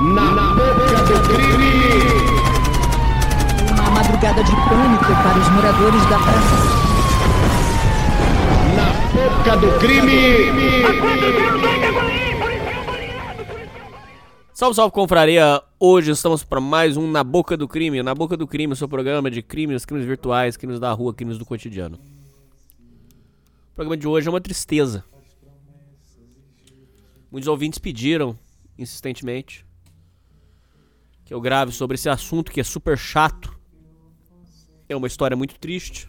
Na 0.00 0.54
boca 0.54 0.96
do 1.04 1.28
crime! 1.28 2.00
Uma 3.74 3.90
madrugada 3.90 4.42
de 4.42 4.50
pânico 4.50 5.04
para 5.04 5.38
os 5.38 5.48
moradores 5.50 6.02
da 6.06 6.18
praça. 6.18 6.56
Na 8.76 8.94
boca 9.12 9.56
do 9.58 9.78
crime! 9.78 10.84
Salve, 14.54 14.74
salve, 14.74 14.90
confraria! 14.94 15.62
Hoje 15.78 16.12
estamos 16.12 16.42
para 16.44 16.62
mais 16.62 16.96
um 16.96 17.06
Na 17.10 17.22
Boca 17.22 17.54
do 17.54 17.68
Crime. 17.68 18.02
Na 18.02 18.14
Boca 18.14 18.38
do 18.38 18.46
Crime, 18.46 18.74
seu 18.74 18.88
programa 18.88 19.30
de 19.30 19.42
crimes, 19.42 19.84
crimes 19.84 20.06
virtuais, 20.06 20.56
crimes 20.56 20.80
da 20.80 20.90
rua, 20.92 21.12
crimes 21.12 21.36
do 21.36 21.44
cotidiano. 21.44 21.98
O 23.72 23.74
programa 23.74 23.98
de 23.98 24.08
hoje 24.08 24.28
é 24.28 24.30
uma 24.30 24.40
tristeza. 24.40 25.04
Muitos 27.30 27.48
ouvintes 27.48 27.78
pediram, 27.78 28.38
insistentemente, 28.78 29.68
que 31.30 31.34
eu 31.34 31.40
grave 31.40 31.70
sobre 31.70 31.94
esse 31.94 32.08
assunto 32.08 32.50
que 32.50 32.58
é 32.58 32.64
super 32.64 32.98
chato. 32.98 33.56
É 34.88 34.96
uma 34.96 35.06
história 35.06 35.36
muito 35.36 35.56
triste. 35.60 36.08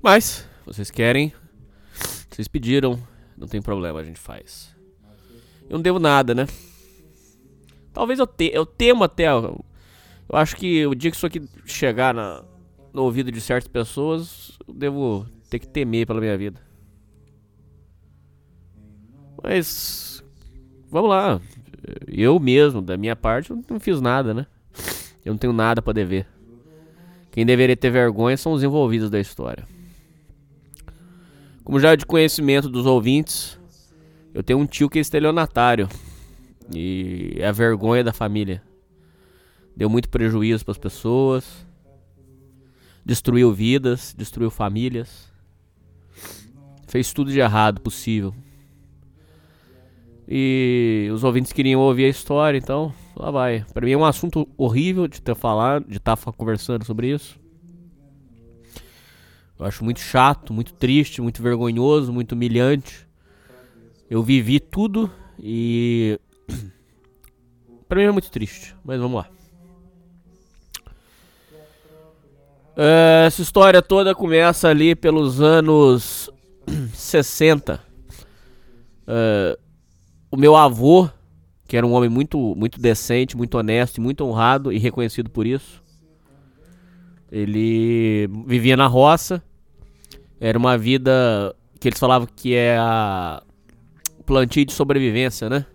Mas, 0.00 0.48
vocês 0.64 0.88
querem, 0.88 1.32
vocês 2.30 2.46
pediram, 2.46 3.02
não 3.36 3.48
tem 3.48 3.60
problema, 3.60 3.98
a 3.98 4.04
gente 4.04 4.20
faz. 4.20 4.72
Eu 5.68 5.78
não 5.78 5.82
devo 5.82 5.98
nada, 5.98 6.32
né? 6.32 6.46
Talvez 7.92 8.20
eu, 8.20 8.26
te, 8.26 8.52
eu 8.54 8.64
temo 8.64 9.02
até. 9.02 9.30
Eu, 9.30 9.64
acho 10.32 10.54
que 10.54 10.86
o 10.86 10.94
dia 10.94 11.10
que 11.10 11.16
isso 11.16 11.26
aqui 11.26 11.42
chegar 11.64 12.14
na, 12.14 12.44
no 12.92 13.02
ouvido 13.02 13.32
de 13.32 13.40
certas 13.40 13.66
pessoas, 13.66 14.56
eu 14.64 14.72
devo 14.72 15.26
ter 15.50 15.58
que 15.58 15.66
temer 15.66 16.06
pela 16.06 16.20
minha 16.20 16.38
vida. 16.38 16.60
Mas. 19.42 20.22
Vamos 20.88 21.10
lá. 21.10 21.40
Eu 22.06 22.38
mesmo, 22.40 22.80
da 22.82 22.96
minha 22.96 23.16
parte, 23.16 23.52
não 23.52 23.80
fiz 23.80 24.00
nada, 24.00 24.32
né? 24.32 24.46
Eu 25.24 25.32
não 25.32 25.38
tenho 25.38 25.52
nada 25.52 25.82
pra 25.82 25.92
dever. 25.92 26.26
Quem 27.30 27.44
deveria 27.44 27.76
ter 27.76 27.90
vergonha 27.90 28.36
são 28.36 28.52
os 28.52 28.62
envolvidos 28.62 29.10
da 29.10 29.20
história. 29.20 29.66
Como 31.62 31.80
já 31.80 31.92
é 31.92 31.96
de 31.96 32.06
conhecimento 32.06 32.68
dos 32.68 32.86
ouvintes, 32.86 33.58
eu 34.32 34.42
tenho 34.42 34.58
um 34.58 34.66
tio 34.66 34.88
que 34.88 34.98
é 34.98 35.02
estelionatário. 35.02 35.88
E 36.74 37.34
é 37.38 37.46
a 37.46 37.52
vergonha 37.52 38.02
da 38.02 38.12
família. 38.12 38.62
Deu 39.76 39.90
muito 39.90 40.08
prejuízo 40.08 40.64
para 40.64 40.72
as 40.72 40.78
pessoas. 40.78 41.66
Destruiu 43.04 43.52
vidas, 43.52 44.14
destruiu 44.16 44.50
famílias. 44.50 45.30
Fez 46.88 47.12
tudo 47.12 47.30
de 47.30 47.40
errado 47.40 47.80
possível. 47.80 48.34
E 50.28 51.08
os 51.12 51.22
ouvintes 51.22 51.52
queriam 51.52 51.80
ouvir 51.80 52.06
a 52.06 52.08
história, 52.08 52.58
então 52.58 52.92
lá 53.14 53.30
vai. 53.30 53.64
Para 53.72 53.86
mim 53.86 53.92
é 53.92 53.96
um 53.96 54.04
assunto 54.04 54.48
horrível 54.56 55.06
de 55.06 55.22
ter 55.22 55.36
falado, 55.36 55.86
de 55.88 55.98
estar 55.98 56.16
conversando 56.16 56.84
sobre 56.84 57.12
isso. 57.12 57.38
Eu 59.58 59.64
acho 59.64 59.84
muito 59.84 60.00
chato, 60.00 60.52
muito 60.52 60.74
triste, 60.74 61.22
muito 61.22 61.42
vergonhoso, 61.42 62.12
muito 62.12 62.32
humilhante. 62.32 63.06
Eu 64.10 64.22
vivi 64.22 64.60
tudo 64.60 65.10
e. 65.38 66.20
pra 67.88 67.98
mim 68.00 68.06
é 68.06 68.10
muito 68.10 68.30
triste, 68.30 68.74
mas 68.84 69.00
vamos 69.00 69.16
lá. 69.16 69.30
Essa 73.26 73.40
história 73.40 73.80
toda 73.80 74.14
começa 74.14 74.68
ali 74.68 74.94
pelos 74.94 75.40
anos 75.40 76.30
60. 76.92 77.80
Uh, 79.08 79.65
o 80.30 80.36
meu 80.36 80.56
avô, 80.56 81.08
que 81.66 81.76
era 81.76 81.86
um 81.86 81.92
homem 81.92 82.08
muito, 82.08 82.54
muito 82.54 82.80
decente, 82.80 83.36
muito 83.36 83.56
honesto, 83.58 84.00
muito 84.00 84.24
honrado 84.24 84.72
e 84.72 84.78
reconhecido 84.78 85.30
por 85.30 85.46
isso. 85.46 85.82
Ele 87.30 88.28
vivia 88.46 88.76
na 88.76 88.86
roça. 88.86 89.42
Era 90.40 90.58
uma 90.58 90.76
vida 90.76 91.54
que 91.80 91.88
eles 91.88 91.98
falavam 91.98 92.28
que 92.34 92.54
é 92.54 92.76
a 92.78 93.42
plantio 94.24 94.64
de 94.64 94.72
sobrevivência, 94.72 95.48
né? 95.48 95.66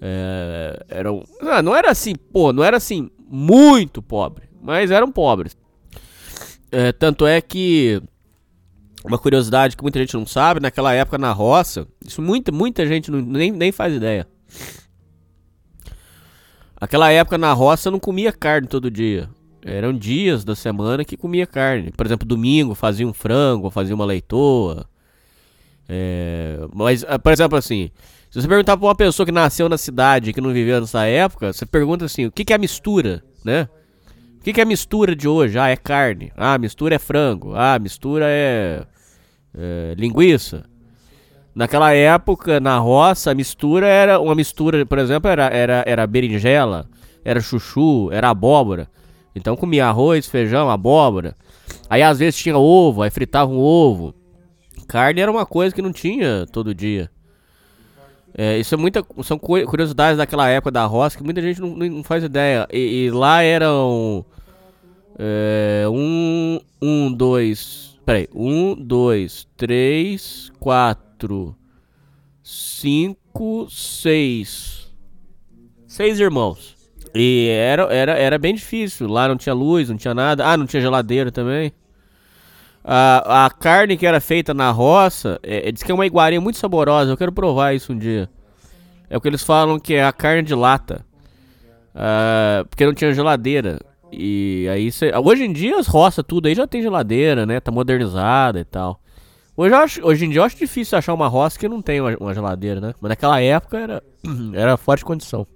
É, 0.00 0.84
era 0.88 1.12
um, 1.12 1.22
ah, 1.42 1.62
não 1.62 1.76
era 1.76 1.90
assim, 1.90 2.14
pô, 2.14 2.52
não 2.52 2.64
era 2.64 2.76
assim 2.76 3.10
muito 3.28 4.00
pobre, 4.00 4.48
mas 4.62 4.90
eram 4.90 5.12
pobres. 5.12 5.56
É, 6.72 6.92
tanto 6.92 7.26
é 7.26 7.40
que 7.40 8.00
uma 9.04 9.18
curiosidade 9.18 9.76
que 9.76 9.82
muita 9.82 9.98
gente 9.98 10.14
não 10.14 10.26
sabe, 10.26 10.60
naquela 10.60 10.92
época 10.92 11.18
na 11.18 11.32
roça, 11.32 11.86
isso 12.04 12.20
muita, 12.20 12.52
muita 12.52 12.86
gente 12.86 13.10
não, 13.10 13.20
nem, 13.20 13.50
nem 13.50 13.72
faz 13.72 13.94
ideia. 13.94 14.26
Aquela 16.76 17.10
época 17.10 17.36
na 17.36 17.52
roça 17.52 17.90
não 17.90 17.98
comia 17.98 18.32
carne 18.32 18.66
todo 18.66 18.90
dia. 18.90 19.28
Eram 19.62 19.92
dias 19.92 20.44
da 20.44 20.54
semana 20.54 21.04
que 21.04 21.16
comia 21.16 21.46
carne. 21.46 21.90
Por 21.90 22.06
exemplo, 22.06 22.26
domingo 22.26 22.74
fazia 22.74 23.06
um 23.06 23.12
frango, 23.12 23.70
fazia 23.70 23.94
uma 23.94 24.06
leitoa. 24.06 24.86
É, 25.86 26.58
mas, 26.74 27.04
ah, 27.06 27.18
por 27.18 27.32
exemplo, 27.32 27.58
assim, 27.58 27.90
se 28.30 28.40
você 28.40 28.48
perguntar 28.48 28.76
pra 28.76 28.86
uma 28.86 28.94
pessoa 28.94 29.26
que 29.26 29.32
nasceu 29.32 29.68
na 29.68 29.76
cidade, 29.76 30.32
que 30.32 30.40
não 30.40 30.52
viveu 30.52 30.80
nessa 30.80 31.04
época, 31.04 31.52
você 31.52 31.66
pergunta 31.66 32.04
assim, 32.04 32.26
o 32.26 32.32
que, 32.32 32.44
que 32.44 32.52
é 32.52 32.56
a 32.56 32.58
mistura, 32.58 33.22
né? 33.44 33.68
O 34.40 34.42
que, 34.42 34.54
que 34.54 34.60
é 34.60 34.64
mistura 34.64 35.14
de 35.14 35.28
hoje? 35.28 35.58
Ah, 35.58 35.68
é 35.68 35.76
carne. 35.76 36.32
Ah, 36.34 36.56
mistura 36.56 36.94
é 36.94 36.98
frango. 36.98 37.52
Ah, 37.54 37.78
mistura 37.78 38.24
é, 38.26 38.86
é 39.54 39.94
linguiça. 39.98 40.64
Naquela 41.54 41.92
época, 41.92 42.58
na 42.58 42.78
roça, 42.78 43.32
a 43.32 43.34
mistura 43.34 43.86
era 43.86 44.18
uma 44.18 44.34
mistura, 44.34 44.86
por 44.86 44.98
exemplo, 44.98 45.30
era, 45.30 45.44
era, 45.48 45.84
era 45.86 46.06
berinjela, 46.06 46.88
era 47.22 47.38
chuchu, 47.38 48.10
era 48.10 48.30
abóbora. 48.30 48.88
Então 49.34 49.54
comia 49.56 49.86
arroz, 49.86 50.26
feijão, 50.26 50.70
abóbora. 50.70 51.36
Aí 51.90 52.02
às 52.02 52.18
vezes 52.18 52.40
tinha 52.40 52.56
ovo, 52.56 53.02
aí 53.02 53.10
fritava 53.10 53.50
um 53.50 53.58
ovo. 53.58 54.14
Carne 54.88 55.20
era 55.20 55.30
uma 55.30 55.44
coisa 55.44 55.74
que 55.74 55.82
não 55.82 55.92
tinha 55.92 56.46
todo 56.50 56.74
dia. 56.74 57.10
É, 58.32 58.58
isso 58.58 58.74
é 58.74 58.78
muita, 58.78 59.04
são 59.22 59.38
curiosidades 59.38 60.16
daquela 60.16 60.48
época 60.48 60.70
da 60.70 60.86
roça 60.86 61.18
que 61.18 61.24
muita 61.24 61.42
gente 61.42 61.60
não, 61.60 61.76
não 61.76 62.02
faz 62.02 62.24
ideia. 62.24 62.66
E, 62.72 63.04
e 63.04 63.10
lá 63.10 63.42
eram. 63.42 64.24
É, 65.22 65.84
um, 65.86 66.58
um, 66.80 67.12
dois. 67.12 67.98
Peraí. 68.06 68.26
Um, 68.34 68.74
dois, 68.74 69.46
três, 69.54 70.50
quatro, 70.58 71.54
cinco, 72.42 73.68
seis. 73.68 74.90
Seis 75.86 76.18
irmãos. 76.18 76.74
E 77.14 77.48
era, 77.50 77.82
era, 77.92 78.12
era 78.12 78.38
bem 78.38 78.54
difícil. 78.54 79.08
Lá 79.08 79.28
não 79.28 79.36
tinha 79.36 79.54
luz, 79.54 79.90
não 79.90 79.98
tinha 79.98 80.14
nada. 80.14 80.46
Ah, 80.46 80.56
não 80.56 80.64
tinha 80.66 80.80
geladeira 80.80 81.30
também. 81.30 81.70
A, 82.82 83.44
a 83.44 83.50
carne 83.50 83.98
que 83.98 84.06
era 84.06 84.22
feita 84.22 84.54
na 84.54 84.70
roça, 84.70 85.38
é, 85.42 85.68
é, 85.68 85.72
diz 85.72 85.82
que 85.82 85.92
é 85.92 85.94
uma 85.94 86.06
iguaria 86.06 86.40
muito 86.40 86.56
saborosa. 86.56 87.12
Eu 87.12 87.16
quero 87.18 87.30
provar 87.32 87.74
isso 87.74 87.92
um 87.92 87.98
dia. 87.98 88.30
É 89.10 89.18
o 89.18 89.20
que 89.20 89.28
eles 89.28 89.42
falam 89.42 89.78
que 89.78 89.92
é 89.92 90.02
a 90.02 90.12
carne 90.12 90.42
de 90.42 90.54
lata. 90.54 91.04
Uh, 91.94 92.66
porque 92.70 92.86
não 92.86 92.94
tinha 92.94 93.12
geladeira. 93.12 93.80
E 94.12 94.68
aí 94.70 94.90
cê, 94.90 95.12
hoje 95.16 95.44
em 95.44 95.52
dia 95.52 95.78
as 95.78 95.86
roças 95.86 96.24
tudo 96.26 96.48
aí 96.48 96.54
já 96.54 96.66
tem 96.66 96.82
geladeira, 96.82 97.46
né? 97.46 97.60
Tá 97.60 97.70
modernizada 97.70 98.60
e 98.60 98.64
tal. 98.64 99.00
Hoje, 99.56 99.74
acho, 99.74 100.06
hoje 100.06 100.24
em 100.24 100.30
dia 100.30 100.40
eu 100.40 100.44
acho 100.44 100.56
difícil 100.56 100.96
achar 100.96 101.12
uma 101.12 101.28
roça 101.28 101.58
que 101.58 101.68
não 101.68 101.82
tem 101.82 102.00
uma, 102.00 102.16
uma 102.18 102.34
geladeira, 102.34 102.80
né? 102.80 102.94
Mas 103.00 103.10
naquela 103.10 103.40
época 103.40 103.78
era, 103.78 104.02
era 104.54 104.76
forte 104.76 105.04
condição. 105.04 105.46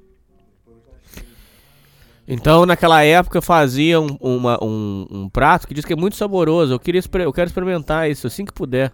Então, 2.26 2.64
naquela 2.64 3.02
época, 3.02 3.42
fazia 3.42 4.00
um, 4.00 4.16
um, 4.20 5.06
um, 5.10 5.28
prato 5.28 5.68
que 5.68 5.74
diz 5.74 5.84
que 5.84 5.92
é 5.92 5.96
muito 5.96 6.16
saboroso. 6.16 6.72
Eu, 6.72 6.78
queria, 6.78 7.02
eu 7.20 7.32
quero 7.32 7.48
experimentar 7.48 8.10
isso 8.10 8.26
assim 8.26 8.46
que 8.46 8.52
puder. 8.52 8.92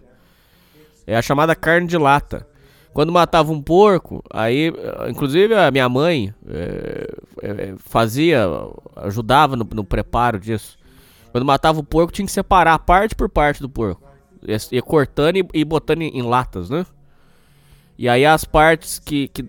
É 1.07 1.15
a 1.15 1.21
chamada 1.21 1.55
carne 1.55 1.87
de 1.87 1.97
lata. 1.97 2.45
Quando 2.93 3.11
matava 3.11 3.51
um 3.53 3.61
porco, 3.61 4.21
aí, 4.29 4.71
inclusive 5.07 5.55
a 5.55 5.71
minha 5.71 5.87
mãe 5.87 6.33
é, 6.45 7.15
é, 7.41 7.75
fazia, 7.77 8.45
ajudava 8.97 9.55
no, 9.55 9.65
no, 9.73 9.83
preparo 9.83 10.37
disso. 10.37 10.77
Quando 11.31 11.45
matava 11.45 11.79
o 11.79 11.83
porco, 11.83 12.11
tinha 12.11 12.25
que 12.25 12.31
separar 12.31 12.77
parte 12.79 13.15
por 13.15 13.29
parte 13.29 13.61
do 13.61 13.69
porco. 13.69 14.03
Ia, 14.45 14.57
ia 14.73 14.81
cortando 14.81 15.37
e, 15.37 15.47
e 15.53 15.63
botando 15.63 16.01
em, 16.01 16.17
em, 16.17 16.21
latas, 16.21 16.69
né? 16.69 16.85
E 17.97 18.09
aí 18.09 18.25
as 18.25 18.43
partes 18.43 18.99
que, 18.99 19.29
que, 19.29 19.43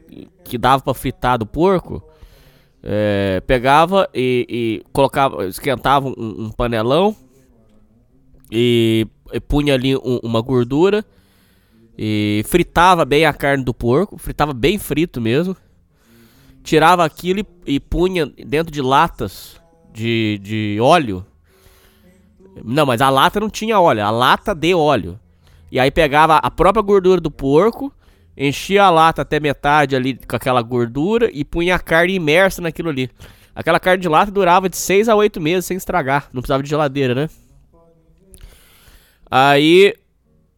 que 0.45 0.57
dava 0.57 0.85
pra 0.85 0.95
fritar 0.95 1.37
do 1.37 1.47
porco, 1.47 2.01
é, 2.81 3.43
pegava 3.45 4.09
e, 4.15 4.47
e, 4.49 4.83
colocava, 4.93 5.47
esquentava 5.47 6.09
um, 6.09 6.45
um 6.45 6.51
panelão 6.51 7.17
e, 8.53 9.07
e, 9.33 9.41
punha 9.41 9.75
ali 9.75 9.97
um, 9.97 10.21
uma 10.23 10.41
gordura 10.41 11.05
e 11.97 12.43
fritava 12.47 13.05
bem 13.05 13.27
a 13.27 13.33
carne 13.33 13.65
do 13.65 13.75
porco, 13.75 14.17
fritava 14.19 14.53
bem 14.53 14.79
frito 14.79 15.21
mesmo. 15.21 15.57
Tirava 16.63 17.05
aquilo 17.05 17.41
e, 17.41 17.75
e 17.75 17.81
punha 17.81 18.27
dentro 18.27 18.73
de 18.73 18.81
latas 18.81 19.61
de, 19.93 20.39
de 20.43 20.79
óleo. 20.81 21.27
Não, 22.65 22.87
mas 22.87 23.01
a 23.01 23.11
lata 23.11 23.41
não 23.41 23.51
tinha 23.51 23.81
óleo, 23.81 24.05
a 24.05 24.11
lata 24.11 24.55
de 24.55 24.75
óleo. 24.75 25.19
E 25.71 25.81
aí 25.81 25.91
pegava 25.91 26.37
a 26.37 26.51
própria 26.51 26.83
gordura 26.83 27.21
do 27.21 27.31
porco, 27.31 27.93
enchia 28.37 28.85
a 28.85 28.91
lata 28.91 29.23
até 29.23 29.41
metade 29.41 29.97
ali 29.97 30.15
com 30.15 30.37
aquela 30.37 30.63
gordura 30.63 31.31
e 31.33 31.45
punha 31.45 31.75
a 31.75 31.79
carne 31.79 32.15
imersa 32.15 32.61
naquilo 32.61 32.91
ali. 32.91 33.11
Aquela 33.55 33.81
carne 33.81 34.03
de 34.03 34.09
lata 34.09 34.31
durava 34.31 34.69
de 34.69 34.77
6 34.77 35.09
a 35.09 35.17
8 35.17 35.41
meses 35.41 35.67
sem 35.67 35.77
estragar, 35.77 36.29
não 36.33 36.41
precisava 36.41 36.63
de 36.63 36.69
geladeira, 36.69 37.15
né? 37.15 37.29
Aí 39.31 39.95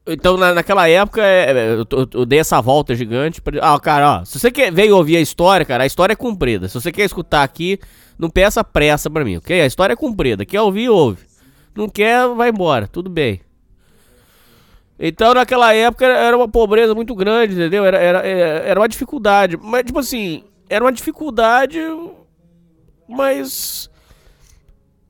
então, 0.06 0.36
na, 0.36 0.52
naquela 0.52 0.86
época, 0.88 1.22
é, 1.22 1.50
é, 1.50 1.68
eu, 1.74 1.86
eu, 1.90 2.08
eu, 2.12 2.26
dei 2.26 2.38
essa 2.38 2.60
volta 2.60 2.94
gigante. 2.94 3.40
Pra... 3.40 3.58
Ah, 3.62 3.78
cara, 3.80 4.20
ó, 4.20 4.24
se 4.24 4.38
você 4.38 4.50
quer, 4.50 4.70
veio 4.70 4.96
ouvir 4.96 5.16
a 5.16 5.20
história, 5.20 5.64
cara, 5.64 5.84
a 5.84 5.86
história 5.86 6.12
é 6.12 6.16
comprida. 6.16 6.68
Se 6.68 6.74
você 6.74 6.92
quer 6.92 7.04
escutar 7.04 7.42
aqui, 7.42 7.78
não 8.18 8.28
peça 8.28 8.62
pressa 8.62 9.08
pra 9.08 9.24
mim, 9.24 9.38
ok? 9.38 9.62
A 9.62 9.66
história 9.66 9.94
é 9.94 9.96
comprida. 9.96 10.44
Quer 10.44 10.60
ouvir, 10.60 10.90
ouve. 10.90 11.24
Não 11.74 11.88
quer, 11.88 12.28
vai 12.28 12.50
embora. 12.50 12.86
Tudo 12.86 13.08
bem. 13.08 13.40
Então, 14.98 15.32
naquela 15.34 15.74
época, 15.74 16.04
era 16.04 16.36
uma 16.36 16.48
pobreza 16.48 16.94
muito 16.94 17.14
grande, 17.14 17.54
entendeu? 17.54 17.84
Era, 17.84 17.98
era, 17.98 18.26
é, 18.26 18.68
era 18.68 18.80
uma 18.80 18.88
dificuldade. 18.88 19.56
Mas, 19.56 19.84
tipo 19.84 19.98
assim, 19.98 20.44
era 20.68 20.84
uma 20.84 20.92
dificuldade, 20.92 21.80
mas 23.08 23.90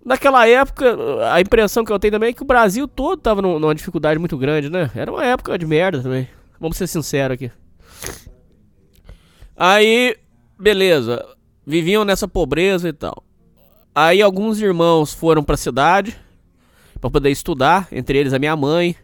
Naquela 0.04 0.46
época, 0.46 0.96
a 1.32 1.40
impressão 1.40 1.84
que 1.84 1.90
eu 1.90 1.98
tenho 1.98 2.12
também 2.12 2.28
é 2.28 2.32
que 2.32 2.42
o 2.42 2.46
Brasil 2.46 2.86
todo 2.86 3.20
tava 3.20 3.40
numa 3.40 3.74
dificuldade 3.74 4.18
muito 4.18 4.36
grande, 4.36 4.68
né? 4.68 4.90
Era 4.94 5.10
uma 5.10 5.24
época 5.24 5.58
de 5.58 5.66
merda 5.66 6.02
também. 6.02 6.28
Vamos 6.60 6.76
ser 6.76 6.86
sinceros 6.86 7.34
aqui. 7.34 7.50
Aí, 9.56 10.14
beleza. 10.58 11.24
Viviam 11.66 12.04
nessa 12.04 12.28
pobreza 12.28 12.88
e 12.88 12.92
tal. 12.92 13.24
Aí 13.94 14.20
alguns 14.20 14.60
irmãos 14.60 15.14
foram 15.14 15.42
pra 15.42 15.56
cidade 15.56 16.14
para 17.00 17.10
poder 17.10 17.30
estudar, 17.30 17.88
entre 17.90 18.18
eles 18.18 18.34
a 18.34 18.38
minha 18.38 18.56
mãe. 18.56 18.94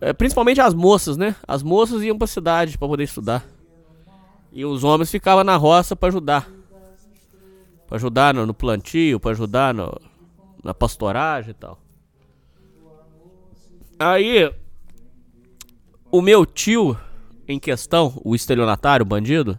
É, 0.00 0.12
principalmente 0.12 0.60
as 0.60 0.74
moças, 0.74 1.16
né? 1.16 1.34
As 1.48 1.62
moças 1.62 2.02
iam 2.02 2.16
pra 2.16 2.26
cidade 2.26 2.78
para 2.78 2.86
poder 2.86 3.04
estudar. 3.04 3.44
E 4.52 4.64
os 4.64 4.84
homens 4.84 5.10
ficavam 5.10 5.42
na 5.42 5.56
roça 5.56 5.96
para 5.96 6.08
ajudar. 6.08 6.48
Pra 7.86 7.96
ajudar 7.96 8.34
no, 8.34 8.46
no 8.46 8.54
plantio, 8.54 9.20
pra 9.20 9.30
ajudar 9.30 9.72
no, 9.72 10.00
na 10.62 10.74
pastoragem 10.74 11.50
e 11.50 11.54
tal. 11.54 11.78
Aí, 13.98 14.52
o 16.10 16.20
meu 16.20 16.44
tio 16.44 16.98
em 17.48 17.58
questão, 17.58 18.20
o 18.24 18.34
estelionatário, 18.34 19.04
o 19.04 19.08
bandido, 19.08 19.58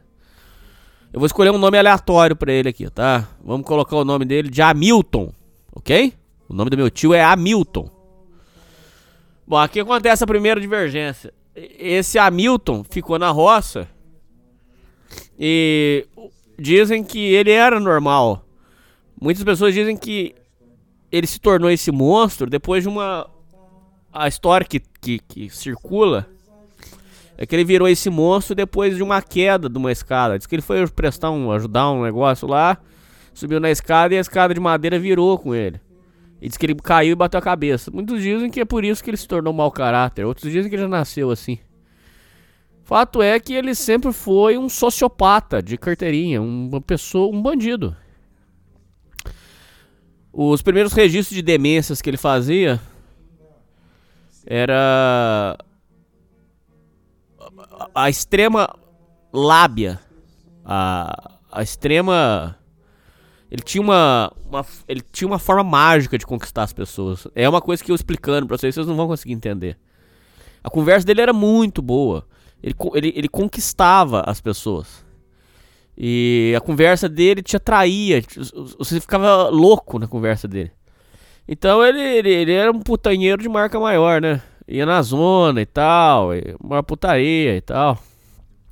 eu 1.11 1.19
vou 1.19 1.25
escolher 1.25 1.51
um 1.51 1.57
nome 1.57 1.77
aleatório 1.77 2.35
para 2.35 2.51
ele 2.51 2.69
aqui, 2.69 2.89
tá? 2.89 3.27
Vamos 3.43 3.65
colocar 3.65 3.95
o 3.95 4.05
nome 4.05 4.25
dele 4.25 4.49
de 4.49 4.61
Hamilton, 4.61 5.33
ok? 5.73 6.13
O 6.49 6.53
nome 6.53 6.69
do 6.69 6.77
meu 6.77 6.89
tio 6.89 7.13
é 7.13 7.23
Hamilton. 7.23 7.89
Bom, 9.47 9.57
aqui 9.57 9.79
acontece 9.79 10.23
a 10.23 10.27
primeira 10.27 10.59
divergência. 10.59 11.33
Esse 11.55 12.19
Hamilton 12.19 12.83
ficou 12.83 13.17
na 13.17 13.31
roça 13.31 13.87
e 15.39 16.05
dizem 16.57 17.03
que 17.03 17.19
ele 17.19 17.51
era 17.51 17.79
normal. 17.79 18.45
Muitas 19.19 19.43
pessoas 19.43 19.73
dizem 19.73 19.95
que 19.95 20.35
ele 21.11 21.27
se 21.27 21.39
tornou 21.39 21.69
esse 21.69 21.91
monstro 21.91 22.49
depois 22.49 22.83
de 22.83 22.89
uma. 22.89 23.29
A 24.11 24.27
história 24.27 24.65
que, 24.65 24.81
que, 24.99 25.19
que 25.19 25.49
circula 25.49 26.27
é 27.37 27.45
que 27.45 27.55
ele 27.55 27.63
virou 27.63 27.87
esse 27.87 28.09
monstro 28.09 28.55
depois 28.55 28.95
de 28.95 29.03
uma 29.03 29.21
queda 29.21 29.69
de 29.69 29.77
uma 29.77 29.91
escada. 29.91 30.37
Diz 30.37 30.47
que 30.47 30.55
ele 30.55 30.61
foi 30.61 30.87
prestar 30.87 31.29
um. 31.29 31.51
ajudar 31.51 31.91
um 31.91 32.03
negócio 32.03 32.47
lá, 32.47 32.77
subiu 33.33 33.59
na 33.59 33.69
escada 33.69 34.13
e 34.13 34.17
a 34.17 34.21
escada 34.21 34.53
de 34.53 34.59
madeira 34.59 34.97
virou 34.97 35.37
com 35.37 35.53
ele. 35.53 35.79
E 36.41 36.47
diz 36.47 36.57
que 36.57 36.65
ele 36.65 36.75
caiu 36.75 37.13
e 37.13 37.15
bateu 37.15 37.39
a 37.39 37.41
cabeça. 37.41 37.89
Muitos 37.91 38.21
dizem 38.21 38.49
que 38.49 38.59
é 38.59 38.65
por 38.65 38.83
isso 38.83 39.03
que 39.03 39.09
ele 39.09 39.17
se 39.17 39.27
tornou 39.27 39.53
mau 39.53 39.71
caráter. 39.71 40.25
Outros 40.25 40.51
dizem 40.51 40.69
que 40.69 40.75
ele 40.75 40.83
já 40.83 40.89
nasceu 40.89 41.31
assim. 41.31 41.57
Fato 42.87 43.21
é 43.21 43.37
que 43.37 43.53
ele 43.53 43.75
sempre 43.75 44.13
foi 44.13 44.57
um 44.57 44.69
sociopata 44.69 45.61
de 45.61 45.77
carteirinha, 45.77 46.41
uma 46.41 46.79
pessoa, 46.79 47.35
um 47.35 47.41
bandido. 47.41 47.93
Os 50.31 50.61
primeiros 50.61 50.93
registros 50.93 51.35
de 51.35 51.41
demências 51.41 52.01
que 52.01 52.09
ele 52.09 52.15
fazia 52.15 52.79
era 54.45 55.57
a 57.93 58.09
extrema 58.09 58.73
lábia, 59.33 59.99
a, 60.63 61.33
a 61.51 61.61
extrema 61.61 62.57
ele 63.51 63.63
tinha 63.63 63.81
uma, 63.81 64.31
uma, 64.49 64.65
ele 64.87 65.01
tinha 65.11 65.27
uma 65.27 65.39
forma 65.39 65.63
mágica 65.65 66.17
de 66.17 66.25
conquistar 66.25 66.63
as 66.63 66.71
pessoas. 66.71 67.27
É 67.35 67.49
uma 67.49 67.59
coisa 67.59 67.83
que 67.83 67.91
eu 67.91 67.95
explicando 67.95 68.47
para 68.47 68.57
vocês, 68.57 68.73
vocês 68.73 68.87
não 68.87 68.95
vão 68.95 69.07
conseguir 69.07 69.33
entender. 69.33 69.77
A 70.63 70.69
conversa 70.69 71.05
dele 71.05 71.19
era 71.19 71.33
muito 71.33 71.81
boa. 71.81 72.25
Ele, 72.61 72.75
ele, 72.93 73.13
ele 73.15 73.27
conquistava 73.27 74.23
as 74.25 74.41
pessoas. 74.41 75.05
E 75.97 76.53
a 76.55 76.61
conversa 76.61 77.09
dele 77.09 77.41
te 77.41 77.55
atraía. 77.55 78.21
Você 78.77 78.99
ficava 78.99 79.49
louco 79.49 79.97
na 79.97 80.07
conversa 80.07 80.47
dele. 80.47 80.71
Então 81.47 81.83
ele, 81.83 81.99
ele, 81.99 82.29
ele 82.29 82.51
era 82.51 82.71
um 82.71 82.79
putanheiro 82.79 83.41
de 83.41 83.49
marca 83.49 83.79
maior, 83.79 84.21
né? 84.21 84.41
Ia 84.67 84.85
na 84.85 85.01
zona 85.01 85.61
e 85.61 85.65
tal. 85.65 86.29
Uma 86.61 86.83
putaria 86.83 87.55
e 87.55 87.61
tal. 87.61 87.97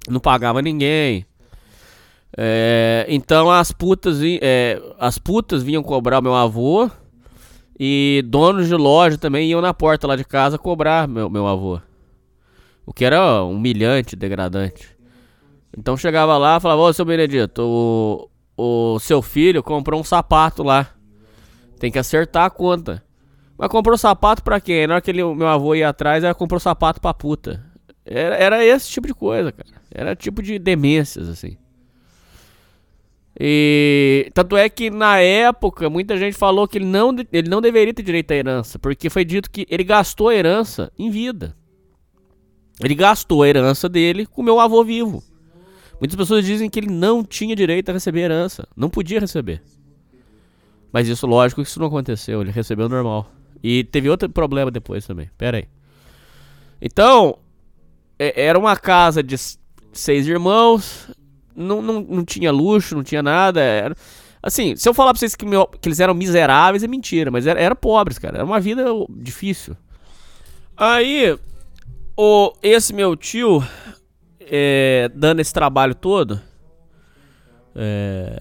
Não 0.08 0.20
pagava 0.20 0.62
ninguém. 0.62 1.26
É, 2.38 3.06
então 3.08 3.50
as 3.50 3.72
putas, 3.72 4.20
é, 4.42 4.80
as 5.00 5.18
putas 5.18 5.64
vinham 5.64 5.82
cobrar 5.82 6.22
meu 6.22 6.36
avô. 6.36 6.90
E 7.80 8.24
donos 8.28 8.68
de 8.68 8.76
loja 8.76 9.18
também 9.18 9.50
iam 9.50 9.62
na 9.62 9.74
porta 9.74 10.08
lá 10.08 10.16
de 10.16 10.24
casa 10.24 10.58
cobrar 10.58 11.08
meu, 11.08 11.30
meu 11.30 11.48
avô. 11.48 11.80
O 12.86 12.94
que 12.94 13.04
era 13.04 13.44
humilhante, 13.44 14.16
degradante. 14.16 14.96
Então 15.78 15.98
chegava 15.98 16.38
lá 16.38 16.58
e 16.58 16.60
falava, 16.60 16.82
ô 16.82 16.94
seu 16.94 17.04
Benedito, 17.04 17.62
o, 17.62 18.30
o 18.58 19.00
seu 19.00 19.22
filho 19.22 19.64
comprou 19.64 20.00
um 20.00 20.04
sapato 20.04 20.64
lá. 20.64 20.90
Tem 21.80 21.92
que 21.92 22.00
acertar 22.00 22.46
a 22.46 22.50
conta. 22.50 23.04
Mas 23.58 23.70
comprou 23.70 23.98
sapato 23.98 24.44
pra 24.44 24.60
quem? 24.60 24.88
Na 24.88 24.96
hora 24.96 25.02
que 25.02 25.12
ele, 25.12 25.24
meu 25.24 25.48
avô 25.48 25.76
ia 25.76 25.90
atrás, 25.90 26.24
ela 26.24 26.36
comprou 26.36 26.60
sapato 26.60 27.02
pra 27.02 27.14
puta. 27.14 27.64
Era, 28.06 28.36
era 28.36 28.66
esse 28.66 28.90
tipo 28.90 29.08
de 29.08 29.14
coisa, 29.14 29.52
cara. 29.52 29.70
Era 29.92 30.16
tipo 30.16 30.42
de 30.42 30.60
demências, 30.60 31.28
assim. 31.28 31.58
E 33.38 34.30
tanto 34.34 34.56
é 34.56 34.70
que 34.70 34.90
na 34.90 35.20
época 35.20 35.90
muita 35.90 36.16
gente 36.16 36.38
falou 36.38 36.68
que 36.68 36.78
ele 36.78 36.86
não, 36.86 37.14
ele 37.34 37.50
não 37.50 37.60
deveria 37.60 37.94
ter 37.94 38.04
direito 38.04 38.32
à 38.32 38.36
herança, 38.36 38.80
porque 38.80 39.10
foi 39.10 39.26
dito 39.26 39.52
que 39.52 39.66
ele 39.70 39.84
gastou 39.84 40.30
a 40.30 40.36
herança 40.36 40.92
em 40.98 41.10
vida. 41.10 41.56
Ele 42.82 42.96
gastou 42.96 43.44
a 43.44 43.48
herança 43.48 43.88
dele 43.88 44.26
com 44.26 44.44
meu 44.44 44.60
avô 44.60 44.84
vivo. 44.84 45.24
Muitas 46.00 46.16
pessoas 46.16 46.46
dizem 46.46 46.70
que 46.70 46.80
ele 46.80 46.90
não 46.90 47.24
tinha 47.24 47.56
direito 47.56 47.90
a 47.90 47.94
receber 47.94 48.22
herança, 48.22 48.68
não 48.76 48.90
podia 48.90 49.20
receber. 49.20 49.62
Mas 50.92 51.08
isso, 51.08 51.26
lógico, 51.26 51.62
isso 51.62 51.80
não 51.80 51.88
aconteceu, 51.88 52.42
ele 52.42 52.52
recebeu 52.52 52.90
normal. 52.90 53.32
E 53.64 53.84
teve 53.84 54.10
outro 54.10 54.30
problema 54.30 54.70
depois 54.70 55.06
também. 55.06 55.30
Pera 55.38 55.58
aí. 55.58 55.66
Então, 56.82 57.38
é, 58.20 58.46
era 58.46 58.60
uma 58.60 58.76
casa 58.76 59.24
de 59.24 59.36
seis 59.92 60.28
irmãos, 60.28 61.10
não, 61.56 61.82
não, 61.82 62.02
não 62.02 62.26
tinha 62.26 62.52
luxo, 62.52 62.96
não 62.96 63.04
tinha 63.04 63.24
nada. 63.24 63.62
Era, 63.62 63.96
assim, 64.44 64.76
se 64.76 64.88
eu 64.88 64.94
falar 64.94 65.14
pra 65.14 65.20
vocês 65.20 65.36
que, 65.36 65.46
meu, 65.46 65.66
que 65.66 65.88
eles 65.88 66.00
eram 66.00 66.14
miseráveis, 66.14 66.84
é 66.84 66.88
mentira, 66.88 67.32
mas 67.32 67.48
era, 67.48 67.60
era 67.60 67.76
pobres, 67.76 68.20
cara. 68.20 68.38
Era 68.38 68.46
uma 68.46 68.60
vida 68.60 68.86
difícil. 69.10 69.76
Aí, 70.76 71.38
o, 72.16 72.54
esse 72.62 72.94
meu 72.94 73.16
tio, 73.16 73.64
é, 74.40 75.10
dando 75.14 75.40
esse 75.40 75.54
trabalho 75.54 75.96
todo, 75.96 76.40
é, 77.76 78.40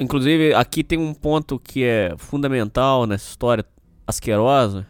inclusive 0.00 0.54
aqui 0.54 0.82
tem 0.82 0.98
um 0.98 1.14
ponto 1.14 1.58
que 1.58 1.84
é 1.84 2.14
fundamental 2.16 3.06
nessa 3.06 3.28
história 3.28 3.64
asquerosa. 4.06 4.86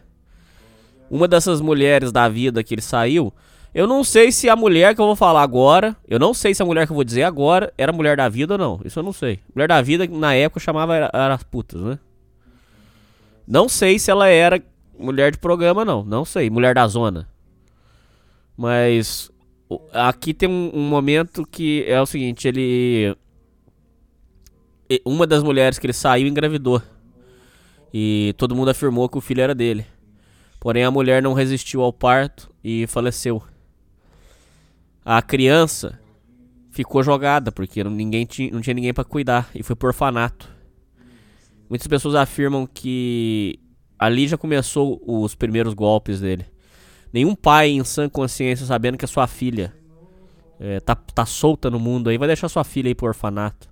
Uma 1.09 1.27
dessas 1.27 1.59
mulheres 1.59 2.11
da 2.11 2.29
vida 2.29 2.63
que 2.63 2.73
ele 2.73 2.81
saiu, 2.81 3.33
eu 3.73 3.85
não 3.85 4.03
sei 4.03 4.31
se 4.31 4.49
a 4.49 4.55
mulher 4.55 4.95
que 4.95 5.01
eu 5.01 5.05
vou 5.05 5.15
falar 5.15 5.43
agora, 5.43 5.95
eu 6.07 6.17
não 6.19 6.33
sei 6.33 6.53
se 6.53 6.61
a 6.61 6.65
mulher 6.65 6.85
que 6.85 6.91
eu 6.91 6.95
vou 6.95 7.03
dizer 7.03 7.23
agora 7.23 7.71
era 7.77 7.91
mulher 7.91 8.17
da 8.17 8.27
vida 8.27 8.55
ou 8.55 8.57
não. 8.57 8.81
Isso 8.83 8.99
eu 8.99 9.03
não 9.03 9.13
sei. 9.13 9.39
Mulher 9.53 9.67
da 9.67 9.81
vida, 9.81 10.07
na 10.07 10.33
época, 10.33 10.59
chamava 10.59 10.95
era, 10.95 11.09
era 11.13 11.33
as 11.33 11.43
putas, 11.43 11.81
né? 11.81 11.99
Não 13.47 13.69
sei 13.69 13.97
se 13.97 14.09
ela 14.09 14.27
era 14.27 14.61
mulher 14.97 15.31
de 15.31 15.37
programa, 15.37 15.83
não. 15.85 16.03
Não 16.03 16.25
sei. 16.25 16.49
Mulher 16.49 16.75
da 16.75 16.87
zona. 16.87 17.27
Mas 18.59 19.31
aqui 19.93 20.33
tem 20.33 20.49
um, 20.49 20.69
um, 20.73 20.89
momento 20.89 21.47
que 21.49 21.85
é 21.87 22.01
o 22.01 22.05
seguinte, 22.05 22.45
ele 22.45 23.15
uma 25.05 25.25
das 25.25 25.41
mulheres 25.41 25.79
que 25.79 25.85
ele 25.85 25.93
saiu 25.93 26.27
engravidou. 26.27 26.81
E 27.93 28.35
todo 28.37 28.53
mundo 28.53 28.67
afirmou 28.67 29.07
que 29.07 29.17
o 29.17 29.21
filho 29.21 29.39
era 29.39 29.55
dele. 29.55 29.85
Porém 30.59 30.83
a 30.83 30.91
mulher 30.91 31.23
não 31.23 31.31
resistiu 31.31 31.81
ao 31.81 31.93
parto 31.93 32.53
e 32.61 32.85
faleceu. 32.87 33.41
A 35.05 35.21
criança 35.21 35.97
ficou 36.69 37.01
jogada 37.01 37.53
porque 37.53 37.81
ninguém 37.81 38.25
tinha, 38.25 38.51
não 38.51 38.59
tinha 38.59 38.73
ninguém 38.73 38.93
para 38.93 39.05
cuidar 39.05 39.49
e 39.55 39.63
foi 39.63 39.73
por 39.77 39.87
orfanato. 39.87 40.49
Muitas 41.69 41.87
pessoas 41.87 42.13
afirmam 42.13 42.67
que 42.67 43.57
ali 43.97 44.27
já 44.27 44.37
começou 44.37 45.01
os 45.07 45.33
primeiros 45.33 45.73
golpes 45.73 46.19
dele. 46.19 46.45
Nenhum 47.11 47.35
pai 47.35 47.69
em 47.69 47.83
sã 47.83 48.07
consciência 48.07 48.65
sabendo 48.65 48.97
que 48.97 49.05
a 49.05 49.07
sua 49.07 49.27
filha 49.27 49.73
é, 50.59 50.79
tá, 50.79 50.95
tá 50.95 51.25
solta 51.25 51.69
no 51.69 51.79
mundo 51.79 52.09
aí, 52.09 52.17
vai 52.17 52.27
deixar 52.27 52.49
sua 52.49 52.63
filha 52.63 52.89
aí 52.89 52.95
pro 52.95 53.07
orfanato. 53.07 53.69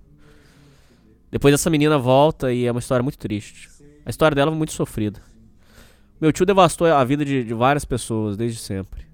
Depois 1.30 1.52
essa 1.52 1.68
menina 1.68 1.98
volta 1.98 2.52
e 2.52 2.64
é 2.64 2.70
uma 2.70 2.80
história 2.80 3.02
muito 3.02 3.18
triste. 3.18 3.68
A 4.04 4.10
história 4.10 4.34
dela 4.34 4.50
é 4.50 4.54
muito 4.54 4.72
sofrida. 4.72 5.20
Meu 6.20 6.32
tio 6.32 6.46
devastou 6.46 6.86
a 6.86 7.04
vida 7.04 7.24
de, 7.24 7.44
de 7.44 7.54
várias 7.54 7.84
pessoas 7.84 8.36
desde 8.36 8.58
sempre. 8.58 9.06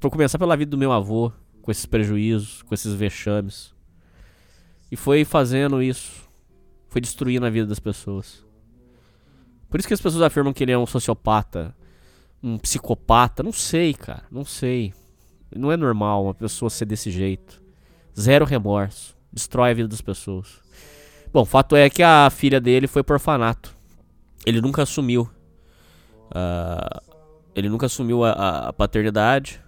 Por 0.00 0.10
começar 0.10 0.38
pela 0.38 0.56
vida 0.56 0.70
do 0.70 0.78
meu 0.78 0.92
avô, 0.92 1.32
com 1.62 1.70
esses 1.70 1.86
prejuízos, 1.86 2.60
com 2.62 2.74
esses 2.74 2.92
vexames. 2.92 3.72
E 4.90 4.96
foi 4.96 5.24
fazendo 5.24 5.82
isso. 5.82 6.28
Foi 6.88 7.00
destruindo 7.00 7.46
a 7.46 7.50
vida 7.50 7.66
das 7.66 7.78
pessoas. 7.78 8.44
Por 9.70 9.80
isso 9.80 9.88
que 9.88 9.94
as 9.94 10.00
pessoas 10.00 10.22
afirmam 10.22 10.52
que 10.52 10.62
ele 10.62 10.72
é 10.72 10.78
um 10.78 10.86
sociopata, 10.86 11.74
um 12.44 12.58
psicopata. 12.58 13.42
Não 13.42 13.52
sei, 13.52 13.94
cara. 13.94 14.24
Não 14.30 14.44
sei. 14.44 14.92
Não 15.56 15.72
é 15.72 15.76
normal 15.76 16.24
uma 16.24 16.34
pessoa 16.34 16.68
ser 16.68 16.84
desse 16.84 17.10
jeito. 17.10 17.62
Zero 18.18 18.44
remorso. 18.44 19.16
Destrói 19.32 19.70
a 19.70 19.74
vida 19.74 19.88
das 19.88 20.02
pessoas. 20.02 20.60
Bom, 21.32 21.44
fato 21.44 21.74
é 21.74 21.88
que 21.88 22.02
a 22.02 22.28
filha 22.30 22.60
dele 22.60 22.86
foi 22.86 23.02
por 23.02 23.14
orfanato. 23.14 23.74
Ele 24.44 24.60
nunca 24.60 24.82
assumiu. 24.82 25.22
Uh, 26.26 27.00
ele 27.54 27.68
nunca 27.68 27.86
assumiu 27.86 28.24
a, 28.24 28.68
a, 28.68 28.72
paternidade. 28.72 29.60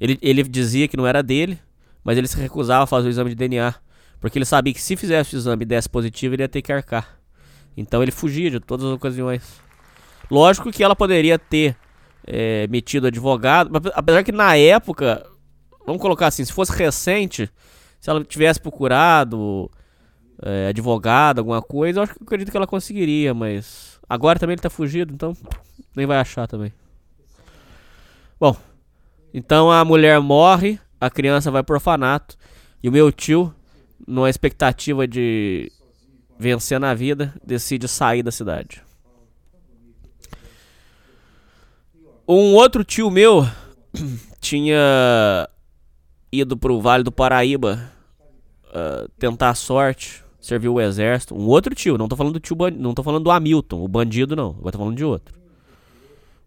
Ele, 0.00 0.18
ele 0.22 0.42
dizia 0.42 0.88
que 0.88 0.96
não 0.96 1.06
era 1.06 1.22
dele, 1.22 1.58
mas 2.02 2.16
ele 2.16 2.26
se 2.26 2.36
recusava 2.38 2.84
a 2.84 2.86
fazer 2.86 3.08
o 3.08 3.10
exame 3.10 3.30
de 3.30 3.36
DNA. 3.36 3.74
Porque 4.18 4.38
ele 4.38 4.44
sabia 4.44 4.72
que 4.72 4.80
se 4.80 4.96
fizesse 4.96 5.36
o 5.36 5.38
exame 5.38 5.62
e 5.62 5.66
desse 5.66 5.88
positivo, 5.88 6.34
ele 6.34 6.42
ia 6.42 6.48
ter 6.48 6.62
que 6.62 6.72
arcar. 6.72 7.20
Então 7.76 8.02
ele 8.02 8.10
fugia 8.10 8.50
de 8.50 8.58
todas 8.58 8.86
as 8.86 8.92
ocasiões. 8.92 9.65
Lógico 10.30 10.70
que 10.70 10.82
ela 10.82 10.96
poderia 10.96 11.38
ter 11.38 11.76
é, 12.26 12.66
metido 12.68 13.06
advogado, 13.06 13.70
apesar 13.94 14.24
que 14.24 14.32
na 14.32 14.56
época, 14.56 15.24
vamos 15.86 16.02
colocar 16.02 16.26
assim, 16.26 16.44
se 16.44 16.52
fosse 16.52 16.72
recente, 16.72 17.48
se 18.00 18.10
ela 18.10 18.24
tivesse 18.24 18.60
procurado 18.60 19.70
é, 20.42 20.68
advogado, 20.68 21.38
alguma 21.38 21.62
coisa, 21.62 22.00
eu 22.00 22.02
acho 22.02 22.14
que 22.14 22.22
eu 22.22 22.26
acredito 22.26 22.50
que 22.50 22.56
ela 22.56 22.66
conseguiria, 22.66 23.32
mas 23.32 24.00
agora 24.08 24.38
também 24.38 24.54
ele 24.54 24.62
tá 24.62 24.70
fugido, 24.70 25.14
então 25.14 25.36
nem 25.94 26.06
vai 26.06 26.18
achar 26.18 26.46
também. 26.46 26.72
Bom, 28.38 28.56
então 29.32 29.70
a 29.70 29.84
mulher 29.84 30.20
morre, 30.20 30.78
a 31.00 31.08
criança 31.08 31.50
vai 31.50 31.62
pro 31.62 31.76
orfanato 31.76 32.36
e 32.82 32.88
o 32.88 32.92
meu 32.92 33.10
tio, 33.10 33.54
numa 34.06 34.28
expectativa 34.28 35.06
de 35.06 35.70
vencer 36.38 36.78
na 36.78 36.92
vida, 36.92 37.34
decide 37.44 37.88
sair 37.88 38.22
da 38.22 38.30
cidade. 38.30 38.85
Um 42.28 42.54
outro 42.54 42.82
tio 42.82 43.10
meu 43.10 43.46
tinha 44.40 45.48
ido 46.32 46.56
pro 46.56 46.80
Vale 46.80 47.04
do 47.04 47.12
Paraíba 47.12 47.92
uh, 48.66 49.08
tentar 49.18 49.50
a 49.50 49.54
sorte, 49.54 50.24
serviu 50.40 50.74
o 50.74 50.80
exército. 50.80 51.36
Um 51.36 51.46
outro 51.46 51.74
tio, 51.74 51.96
não 51.96 52.08
tô 52.08 52.16
falando 52.16 52.32
do 52.32 52.40
tio, 52.40 52.56
não 52.76 52.94
tô 52.94 53.02
falando 53.02 53.22
do 53.22 53.30
Hamilton, 53.30 53.82
o 53.82 53.88
bandido 53.88 54.34
não, 54.34 54.50
agora 54.58 54.72
tô 54.72 54.78
falando 54.78 54.96
de 54.96 55.04
outro. 55.04 55.36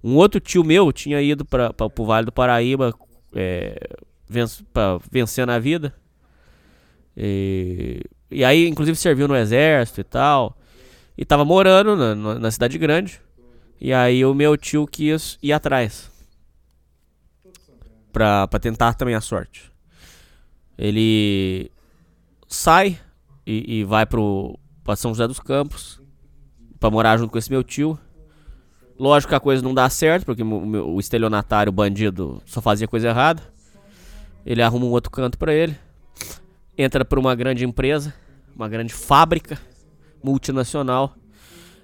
Um 0.03 0.15
outro 0.15 0.39
tio 0.39 0.63
meu 0.63 0.91
tinha 0.91 1.21
ido 1.21 1.45
para 1.45 1.73
pro 1.73 2.05
Vale 2.05 2.25
do 2.25 2.31
Paraíba 2.31 2.93
é, 3.33 3.97
venc, 4.27 4.63
pra 4.73 4.99
vencer 5.09 5.47
na 5.47 5.59
vida. 5.59 5.93
E, 7.15 8.01
e 8.31 8.43
aí, 8.43 8.67
inclusive, 8.67 8.97
serviu 8.97 9.27
no 9.27 9.35
exército 9.35 10.01
e 10.01 10.03
tal. 10.03 10.57
E 11.17 11.25
tava 11.25 11.43
morando 11.43 11.95
na, 11.95 12.39
na 12.39 12.51
cidade 12.51 12.77
grande. 12.77 13.19
E 13.79 13.93
aí 13.93 14.25
o 14.25 14.33
meu 14.33 14.57
tio 14.57 14.85
quis 14.85 15.37
ir 15.41 15.53
atrás. 15.53 16.11
Pra, 18.11 18.47
pra 18.47 18.59
tentar 18.59 18.93
também 18.93 19.15
a 19.15 19.21
sorte. 19.21 19.71
Ele 20.77 21.71
sai 22.47 22.99
e, 23.45 23.79
e 23.79 23.83
vai 23.83 24.05
pro, 24.05 24.59
pra 24.83 24.95
São 24.95 25.11
José 25.11 25.27
dos 25.27 25.39
Campos. 25.39 26.01
Pra 26.79 26.89
morar 26.89 27.17
junto 27.17 27.31
com 27.31 27.37
esse 27.37 27.51
meu 27.51 27.63
tio. 27.63 27.97
Lógico 28.97 29.29
que 29.29 29.35
a 29.35 29.39
coisa 29.39 29.63
não 29.63 29.73
dá 29.73 29.89
certo, 29.89 30.25
porque 30.25 30.43
o, 30.43 30.95
o 30.95 30.99
estelionatário, 30.99 31.69
o 31.69 31.73
bandido, 31.73 32.41
só 32.45 32.61
fazia 32.61 32.87
coisa 32.87 33.07
errada. 33.07 33.41
Ele 34.45 34.61
arruma 34.61 34.85
um 34.85 34.91
outro 34.91 35.09
canto 35.09 35.37
para 35.37 35.53
ele. 35.53 35.77
Entra 36.77 37.05
pra 37.05 37.19
uma 37.19 37.33
grande 37.33 37.63
empresa, 37.63 38.13
uma 38.53 38.67
grande 38.67 38.93
fábrica 38.93 39.57
multinacional 40.21 41.15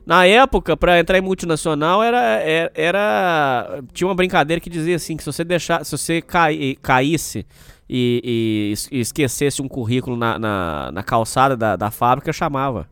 na 0.06 0.26
época, 0.26 0.78
para 0.78 1.00
entrar 1.00 1.18
em 1.18 1.22
multinacional, 1.22 2.04
era, 2.04 2.20
era, 2.20 2.72
era, 2.76 3.84
Tinha 3.92 4.08
uma 4.08 4.14
brincadeira 4.14 4.60
que 4.60 4.70
dizia 4.70 4.96
assim: 4.98 5.18
que 5.18 5.24
se 5.24 5.32
você 5.32 5.44
deixar. 5.44 5.84
Se 5.84 5.98
você 5.98 6.22
cai, 6.22 6.78
caísse 6.80 7.46
e, 7.90 8.72
e, 8.92 9.00
esquecesse 9.00 9.64
um 9.64 9.68
currículo 9.68 10.16
na, 10.16 10.38
na, 10.38 10.92
na 10.92 11.04
calçada 11.04 11.58
da, 11.58 11.76
da 11.76 11.90
fábrica, 11.90 12.32
chamava. 12.32 12.88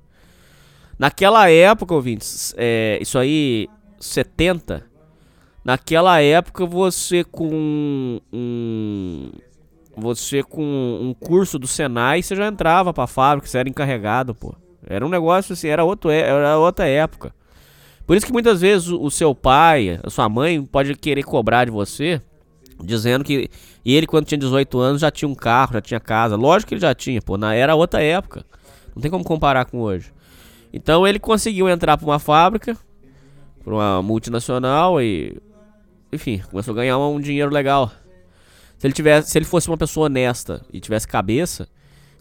Naquela 0.97 1.49
época, 1.49 1.93
ouvintes, 1.93 2.55
é, 2.57 2.97
isso 2.99 3.19
aí, 3.19 3.67
70. 3.99 4.83
Naquela 5.63 6.19
época, 6.19 6.65
você 6.65 7.23
com 7.23 8.19
um. 8.33 9.31
Você 9.95 10.41
com 10.41 10.63
um 10.63 11.13
curso 11.13 11.59
do 11.59 11.67
Senai, 11.67 12.23
você 12.23 12.35
já 12.35 12.47
entrava 12.47 12.91
pra 12.91 13.05
fábrica, 13.05 13.47
você 13.47 13.59
era 13.59 13.69
encarregado, 13.69 14.33
pô. 14.33 14.55
Era 14.85 15.05
um 15.05 15.09
negócio 15.09 15.53
assim, 15.53 15.67
era, 15.67 15.83
outro, 15.83 16.09
é, 16.09 16.19
era 16.19 16.57
outra 16.57 16.85
época. 16.85 17.33
Por 18.05 18.17
isso 18.17 18.25
que 18.25 18.33
muitas 18.33 18.61
vezes 18.61 18.89
o, 18.89 19.09
seu 19.09 19.33
pai, 19.33 19.99
a 20.03 20.09
sua 20.09 20.27
mãe, 20.27 20.63
pode 20.63 20.93
querer 20.95 21.23
cobrar 21.23 21.65
de 21.65 21.71
você, 21.71 22.21
dizendo 22.83 23.23
que 23.23 23.49
ele, 23.85 24.05
quando 24.05 24.25
tinha 24.25 24.37
18 24.37 24.77
anos, 24.79 25.01
já 25.01 25.09
tinha 25.09 25.27
um 25.27 25.35
carro, 25.35 25.73
já 25.73 25.81
tinha 25.81 25.99
casa. 25.99 26.35
Lógico 26.35 26.69
que 26.69 26.73
ele 26.75 26.81
já 26.81 26.93
tinha, 26.93 27.21
pô, 27.21 27.37
na, 27.37 27.55
era 27.55 27.75
outra 27.75 28.03
época. 28.03 28.45
Não 28.93 29.01
tem 29.01 29.09
como 29.09 29.23
comparar 29.23 29.65
com 29.65 29.79
hoje. 29.79 30.11
Então 30.71 31.07
ele 31.07 31.19
conseguiu 31.19 31.69
entrar 31.69 31.97
para 31.97 32.05
uma 32.05 32.19
fábrica, 32.19 32.77
para 33.63 33.73
uma 33.73 34.01
multinacional 34.01 35.01
e. 35.01 35.37
Enfim, 36.11 36.41
começou 36.49 36.73
a 36.73 36.75
ganhar 36.75 36.97
um 36.97 37.19
dinheiro 37.19 37.51
legal. 37.51 37.91
Se 38.77 38.85
ele, 38.85 38.93
tivesse, 38.93 39.31
se 39.31 39.37
ele 39.37 39.45
fosse 39.45 39.67
uma 39.69 39.77
pessoa 39.77 40.07
honesta 40.07 40.63
e 40.71 40.79
tivesse 40.79 41.07
cabeça, 41.07 41.67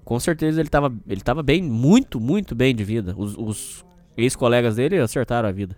com 0.05 0.19
certeza 0.19 0.61
ele 0.61 0.69
tava, 0.69 0.93
ele 1.09 1.21
tava 1.21 1.43
bem, 1.43 1.63
muito, 1.63 2.21
muito 2.21 2.55
bem 2.55 2.75
de 2.75 2.85
vida. 2.85 3.15
Os, 3.17 3.37
os 3.37 3.85
ex-colegas 4.17 4.77
dele 4.77 4.99
acertaram 4.99 5.49
a 5.49 5.53
vida. 5.53 5.77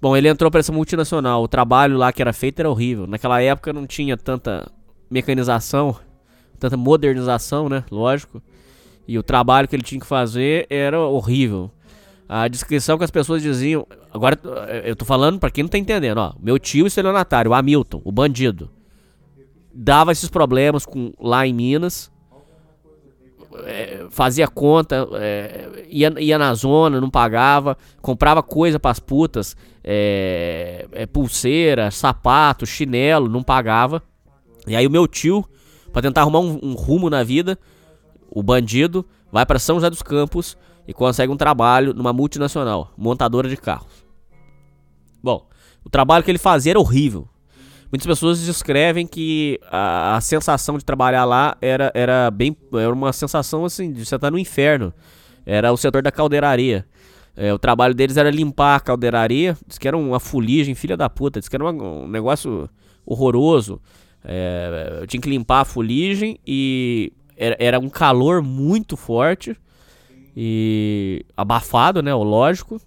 Bom, 0.00 0.16
ele 0.16 0.28
entrou 0.28 0.50
para 0.50 0.60
essa 0.60 0.72
multinacional. 0.72 1.42
O 1.42 1.48
trabalho 1.48 1.96
lá 1.96 2.12
que 2.12 2.22
era 2.22 2.32
feito 2.32 2.60
era 2.60 2.70
horrível. 2.70 3.06
Naquela 3.06 3.40
época 3.40 3.72
não 3.72 3.86
tinha 3.86 4.16
tanta 4.16 4.70
mecanização, 5.10 5.96
tanta 6.58 6.76
modernização, 6.76 7.68
né? 7.68 7.84
Lógico. 7.90 8.42
E 9.08 9.18
o 9.18 9.22
trabalho 9.22 9.66
que 9.66 9.74
ele 9.74 9.82
tinha 9.82 10.00
que 10.00 10.06
fazer 10.06 10.66
era 10.70 11.00
horrível. 11.00 11.70
A 12.28 12.48
descrição 12.48 12.96
que 12.96 13.04
as 13.04 13.10
pessoas 13.10 13.42
diziam. 13.42 13.86
Agora, 14.12 14.38
eu 14.84 14.94
tô 14.94 15.04
falando 15.04 15.38
para 15.38 15.50
quem 15.50 15.64
não 15.64 15.68
tá 15.68 15.78
entendendo, 15.78 16.18
ó. 16.18 16.34
Meu 16.40 16.58
tio 16.58 16.86
estelionatário, 16.86 17.50
o 17.50 17.54
Hamilton, 17.54 18.00
o 18.04 18.12
bandido, 18.12 18.70
dava 19.72 20.12
esses 20.12 20.28
problemas 20.28 20.86
com, 20.86 21.12
lá 21.18 21.46
em 21.46 21.52
Minas 21.52 22.10
é, 23.64 24.06
fazia 24.10 24.48
conta, 24.48 25.06
é, 25.14 25.86
ia, 25.88 26.12
ia 26.18 26.38
na 26.38 26.52
zona, 26.54 27.00
não 27.00 27.10
pagava, 27.10 27.76
comprava 28.00 28.42
coisa 28.42 28.78
para 28.78 28.90
as 28.90 28.98
putas, 28.98 29.56
é, 29.82 30.86
é, 30.92 31.06
pulseira, 31.06 31.90
sapato, 31.90 32.66
chinelo, 32.66 33.28
não 33.28 33.42
pagava. 33.42 34.02
E 34.66 34.74
aí 34.74 34.86
o 34.86 34.90
meu 34.90 35.06
tio, 35.06 35.44
para 35.92 36.02
tentar 36.02 36.22
arrumar 36.22 36.40
um, 36.40 36.58
um, 36.62 36.74
rumo 36.74 37.08
na 37.08 37.22
vida, 37.22 37.58
o 38.30 38.42
bandido 38.42 39.06
vai 39.30 39.46
para 39.46 39.58
São 39.58 39.76
José 39.76 39.90
dos 39.90 40.02
Campos 40.02 40.56
e 40.86 40.92
consegue 40.92 41.32
um 41.32 41.36
trabalho 41.36 41.94
numa 41.94 42.12
multinacional, 42.12 42.92
montadora 42.96 43.48
de 43.48 43.56
carros. 43.56 44.04
Bom, 45.22 45.46
o 45.84 45.90
trabalho 45.90 46.24
que 46.24 46.30
ele 46.30 46.38
fazia 46.38 46.72
era 46.72 46.80
horrível. 46.80 47.28
Muitas 47.94 48.08
pessoas 48.08 48.44
descrevem 48.44 49.06
que 49.06 49.60
a, 49.70 50.16
a, 50.16 50.20
sensação 50.20 50.76
de 50.76 50.84
trabalhar 50.84 51.24
lá 51.24 51.56
era, 51.62 51.92
era 51.94 52.28
bem. 52.28 52.56
Era 52.72 52.92
uma 52.92 53.12
sensação 53.12 53.64
assim, 53.64 53.92
de 53.92 54.04
você 54.04 54.16
estar 54.16 54.32
no 54.32 54.38
inferno. 54.38 54.92
Era 55.46 55.72
o 55.72 55.76
setor 55.76 56.02
da 56.02 56.10
caldeiraria. 56.10 56.84
É, 57.36 57.54
o 57.54 57.58
trabalho 57.58 57.94
deles 57.94 58.16
era 58.16 58.32
limpar 58.32 58.74
a 58.74 58.80
caldeiraria. 58.80 59.56
Diz 59.64 59.78
que 59.78 59.86
era 59.86 59.96
uma 59.96 60.18
fuligem, 60.18 60.74
filha 60.74 60.96
da 60.96 61.08
puta. 61.08 61.38
Diz 61.38 61.48
que 61.48 61.54
era 61.54 61.62
uma, 61.62 61.84
um 61.84 62.08
negócio 62.08 62.68
horroroso. 63.06 63.80
É, 64.24 64.98
eu 65.02 65.06
tinha 65.06 65.20
que 65.20 65.30
limpar 65.30 65.60
a 65.60 65.64
fuligem 65.64 66.36
e 66.44 67.12
era, 67.36 67.56
era 67.60 67.78
um 67.78 67.88
calor 67.88 68.42
muito 68.42 68.96
forte. 68.96 69.56
E 70.36 71.24
abafado, 71.36 72.02
né? 72.02 72.12
O 72.12 72.24
lógico 72.24 72.80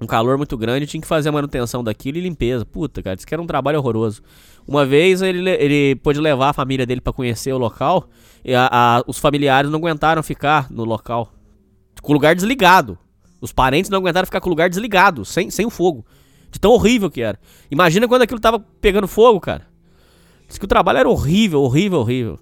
um 0.00 0.06
calor 0.06 0.38
muito 0.38 0.56
grande, 0.56 0.86
tinha 0.86 1.00
que 1.00 1.06
fazer 1.06 1.28
a 1.28 1.32
manutenção 1.32 1.84
daquilo 1.84 2.18
e 2.18 2.20
limpeza. 2.22 2.64
Puta, 2.64 3.02
cara, 3.02 3.16
isso 3.16 3.26
que 3.26 3.34
era 3.34 3.42
um 3.42 3.46
trabalho 3.46 3.78
horroroso. 3.78 4.22
Uma 4.66 4.86
vez 4.86 5.20
ele, 5.20 5.50
ele 5.50 5.96
pôde 5.96 6.18
levar 6.20 6.50
a 6.50 6.52
família 6.52 6.86
dele 6.86 7.00
para 7.00 7.12
conhecer 7.12 7.52
o 7.52 7.58
local 7.58 8.08
e 8.44 8.54
a, 8.54 8.68
a, 8.70 9.04
os 9.06 9.18
familiares 9.18 9.70
não 9.70 9.78
aguentaram 9.78 10.22
ficar 10.22 10.70
no 10.70 10.84
local. 10.84 11.32
Com 12.02 12.12
o 12.12 12.14
lugar 12.14 12.34
desligado. 12.34 12.98
Os 13.40 13.52
parentes 13.52 13.90
não 13.90 13.98
aguentaram 13.98 14.26
ficar 14.26 14.40
com 14.40 14.48
o 14.48 14.50
lugar 14.50 14.68
desligado, 14.68 15.24
sem, 15.24 15.50
sem 15.50 15.66
o 15.66 15.70
fogo. 15.70 16.04
De 16.50 16.58
tão 16.58 16.72
horrível 16.72 17.10
que 17.10 17.20
era. 17.20 17.38
Imagina 17.70 18.08
quando 18.08 18.22
aquilo 18.22 18.40
tava 18.40 18.58
pegando 18.80 19.06
fogo, 19.06 19.40
cara. 19.40 19.66
Diz 20.48 20.58
que 20.58 20.64
o 20.64 20.68
trabalho 20.68 20.98
era 20.98 21.08
horrível, 21.08 21.62
horrível, 21.62 22.00
horrível. 22.00 22.38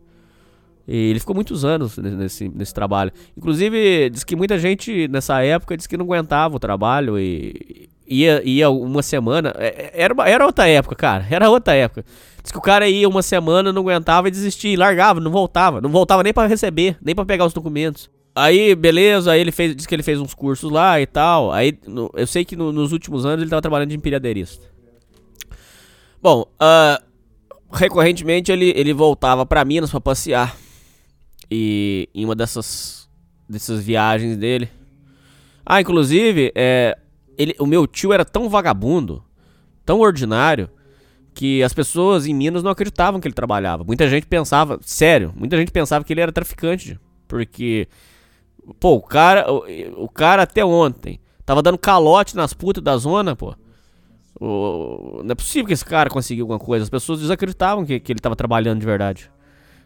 E 0.89 1.11
ele 1.11 1.21
ficou 1.21 1.35
muitos 1.35 1.67
anos 1.67 1.99
nesse, 1.99 2.49
nesse 2.49 2.73
trabalho. 2.73 3.13
Inclusive, 3.37 4.09
diz 4.09 4.25
que 4.25 4.35
muita 4.35 4.59
gente 4.59 5.07
nessa 5.09 5.43
época 5.43 5.77
disse 5.77 5.87
que 5.87 5.99
não 5.99 6.07
aguentava 6.07 6.57
o 6.57 6.59
trabalho 6.59 7.19
e 7.19 7.91
ia, 8.07 8.43
ia 8.43 8.71
uma 8.71 9.03
semana. 9.03 9.53
É, 9.59 9.67
é, 9.67 10.03
era, 10.03 10.15
era 10.27 10.47
outra 10.47 10.67
época, 10.67 10.97
cara. 10.97 11.27
Era 11.31 11.51
outra 11.51 11.75
época. 11.75 12.07
Diz 12.43 12.51
que 12.51 12.57
o 12.57 12.63
cara 12.63 12.89
ia 12.89 13.07
uma 13.07 13.21
semana, 13.21 13.71
não 13.71 13.83
aguentava 13.83 14.29
e 14.29 14.31
desistia, 14.31 14.79
largava, 14.79 15.21
não 15.21 15.31
voltava. 15.31 15.83
Não 15.83 15.91
voltava 15.91 16.23
nem 16.23 16.33
para 16.33 16.49
receber, 16.49 16.97
nem 17.03 17.15
para 17.15 17.27
pegar 17.27 17.45
os 17.45 17.53
documentos. 17.53 18.09
Aí, 18.35 18.75
beleza, 18.75 19.33
aí 19.33 19.41
ele 19.41 19.53
fez, 19.53 19.77
disse 19.77 19.87
que 19.87 19.95
ele 19.95 20.03
fez 20.03 20.19
uns 20.19 20.33
cursos 20.33 20.71
lá 20.71 20.99
e 20.99 21.07
tal. 21.07 21.53
Aí, 21.53 21.79
no, 21.87 22.11
eu 22.15 22.27
sei 22.27 22.47
que 22.47 22.57
no, 22.57 22.73
nos 22.73 22.93
últimos 22.93 23.27
anos 23.27 23.43
ele 23.43 23.51
tava 23.51 23.61
trabalhando 23.61 23.91
de 23.91 23.97
empilhadeirista. 23.97 24.67
Bom, 26.23 26.47
uh, 26.63 27.05
recorrentemente 27.71 28.51
ele, 28.51 28.73
ele 28.75 28.95
voltava 28.95 29.45
para 29.45 29.63
Minas 29.67 29.91
para 29.91 30.01
passear. 30.01 30.57
E 31.51 32.09
em 32.15 32.25
uma 32.25 32.35
dessas, 32.35 33.09
dessas 33.49 33.83
viagens 33.83 34.37
dele. 34.37 34.69
Ah, 35.65 35.81
inclusive, 35.81 36.53
é, 36.55 36.97
ele, 37.37 37.55
o 37.59 37.67
meu 37.67 37.87
tio 37.87 38.13
era 38.13 38.25
tão 38.25 38.49
vagabundo, 38.49 39.23
tão 39.85 40.01
ordinário, 40.01 40.69
que 41.35 41.63
as 41.63 41.73
pessoas 41.73 42.27
em 42.27 42.35
Minas 42.35 42.63
não 42.65 42.71
acreditavam 42.71 43.21
que 43.21 43.29
ele 43.29 43.35
trabalhava. 43.35 43.85
Muita 43.85 44.09
gente 44.09 44.27
pensava, 44.27 44.79
sério, 44.83 45.33
muita 45.37 45.57
gente 45.57 45.71
pensava 45.71 46.05
que 46.05 46.13
ele 46.13 46.21
era 46.21 46.33
traficante. 46.33 46.99
Porque, 47.29 47.87
pô, 48.81 48.95
o 48.95 49.03
cara, 49.03 49.49
o, 49.53 49.65
o 50.05 50.09
cara 50.09 50.43
até 50.43 50.65
ontem 50.65 51.21
tava 51.47 51.63
dando 51.63 51.79
calote 51.79 52.35
nas 52.35 52.53
putas 52.53 52.83
da 52.83 52.97
zona, 52.97 53.37
pô. 53.37 53.55
O, 54.41 55.23
não 55.23 55.33
é 55.33 55.35
possível 55.35 55.67
que 55.67 55.73
esse 55.73 55.85
cara 55.85 56.11
conseguiu 56.11 56.45
alguma 56.45 56.59
coisa. 56.59 56.83
As 56.83 56.91
pessoas 56.91 57.21
desacreditavam 57.21 57.85
que, 57.85 58.01
que 58.01 58.13
ele 58.13 58.21
tava 58.21 58.35
trabalhando 58.35 58.81
de 58.81 58.87
verdade. 58.87 59.31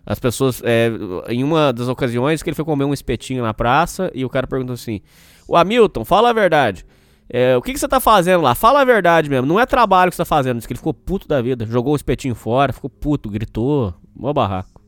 As 0.04 0.18
pessoas, 0.18 0.60
é, 0.64 0.90
em 1.28 1.44
uma 1.44 1.72
das 1.72 1.88
ocasiões 1.88 2.42
que 2.42 2.50
ele 2.50 2.56
foi 2.56 2.64
comer 2.64 2.84
um 2.84 2.92
espetinho 2.92 3.42
na 3.42 3.54
praça 3.54 4.10
e 4.14 4.24
o 4.24 4.28
cara 4.28 4.46
perguntou 4.46 4.74
assim: 4.74 5.00
O 5.46 5.56
Hamilton, 5.56 6.04
fala 6.04 6.30
a 6.30 6.32
verdade. 6.32 6.84
É, 7.28 7.56
o 7.56 7.62
que, 7.62 7.72
que 7.72 7.78
você 7.78 7.88
tá 7.88 8.00
fazendo 8.00 8.42
lá? 8.42 8.54
Fala 8.54 8.80
a 8.80 8.84
verdade 8.84 9.30
mesmo. 9.30 9.46
Não 9.46 9.58
é 9.58 9.64
trabalho 9.64 10.10
que 10.10 10.16
você 10.16 10.22
tá 10.22 10.26
fazendo. 10.26 10.58
Diz 10.58 10.66
que 10.66 10.72
ele 10.72 10.78
ficou 10.78 10.92
puto 10.92 11.26
da 11.26 11.40
vida. 11.40 11.64
Jogou 11.64 11.92
o 11.92 11.96
espetinho 11.96 12.34
fora, 12.34 12.72
ficou 12.72 12.90
puto, 12.90 13.30
gritou. 13.30 13.94
Mó 14.14 14.32
barraco. 14.32 14.82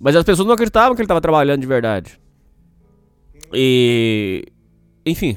Mas 0.00 0.14
as 0.14 0.24
pessoas 0.24 0.46
não 0.46 0.54
acreditavam 0.54 0.94
que 0.94 1.02
ele 1.02 1.08
tava 1.08 1.20
trabalhando 1.20 1.60
de 1.60 1.66
verdade. 1.66 2.18
E. 3.52 4.44
Enfim. 5.04 5.36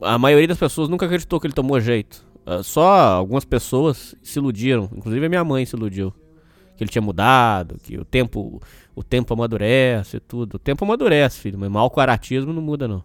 A 0.00 0.16
maioria 0.16 0.48
das 0.48 0.58
pessoas 0.58 0.88
nunca 0.88 1.06
acreditou 1.06 1.40
que 1.40 1.46
ele 1.46 1.54
tomou 1.54 1.80
jeito. 1.80 2.24
Ah, 2.46 2.62
só 2.62 2.88
algumas 2.88 3.44
pessoas 3.44 4.14
se 4.22 4.38
iludiram. 4.38 4.88
Inclusive 4.96 5.26
a 5.26 5.28
minha 5.28 5.44
mãe 5.44 5.66
se 5.66 5.74
iludiu 5.74 6.14
que 6.76 6.82
ele 6.82 6.90
tinha 6.90 7.02
mudado, 7.02 7.76
que 7.82 7.96
o 7.98 8.04
tempo 8.04 8.60
o 8.94 9.02
tempo 9.02 9.34
amadurece 9.34 10.18
e 10.18 10.20
tudo. 10.20 10.54
O 10.54 10.58
tempo 10.58 10.84
amadurece, 10.84 11.38
filho, 11.38 11.58
mas 11.58 11.70
mal 11.70 11.90
caratismo 11.90 12.52
não 12.52 12.62
muda 12.62 12.86
não. 12.86 13.04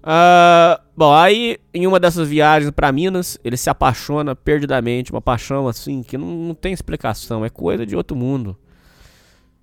Uh, 0.00 0.80
bom, 0.96 1.12
aí 1.12 1.58
em 1.74 1.86
uma 1.86 2.00
dessas 2.00 2.28
viagens 2.28 2.70
para 2.70 2.90
Minas, 2.90 3.38
ele 3.44 3.56
se 3.56 3.68
apaixona 3.68 4.34
perdidamente, 4.34 5.10
uma 5.12 5.20
paixão 5.20 5.68
assim 5.68 6.02
que 6.02 6.16
não, 6.16 6.26
não 6.26 6.54
tem 6.54 6.72
explicação, 6.72 7.44
é 7.44 7.50
coisa 7.50 7.84
de 7.84 7.96
outro 7.96 8.16
mundo. 8.16 8.56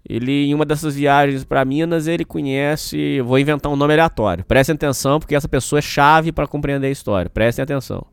Ele, 0.08 0.46
em 0.46 0.54
uma 0.54 0.66
dessas 0.66 0.96
viagens 0.96 1.44
para 1.44 1.66
Minas, 1.66 2.06
ele 2.06 2.24
conhece. 2.24 3.20
Vou 3.22 3.40
inventar 3.40 3.72
um 3.72 3.76
nome 3.76 3.94
aleatório. 3.94 4.46
Prestem 4.46 4.76
atenção, 4.76 5.20
porque 5.20 5.34
essa 5.34 5.50
pessoa 5.50 5.80
é 5.80 5.82
chave 5.82 6.32
para 6.32 6.46
compreender 6.46 6.88
a 6.88 6.92
história. 6.92 7.28
Prestem 7.28 7.64
atenção. 7.64 8.06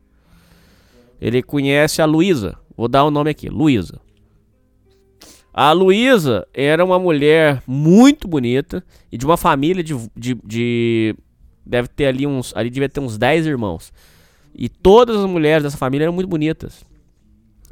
Ele 1.21 1.43
conhece 1.43 2.01
a 2.01 2.05
Luísa. 2.05 2.57
Vou 2.75 2.87
dar 2.87 3.03
o 3.03 3.07
um 3.07 3.11
nome 3.11 3.29
aqui: 3.29 3.49
Luísa. 3.49 3.99
A 5.53 5.71
Luísa 5.71 6.47
era 6.53 6.83
uma 6.83 6.97
mulher 6.97 7.61
muito 7.67 8.27
bonita 8.27 8.83
e 9.11 9.17
de 9.17 9.25
uma 9.25 9.37
família 9.37 9.83
de, 9.83 9.95
de, 10.15 10.33
de, 10.43 11.15
Deve 11.65 11.87
ter 11.87 12.07
ali 12.07 12.25
uns. 12.25 12.55
Ali 12.55 12.69
devia 12.69 12.89
ter 12.89 12.99
uns 12.99 13.17
10 13.17 13.45
irmãos. 13.45 13.93
E 14.53 14.67
todas 14.67 15.17
as 15.17 15.25
mulheres 15.25 15.63
dessa 15.63 15.77
família 15.77 16.05
eram 16.05 16.13
muito 16.13 16.27
bonitas. 16.27 16.83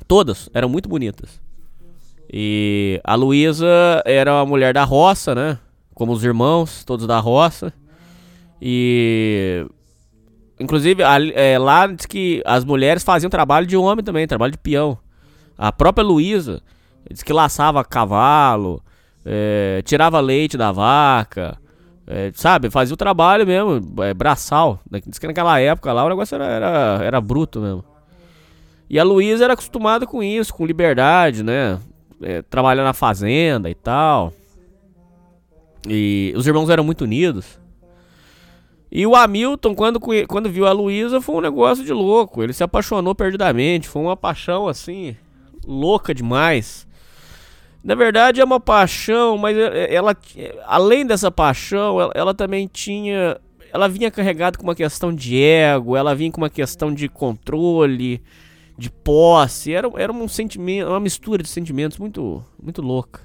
Todas 0.07 0.49
eram 0.53 0.69
muito 0.69 0.87
bonitas. 0.87 1.41
E 2.31 3.01
a 3.03 3.15
Luísa 3.15 4.01
era 4.05 4.33
uma 4.33 4.45
mulher 4.45 4.73
da 4.73 4.83
roça, 4.83 5.35
né? 5.35 5.59
Como 5.93 6.13
os 6.13 6.23
irmãos, 6.23 6.85
todos 6.85 7.05
da 7.05 7.19
roça. 7.19 7.73
E. 8.61 9.65
Inclusive, 10.61 11.03
é, 11.35 11.57
lá 11.57 11.87
diz 11.87 12.05
que 12.05 12.41
as 12.45 12.63
mulheres 12.63 13.03
faziam 13.03 13.29
trabalho 13.29 13.65
de 13.65 13.75
homem 13.75 14.03
também, 14.03 14.27
trabalho 14.27 14.51
de 14.51 14.57
peão. 14.57 14.97
A 15.57 15.71
própria 15.71 16.03
Luísa 16.03 16.61
Diz 17.09 17.23
que 17.23 17.33
laçava 17.33 17.83
cavalo, 17.83 18.81
é, 19.25 19.81
tirava 19.83 20.19
leite 20.19 20.57
da 20.57 20.71
vaca, 20.71 21.57
é, 22.05 22.31
sabe? 22.33 22.69
Fazia 22.69 22.93
o 22.93 22.97
trabalho 22.97 23.45
mesmo, 23.45 24.03
é, 24.03 24.13
braçal. 24.13 24.79
Diz 25.07 25.17
que 25.17 25.27
naquela 25.27 25.59
época 25.59 25.91
lá 25.91 26.05
o 26.05 26.09
negócio 26.09 26.35
era, 26.35 26.45
era, 26.45 26.99
era 27.03 27.21
bruto 27.21 27.59
mesmo. 27.59 27.83
E 28.89 28.99
a 28.99 29.03
Luísa 29.03 29.45
era 29.45 29.53
acostumada 29.53 30.05
com 30.05 30.21
isso, 30.21 30.53
com 30.53 30.65
liberdade, 30.65 31.43
né? 31.43 31.79
É, 32.21 32.41
trabalhar 32.41 32.83
na 32.83 32.93
fazenda 32.93 33.69
e 33.69 33.75
tal. 33.75 34.33
E 35.87 36.33
os 36.35 36.45
irmãos 36.45 36.69
eram 36.69 36.83
muito 36.83 37.03
unidos. 37.03 37.59
E 38.91 39.07
o 39.07 39.15
Hamilton, 39.15 39.73
quando, 39.73 39.99
quando 40.27 40.49
viu 40.49 40.67
a 40.67 40.73
Luísa, 40.73 41.21
foi 41.21 41.35
um 41.35 41.41
negócio 41.41 41.85
de 41.85 41.93
louco. 41.93 42.43
Ele 42.43 42.51
se 42.51 42.63
apaixonou 42.63 43.15
perdidamente. 43.15 43.87
Foi 43.87 44.01
uma 44.01 44.17
paixão 44.17 44.67
assim, 44.67 45.15
louca 45.65 46.13
demais. 46.13 46.85
Na 47.83 47.95
verdade 47.95 48.41
é 48.41 48.43
uma 48.43 48.59
paixão, 48.59 49.37
mas 49.37 49.57
ela, 49.57 50.15
além 50.65 51.05
dessa 51.05 51.31
paixão, 51.31 51.99
ela, 51.99 52.11
ela 52.13 52.33
também 52.33 52.67
tinha, 52.71 53.39
ela 53.73 53.87
vinha 53.87 54.11
carregada 54.11 54.57
com 54.57 54.63
uma 54.63 54.75
questão 54.75 55.13
de 55.13 55.41
ego, 55.41 55.95
ela 55.95 56.13
vinha 56.13 56.31
com 56.31 56.41
uma 56.41 56.49
questão 56.49 56.93
de 56.93 57.09
controle, 57.09 58.21
de 58.77 58.89
posse, 58.91 59.73
era, 59.73 59.89
era 59.95 60.11
um 60.11 60.27
sentimento, 60.27 60.89
uma 60.89 60.99
mistura 60.99 61.41
de 61.41 61.49
sentimentos 61.49 61.97
muito, 61.97 62.45
muito 62.61 62.83
louca. 62.83 63.21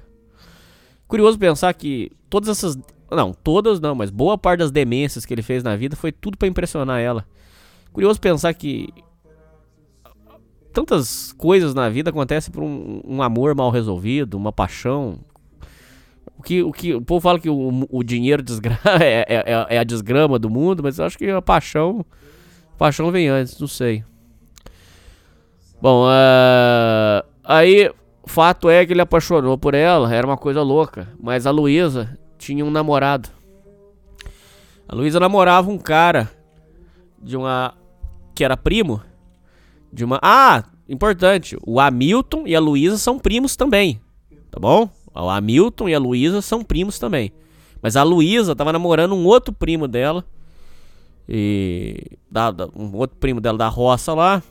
Curioso 1.07 1.37
pensar 1.37 1.71
que 1.75 2.11
todas 2.27 2.49
essas, 2.49 2.77
não, 3.15 3.33
todas 3.33 3.79
não, 3.79 3.95
mas 3.95 4.09
boa 4.09 4.37
parte 4.37 4.59
das 4.59 4.71
demências 4.71 5.25
que 5.25 5.33
ele 5.33 5.41
fez 5.41 5.63
na 5.63 5.75
vida 5.75 5.95
foi 5.95 6.11
tudo 6.11 6.37
para 6.37 6.47
impressionar 6.47 6.99
ela. 6.99 7.25
Curioso 7.93 8.19
pensar 8.19 8.53
que 8.53 8.89
tantas 10.73 11.31
coisas 11.33 11.73
na 11.73 11.89
vida 11.89 12.09
acontecem 12.09 12.53
por 12.53 12.63
um, 12.63 13.01
um 13.03 13.23
amor 13.23 13.55
mal 13.55 13.71
resolvido, 13.71 14.35
uma 14.35 14.51
paixão. 14.51 15.19
O 16.37 16.43
que 16.43 16.61
o, 16.61 16.71
que, 16.71 16.93
o 16.93 17.01
povo 17.01 17.21
fala 17.21 17.39
que 17.39 17.49
o, 17.49 17.87
o 17.89 18.03
dinheiro 18.03 18.43
é, 19.01 19.25
é, 19.27 19.53
é, 19.53 19.67
é, 19.69 19.79
a 19.79 19.83
desgrama 19.83 20.37
do 20.37 20.49
mundo, 20.49 20.83
mas 20.83 20.99
eu 20.99 21.05
acho 21.05 21.17
que 21.17 21.29
a 21.29 21.41
paixão. 21.41 22.05
Paixão 22.77 23.09
vem 23.09 23.27
antes, 23.27 23.59
não 23.59 23.67
sei. 23.67 24.03
Bom, 25.81 26.05
uh, 26.05 27.25
aí 27.43 27.91
fato 28.27 28.69
é 28.69 28.85
que 28.85 28.93
ele 28.93 29.01
apaixonou 29.01 29.57
por 29.57 29.73
ela, 29.73 30.13
era 30.13 30.27
uma 30.27 30.37
coisa 30.37 30.61
louca. 30.61 31.07
Mas 31.19 31.47
a 31.47 31.51
Luísa 31.51 32.19
tinha 32.37 32.63
um 32.63 32.71
namorado. 32.71 33.29
A 34.87 34.95
Luísa 34.95 35.19
namorava 35.19 35.69
um 35.69 35.77
cara 35.77 36.31
de 37.21 37.35
uma. 37.35 37.73
que 38.33 38.43
era 38.43 38.55
primo 38.55 39.01
de 39.91 40.05
uma. 40.05 40.19
Ah, 40.21 40.63
importante. 40.87 41.57
O 41.65 41.79
Hamilton 41.79 42.43
e 42.45 42.55
a 42.55 42.59
Luísa 42.59 42.97
são 42.97 43.19
primos 43.19 43.55
também. 43.55 43.99
Tá 44.49 44.59
bom? 44.59 44.89
O 45.13 45.29
Hamilton 45.29 45.89
e 45.89 45.95
a 45.95 45.99
Luísa 45.99 46.41
são 46.41 46.63
primos 46.63 46.99
também. 46.99 47.31
Mas 47.81 47.95
a 47.95 48.03
Luísa 48.03 48.55
tava 48.55 48.71
namorando 48.71 49.13
um 49.15 49.25
outro 49.25 49.53
primo 49.53 49.87
dela. 49.87 50.23
E. 51.27 52.17
Da, 52.29 52.51
da, 52.51 52.67
um 52.75 52.95
outro 52.95 53.17
primo 53.17 53.41
dela 53.41 53.57
da 53.57 53.67
roça 53.67 54.13
lá. 54.13 54.41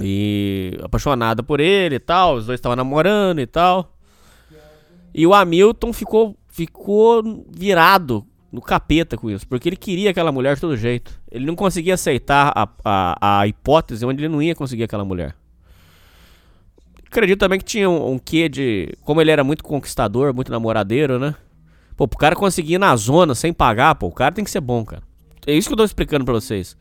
E 0.00 0.76
apaixonada 0.82 1.42
por 1.42 1.60
ele 1.60 1.96
e 1.96 2.00
tal. 2.00 2.36
Os 2.36 2.46
dois 2.46 2.58
estavam 2.58 2.76
namorando 2.76 3.38
e 3.38 3.46
tal. 3.46 3.94
E 5.14 5.24
o 5.26 5.32
Hamilton 5.32 5.92
ficou, 5.92 6.36
ficou 6.54 7.44
virado 7.50 8.24
no 8.52 8.62
capeta 8.62 9.16
com 9.16 9.28
isso, 9.28 9.46
porque 9.48 9.68
ele 9.68 9.76
queria 9.76 10.10
aquela 10.10 10.30
mulher 10.30 10.54
de 10.54 10.60
todo 10.60 10.76
jeito. 10.76 11.20
Ele 11.28 11.44
não 11.44 11.56
conseguia 11.56 11.94
aceitar 11.94 12.52
a, 12.54 12.68
a, 12.84 13.40
a 13.40 13.46
hipótese 13.48 14.06
onde 14.06 14.20
ele 14.20 14.32
não 14.32 14.40
ia 14.40 14.54
conseguir 14.54 14.84
aquela 14.84 15.04
mulher. 15.04 15.34
Acredito 17.06 17.40
também 17.40 17.58
que 17.58 17.64
tinha 17.64 17.90
um, 17.90 18.12
um 18.12 18.18
quê 18.20 18.48
de. 18.48 18.94
Como 19.02 19.20
ele 19.20 19.32
era 19.32 19.42
muito 19.42 19.64
conquistador, 19.64 20.32
muito 20.32 20.52
namoradeiro, 20.52 21.18
né? 21.18 21.34
Pô, 21.96 22.06
pro 22.06 22.18
cara 22.18 22.36
conseguir 22.36 22.74
ir 22.74 22.78
na 22.78 22.94
zona 22.94 23.34
sem 23.34 23.52
pagar, 23.52 23.96
pô, 23.96 24.06
o 24.06 24.12
cara 24.12 24.32
tem 24.32 24.44
que 24.44 24.50
ser 24.50 24.60
bom, 24.60 24.84
cara. 24.84 25.02
É 25.46 25.52
isso 25.52 25.68
que 25.68 25.72
eu 25.72 25.78
tô 25.78 25.84
explicando 25.84 26.24
pra 26.24 26.34
vocês. 26.34 26.76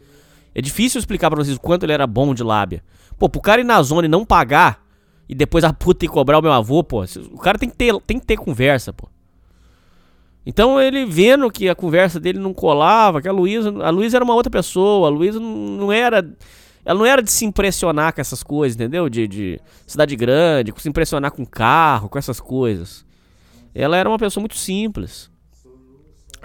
É 0.54 0.62
difícil 0.62 1.00
explicar 1.00 1.32
pra 1.32 1.44
vocês 1.44 1.58
o 1.58 1.60
quanto 1.60 1.84
ele 1.84 1.94
era 1.94 2.06
bom 2.06 2.36
de 2.36 2.44
lábia. 2.44 2.84
Pô, 3.18 3.28
pro 3.28 3.42
cara 3.42 3.62
ir 3.62 3.64
na 3.64 3.82
zona 3.82 4.06
e 4.06 4.10
não 4.10 4.24
pagar, 4.24 4.86
e 5.28 5.34
depois 5.34 5.64
a 5.64 5.74
puta 5.74 6.06
ir 6.06 6.10
cobrar 6.10 6.38
o 6.38 6.42
meu 6.44 6.52
avô, 6.52 6.84
pô, 6.84 7.04
o 7.32 7.40
cara 7.40 7.58
tem 7.58 7.70
que 7.70 7.76
ter, 7.76 8.00
tem 8.02 8.20
que 8.20 8.26
ter 8.26 8.38
conversa, 8.38 8.94
pô. 8.94 9.10
Então 10.46 10.80
ele 10.80 11.06
vendo 11.06 11.50
que 11.50 11.70
a 11.70 11.76
conversa 11.76 12.20
dele 12.20 12.40
não 12.40 12.54
colava, 12.54 13.22
que 13.22 13.28
a 13.28 13.32
Luísa, 13.32 13.74
a 13.82 13.90
Luísa 13.90 14.18
era 14.18 14.26
uma 14.26 14.36
outra 14.36 14.52
pessoa, 14.52 15.08
a 15.08 15.10
Luísa 15.10 15.40
não 15.40 15.92
era 15.92 16.24
ela 16.86 17.00
não 17.00 17.06
era 17.06 17.22
de 17.22 17.32
se 17.32 17.46
impressionar 17.46 18.14
com 18.14 18.20
essas 18.20 18.44
coisas, 18.44 18.76
entendeu? 18.76 19.08
De, 19.08 19.28
de 19.28 19.62
cidade 19.88 20.16
grande, 20.16 20.74
se 20.78 20.90
impressionar 20.90 21.32
com 21.32 21.46
carro, 21.46 22.10
com 22.10 22.20
essas 22.20 22.40
coisas. 22.42 23.06
Ela 23.74 23.98
era 23.98 24.10
uma 24.10 24.20
pessoa 24.20 24.42
muito 24.42 24.58
simples. 24.58 25.32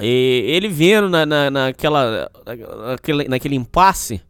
E 0.00 0.44
ele 0.46 0.68
vendo 0.68 1.08
na, 1.08 1.26
na, 1.26 1.50
naquela, 1.50 2.30
naquele, 2.86 3.28
naquele 3.28 3.56
impasse, 3.56 4.22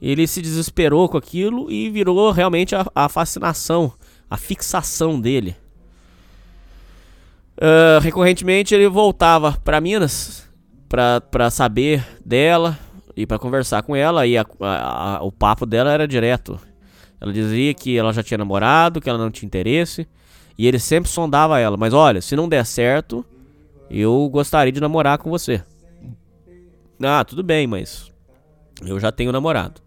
ele 0.00 0.26
se 0.26 0.40
desesperou 0.40 1.08
com 1.08 1.16
aquilo 1.16 1.70
e 1.70 1.90
virou 1.90 2.30
realmente 2.30 2.76
a, 2.76 2.86
a 2.94 3.08
fascinação, 3.08 3.92
a 4.30 4.36
fixação 4.36 5.20
dele. 5.20 5.56
Uh, 7.64 7.98
recorrentemente 8.02 8.74
ele 8.74 8.86
voltava 8.88 9.52
para 9.64 9.80
Minas 9.80 10.46
para 10.86 11.48
saber 11.50 12.06
dela 12.22 12.78
e 13.16 13.26
para 13.26 13.38
conversar 13.38 13.82
com 13.82 13.96
ela 13.96 14.26
e 14.26 14.36
a, 14.36 14.44
a, 14.60 15.16
a, 15.16 15.22
o 15.22 15.32
papo 15.32 15.64
dela 15.64 15.90
era 15.90 16.06
direto. 16.06 16.60
Ela 17.18 17.32
dizia 17.32 17.72
que 17.72 17.96
ela 17.96 18.12
já 18.12 18.22
tinha 18.22 18.36
namorado, 18.36 19.00
que 19.00 19.08
ela 19.08 19.18
não 19.18 19.30
tinha 19.30 19.46
interesse 19.46 20.06
e 20.58 20.66
ele 20.66 20.78
sempre 20.78 21.10
sondava 21.10 21.58
ela. 21.58 21.78
Mas 21.78 21.94
olha, 21.94 22.20
se 22.20 22.36
não 22.36 22.50
der 22.50 22.66
certo, 22.66 23.24
eu 23.90 24.28
gostaria 24.30 24.70
de 24.70 24.78
namorar 24.80 25.16
com 25.16 25.30
você. 25.30 25.62
Ah, 27.02 27.24
tudo 27.24 27.42
bem, 27.42 27.66
mas 27.66 28.12
eu 28.86 29.00
já 29.00 29.10
tenho 29.10 29.32
namorado. 29.32 29.80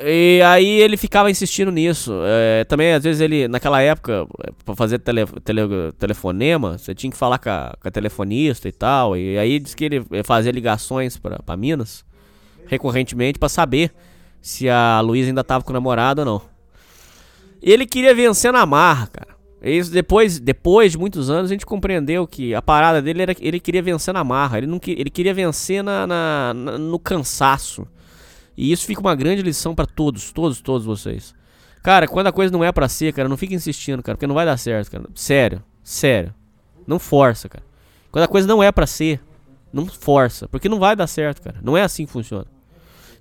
E 0.00 0.40
aí 0.42 0.80
ele 0.80 0.96
ficava 0.96 1.30
insistindo 1.30 1.70
nisso. 1.70 2.12
É, 2.24 2.64
também, 2.64 2.92
às 2.92 3.04
vezes, 3.04 3.20
ele, 3.20 3.46
naquela 3.46 3.80
época, 3.80 4.26
pra 4.64 4.74
fazer 4.74 4.98
tele, 4.98 5.26
tele, 5.44 5.92
telefonema, 5.98 6.78
você 6.78 6.94
tinha 6.94 7.10
que 7.10 7.16
falar 7.16 7.38
com 7.38 7.50
a, 7.50 7.74
com 7.80 7.88
a, 7.88 7.90
telefonista 7.90 8.68
e 8.68 8.72
tal. 8.72 9.16
E 9.16 9.38
aí 9.38 9.58
diz 9.58 9.74
que 9.74 9.84
ele 9.84 10.04
fazia 10.24 10.50
ligações 10.50 11.16
pra 11.18 11.56
Minas 11.56 12.04
recorrentemente 12.66 13.38
para 13.38 13.48
saber 13.48 13.92
se 14.40 14.68
a 14.68 15.00
Luísa 15.00 15.30
ainda 15.30 15.44
tava 15.44 15.62
com 15.62 15.70
o 15.70 15.74
namorado 15.74 16.22
ou 16.22 16.24
não. 16.24 16.42
E 17.62 17.70
ele 17.70 17.86
queria 17.86 18.14
vencer 18.14 18.52
na 18.52 18.64
marra, 18.64 19.06
cara. 19.06 19.32
Isso 19.62 19.92
depois, 19.92 20.40
depois 20.40 20.92
de 20.92 20.98
muitos 20.98 21.30
anos 21.30 21.50
a 21.50 21.54
gente 21.54 21.64
compreendeu 21.64 22.26
que 22.26 22.52
a 22.52 22.60
parada 22.60 23.00
dele 23.00 23.22
era 23.22 23.36
ele 23.38 23.60
queria 23.60 23.80
vencer 23.80 24.12
na 24.12 24.24
marra, 24.24 24.58
ele 24.58 24.66
não 24.66 24.80
ele 24.84 25.08
queria 25.08 25.32
vencer 25.32 25.84
na, 25.84 26.04
na, 26.04 26.52
na 26.54 26.78
no 26.78 26.98
cansaço. 26.98 27.86
E 28.56 28.70
isso 28.70 28.86
fica 28.86 29.00
uma 29.00 29.14
grande 29.14 29.42
lição 29.42 29.74
para 29.74 29.86
todos, 29.86 30.32
todos, 30.32 30.60
todos 30.60 30.84
vocês. 30.84 31.34
Cara, 31.82 32.06
quando 32.06 32.28
a 32.28 32.32
coisa 32.32 32.52
não 32.52 32.62
é 32.62 32.70
para 32.70 32.88
ser, 32.88 33.12
cara, 33.12 33.28
não 33.28 33.36
fica 33.36 33.54
insistindo, 33.54 34.02
cara, 34.02 34.16
porque 34.16 34.26
não 34.26 34.34
vai 34.34 34.46
dar 34.46 34.56
certo, 34.56 34.90
cara. 34.90 35.04
Sério, 35.14 35.62
sério. 35.82 36.32
Não 36.86 36.98
força, 36.98 37.48
cara. 37.48 37.64
Quando 38.10 38.24
a 38.24 38.28
coisa 38.28 38.46
não 38.46 38.62
é 38.62 38.70
para 38.70 38.86
ser, 38.86 39.20
não 39.72 39.86
força, 39.86 40.46
porque 40.48 40.68
não 40.68 40.78
vai 40.78 40.94
dar 40.94 41.06
certo, 41.06 41.42
cara. 41.42 41.56
Não 41.62 41.76
é 41.76 41.82
assim 41.82 42.06
que 42.06 42.12
funciona. 42.12 42.46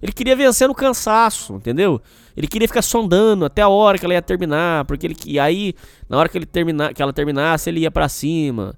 Ele 0.02 0.12
queria 0.12 0.36
vencer 0.36 0.68
no 0.68 0.76
cansaço, 0.76 1.56
entendeu? 1.56 2.02
Ele 2.36 2.48
queria 2.48 2.68
ficar 2.68 2.82
sondando 2.82 3.46
até 3.46 3.62
a 3.62 3.70
hora 3.70 3.98
que 3.98 4.06
ela 4.06 4.14
ia 4.14 4.22
terminar, 4.22 4.84
porque 4.86 5.06
ele 5.06 5.16
e 5.26 5.40
aí 5.40 5.76
na 6.10 6.18
hora 6.18 6.28
que 6.28 6.38
ele 6.38 6.46
terminar, 6.46 6.94
que 6.94 7.02
ela 7.02 7.14
terminasse, 7.14 7.70
ele 7.70 7.82
ia 7.82 7.92
para 7.92 8.10
cima, 8.10 8.74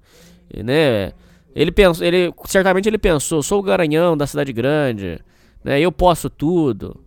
né? 0.53 1.13
Ele 1.55 1.71
pensou, 1.71 2.05
ele 2.05 2.33
certamente 2.45 2.89
ele 2.89 2.97
pensou, 2.97 3.41
sou 3.41 3.59
o 3.59 3.63
garanhão 3.63 4.17
da 4.17 4.27
cidade 4.27 4.51
grande, 4.51 5.19
né? 5.63 5.79
Eu 5.79 5.91
posso 5.91 6.29
tudo. 6.29 7.03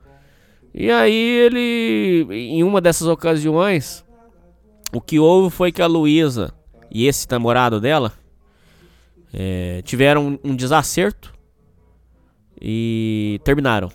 E 0.74 0.90
aí 0.90 1.14
ele 1.14 2.26
em 2.30 2.62
uma 2.62 2.80
dessas 2.80 3.08
ocasiões, 3.08 4.04
o 4.92 5.00
que 5.00 5.18
houve 5.18 5.54
foi 5.54 5.72
que 5.72 5.82
a 5.82 5.86
Luísa 5.86 6.52
e 6.90 7.06
esse 7.06 7.26
namorado 7.30 7.80
dela 7.80 8.12
é, 9.32 9.82
tiveram 9.82 10.38
um 10.42 10.54
desacerto 10.54 11.34
e 12.60 13.40
terminaram. 13.44 13.90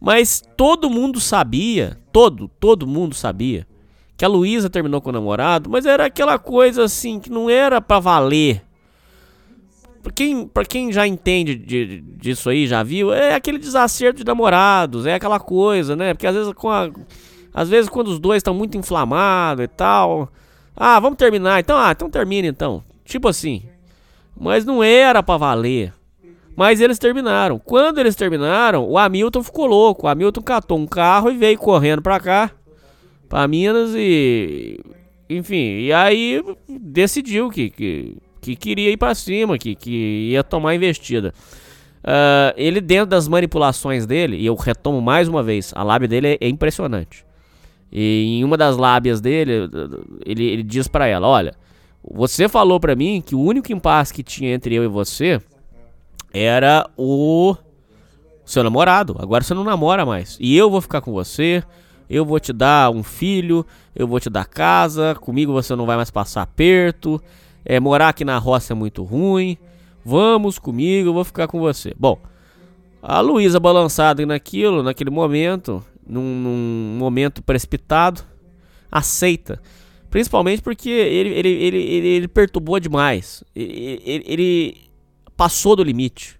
Mas 0.00 0.42
todo 0.56 0.88
mundo 0.88 1.20
sabia, 1.20 1.98
todo, 2.10 2.48
todo 2.48 2.86
mundo 2.86 3.14
sabia 3.14 3.66
que 4.16 4.24
a 4.24 4.28
Luísa 4.28 4.68
terminou 4.68 5.00
com 5.00 5.10
o 5.10 5.12
namorado, 5.12 5.70
mas 5.70 5.86
era 5.86 6.06
aquela 6.06 6.38
coisa 6.38 6.84
assim 6.84 7.18
que 7.18 7.30
não 7.30 7.48
era 7.48 7.80
para 7.80 8.00
valer. 8.00 8.62
Pra 10.02 10.12
quem, 10.12 10.48
pra 10.48 10.64
quem 10.64 10.92
já 10.92 11.06
entende 11.06 11.54
de, 11.54 12.00
disso 12.00 12.48
aí, 12.48 12.66
já 12.66 12.82
viu, 12.82 13.12
é 13.12 13.34
aquele 13.34 13.58
desacerto 13.58 14.18
de 14.18 14.24
namorados, 14.24 15.04
é 15.04 15.14
aquela 15.14 15.38
coisa, 15.38 15.94
né? 15.94 16.14
Porque 16.14 16.26
às 16.26 16.34
vezes, 16.34 16.52
com 16.54 16.70
a, 16.70 16.90
às 17.52 17.68
vezes 17.68 17.90
quando 17.90 18.08
os 18.08 18.18
dois 18.18 18.38
estão 18.38 18.54
muito 18.54 18.78
inflamados 18.78 19.64
e 19.64 19.68
tal, 19.68 20.32
ah, 20.74 20.98
vamos 20.98 21.18
terminar, 21.18 21.60
então, 21.60 21.76
ah, 21.76 21.92
então 21.92 22.08
termina 22.08 22.48
então. 22.48 22.82
Tipo 23.04 23.28
assim. 23.28 23.62
Mas 24.38 24.64
não 24.64 24.82
era 24.82 25.22
para 25.22 25.36
valer. 25.36 25.92
Mas 26.56 26.80
eles 26.80 26.98
terminaram. 26.98 27.58
Quando 27.58 27.98
eles 27.98 28.14
terminaram, 28.14 28.88
o 28.88 28.96
Hamilton 28.96 29.42
ficou 29.42 29.66
louco. 29.66 30.06
O 30.06 30.08
Hamilton 30.08 30.42
catou 30.42 30.78
um 30.78 30.86
carro 30.86 31.30
e 31.30 31.36
veio 31.36 31.58
correndo 31.58 32.00
pra 32.00 32.18
cá, 32.20 32.50
pra 33.28 33.46
Minas 33.46 33.90
e. 33.94 34.80
Enfim, 35.28 35.80
e 35.80 35.92
aí 35.92 36.42
decidiu 36.68 37.50
que, 37.50 37.70
que, 37.70 38.16
que 38.40 38.56
queria 38.56 38.90
ir 38.90 38.96
pra 38.96 39.14
cima, 39.14 39.58
que, 39.58 39.74
que 39.74 40.30
ia 40.30 40.42
tomar 40.42 40.74
investida. 40.74 41.34
Uh, 42.02 42.56
ele, 42.56 42.80
dentro 42.80 43.06
das 43.06 43.28
manipulações 43.28 44.06
dele, 44.06 44.36
e 44.36 44.46
eu 44.46 44.54
retomo 44.54 45.02
mais 45.02 45.28
uma 45.28 45.42
vez, 45.42 45.72
a 45.76 45.82
lábia 45.82 46.08
dele 46.08 46.28
é, 46.28 46.38
é 46.40 46.48
impressionante. 46.48 47.24
E 47.92 48.38
em 48.38 48.44
uma 48.44 48.56
das 48.56 48.76
lábias 48.76 49.20
dele, 49.20 49.68
ele, 50.24 50.44
ele 50.44 50.62
diz 50.62 50.88
para 50.88 51.06
ela: 51.06 51.26
Olha, 51.26 51.54
você 52.02 52.48
falou 52.48 52.78
para 52.80 52.94
mim 52.94 53.22
que 53.24 53.34
o 53.34 53.40
único 53.40 53.72
impasse 53.72 54.14
que 54.14 54.22
tinha 54.22 54.54
entre 54.54 54.74
eu 54.74 54.84
e 54.84 54.88
você 54.88 55.40
era 56.32 56.88
o 56.96 57.56
seu 58.44 58.62
namorado. 58.62 59.16
Agora 59.18 59.42
você 59.42 59.54
não 59.54 59.64
namora 59.64 60.06
mais. 60.06 60.38
E 60.40 60.56
eu 60.56 60.70
vou 60.70 60.80
ficar 60.80 61.00
com 61.00 61.12
você. 61.12 61.62
Eu 62.08 62.24
vou 62.24 62.40
te 62.40 62.52
dar 62.52 62.90
um 62.90 63.02
filho. 63.02 63.66
Eu 63.94 64.06
vou 64.06 64.20
te 64.20 64.30
dar 64.30 64.46
casa. 64.46 65.14
Comigo 65.20 65.52
você 65.52 65.74
não 65.74 65.86
vai 65.86 65.96
mais 65.96 66.10
passar 66.10 66.46
perto. 66.46 67.20
É, 67.64 67.78
morar 67.78 68.08
aqui 68.08 68.24
na 68.24 68.38
roça 68.38 68.72
é 68.72 68.76
muito 68.76 69.02
ruim. 69.02 69.56
Vamos 70.04 70.58
comigo, 70.58 71.08
eu 71.08 71.14
vou 71.14 71.24
ficar 71.24 71.46
com 71.46 71.60
você. 71.60 71.94
Bom, 71.98 72.18
a 73.02 73.20
Luísa 73.20 73.60
balançada 73.60 74.24
naquilo, 74.24 74.82
naquele 74.82 75.10
momento, 75.10 75.84
num, 76.06 76.22
num, 76.22 76.96
momento 76.98 77.42
precipitado, 77.42 78.22
aceita. 78.90 79.60
Principalmente 80.08 80.62
porque 80.62 80.90
ele, 80.90 81.30
ele, 81.30 81.48
ele, 81.48 81.76
ele, 81.76 82.08
ele 82.08 82.28
perturbou 82.28 82.80
demais. 82.80 83.44
Ele, 83.54 84.02
ele, 84.04 84.24
ele 84.26 84.76
passou 85.36 85.76
do 85.76 85.84
limite. 85.84 86.38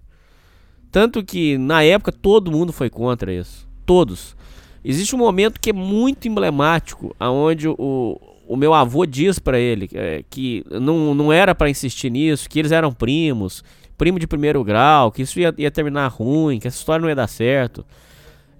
Tanto 0.91 1.23
que 1.23 1.57
na 1.57 1.83
época 1.83 2.11
todo 2.11 2.51
mundo 2.51 2.73
foi 2.73 2.89
contra 2.89 3.33
isso. 3.33 3.67
Todos. 3.85 4.35
Existe 4.83 5.15
um 5.15 5.19
momento 5.19 5.59
que 5.59 5.69
é 5.69 5.73
muito 5.73 6.27
emblemático, 6.27 7.15
aonde 7.19 7.67
o, 7.67 8.19
o 8.51 8.57
meu 8.57 8.73
avô 8.73 9.05
diz 9.05 9.39
para 9.39 9.57
ele 9.57 9.89
é, 9.93 10.25
que 10.29 10.61
não, 10.69 11.15
não 11.15 11.31
era 11.31 11.55
para 11.55 11.69
insistir 11.69 12.09
nisso, 12.09 12.49
que 12.49 12.59
eles 12.59 12.73
eram 12.73 12.91
primos, 12.91 13.63
primo 13.97 14.19
de 14.19 14.27
primeiro 14.27 14.61
grau, 14.61 15.09
que 15.09 15.21
isso 15.21 15.39
ia, 15.39 15.53
ia 15.57 15.71
terminar 15.71 16.09
ruim, 16.09 16.59
que 16.59 16.67
essa 16.67 16.77
história 16.77 17.01
não 17.01 17.07
ia 17.07 17.15
dar 17.15 17.27
certo. 17.27 17.85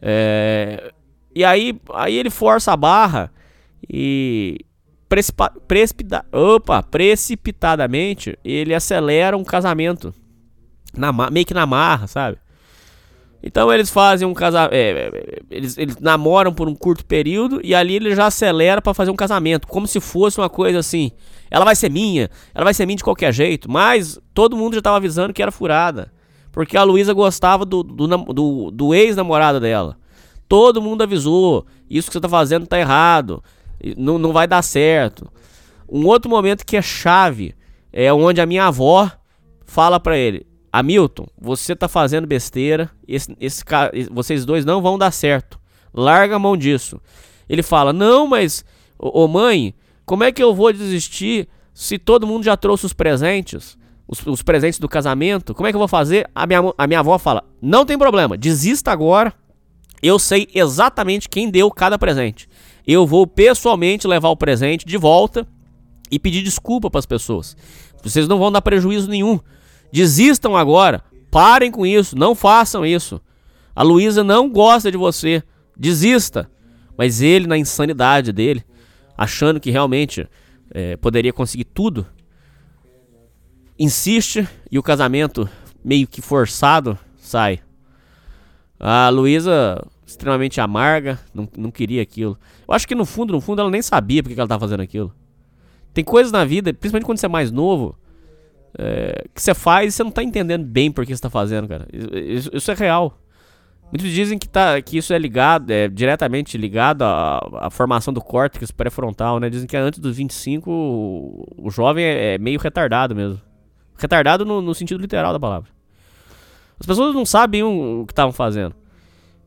É, 0.01 0.93
e 1.35 1.43
aí, 1.43 1.77
aí 1.93 2.15
ele 2.15 2.29
força 2.29 2.71
a 2.71 2.77
barra 2.77 3.33
e 3.91 4.59
precipita, 5.67 6.25
opa, 6.31 6.81
precipitadamente 6.81 8.39
ele 8.45 8.73
acelera 8.73 9.35
um 9.35 9.43
casamento 9.43 10.13
na, 10.95 11.11
meio 11.29 11.45
que 11.45 11.53
na 11.53 11.65
marra, 11.65 12.07
sabe? 12.07 12.37
Então 13.43 13.73
eles 13.73 13.89
fazem 13.89 14.27
um 14.27 14.33
casamento. 14.33 14.73
É, 14.73 14.91
é, 14.91 15.39
eles, 15.49 15.77
eles 15.77 15.97
namoram 15.99 16.53
por 16.53 16.67
um 16.67 16.75
curto 16.75 17.05
período 17.05 17.59
e 17.63 17.73
ali 17.73 17.95
ele 17.95 18.15
já 18.15 18.27
acelera 18.27 18.81
para 18.81 18.93
fazer 18.93 19.09
um 19.09 19.15
casamento. 19.15 19.67
Como 19.67 19.87
se 19.87 19.99
fosse 19.99 20.39
uma 20.39 20.49
coisa 20.49 20.79
assim. 20.79 21.11
Ela 21.49 21.65
vai 21.65 21.75
ser 21.75 21.89
minha, 21.89 22.29
ela 22.53 22.63
vai 22.63 22.73
ser 22.73 22.85
minha 22.85 22.97
de 22.97 23.03
qualquer 23.03 23.33
jeito. 23.33 23.69
Mas 23.69 24.19
todo 24.33 24.55
mundo 24.55 24.75
já 24.75 24.81
tava 24.81 24.97
avisando 24.97 25.33
que 25.33 25.41
era 25.41 25.51
furada. 25.51 26.13
Porque 26.51 26.77
a 26.77 26.83
Luísa 26.83 27.13
gostava 27.13 27.65
do, 27.65 27.81
do, 27.81 28.07
do, 28.07 28.71
do 28.71 28.93
ex-namorado 28.93 29.59
dela. 29.59 29.97
Todo 30.47 30.81
mundo 30.81 31.01
avisou. 31.01 31.65
Isso 31.89 32.09
que 32.09 32.13
você 32.13 32.21
tá 32.21 32.29
fazendo 32.29 32.67
tá 32.67 32.77
errado. 32.77 33.43
Não, 33.97 34.17
não 34.17 34.31
vai 34.31 34.47
dar 34.47 34.61
certo. 34.61 35.31
Um 35.89 36.05
outro 36.05 36.29
momento 36.29 36.65
que 36.65 36.77
é 36.77 36.81
chave 36.81 37.55
é 37.91 38.13
onde 38.13 38.39
a 38.39 38.45
minha 38.45 38.65
avó 38.65 39.09
fala 39.65 39.99
para 39.99 40.17
ele: 40.17 40.45
Hamilton, 40.71 41.27
você 41.39 41.75
tá 41.75 41.87
fazendo 41.87 42.25
besteira. 42.25 42.89
Esse, 43.07 43.35
esse, 43.39 43.63
vocês 44.09 44.45
dois 44.45 44.63
não 44.63 44.81
vão 44.81 44.97
dar 44.97 45.11
certo. 45.11 45.59
Larga 45.93 46.37
a 46.37 46.39
mão 46.39 46.55
disso. 46.55 46.99
Ele 47.49 47.61
fala: 47.61 47.91
Não, 47.91 48.27
mas, 48.27 48.63
ô, 48.97 49.23
ô 49.23 49.27
mãe, 49.27 49.73
como 50.05 50.23
é 50.23 50.31
que 50.31 50.41
eu 50.41 50.53
vou 50.53 50.71
desistir 50.71 51.47
se 51.73 51.97
todo 51.97 52.27
mundo 52.27 52.43
já 52.43 52.55
trouxe 52.55 52.85
os 52.85 52.93
presentes? 52.93 53.77
Os, 54.07 54.25
os, 54.25 54.41
presentes 54.41 54.79
do 54.79 54.89
casamento? 54.89 55.53
Como 55.53 55.67
é 55.67 55.71
que 55.71 55.75
eu 55.75 55.79
vou 55.79 55.87
fazer? 55.87 56.29
A 56.33 56.45
minha, 56.47 56.59
a 56.77 56.87
minha 56.87 56.99
avó 56.99 57.17
fala: 57.17 57.43
Não 57.61 57.85
tem 57.85 57.97
problema, 57.97 58.37
desista 58.37 58.91
agora. 58.91 59.33
Eu 60.01 60.17
sei 60.17 60.47
exatamente 60.53 61.29
quem 61.29 61.49
deu 61.49 61.69
cada 61.69 61.97
presente. 61.99 62.49
Eu 62.87 63.05
vou 63.05 63.27
pessoalmente 63.27 64.07
levar 64.07 64.29
o 64.29 64.37
presente 64.37 64.85
de 64.85 64.97
volta 64.97 65.47
e 66.09 66.17
pedir 66.17 66.41
desculpa 66.41 66.89
para 66.89 66.99
as 66.99 67.05
pessoas. 67.05 67.55
Vocês 68.03 68.27
não 68.27 68.39
vão 68.39 68.51
dar 68.51 68.61
prejuízo 68.61 69.07
nenhum. 69.07 69.39
Desistam 69.91 70.55
agora. 70.55 71.03
Parem 71.29 71.71
com 71.71 71.85
isso. 71.85 72.17
Não 72.17 72.35
façam 72.35 72.85
isso. 72.85 73.21
A 73.75 73.83
Luísa 73.83 74.23
não 74.23 74.49
gosta 74.49 74.91
de 74.91 74.97
você. 74.97 75.43
Desista. 75.75 76.49
Mas 76.97 77.21
ele, 77.21 77.47
na 77.47 77.57
insanidade 77.57 78.31
dele, 78.31 78.63
achando 79.17 79.59
que 79.59 79.71
realmente 79.71 80.27
é, 80.71 80.95
poderia 80.97 81.33
conseguir 81.33 81.65
tudo, 81.65 82.07
insiste 83.77 84.47
e 84.71 84.79
o 84.79 84.83
casamento, 84.83 85.49
meio 85.83 86.07
que 86.07 86.21
forçado, 86.21 86.97
sai. 87.17 87.59
A 88.79 89.09
Luísa, 89.09 89.83
extremamente 90.05 90.59
amarga, 90.59 91.19
não, 91.33 91.47
não 91.57 91.71
queria 91.71 92.01
aquilo. 92.01 92.37
Eu 92.67 92.73
acho 92.73 92.87
que 92.87 92.95
no 92.95 93.05
fundo, 93.05 93.33
no 93.33 93.41
fundo, 93.41 93.61
ela 93.61 93.69
nem 93.69 93.81
sabia 93.81 94.23
porque 94.23 94.33
que 94.33 94.39
ela 94.39 94.45
estava 94.45 94.61
fazendo 94.61 94.81
aquilo. 94.81 95.13
Tem 95.93 96.03
coisas 96.03 96.31
na 96.31 96.45
vida, 96.45 96.73
principalmente 96.73 97.05
quando 97.05 97.17
você 97.17 97.25
é 97.25 97.29
mais 97.29 97.51
novo, 97.51 97.97
é, 98.77 99.25
que 99.33 99.41
você 99.41 99.53
faz 99.53 99.93
e 99.93 99.97
você 99.97 100.03
não 100.03 100.09
está 100.09 100.23
entendendo 100.23 100.65
bem 100.65 100.91
por 100.91 101.05
que 101.05 101.11
você 101.11 101.15
está 101.15 101.29
fazendo, 101.29 101.67
cara. 101.67 101.87
Isso, 101.91 102.49
isso, 102.53 102.71
é 102.71 102.73
real. 102.73 103.17
Muitos 103.91 104.09
dizem 104.09 104.37
que, 104.37 104.47
tá, 104.47 104.81
que 104.81 104.97
isso 104.97 105.13
é 105.13 105.19
ligado, 105.19 105.69
é 105.69 105.87
diretamente 105.87 106.57
ligado 106.57 107.01
à, 107.03 107.39
à 107.59 107.69
formação 107.69 108.13
do 108.13 108.21
córtex 108.21 108.71
pré-frontal, 108.71 109.39
né? 109.39 109.49
Dizem 109.49 109.67
que 109.67 109.75
antes 109.75 109.99
dos 109.99 110.15
25 110.15 110.71
o, 110.71 111.45
o 111.57 111.69
jovem 111.69 112.05
é, 112.05 112.35
é, 112.35 112.37
meio 112.37 112.59
retardado 112.59 113.13
mesmo. 113.13 113.41
Retardado 113.97 114.45
no, 114.45 114.61
no, 114.61 114.73
sentido 114.73 115.01
literal 115.01 115.33
da 115.33 115.39
palavra. 115.39 115.69
As 116.79 116.85
pessoas 116.85 117.13
não 117.13 117.25
sabem 117.25 117.63
o, 117.63 118.01
o 118.01 118.05
que 118.05 118.13
estavam 118.13 118.31
fazendo. 118.31 118.73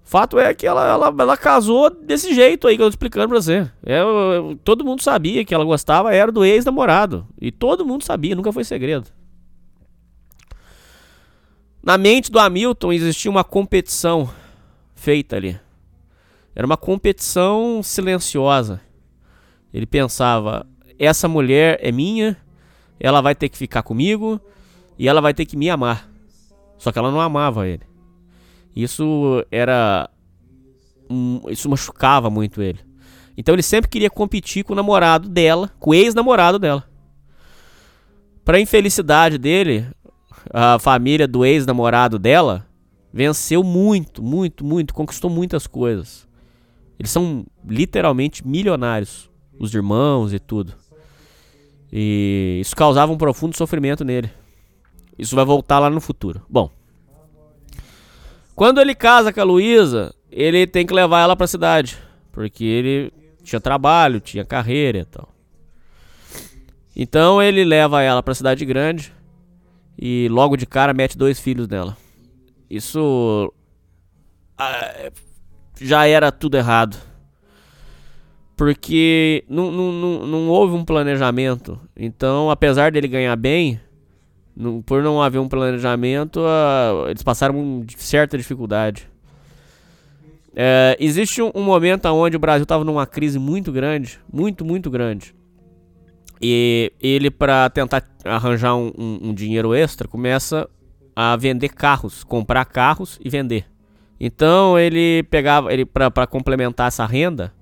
Fato 0.05 0.39
é 0.39 0.53
que 0.53 0.67
ela, 0.67 0.87
ela, 0.87 1.15
ela, 1.19 1.37
casou 1.37 1.89
desse 1.89 2.35
jeito 2.35 2.69
aí 2.69 2.77
que 2.77 2.83
eu 2.83 2.87
tô 2.87 2.91
explicando 2.91 3.29
pra 3.31 3.41
você. 3.41 3.69
É, 3.83 4.03
todo 4.63 4.85
mundo 4.85 5.03
sabia 5.03 5.45
que 5.47 5.55
ela 5.55 5.65
gostava, 5.65 6.15
era 6.15 6.31
do 6.31 6.45
ex-namorado. 6.45 7.27
E 7.41 7.51
todo 7.51 7.87
mundo 7.87 8.05
sabia, 8.05 8.37
nunca 8.37 8.53
foi 8.53 8.65
segredo. 8.65 9.09
Na 11.83 11.97
mente 11.97 12.31
do 12.31 12.39
Hamilton 12.39 12.93
existia 12.93 13.31
uma 13.31 13.43
competição 13.43 14.31
feita 14.95 15.37
ali. 15.37 15.59
Era 16.55 16.67
uma 16.67 16.77
competição 16.77 17.83
silenciosa. 17.83 18.83
Ele 19.73 19.87
pensava: 19.87 20.67
essa 20.99 21.27
mulher 21.27 21.79
é 21.83 21.91
minha, 21.91 22.37
ela 23.01 23.23
vai 23.23 23.35
ter 23.35 23.49
que 23.49 23.57
ficar 23.57 23.83
comigo 23.83 24.39
e 24.99 25.09
ela 25.09 25.23
vai 25.23 25.33
ter 25.33 25.47
que 25.47 25.57
me 25.57 25.71
amar. 25.71 26.11
Só 26.77 26.93
que 26.93 26.99
ela 26.99 27.11
não 27.11 27.21
amava 27.21 27.67
ele. 27.67 27.94
Isso 28.75 29.45
era. 29.51 30.09
Um, 31.09 31.41
isso 31.49 31.69
machucava 31.69 32.31
muito 32.31 32.63
ele. 32.63 32.81
Então 33.37 33.55
ele 33.55 33.63
sempre 33.63 33.91
queria 33.91 34.11
competir 34.11 34.65
com 34.65 34.73
o 34.73 34.77
namorado 34.77 35.29
dela, 35.29 35.71
com 35.79 35.91
o 35.91 35.95
ex-namorado 35.95 36.59
dela. 36.59 36.85
Para 38.45 38.61
infelicidade 38.61 39.39
dele, 39.39 39.87
a 40.53 40.79
família 40.79 41.27
do 41.27 41.45
ex-namorado 41.45 42.19
dela 42.19 42.67
venceu 43.13 43.63
muito, 43.63 44.23
muito, 44.23 44.65
muito, 44.65 44.95
conquistou 44.95 45.31
muitas 45.31 45.67
coisas. 45.67 46.29
Eles 46.99 47.11
são 47.11 47.47
literalmente 47.67 48.47
milionários, 48.47 49.31
os 49.59 49.75
irmãos 49.75 50.33
e 50.33 50.39
tudo. 50.39 50.75
E 51.93 52.59
isso 52.61 52.75
causava 52.75 53.13
um 53.13 53.17
profundo 53.17 53.57
sofrimento 53.57 54.05
nele. 54.05 54.31
Isso 55.19 55.37
vai 55.37 55.45
voltar 55.45 55.79
lá 55.79 55.89
no 55.89 56.01
futuro. 56.01 56.43
Bom, 56.49 56.71
quando 58.55 58.81
ele 58.81 58.95
casa 58.95 59.33
com 59.33 59.41
a 59.41 59.45
Luísa, 59.45 60.15
ele 60.31 60.67
tem 60.67 60.87
que 60.87 60.95
levar 60.95 61.23
ela 61.23 61.37
para 61.37 61.45
a 61.45 61.49
cidade, 61.49 61.99
porque 62.33 62.65
ele 62.65 63.13
tinha 63.43 63.61
trabalho, 63.61 64.21
tinha 64.21 64.45
carreira 64.45 64.99
e 64.99 65.05
tal. 65.05 65.29
Então 66.97 67.43
ele 67.43 67.65
leva 67.65 68.03
ela 68.03 68.23
para 68.23 68.33
a 68.33 68.37
cidade 68.37 68.65
grande 68.65 69.13
e 69.99 70.29
logo 70.31 70.57
de 70.57 70.67
cara 70.67 70.95
mete 70.95 71.19
dois 71.19 71.41
filhos 71.41 71.69
nela. 71.69 71.97
Isso 72.71 73.53
ah, 74.57 75.11
já 75.81 76.07
era 76.07 76.31
tudo 76.31 76.57
errado. 76.57 76.97
Porque 78.57 79.45
não, 79.49 79.71
não, 79.73 79.93
não, 79.93 80.27
não 80.27 80.49
houve 80.49 80.75
um 80.75 80.85
planejamento. 80.85 81.79
Então, 81.97 82.51
apesar 82.51 82.93
dele 82.93 83.09
ganhar 83.09 83.35
bem, 83.35 83.81
por 84.87 85.03
não 85.03 85.21
haver 85.21 85.39
um 85.39 85.49
planejamento, 85.49 86.41
uh, 86.41 87.09
eles 87.09 87.23
passaram 87.23 87.85
certa 87.97 88.39
dificuldade. 88.39 89.09
É, 90.57 90.97
existe 91.01 91.43
um, 91.43 91.51
um, 91.55 91.63
momento 91.63 92.07
onde 92.07 92.37
o 92.37 92.39
Brasil 92.39 92.63
estava 92.63 92.85
numa 92.85 93.07
crise 93.07 93.39
muito 93.39 93.73
grande, 93.73 94.21
muito, 94.33 94.65
muito 94.65 94.89
grande. 94.89 95.35
E 96.41 96.93
ele, 97.01 97.31
para 97.31 97.69
tentar 97.71 98.05
arranjar 98.25 98.77
um, 98.77 98.93
um, 98.97 99.19
um, 99.29 99.35
dinheiro 99.35 99.75
extra, 99.75 100.07
começa 100.07 100.69
a 101.17 101.35
vender 101.37 101.71
carros, 101.71 102.23
comprar 102.23 102.65
carros 102.67 103.19
e 103.25 103.29
vender. 103.29 103.67
Então 104.21 104.79
ele 104.79 105.25
pegava, 105.25 105.73
ele 105.73 105.85
para 105.85 106.27
complementar 106.27 106.89
essa 106.89 107.05
renda, 107.05 107.53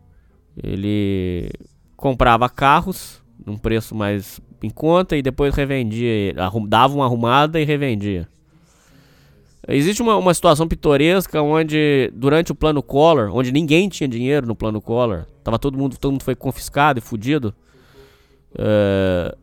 ele 0.63 1.51
comprava 1.97 2.49
carros 2.49 3.23
num 3.45 3.57
preço 3.57 3.95
mais 3.95 4.41
em 4.67 4.71
conta 4.71 5.17
e 5.17 5.23
depois 5.23 5.55
revendia, 5.55 6.35
dava 6.69 6.95
uma 6.95 7.05
arrumada 7.05 7.61
e 7.61 7.65
revendia. 7.65 8.29
Existe 9.69 10.03
uma, 10.03 10.17
uma 10.17 10.35
situação 10.35 10.67
pitoresca 10.67 11.41
onde, 11.41 12.11
durante 12.15 12.51
o 12.51 12.55
plano 12.55 12.83
Collor, 12.83 13.31
onde 13.33 13.53
ninguém 13.53 13.89
tinha 13.89 14.09
dinheiro 14.09 14.47
no 14.47 14.57
plano 14.57 14.81
Collor, 14.81 15.25
tava 15.45 15.59
todo 15.59 15.79
mundo, 15.79 15.97
todo 15.97 16.13
mundo 16.13 16.25
foi 16.25 16.35
confiscado 16.35 16.99
e 16.99 17.03
fudido. 17.03 17.55
Uh, 18.55 19.37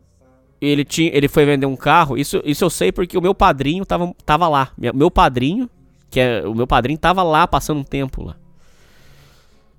ele, 0.60 0.84
tinha, 0.84 1.10
ele 1.14 1.26
foi 1.26 1.46
vender 1.46 1.64
um 1.64 1.76
carro. 1.76 2.18
Isso, 2.18 2.42
isso 2.44 2.62
eu 2.62 2.70
sei 2.70 2.92
porque 2.92 3.16
o 3.16 3.22
meu 3.22 3.34
padrinho 3.34 3.84
tava, 3.86 4.14
tava 4.26 4.46
lá. 4.46 4.70
Meu 4.76 5.10
padrinho, 5.10 5.70
que 6.10 6.20
é 6.20 6.46
o 6.46 6.54
meu 6.54 6.66
padrinho, 6.66 6.98
tava 6.98 7.22
lá 7.22 7.46
passando 7.46 7.80
um 7.80 7.84
tempo 7.84 8.22
lá. 8.22 8.36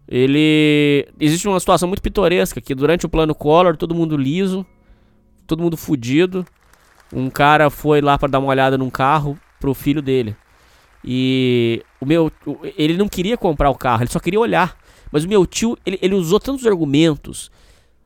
Ele. 0.08 1.08
Existe 1.20 1.48
uma 1.48 1.60
situação 1.60 1.88
muito 1.88 2.02
pitoresca 2.02 2.60
que 2.60 2.74
durante 2.74 3.06
o 3.06 3.10
plano 3.10 3.36
Collor, 3.36 3.78
todo 3.78 3.94
mundo 3.94 4.18
liso, 4.18 4.66
todo 5.56 5.64
mundo 5.64 5.78
fudido. 5.78 6.46
Um 7.14 7.30
cara 7.30 7.70
foi 7.70 8.02
lá 8.02 8.18
para 8.18 8.30
dar 8.30 8.40
uma 8.40 8.50
olhada 8.50 8.78
num 8.78 8.90
carro 8.90 9.38
pro 9.60 9.74
filho 9.74 10.02
dele. 10.02 10.36
E 11.04 11.84
o 12.00 12.06
meu. 12.06 12.32
Ele 12.78 12.98
não 12.98 13.08
queria 13.08 13.38
comprar 13.38 13.70
o 13.70 13.76
carro, 13.76 14.04
ele 14.04 14.12
só 14.12 14.20
queria 14.20 14.40
olhar. 14.40 14.78
Mas 15.12 15.24
o 15.24 15.28
meu 15.28 15.46
tio, 15.46 15.78
ele, 15.86 16.00
ele 16.02 16.16
usou 16.16 16.40
tantos 16.40 16.66
argumentos 16.66 17.52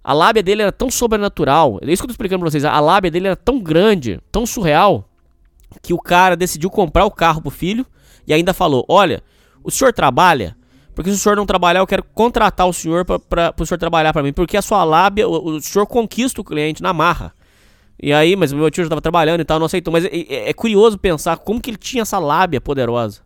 a 0.06 0.14
lábia 0.14 0.44
dele 0.44 0.62
era 0.62 0.72
tão 0.72 0.92
sobrenatural. 0.92 1.80
É 1.82 1.92
isso 1.92 2.04
que 2.04 2.06
eu 2.06 2.10
tô 2.10 2.12
explicando 2.12 2.42
pra 2.42 2.52
vocês. 2.52 2.64
A 2.64 2.80
lábia 2.80 3.10
dele 3.10 3.26
era 3.26 3.36
tão 3.36 3.60
grande, 3.60 4.22
tão 4.32 4.46
surreal, 4.46 5.10
que 5.82 5.96
o 5.96 5.98
cara 5.98 6.38
decidiu 6.38 6.70
comprar 6.70 7.06
o 7.06 7.12
carro 7.12 7.42
pro 7.42 7.50
filho 7.50 7.84
e 8.28 8.32
ainda 8.32 8.54
falou: 8.54 8.86
Olha, 8.88 9.24
o 9.64 9.72
senhor 9.72 9.92
trabalha? 9.92 10.56
Porque 10.96 11.12
se 11.12 11.18
o 11.18 11.20
senhor 11.20 11.36
não 11.36 11.46
trabalhar, 11.46 11.82
eu 11.82 11.88
quero 11.88 12.04
contratar 12.04 12.66
o 12.66 12.74
senhor 12.74 13.04
para 13.04 13.54
o 13.60 13.66
senhor 13.66 13.78
trabalhar 13.78 14.14
para 14.14 14.24
mim. 14.24 14.32
Porque 14.32 14.56
a 14.56 14.62
sua 14.62 14.84
lábia, 14.86 15.28
o, 15.28 15.56
o, 15.56 15.62
senhor 15.62 15.86
conquista 15.86 16.40
o 16.40 16.44
cliente 16.44 16.82
na 16.82 16.94
marra. 16.94 17.34
E 18.02 18.14
aí, 18.14 18.36
mas 18.36 18.54
meu 18.54 18.72
tio 18.72 18.84
já 18.84 18.88
estava 18.88 19.02
trabalhando 19.02 19.42
e 19.42 19.46
tal, 19.46 19.60
não 19.60 19.66
aceitou. 19.66 19.92
Mas 19.92 20.06
é, 20.06 20.10
é, 20.10 20.50
é 20.50 20.54
curioso 20.54 20.98
pensar 20.98 21.38
como 21.38 21.60
que 21.60 21.70
ele 21.70 21.78
tinha 21.78 22.02
essa 22.02 22.18
lábia 22.18 22.62
poderosa. 22.62 23.22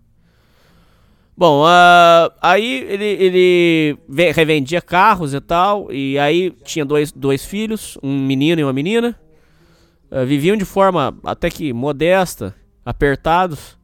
Bom, 1.37 1.63
uh, 1.63 2.29
aí 2.41 2.85
ele, 2.89 3.05
ele 3.05 3.97
revendia 4.33 4.81
carros 4.81 5.33
e 5.33 5.39
tal, 5.39 5.89
e 5.89 6.19
aí 6.19 6.51
tinha 6.65 6.83
dois, 6.83 7.13
dois 7.13 7.45
filhos, 7.45 7.97
um 8.03 8.25
menino 8.25 8.59
e 8.59 8.63
uma 8.65 8.73
menina. 8.73 9.17
Uh, 10.11 10.25
viviam 10.25 10.57
de 10.57 10.65
forma 10.65 11.17
até 11.23 11.49
que 11.49 11.71
modesta, 11.71 12.53
apertados. 12.83 13.78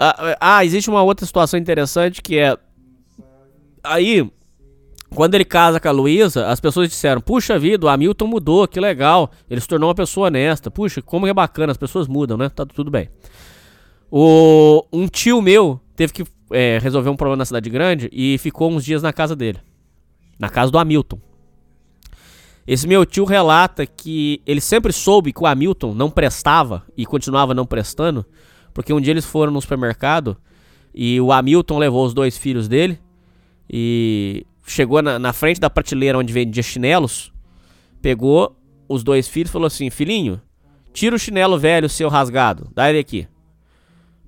Uh, 0.00 0.34
ah, 0.40 0.64
existe 0.64 0.88
uma 0.88 1.02
outra 1.02 1.26
situação 1.26 1.60
interessante 1.60 2.22
que 2.22 2.38
é. 2.38 2.56
Aí, 3.84 4.26
quando 5.10 5.34
ele 5.34 5.44
casa 5.44 5.78
com 5.78 5.88
a 5.88 5.90
Luísa, 5.90 6.46
as 6.46 6.58
pessoas 6.58 6.88
disseram: 6.88 7.20
Puxa 7.20 7.58
vida, 7.58 7.84
o 7.84 7.88
Hamilton 7.88 8.26
mudou, 8.26 8.66
que 8.66 8.80
legal. 8.80 9.30
Ele 9.48 9.60
se 9.60 9.68
tornou 9.68 9.88
uma 9.88 9.94
pessoa 9.94 10.28
honesta. 10.28 10.70
Puxa, 10.70 11.02
como 11.02 11.26
é 11.26 11.34
bacana, 11.34 11.72
as 11.72 11.76
pessoas 11.76 12.08
mudam, 12.08 12.38
né? 12.38 12.48
Tá 12.48 12.64
tudo 12.64 12.90
bem. 12.90 13.10
O, 14.10 14.86
um 14.90 15.06
tio 15.06 15.42
meu 15.42 15.78
teve 15.94 16.14
que 16.14 16.24
é, 16.50 16.78
resolver 16.82 17.10
um 17.10 17.16
problema 17.16 17.36
na 17.36 17.44
cidade 17.44 17.68
grande 17.68 18.08
e 18.10 18.38
ficou 18.38 18.70
uns 18.70 18.84
dias 18.84 19.02
na 19.02 19.12
casa 19.12 19.36
dele. 19.36 19.58
Na 20.38 20.48
casa 20.48 20.72
do 20.72 20.78
Hamilton. 20.78 21.18
Esse 22.66 22.86
meu 22.86 23.04
tio 23.04 23.24
relata 23.24 23.84
que 23.84 24.40
ele 24.46 24.60
sempre 24.60 24.92
soube 24.92 25.32
que 25.32 25.42
o 25.42 25.46
Hamilton 25.46 25.92
não 25.92 26.10
prestava 26.10 26.84
e 26.96 27.04
continuava 27.04 27.52
não 27.52 27.66
prestando, 27.66 28.24
porque 28.72 28.92
um 28.92 29.00
dia 29.00 29.12
eles 29.12 29.24
foram 29.24 29.52
no 29.52 29.60
supermercado 29.60 30.36
e 30.94 31.20
o 31.20 31.32
Hamilton 31.32 31.78
levou 31.78 32.04
os 32.04 32.14
dois 32.14 32.36
filhos 32.36 32.68
dele 32.68 32.98
e 33.68 34.44
chegou 34.66 35.02
na, 35.02 35.18
na 35.18 35.32
frente 35.32 35.60
da 35.60 35.70
prateleira 35.70 36.18
onde 36.18 36.32
vendia 36.32 36.62
chinelos, 36.62 37.32
pegou 38.02 38.56
os 38.88 39.02
dois 39.02 39.28
filhos 39.28 39.50
e 39.50 39.52
falou 39.52 39.66
assim: 39.66 39.90
Filhinho, 39.90 40.40
tira 40.92 41.14
o 41.14 41.18
chinelo 41.18 41.58
velho 41.58 41.88
seu 41.88 42.08
rasgado, 42.08 42.68
dá 42.74 42.88
ele 42.88 42.98
aqui. 42.98 43.28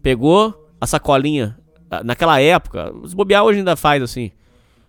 Pegou 0.03 0.69
a 0.81 0.87
sacolinha 0.87 1.59
naquela 2.05 2.41
época, 2.41 2.93
os 3.03 3.13
bobear 3.13 3.45
hoje 3.45 3.59
ainda 3.59 3.77
faz 3.77 4.03
assim. 4.03 4.31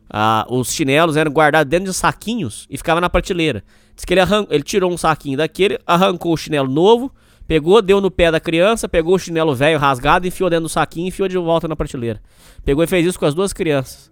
Ah, 0.10 0.46
os 0.50 0.72
chinelos 0.72 1.18
eram 1.18 1.32
guardados 1.32 1.70
dentro 1.70 1.86
de 1.86 1.94
saquinhos 1.94 2.68
e 2.70 2.78
ficava 2.78 3.02
na 3.02 3.10
prateleira. 3.10 3.64
Diz 3.96 4.06
que 4.06 4.14
ele, 4.14 4.22
ele 4.50 4.64
tirou 4.64 4.92
um 4.92 4.98
saquinho 4.98 5.38
daquele, 5.38 5.80
arrancou 5.88 6.34
o 6.34 6.38
chinelo 6.38 6.70
novo, 6.70 7.12
Pegou, 7.48 7.82
deu 7.82 8.00
no 8.00 8.10
pé 8.10 8.32
da 8.32 8.40
criança, 8.40 8.88
pegou 8.88 9.16
o 9.16 9.20
chinelo 9.20 9.54
velho 9.54 9.78
rasgado, 9.78 10.28
enfiou 10.28 10.50
dentro 10.50 10.64
do 10.64 10.70
saquinho 10.70 11.06
e 11.06 11.08
enfiou 11.10 11.28
de 11.28 11.38
volta 11.38 11.68
na 11.68 11.76
prateleira. 11.76 12.22
Pegou 12.64 12.84
e 12.84 12.88
fez 12.88 13.06
isso 13.06 13.20
com 13.20 13.26
as 13.26 13.34
duas 13.34 13.52
crianças. 13.52 14.12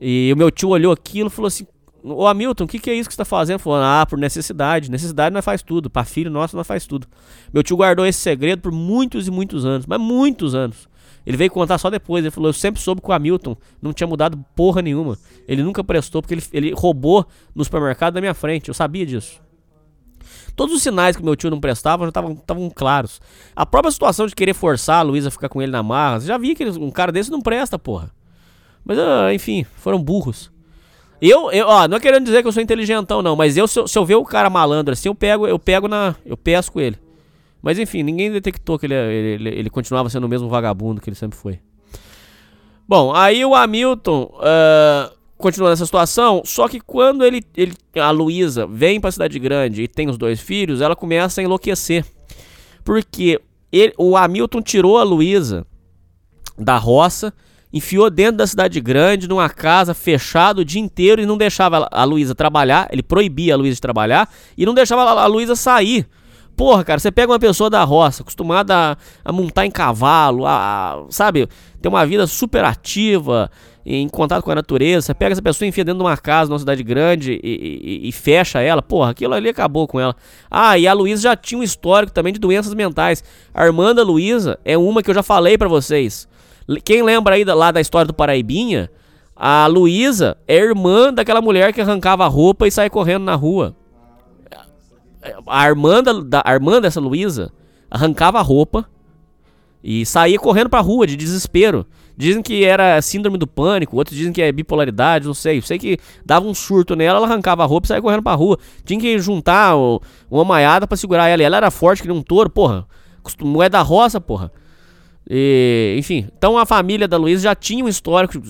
E 0.00 0.32
o 0.32 0.36
meu 0.36 0.50
tio 0.50 0.70
olhou 0.70 0.92
aquilo 0.92 1.28
e 1.28 1.30
falou 1.30 1.48
assim: 1.48 1.66
Ô 2.02 2.26
Hamilton, 2.26 2.64
o 2.64 2.68
que, 2.68 2.78
que 2.78 2.90
é 2.90 2.94
isso 2.94 3.08
que 3.08 3.14
você 3.14 3.18
tá 3.18 3.24
fazendo? 3.24 3.58
Falou, 3.58 3.80
ah, 3.82 4.04
por 4.04 4.18
necessidade. 4.18 4.90
Necessidade 4.90 5.32
nós 5.32 5.44
faz 5.44 5.62
tudo. 5.62 5.88
Pra 5.88 6.04
filho 6.04 6.30
nosso 6.30 6.54
nós 6.54 6.66
faz 6.66 6.86
tudo. 6.86 7.06
Meu 7.52 7.62
tio 7.62 7.78
guardou 7.78 8.04
esse 8.04 8.20
segredo 8.20 8.60
por 8.60 8.70
muitos 8.70 9.26
e 9.26 9.30
muitos 9.30 9.64
anos. 9.64 9.86
Mas 9.86 9.98
muitos 9.98 10.54
anos. 10.54 10.86
Ele 11.26 11.38
veio 11.38 11.50
contar 11.50 11.78
só 11.78 11.88
depois. 11.88 12.22
Ele 12.22 12.30
falou: 12.30 12.50
Eu 12.50 12.52
sempre 12.52 12.80
soube 12.80 13.00
que 13.00 13.08
o 13.08 13.12
Hamilton 13.12 13.56
não 13.80 13.94
tinha 13.94 14.06
mudado 14.06 14.42
porra 14.54 14.82
nenhuma. 14.82 15.16
Ele 15.48 15.62
nunca 15.62 15.82
prestou 15.82 16.20
porque 16.20 16.34
ele, 16.34 16.42
ele 16.52 16.72
roubou 16.74 17.26
no 17.54 17.64
supermercado 17.64 18.14
da 18.14 18.20
minha 18.20 18.34
frente. 18.34 18.68
Eu 18.68 18.74
sabia 18.74 19.06
disso. 19.06 19.40
Todos 20.56 20.74
os 20.74 20.82
sinais 20.82 21.16
que 21.16 21.22
meu 21.22 21.34
tio 21.34 21.50
não 21.50 21.60
prestava 21.60 22.04
já 22.04 22.08
estavam 22.08 22.70
claros. 22.74 23.20
A 23.54 23.66
própria 23.66 23.90
situação 23.90 24.26
de 24.26 24.34
querer 24.34 24.54
forçar 24.54 25.00
a 25.00 25.02
Luísa 25.02 25.28
a 25.28 25.30
ficar 25.30 25.48
com 25.48 25.60
ele 25.60 25.72
na 25.72 25.82
marra, 25.82 26.20
já 26.20 26.38
vi 26.38 26.54
que 26.54 26.64
um 26.64 26.90
cara 26.90 27.10
desse 27.10 27.30
não 27.30 27.40
presta, 27.40 27.78
porra. 27.78 28.10
Mas, 28.84 28.98
ah, 28.98 29.32
enfim, 29.32 29.64
foram 29.76 30.02
burros. 30.02 30.52
Eu, 31.20 31.50
eu, 31.52 31.66
ó, 31.66 31.88
não 31.88 31.96
é 31.96 32.00
querendo 32.00 32.24
dizer 32.24 32.42
que 32.42 32.48
eu 32.48 32.52
sou 32.52 32.62
inteligentão, 32.62 33.22
não, 33.22 33.34
mas 33.34 33.56
eu, 33.56 33.66
se 33.66 33.78
eu, 33.78 33.88
se 33.88 33.98
eu 33.98 34.04
ver 34.04 34.16
o 34.16 34.24
cara 34.24 34.50
malandro 34.50 34.92
assim, 34.92 35.08
eu 35.08 35.14
pego, 35.14 35.46
eu 35.46 35.58
pego 35.58 35.88
na. 35.88 36.14
Eu 36.24 36.36
pesco 36.36 36.80
ele. 36.80 36.98
Mas 37.62 37.78
enfim, 37.78 38.02
ninguém 38.02 38.30
detectou 38.30 38.78
que 38.78 38.84
ele, 38.84 38.94
ele, 38.94 39.48
ele, 39.48 39.70
continuava 39.70 40.10
sendo 40.10 40.24
o 40.24 40.28
mesmo 40.28 40.50
vagabundo 40.50 41.00
que 41.00 41.08
ele 41.08 41.16
sempre 41.16 41.38
foi. 41.38 41.60
Bom, 42.86 43.14
aí 43.14 43.42
o 43.42 43.54
Hamilton 43.54 44.30
uh, 44.34 45.13
continua 45.36 45.70
nessa 45.70 45.84
situação, 45.84 46.42
só 46.44 46.68
que 46.68 46.80
quando 46.80 47.24
ele, 47.24 47.42
ele 47.56 47.74
a 47.96 48.10
Luísa 48.10 48.66
vem 48.66 49.00
pra 49.00 49.12
cidade 49.12 49.38
grande 49.38 49.82
e 49.82 49.88
tem 49.88 50.08
os 50.08 50.16
dois 50.16 50.40
filhos, 50.40 50.80
ela 50.80 50.96
começa 50.96 51.40
a 51.40 51.44
enlouquecer. 51.44 52.04
Porque 52.84 53.40
ele, 53.72 53.92
o 53.98 54.16
Hamilton 54.16 54.62
tirou 54.62 54.98
a 54.98 55.02
Luísa 55.02 55.66
da 56.58 56.76
roça 56.76 57.32
enfiou 57.74 58.08
dentro 58.08 58.36
da 58.36 58.46
cidade 58.46 58.80
grande, 58.80 59.28
numa 59.28 59.50
casa 59.50 59.92
fechada 59.92 60.60
o 60.60 60.64
dia 60.64 60.80
inteiro 60.80 61.20
e 61.20 61.26
não 61.26 61.36
deixava 61.36 61.88
a 61.90 62.04
Luísa 62.04 62.32
trabalhar, 62.32 62.86
ele 62.92 63.02
proibia 63.02 63.54
a 63.54 63.56
Luísa 63.56 63.74
de 63.74 63.80
trabalhar 63.80 64.32
e 64.56 64.64
não 64.64 64.72
deixava 64.72 65.02
a 65.02 65.26
Luísa 65.26 65.56
sair. 65.56 66.06
Porra, 66.56 66.84
cara, 66.84 67.00
você 67.00 67.10
pega 67.10 67.32
uma 67.32 67.38
pessoa 67.38 67.68
da 67.68 67.82
roça, 67.82 68.22
acostumada 68.22 68.92
a, 68.92 68.96
a 69.24 69.32
montar 69.32 69.66
em 69.66 69.72
cavalo, 69.72 70.46
a, 70.46 70.52
a, 70.52 71.04
sabe, 71.10 71.48
ter 71.82 71.88
uma 71.88 72.06
vida 72.06 72.28
super 72.28 72.64
ativa, 72.64 73.50
em 73.86 74.08
contato 74.08 74.42
com 74.42 74.50
a 74.50 74.54
natureza, 74.54 75.06
você 75.06 75.14
pega 75.14 75.32
essa 75.32 75.42
pessoa 75.42 75.66
e 75.66 75.68
enfia 75.68 75.84
dentro 75.84 75.98
de 75.98 76.04
uma 76.04 76.16
casa 76.16 76.48
numa 76.48 76.58
cidade 76.58 76.82
grande 76.82 77.38
e, 77.42 78.00
e, 78.04 78.08
e 78.08 78.12
fecha 78.12 78.60
ela, 78.60 78.80
porra, 78.80 79.10
aquilo 79.10 79.34
ali 79.34 79.50
acabou 79.50 79.86
com 79.86 80.00
ela. 80.00 80.16
Ah, 80.50 80.78
e 80.78 80.86
a 80.86 80.92
Luísa 80.94 81.22
já 81.22 81.36
tinha 81.36 81.58
um 81.58 81.62
histórico 81.62 82.12
também 82.12 82.32
de 82.32 82.38
doenças 82.38 82.72
mentais. 82.72 83.22
A 83.52 83.62
Armanda 83.62 84.02
Luísa 84.02 84.58
é 84.64 84.78
uma 84.78 85.02
que 85.02 85.10
eu 85.10 85.14
já 85.14 85.22
falei 85.22 85.58
para 85.58 85.68
vocês. 85.68 86.26
Quem 86.82 87.02
lembra 87.02 87.34
aí 87.34 87.44
lá 87.44 87.70
da 87.70 87.80
história 87.80 88.06
do 88.06 88.14
Paraibinha? 88.14 88.90
A 89.36 89.66
Luísa 89.66 90.36
é 90.48 90.56
irmã 90.56 91.12
daquela 91.12 91.42
mulher 91.42 91.72
que 91.72 91.80
arrancava 91.80 92.24
a 92.24 92.28
roupa 92.28 92.66
e 92.66 92.70
saia 92.70 92.88
correndo 92.88 93.24
na 93.24 93.34
rua. 93.34 93.76
A 95.46 95.66
irmã, 95.66 96.02
da, 96.02 96.42
a 96.44 96.52
irmã 96.52 96.80
dessa 96.80 97.00
Luísa 97.00 97.52
arrancava 97.90 98.38
a 98.38 98.42
roupa 98.42 98.88
e 99.82 100.06
saía 100.06 100.38
correndo 100.38 100.70
pra 100.70 100.80
rua 100.80 101.06
de 101.06 101.16
desespero. 101.16 101.86
Dizem 102.16 102.42
que 102.42 102.64
era 102.64 103.00
síndrome 103.02 103.36
do 103.36 103.46
pânico, 103.46 103.96
outros 103.96 104.16
dizem 104.16 104.32
que 104.32 104.40
é 104.40 104.52
bipolaridade, 104.52 105.26
não 105.26 105.34
sei. 105.34 105.60
Sei 105.60 105.78
que 105.78 105.98
dava 106.24 106.46
um 106.46 106.54
surto 106.54 106.94
nela, 106.94 107.18
ela 107.18 107.26
arrancava 107.26 107.62
a 107.62 107.66
roupa 107.66 107.86
e 107.86 107.88
saía 107.88 108.02
correndo 108.02 108.22
pra 108.22 108.34
rua. 108.34 108.58
Tinha 108.84 109.00
que 109.00 109.18
juntar 109.18 109.74
uma 110.30 110.44
maiada 110.44 110.86
para 110.86 110.96
segurar 110.96 111.28
ela. 111.28 111.42
E 111.42 111.44
ela 111.44 111.56
era 111.56 111.70
forte 111.70 112.02
que 112.02 112.08
nem 112.08 112.16
um 112.16 112.22
touro, 112.22 112.48
porra. 112.48 112.86
Não 113.40 113.62
é 113.62 113.68
da 113.68 113.82
roça, 113.82 114.20
porra. 114.20 114.52
E, 115.28 115.96
enfim, 115.98 116.28
então 116.36 116.58
a 116.58 116.66
família 116.66 117.08
da 117.08 117.16
Luísa 117.16 117.44
já 117.44 117.54
tinha 117.54 117.84
um 117.84 117.88
histórico 117.88 118.40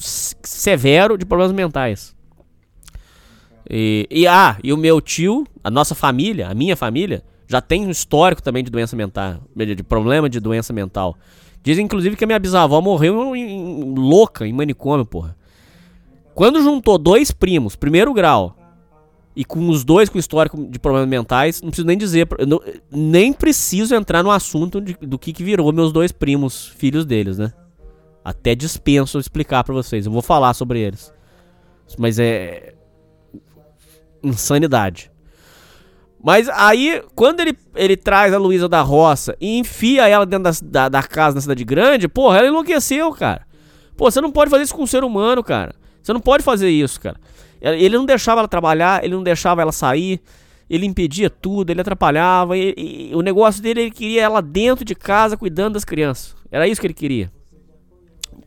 severo 0.43 1.17
de 1.17 1.25
problemas 1.25 1.53
mentais. 1.53 2.15
E, 3.71 4.07
e, 4.11 4.27
ah, 4.27 4.59
e 4.63 4.73
o 4.73 4.77
meu 4.77 5.01
tio, 5.01 5.47
a 5.63 5.71
nossa 5.71 5.95
família, 5.95 6.49
a 6.49 6.55
minha 6.55 6.77
família, 6.77 7.23
já 7.49 7.61
tem 7.61 7.87
um 7.87 7.91
histórico 7.91 8.43
também 8.43 8.65
de 8.65 8.71
doença 8.71 8.97
mental, 8.97 9.41
de 9.57 9.83
problema 9.83 10.29
de 10.29 10.41
doença 10.41 10.73
mental. 10.73 11.17
Dizem 11.65 11.87
inclusive 11.87 12.15
que 12.15 12.23
a 12.23 12.27
minha 12.27 12.39
bisavó 12.39 12.79
morreu 12.83 13.35
em, 13.35 13.43
em, 13.43 13.95
louca 13.95 14.47
em 14.47 14.53
manicômio, 14.53 15.07
porra. 15.07 15.35
Quando 16.35 16.63
juntou 16.63 16.99
dois 16.99 17.31
primos, 17.31 17.75
primeiro 17.75 18.13
grau, 18.13 18.55
e 19.35 19.47
com 19.47 19.71
os 19.71 19.83
dois 19.83 20.11
com 20.11 20.19
histórico 20.19 20.63
de 20.69 20.79
problemas 20.79 21.09
mentais, 21.09 21.63
não 21.63 21.71
preciso 21.71 21.87
nem 21.87 21.97
dizer, 21.97 22.29
não, 22.47 22.61
nem 22.91 23.33
preciso 23.33 23.95
entrar 23.95 24.23
no 24.23 24.31
assunto 24.31 24.79
de, 24.79 24.93
do 25.01 25.19
que, 25.19 25.33
que 25.33 25.43
virou 25.43 25.73
meus 25.73 25.91
dois 25.91 26.13
primos, 26.13 26.69
filhos 26.77 27.07
deles, 27.07 27.39
né? 27.39 27.51
Até 28.23 28.55
dispenso 28.55 29.19
explicar 29.19 29.65
para 29.65 29.75
vocês. 29.75 30.05
Eu 30.05 30.13
vou 30.13 30.23
falar 30.23 30.53
sobre 30.53 30.81
eles. 30.81 31.13
Mas 31.99 32.19
é 32.19 32.75
insanidade. 34.23 35.11
Mas 36.25 36.49
aí, 36.49 37.03
quando 37.15 37.41
ele, 37.41 37.55
ele 37.75 37.99
traz 37.99 38.33
a 38.33 38.39
Luísa 38.39 38.67
da 38.67 38.81
roça 38.81 39.37
e 39.39 39.59
enfia 39.59 40.09
ela 40.09 40.25
dentro 40.25 40.45
da, 40.45 40.53
da, 40.63 40.89
da, 40.89 41.03
casa 41.03 41.35
na 41.35 41.43
cidade 41.43 41.63
grande, 41.65 42.09
porra, 42.09 42.39
ela 42.39 42.49
enlouqueceu, 42.49 43.13
cara. 43.13 43.47
Pô, 43.95 44.11
você 44.11 44.23
não 44.23 44.33
pode 44.33 44.51
fazer 44.51 44.63
isso 44.63 44.75
com 44.75 44.85
um 44.85 44.87
ser 44.87 45.05
humano, 45.05 45.45
cara. 45.45 45.75
Você 46.03 46.15
não 46.15 46.21
pode 46.21 46.43
fazer 46.43 46.71
isso, 46.71 46.99
cara. 46.99 47.21
Ele 47.61 47.99
não 47.99 48.07
deixava 48.07 48.41
ela 48.41 48.49
trabalhar, 48.49 49.05
ele 49.05 49.15
não 49.15 49.23
deixava 49.23 49.61
ela 49.61 49.71
sair, 49.71 50.19
ele 50.69 50.87
impedia 50.87 51.29
tudo, 51.29 51.69
ele 51.69 51.83
atrapalhava. 51.83 52.57
E, 52.57 52.75
e, 52.75 53.15
o 53.15 53.21
negócio 53.21 53.63
dele, 53.63 53.83
ele 53.83 53.91
queria 53.91 54.23
ela 54.23 54.41
dentro 54.41 54.83
de 54.83 54.95
casa 54.95 55.37
cuidando 55.37 55.75
das 55.75 55.85
crianças. 55.85 56.35
Era 56.51 56.67
isso 56.67 56.81
que 56.81 56.87
ele 56.87 56.95
queria. 56.95 57.31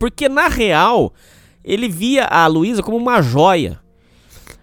Porque 0.00 0.28
na 0.28 0.48
real, 0.48 1.14
ele 1.64 1.88
via 1.88 2.24
a 2.24 2.44
Luísa 2.48 2.82
como 2.82 2.96
uma 2.96 3.22
joia. 3.22 3.78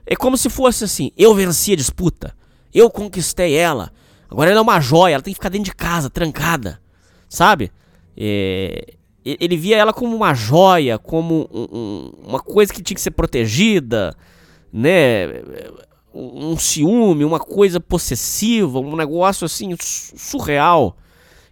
É 0.06 0.18
como 0.18 0.36
se 0.36 0.50
fosse 0.50 0.84
assim: 0.84 1.12
eu 1.18 1.34
venci 1.34 1.72
a 1.72 1.78
disputa, 1.78 2.36
eu 2.78 2.90
conquistei 2.90 3.56
ela. 3.56 3.92
Agora 4.30 4.52
ela 4.52 4.60
é 4.60 4.62
uma 4.62 4.80
joia, 4.80 5.14
ela 5.14 5.24
tem 5.24 5.34
que 5.34 5.40
ficar 5.40 5.50
dentro 5.50 5.66
de 5.66 5.76
casa, 5.76 6.10
trancada. 6.10 6.82
Sabe? 7.30 7.72
É, 8.18 8.94
ele 9.24 9.58
via 9.58 9.78
ela 9.78 9.94
como 9.94 10.16
uma 10.16 10.34
joia, 10.34 11.00
como 11.00 11.50
um, 11.52 11.68
um, 11.72 12.12
uma 12.28 12.40
coisa 12.40 12.74
que 12.74 12.84
tinha 12.84 12.96
que 12.96 13.02
ser 13.02 13.12
protegida 13.12 14.16
né, 14.78 15.42
um 16.14 16.58
ciúme, 16.58 17.24
uma 17.24 17.40
coisa 17.40 17.80
possessiva, 17.80 18.80
um 18.80 18.96
negócio 18.98 19.46
assim 19.46 19.74
surreal. 19.80 20.98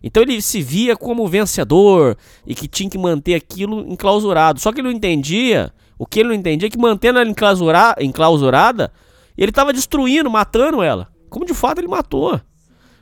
Então 0.03 0.21
ele 0.21 0.41
se 0.41 0.61
via 0.61 0.97
como 0.97 1.25
vencedor 1.27 2.17
e 2.45 2.53
que 2.53 2.67
tinha 2.67 2.89
que 2.89 2.97
manter 2.97 3.35
aquilo 3.35 3.87
enclausurado. 3.87 4.59
Só 4.59 4.73
que 4.73 4.81
ele 4.81 4.89
não 4.89 4.95
entendia, 4.95 5.73
o 5.97 6.05
que 6.05 6.19
ele 6.19 6.29
não 6.29 6.35
entendia 6.35 6.67
é 6.67 6.69
que 6.69 6.77
mantendo 6.77 7.19
ela 7.19 7.29
enclausura, 7.29 7.95
enclausurada, 8.01 8.91
ele 9.37 9.51
estava 9.51 9.71
destruindo, 9.71 10.29
matando 10.29 10.83
ela. 10.83 11.12
Como 11.33 11.47
de 11.47 11.53
fato 11.55 11.79
ele 11.79 11.87
matou. 11.87 12.39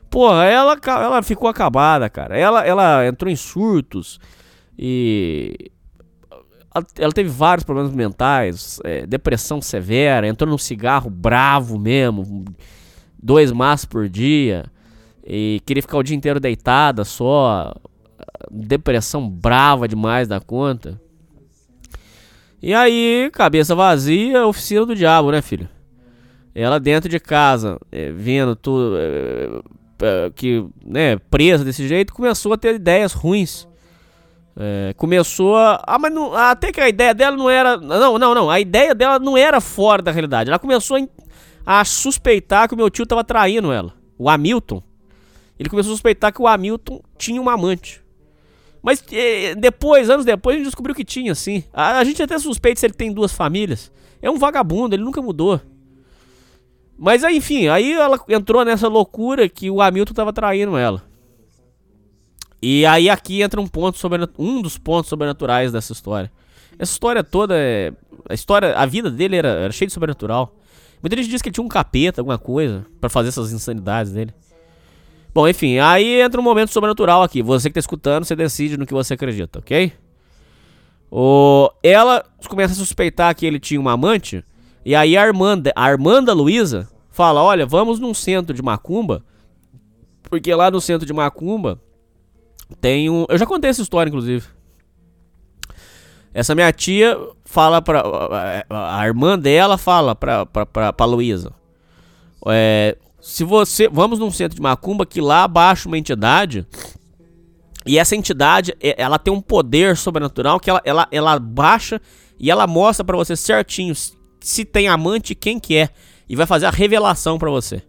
Porra, 0.10 0.46
ela, 0.46 0.80
ela 0.88 1.22
ficou 1.22 1.50
acabada, 1.50 2.10
cara. 2.10 2.38
Ela, 2.38 2.66
ela 2.66 3.06
entrou 3.06 3.30
em 3.30 3.36
surtos 3.36 4.22
e 4.80 5.70
ela 6.98 7.12
teve 7.12 7.30
vários 7.30 7.66
problemas 7.66 7.94
mentais, 7.94 8.80
é, 8.86 9.06
depressão 9.06 9.62
severa, 9.62 10.26
entrou 10.26 10.50
num 10.50 10.58
cigarro 10.58 11.10
bravo 11.10 11.78
mesmo, 11.78 12.46
dois 13.22 13.52
maços 13.52 13.84
por 13.84 14.08
dia, 14.08 14.64
e 15.26 15.62
queria 15.66 15.82
ficar 15.84 15.98
o 15.98 16.04
dia 16.04 16.16
inteiro 16.16 16.40
deitada 16.40 17.04
só, 17.04 17.74
depressão 18.50 19.30
brava 19.30 19.90
demais 19.90 20.30
da 20.30 20.40
conta. 20.40 21.00
E 22.62 22.74
aí, 22.74 23.30
cabeça 23.34 23.76
vazia, 23.76 24.48
oficina 24.48 24.86
do 24.86 24.96
diabo, 24.96 25.32
né, 25.32 25.42
filho? 25.42 25.68
Ela 26.54 26.80
dentro 26.80 27.10
de 27.10 27.20
casa, 27.20 27.80
é, 27.92 28.12
vendo 28.12 28.56
tudo, 28.56 28.98
é, 28.98 29.62
é 30.02 30.30
que, 30.36 30.66
né, 30.86 31.18
presa 31.30 31.64
desse 31.64 31.88
jeito, 31.88 32.14
começou 32.14 32.52
a 32.54 32.58
ter 32.58 32.76
ideias 32.76 33.14
ruins 33.14 33.68
é, 34.56 34.94
começou 34.98 35.56
a. 35.56 35.82
Ah, 35.88 35.98
mas 35.98 36.14
não, 36.14 36.34
até 36.34 36.72
que 36.72 36.82
a 36.82 36.90
ideia 36.90 37.14
dela 37.14 37.36
não 37.38 37.50
era. 37.50 37.78
Não, 37.78 38.18
não, 38.18 38.36
não. 38.36 38.50
A 38.50 38.60
ideia 38.60 38.94
dela 38.94 39.18
não 39.18 39.38
era 39.38 39.62
fora 39.62 40.02
da 40.02 40.12
realidade. 40.12 40.50
Ela 40.50 40.60
começou 40.60 40.98
a, 41.66 41.80
a 41.80 41.86
suspeitar 41.86 42.68
que 42.68 42.74
o 42.74 42.78
meu 42.78 42.90
tio 42.90 43.04
estava 43.04 43.24
traindo 43.24 43.72
ela. 43.72 43.94
O 44.18 44.30
Hamilton. 44.30 44.84
Ele 45.58 45.70
começou 45.70 45.92
a 45.92 45.96
suspeitar 45.96 46.34
que 46.34 46.42
o 46.42 46.48
Hamilton 46.48 47.02
tinha 47.18 47.42
uma 47.42 47.54
amante. 47.54 48.04
Mas 48.82 49.04
é, 49.12 49.56
depois, 49.56 50.10
anos 50.10 50.26
depois, 50.26 50.56
a 50.56 50.58
gente 50.58 50.68
descobriu 50.68 50.96
que 50.96 51.06
tinha, 51.06 51.36
sim. 51.36 51.64
A, 51.72 52.00
a 52.00 52.04
gente 52.04 52.22
até 52.22 52.38
suspeita 52.38 52.80
se 52.80 52.86
ele 52.86 52.94
tem 52.94 53.14
duas 53.14 53.32
famílias. 53.32 53.92
É 54.22 54.30
um 54.30 54.38
vagabundo, 54.38 54.96
ele 54.96 55.04
nunca 55.04 55.22
mudou. 55.22 55.62
Mas 57.04 57.24
enfim, 57.24 57.68
aí 57.68 57.94
ela 57.94 58.24
entrou 58.30 58.64
nessa 58.64 58.88
loucura 58.88 59.50
que 59.50 59.72
o 59.72 59.82
Hamilton 59.82 60.12
estava 60.12 60.32
traindo 60.32 60.78
ela. 60.78 61.02
E 62.62 62.86
aí 62.86 63.10
aqui 63.10 63.42
entra 63.42 63.60
um 63.60 63.66
ponto 63.66 63.98
sobre 63.98 64.20
um 64.38 64.62
dos 64.62 64.78
pontos 64.78 65.10
sobrenaturais 65.10 65.72
dessa 65.72 65.94
história. 65.94 66.32
Essa 66.78 66.92
história 66.92 67.24
toda 67.24 67.56
é 67.58 67.92
a 68.30 68.36
história, 68.36 68.78
a 68.78 68.86
vida 68.86 69.10
dele 69.10 69.36
era, 69.36 69.48
era 69.48 69.72
cheia 69.72 69.88
de 69.88 69.94
sobrenatural. 69.94 70.56
Muita 71.02 71.16
gente 71.18 71.28
diz 71.28 71.42
que 71.42 71.50
ele 71.50 71.56
tinha 71.56 71.66
um 71.66 71.68
capeta, 71.68 72.22
alguma 72.22 72.38
coisa, 72.38 72.86
para 73.00 73.10
fazer 73.10 73.30
essas 73.30 73.52
insanidades 73.52 74.12
dele. 74.12 74.32
Bom, 75.34 75.48
enfim, 75.48 75.80
aí 75.80 76.22
entra 76.22 76.40
um 76.40 76.44
momento 76.44 76.70
sobrenatural 76.70 77.24
aqui. 77.24 77.42
Você 77.42 77.72
que 77.72 77.74
tá 77.74 77.80
escutando, 77.80 78.26
você 78.26 78.36
decide 78.36 78.78
no 78.78 78.86
que 78.86 78.94
você 78.94 79.16
acredita, 79.16 79.58
ok? 79.58 79.92
O... 81.10 81.68
Ela 81.82 82.24
começa 82.48 82.74
a 82.74 82.78
suspeitar 82.78 83.34
que 83.34 83.44
ele 83.44 83.60
tinha 83.60 83.82
uma 83.82 83.94
amante. 83.94 84.46
E 84.84 84.96
aí 84.96 85.16
a 85.16 85.26
irmã, 85.26 85.62
a 85.76 85.90
irmã 85.90 86.24
da 86.24 86.34
Luísa 86.34 86.88
fala: 87.10 87.42
Olha, 87.42 87.66
vamos 87.66 88.00
num 88.00 88.14
centro 88.14 88.54
de 88.54 88.62
macumba. 88.62 89.24
Porque 90.24 90.54
lá 90.56 90.72
no 90.72 90.80
centro 90.82 91.06
de 91.06 91.14
macumba 91.14 91.80
tem 92.80 93.10
um. 93.10 93.26
Eu 93.30 93.38
já 93.38 93.46
contei 93.46 93.70
essa 93.70 93.82
história, 93.82 94.10
inclusive. 94.10 94.46
Essa 96.34 96.56
minha 96.56 96.72
tia 96.72 97.18
fala 97.44 97.82
pra. 97.82 98.02
A, 98.70 99.02
a 99.02 99.06
irmã 99.06 99.38
dela 99.38 99.78
fala 99.78 100.16
pra, 100.16 100.46
pra, 100.46 100.66
pra, 100.66 100.94
pra 100.94 101.06
Luísa. 101.06 101.54
É, 102.48 102.98
se 103.20 103.44
você. 103.44 103.88
Vamos 103.88 104.18
num 104.20 104.32
centro 104.32 104.56
de 104.56 104.62
macumba 104.62 105.06
que 105.06 105.22
lá 105.22 105.48
baixa 105.48 105.88
uma 105.88 105.98
entidade. 105.98 106.66
E 107.86 107.98
essa 107.98 108.16
entidade, 108.16 108.76
ela 108.80 109.18
tem 109.18 109.34
um 109.34 109.42
poder 109.42 109.98
sobrenatural 109.98 110.60
que 110.60 110.70
ela, 110.70 110.82
ela, 110.86 111.08
ela 111.12 111.40
baixa 111.40 112.00
e 112.40 112.52
ela 112.52 112.68
mostra 112.68 113.04
para 113.04 113.18
você 113.18 113.36
certinho 113.36 113.94
se 114.42 114.66
tem 114.66 114.88
amante 114.88 115.34
quem 115.36 115.60
que 115.60 115.78
é. 115.78 115.90
E 116.28 116.36
vai 116.36 116.46
fazer 116.46 116.66
a 116.66 116.72
revelação 116.72 117.38
para 117.38 117.50
você. 117.50 117.82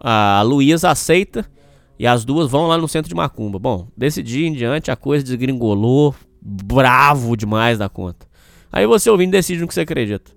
A 0.00 0.42
Luísa 0.42 0.90
aceita 0.90 1.50
e 1.98 2.06
as 2.06 2.24
duas 2.24 2.50
vão 2.50 2.68
lá 2.68 2.78
no 2.78 2.86
centro 2.86 3.08
de 3.08 3.14
Macumba. 3.14 3.58
Bom, 3.58 3.88
desse 3.96 4.22
dia 4.22 4.46
em 4.46 4.52
diante 4.52 4.90
a 4.90 4.96
coisa 4.96 5.24
desgringolou, 5.24 6.14
bravo 6.40 7.36
demais 7.36 7.78
da 7.78 7.88
conta. 7.88 8.26
Aí 8.70 8.86
você 8.86 9.10
ouvindo 9.10 9.32
decide 9.32 9.60
no 9.60 9.66
que 9.66 9.74
você 9.74 9.80
acredita. 9.80 10.30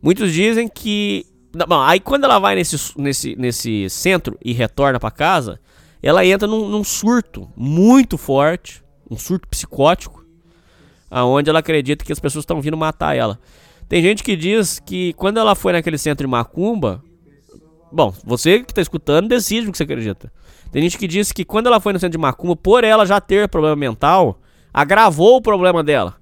Muitos 0.00 0.32
dizem 0.32 0.68
que. 0.68 1.26
Bom, 1.66 1.80
aí 1.80 2.00
quando 2.00 2.24
ela 2.24 2.38
vai 2.38 2.54
nesse, 2.54 2.76
nesse, 2.96 3.36
nesse 3.36 3.90
centro 3.90 4.38
e 4.44 4.52
retorna 4.52 5.00
para 5.00 5.10
casa, 5.10 5.60
ela 6.02 6.24
entra 6.24 6.46
num, 6.46 6.68
num, 6.68 6.84
surto 6.84 7.50
muito 7.56 8.16
forte, 8.16 8.82
um 9.10 9.16
surto 9.16 9.48
psicótico, 9.48 10.24
aonde 11.10 11.50
ela 11.50 11.58
acredita 11.58 12.04
que 12.04 12.12
as 12.12 12.20
pessoas 12.20 12.44
estão 12.44 12.60
vindo 12.60 12.76
matar 12.76 13.16
ela. 13.16 13.40
Tem 13.88 14.02
gente 14.02 14.22
que 14.22 14.36
diz 14.36 14.78
que 14.78 15.12
quando 15.14 15.38
ela 15.38 15.54
foi 15.54 15.72
naquele 15.72 15.96
centro 15.96 16.26
de 16.26 16.30
macumba, 16.30 17.02
bom, 17.90 18.12
você 18.24 18.60
que 18.60 18.70
está 18.70 18.82
escutando 18.82 19.28
decide 19.28 19.66
no 19.66 19.72
que 19.72 19.78
você 19.78 19.84
acredita. 19.84 20.30
Tem 20.70 20.82
gente 20.82 20.98
que 20.98 21.06
diz 21.06 21.32
que 21.32 21.44
quando 21.44 21.68
ela 21.68 21.80
foi 21.80 21.92
no 21.92 21.98
centro 21.98 22.18
de 22.18 22.22
macumba, 22.22 22.54
por 22.54 22.84
ela 22.84 23.06
já 23.06 23.20
ter 23.20 23.48
problema 23.48 23.76
mental, 23.76 24.40
agravou 24.72 25.36
o 25.36 25.42
problema 25.42 25.82
dela. 25.82 26.16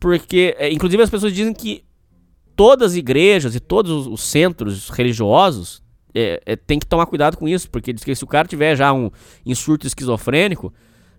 Porque, 0.00 0.54
é, 0.58 0.72
inclusive, 0.72 1.02
as 1.02 1.10
pessoas 1.10 1.32
dizem 1.32 1.54
que 1.54 1.84
todas 2.56 2.92
as 2.92 2.96
igrejas 2.96 3.54
e 3.54 3.60
todos 3.60 4.06
os 4.06 4.22
centros 4.22 4.88
religiosos 4.88 5.82
é, 6.14 6.40
é, 6.44 6.56
tem 6.56 6.78
que 6.78 6.86
tomar 6.86 7.06
cuidado 7.06 7.36
com 7.36 7.46
isso, 7.46 7.70
porque 7.70 7.92
diz 7.92 8.02
que 8.02 8.14
se 8.14 8.24
o 8.24 8.26
cara 8.26 8.48
tiver 8.48 8.74
já 8.74 8.92
um 8.92 9.10
insurto 9.44 9.86
esquizofrênico 9.86 10.72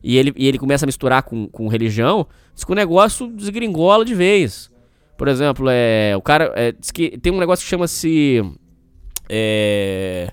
e 0.04 0.18
ele, 0.18 0.34
e 0.36 0.48
ele 0.48 0.58
começa 0.58 0.86
a 0.86 0.88
misturar 0.88 1.24
com, 1.24 1.48
com 1.48 1.68
religião, 1.68 2.28
diz 2.54 2.64
que 2.64 2.72
o 2.72 2.76
negócio 2.76 3.28
desgringola 3.28 4.04
de 4.04 4.14
vez. 4.14 4.70
Por 5.18 5.28
exemplo, 5.28 5.68
é, 5.70 6.14
o 6.16 6.22
cara 6.22 6.52
é, 6.56 6.72
diz 6.72 6.92
que 6.92 7.18
tem 7.18 7.34
um 7.34 7.40
negócio 7.40 7.64
que 7.64 7.70
chama-se 7.70 8.42
é, 9.30 10.32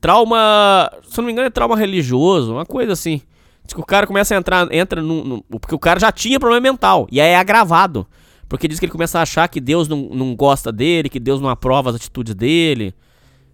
trauma, 0.00 0.90
se 1.08 1.18
não 1.18 1.24
me 1.24 1.32
engano 1.32 1.46
é 1.46 1.50
trauma 1.50 1.76
religioso, 1.76 2.52
uma 2.52 2.66
coisa 2.66 2.92
assim. 2.92 3.22
Diz 3.64 3.74
que 3.74 3.80
o 3.80 3.86
cara 3.86 4.06
começa 4.06 4.34
a 4.34 4.38
entrar, 4.38 4.72
entra 4.72 5.00
no, 5.00 5.42
Porque 5.44 5.74
o 5.74 5.78
cara 5.78 5.98
já 5.98 6.10
tinha 6.10 6.38
problema 6.38 6.60
mental. 6.60 7.06
E 7.10 7.20
aí 7.20 7.30
é 7.30 7.36
agravado. 7.36 8.06
Porque 8.48 8.68
diz 8.68 8.78
que 8.78 8.84
ele 8.84 8.92
começa 8.92 9.18
a 9.18 9.22
achar 9.22 9.48
que 9.48 9.60
Deus 9.60 9.88
não, 9.88 10.10
não 10.12 10.34
gosta 10.34 10.70
dele, 10.70 11.08
que 11.08 11.20
Deus 11.20 11.40
não 11.40 11.48
aprova 11.48 11.90
as 11.90 11.96
atitudes 11.96 12.34
dele. 12.34 12.92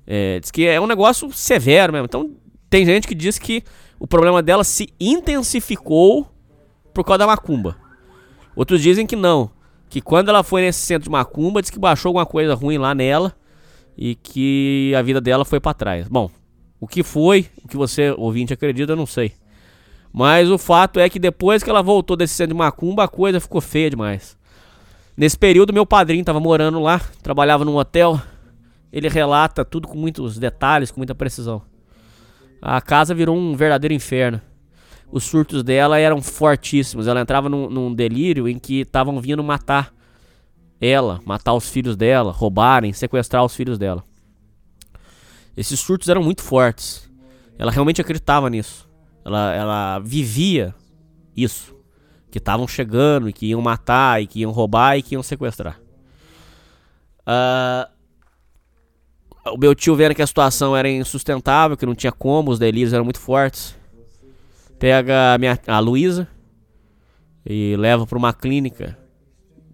É, 0.06 0.40
diz 0.40 0.50
que 0.50 0.66
é 0.66 0.80
um 0.80 0.86
negócio 0.86 1.30
severo 1.32 1.92
mesmo. 1.92 2.06
Então 2.06 2.30
tem 2.70 2.84
gente 2.84 3.06
que 3.06 3.14
diz 3.14 3.38
que 3.38 3.62
o 4.00 4.06
problema 4.06 4.42
dela 4.42 4.64
se 4.64 4.88
intensificou 4.98 6.26
por 6.92 7.04
causa 7.04 7.18
da 7.18 7.26
macumba. 7.26 7.76
Outros 8.56 8.82
dizem 8.82 9.06
que 9.06 9.14
não. 9.14 9.50
Que 9.88 10.00
quando 10.00 10.28
ela 10.28 10.42
foi 10.42 10.62
nesse 10.62 10.80
centro 10.80 11.04
de 11.04 11.10
macumba, 11.10 11.60
diz 11.62 11.70
que 11.70 11.78
baixou 11.78 12.10
alguma 12.10 12.26
coisa 12.26 12.54
ruim 12.54 12.78
lá 12.78 12.94
nela. 12.94 13.34
E 13.96 14.14
que 14.14 14.92
a 14.96 15.02
vida 15.02 15.20
dela 15.20 15.44
foi 15.44 15.58
para 15.58 15.74
trás. 15.74 16.06
Bom, 16.08 16.30
o 16.80 16.86
que 16.86 17.02
foi, 17.02 17.46
o 17.64 17.68
que 17.68 17.76
você, 17.76 18.14
ouvinte, 18.16 18.52
acredita, 18.52 18.92
eu 18.92 18.96
não 18.96 19.06
sei. 19.06 19.32
Mas 20.12 20.50
o 20.50 20.56
fato 20.56 21.00
é 21.00 21.08
que 21.08 21.18
depois 21.18 21.62
que 21.62 21.70
ela 21.70 21.82
voltou 21.82 22.16
desse 22.16 22.34
centro 22.34 22.54
de 22.54 22.58
macumba, 22.58 23.04
a 23.04 23.08
coisa 23.08 23.40
ficou 23.40 23.60
feia 23.60 23.90
demais. 23.90 24.38
Nesse 25.16 25.36
período, 25.36 25.72
meu 25.72 25.84
padrinho 25.84 26.20
estava 26.20 26.38
morando 26.38 26.80
lá, 26.80 27.00
trabalhava 27.22 27.64
num 27.64 27.76
hotel. 27.76 28.20
Ele 28.92 29.08
relata 29.08 29.64
tudo 29.64 29.88
com 29.88 29.98
muitos 29.98 30.38
detalhes, 30.38 30.90
com 30.90 31.00
muita 31.00 31.14
precisão. 31.14 31.60
A 32.62 32.80
casa 32.80 33.14
virou 33.14 33.36
um 33.36 33.54
verdadeiro 33.54 33.92
inferno. 33.94 34.40
Os 35.10 35.24
surtos 35.24 35.62
dela 35.62 35.98
eram 35.98 36.20
fortíssimos. 36.20 37.06
Ela 37.06 37.20
entrava 37.20 37.48
num, 37.48 37.70
num 37.70 37.94
delírio 37.94 38.48
em 38.48 38.58
que 38.58 38.80
estavam 38.80 39.20
vindo 39.20 39.42
matar 39.42 39.94
ela, 40.80 41.20
matar 41.24 41.54
os 41.54 41.68
filhos 41.68 41.96
dela, 41.96 42.30
roubarem, 42.30 42.92
sequestrar 42.92 43.44
os 43.44 43.54
filhos 43.54 43.78
dela. 43.78 44.04
Esses 45.56 45.80
surtos 45.80 46.08
eram 46.08 46.22
muito 46.22 46.42
fortes. 46.42 47.10
Ela 47.58 47.72
realmente 47.72 48.00
acreditava 48.00 48.48
nisso. 48.48 48.88
Ela, 49.24 49.52
ela 49.54 49.98
vivia 49.98 50.74
isso. 51.36 51.74
Que 52.30 52.38
estavam 52.38 52.68
chegando 52.68 53.28
e 53.28 53.32
que 53.32 53.46
iam 53.46 53.60
matar, 53.60 54.22
e 54.22 54.26
que 54.26 54.40
iam 54.40 54.52
roubar 54.52 54.96
e 54.96 55.02
que 55.02 55.14
iam 55.14 55.22
sequestrar. 55.22 55.80
Uh, 57.26 57.88
o 59.52 59.58
meu 59.58 59.74
tio 59.74 59.96
vendo 59.96 60.14
que 60.14 60.22
a 60.22 60.26
situação 60.26 60.76
era 60.76 60.88
insustentável, 60.88 61.76
que 61.76 61.86
não 61.86 61.94
tinha 61.94 62.12
como, 62.12 62.50
os 62.50 62.58
delírios 62.58 62.92
eram 62.92 63.04
muito 63.04 63.18
fortes. 63.18 63.77
Pega 64.78 65.34
a, 65.34 65.38
minha, 65.38 65.58
a 65.66 65.78
Luísa 65.78 66.28
e 67.44 67.76
leva 67.76 68.06
para 68.06 68.18
uma 68.18 68.32
clínica 68.32 68.96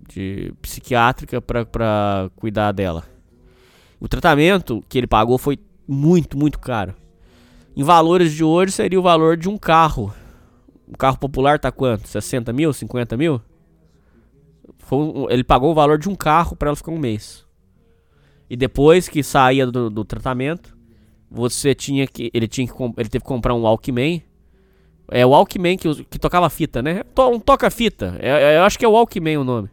de 0.09 0.53
psiquiátrica 0.63 1.41
para 1.41 2.31
cuidar 2.37 2.73
dela. 2.73 3.05
O 4.01 4.09
tratamento 4.09 4.83
que 4.89 4.99
ele 4.99 5.07
pagou 5.07 5.39
foi 5.39 5.59
muito, 5.87 6.39
muito 6.39 6.59
caro. 6.59 6.95
Em 7.77 7.83
valores 7.83 8.33
de 8.33 8.45
hoje 8.45 8.73
seria 8.73 8.99
o 8.99 9.03
valor 9.03 9.37
de 9.37 9.49
um 9.49 9.59
carro. 9.59 10.15
Um 10.87 10.93
carro 10.93 11.19
popular 11.19 11.59
tá 11.59 11.73
quanto? 11.73 12.07
60 12.07 12.53
mil? 12.53 12.73
50 12.73 13.17
mil? 13.17 13.41
Ele 15.31 15.43
pagou 15.43 15.73
o 15.73 15.75
valor 15.75 15.99
de 15.99 16.09
um 16.09 16.15
carro 16.15 16.55
para 16.55 16.69
ela 16.69 16.77
ficar 16.77 16.93
um 16.93 16.99
mês. 16.99 17.45
E 18.49 18.57
depois 18.57 19.09
que 19.09 19.23
saía 19.23 19.67
do, 19.67 19.91
do, 19.91 20.05
tratamento, 20.05 20.77
você 21.31 21.75
tinha 21.75 22.07
que. 22.07 22.31
Ele 22.33 22.47
tinha 22.47 22.67
que. 22.67 22.83
Ele 22.83 23.09
teve 23.09 23.23
que 23.23 23.29
comprar 23.29 23.55
um 23.55 23.63
Walkman. 23.63 24.23
É 25.11 25.25
o 25.25 25.31
Walkman 25.31 25.77
que, 25.77 26.05
que 26.05 26.19
tocava 26.19 26.49
fita, 26.49 26.83
né? 26.83 27.03
Um 27.31 27.39
toca-fita. 27.39 28.17
É, 28.19 28.29
é, 28.31 28.57
eu 28.59 28.63
acho 28.63 28.79
que 28.79 28.85
é 28.85 28.89
o 28.89 28.93
Walkman 28.93 29.39
o 29.39 29.45
nome. 29.45 29.69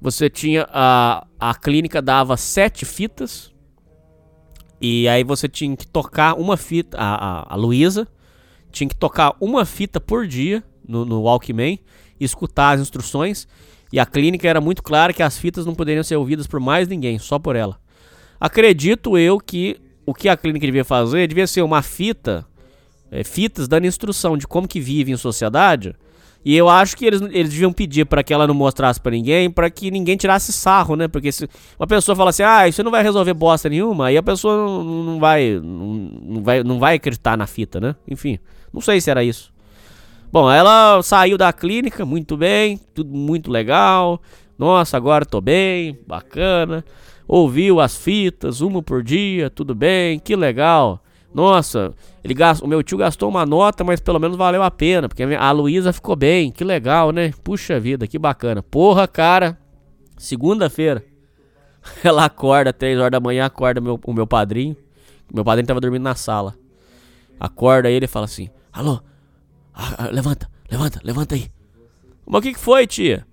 Você 0.00 0.30
tinha. 0.30 0.66
A, 0.70 1.26
a 1.38 1.54
clínica 1.54 2.00
dava 2.00 2.36
sete 2.36 2.84
fitas 2.84 3.52
e 4.80 5.08
aí 5.08 5.24
você 5.24 5.48
tinha 5.48 5.76
que 5.76 5.86
tocar 5.86 6.34
uma 6.34 6.56
fita, 6.56 6.96
a, 6.96 7.14
a, 7.40 7.54
a 7.54 7.56
Luísa 7.56 8.06
tinha 8.70 8.88
que 8.88 8.96
tocar 8.96 9.34
uma 9.40 9.64
fita 9.64 10.00
por 10.00 10.26
dia 10.26 10.62
no, 10.86 11.04
no 11.04 11.22
Walkman, 11.22 11.78
escutar 12.20 12.72
as 12.74 12.80
instruções. 12.80 13.48
E 13.92 13.98
a 13.98 14.06
clínica 14.06 14.46
era 14.46 14.60
muito 14.60 14.82
clara 14.82 15.12
que 15.12 15.22
as 15.22 15.38
fitas 15.38 15.64
não 15.64 15.74
poderiam 15.74 16.04
ser 16.04 16.16
ouvidas 16.16 16.46
por 16.46 16.60
mais 16.60 16.86
ninguém, 16.86 17.18
só 17.18 17.38
por 17.38 17.56
ela. 17.56 17.80
Acredito 18.38 19.16
eu 19.16 19.38
que 19.38 19.80
o 20.04 20.14
que 20.14 20.28
a 20.28 20.36
clínica 20.36 20.66
devia 20.66 20.84
fazer 20.84 21.26
devia 21.26 21.46
ser 21.46 21.62
uma 21.62 21.82
fita, 21.82 22.46
é, 23.10 23.24
fitas 23.24 23.68
dando 23.68 23.86
instrução 23.86 24.36
de 24.36 24.46
como 24.46 24.68
que 24.68 24.80
vive 24.80 25.12
em 25.12 25.16
sociedade 25.16 25.94
e 26.44 26.56
eu 26.56 26.68
acho 26.68 26.96
que 26.96 27.04
eles, 27.04 27.20
eles 27.20 27.50
deviam 27.50 27.72
pedir 27.72 28.06
para 28.06 28.22
que 28.22 28.32
ela 28.32 28.46
não 28.46 28.54
mostrasse 28.54 29.00
para 29.00 29.12
ninguém, 29.12 29.50
para 29.50 29.68
que 29.68 29.90
ninguém 29.90 30.16
tirasse 30.16 30.52
sarro, 30.52 30.94
né? 30.94 31.08
Porque 31.08 31.32
se 31.32 31.48
uma 31.78 31.86
pessoa 31.86 32.14
fala 32.14 32.30
assim, 32.30 32.42
ah, 32.42 32.68
isso 32.68 32.82
não 32.82 32.90
vai 32.90 33.02
resolver 33.02 33.34
bosta 33.34 33.68
nenhuma, 33.68 34.06
aí 34.06 34.16
a 34.16 34.22
pessoa 34.22 34.56
não, 34.56 35.04
não 35.04 35.20
vai, 35.20 35.60
não, 35.62 36.42
vai, 36.42 36.62
não 36.62 36.78
vai 36.78 36.94
acreditar 36.94 37.36
na 37.36 37.46
fita, 37.46 37.80
né? 37.80 37.96
Enfim, 38.08 38.38
não 38.72 38.80
sei 38.80 39.00
se 39.00 39.10
era 39.10 39.24
isso. 39.24 39.52
Bom, 40.30 40.50
ela 40.50 41.02
saiu 41.02 41.36
da 41.36 41.52
clínica, 41.52 42.06
muito 42.06 42.36
bem, 42.36 42.78
tudo 42.94 43.14
muito 43.14 43.50
legal. 43.50 44.20
Nossa, 44.56 44.96
agora 44.96 45.26
tô 45.26 45.40
bem, 45.40 45.98
bacana. 46.06 46.84
Ouviu 47.26 47.80
as 47.80 47.96
fitas, 47.96 48.60
uma 48.60 48.82
por 48.82 49.02
dia, 49.02 49.50
tudo 49.50 49.74
bem, 49.74 50.18
que 50.18 50.36
legal. 50.36 51.02
Nossa, 51.32 51.94
ele 52.24 52.34
gastou, 52.34 52.66
o 52.66 52.68
meu 52.68 52.82
tio 52.82 52.96
gastou 52.98 53.28
uma 53.28 53.44
nota, 53.44 53.84
mas 53.84 54.00
pelo 54.00 54.18
menos 54.18 54.36
valeu 54.36 54.62
a 54.62 54.70
pena, 54.70 55.08
porque 55.08 55.22
a 55.22 55.50
Luísa 55.50 55.92
ficou 55.92 56.16
bem, 56.16 56.50
que 56.50 56.64
legal, 56.64 57.12
né? 57.12 57.32
Puxa 57.44 57.78
vida, 57.78 58.06
que 58.06 58.18
bacana. 58.18 58.62
Porra, 58.62 59.06
cara, 59.06 59.58
segunda-feira, 60.16 61.04
ela 62.02 62.24
acorda, 62.24 62.72
três 62.72 62.98
horas 62.98 63.12
da 63.12 63.20
manhã, 63.20 63.44
acorda 63.44 63.80
meu, 63.80 64.00
o 64.02 64.12
meu 64.12 64.26
padrinho. 64.26 64.76
Meu 65.32 65.44
padrinho 65.44 65.66
tava 65.66 65.80
dormindo 65.80 66.02
na 66.02 66.14
sala. 66.14 66.54
Acorda 67.38 67.90
ele 67.90 68.06
e 68.06 68.08
fala 68.08 68.24
assim: 68.24 68.48
Alô, 68.72 69.00
ah, 69.74 70.08
levanta, 70.10 70.50
levanta, 70.70 71.00
levanta 71.04 71.34
aí. 71.34 71.50
Mas 72.26 72.38
o 72.40 72.42
que, 72.42 72.52
que 72.54 72.58
foi, 72.58 72.86
tia? 72.86 73.26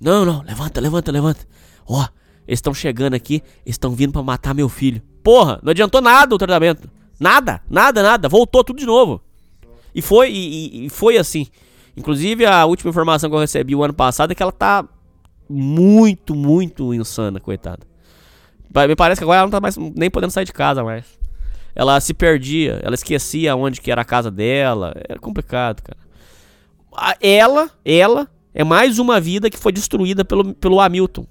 Não, 0.00 0.24
não, 0.24 0.42
levanta, 0.42 0.80
levanta, 0.80 1.12
levanta. 1.12 1.46
Ó, 1.86 2.00
oh, 2.00 2.08
eles 2.46 2.58
estão 2.58 2.72
chegando 2.72 3.14
aqui, 3.14 3.42
estão 3.66 3.92
vindo 3.92 4.12
para 4.12 4.22
matar 4.22 4.54
meu 4.54 4.68
filho. 4.68 5.02
Porra, 5.22 5.60
não 5.62 5.70
adiantou 5.70 6.00
nada 6.00 6.34
o 6.34 6.38
tratamento. 6.38 6.88
Nada, 7.20 7.60
nada, 7.68 8.02
nada. 8.02 8.28
Voltou 8.30 8.64
tudo 8.64 8.78
de 8.78 8.86
novo. 8.86 9.20
E 9.94 10.00
foi, 10.00 10.32
e, 10.32 10.86
e 10.86 10.88
foi 10.88 11.18
assim. 11.18 11.46
Inclusive, 11.94 12.46
a 12.46 12.64
última 12.64 12.88
informação 12.88 13.28
que 13.28 13.36
eu 13.36 13.40
recebi 13.40 13.74
o 13.74 13.84
ano 13.84 13.92
passado 13.92 14.32
é 14.32 14.34
que 14.34 14.42
ela 14.42 14.50
tá 14.50 14.88
muito, 15.48 16.34
muito 16.34 16.94
insana, 16.94 17.38
coitada. 17.38 17.86
Me 18.88 18.96
parece 18.96 19.20
que 19.20 19.24
agora 19.24 19.40
ela 19.40 19.46
não 19.46 19.50
tá 19.50 19.60
mais 19.60 19.76
nem 19.76 20.08
podendo 20.10 20.30
sair 20.30 20.46
de 20.46 20.52
casa 20.52 20.82
mais. 20.82 21.04
Ela 21.74 22.00
se 22.00 22.14
perdia, 22.14 22.80
ela 22.82 22.94
esquecia 22.94 23.54
onde 23.54 23.80
que 23.80 23.90
era 23.90 24.00
a 24.00 24.04
casa 24.04 24.30
dela. 24.30 24.94
Era 25.08 25.18
complicado, 25.18 25.82
cara. 25.82 25.98
Ela, 27.20 27.70
ela 27.84 28.28
é 28.54 28.64
mais 28.64 28.98
uma 28.98 29.20
vida 29.20 29.50
que 29.50 29.58
foi 29.58 29.72
destruída 29.72 30.24
pelo, 30.24 30.54
pelo 30.54 30.80
Hamilton. 30.80 31.26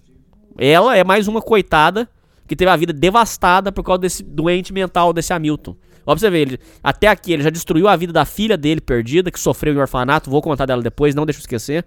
Ela 0.58 0.98
é 0.98 1.04
mais 1.04 1.28
uma 1.28 1.42
coitada 1.42 2.08
que 2.50 2.56
teve 2.56 2.72
a 2.72 2.76
vida 2.76 2.92
devastada 2.92 3.72
por 3.72 3.84
causa 3.84 4.00
desse 4.00 4.24
doente 4.24 4.74
mental 4.74 5.14
desse 5.14 5.32
Hamilton. 5.32 5.78
Ó, 6.04 6.14
pra 6.14 6.18
você 6.18 6.30
ver, 6.32 6.40
ele, 6.40 6.60
até 6.84 7.08
aqui 7.08 7.32
ele 7.32 7.44
já 7.44 7.52
destruiu 7.52 7.88
a 7.88 7.96
vida 7.96 8.12
da 8.12 8.26
filha 8.26 8.58
dele 8.58 8.82
perdida, 8.82 9.30
que 9.30 9.40
sofreu 9.40 9.76
em 9.76 9.78
orfanato. 9.78 10.32
Vou 10.32 10.42
contar 10.42 10.66
dela 10.66 10.82
depois, 10.82 11.14
não 11.14 11.28
deixa 11.28 11.38
eu 11.38 11.42
esquecer. 11.42 11.86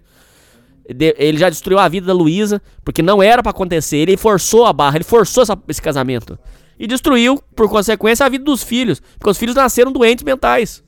Ele 0.87 1.37
já 1.37 1.49
destruiu 1.49 1.77
a 1.79 1.87
vida 1.89 2.07
da 2.07 2.13
Luísa, 2.13 2.61
porque 2.85 3.01
não 3.01 3.21
era 3.21 3.43
para 3.43 3.49
acontecer. 3.49 3.97
Ele 3.97 4.15
forçou 4.15 4.65
a 4.65 4.71
barra, 4.71 4.95
ele 4.95 5.03
forçou 5.03 5.43
essa, 5.43 5.61
esse 5.67 5.81
casamento. 5.81 6.39
E 6.79 6.87
destruiu, 6.87 7.43
por 7.53 7.69
consequência, 7.69 8.25
a 8.25 8.29
vida 8.29 8.45
dos 8.45 8.63
filhos. 8.63 9.01
Porque 9.19 9.29
os 9.29 9.37
filhos 9.37 9.55
nasceram 9.55 9.91
doentes 9.91 10.23
mentais. 10.23 10.81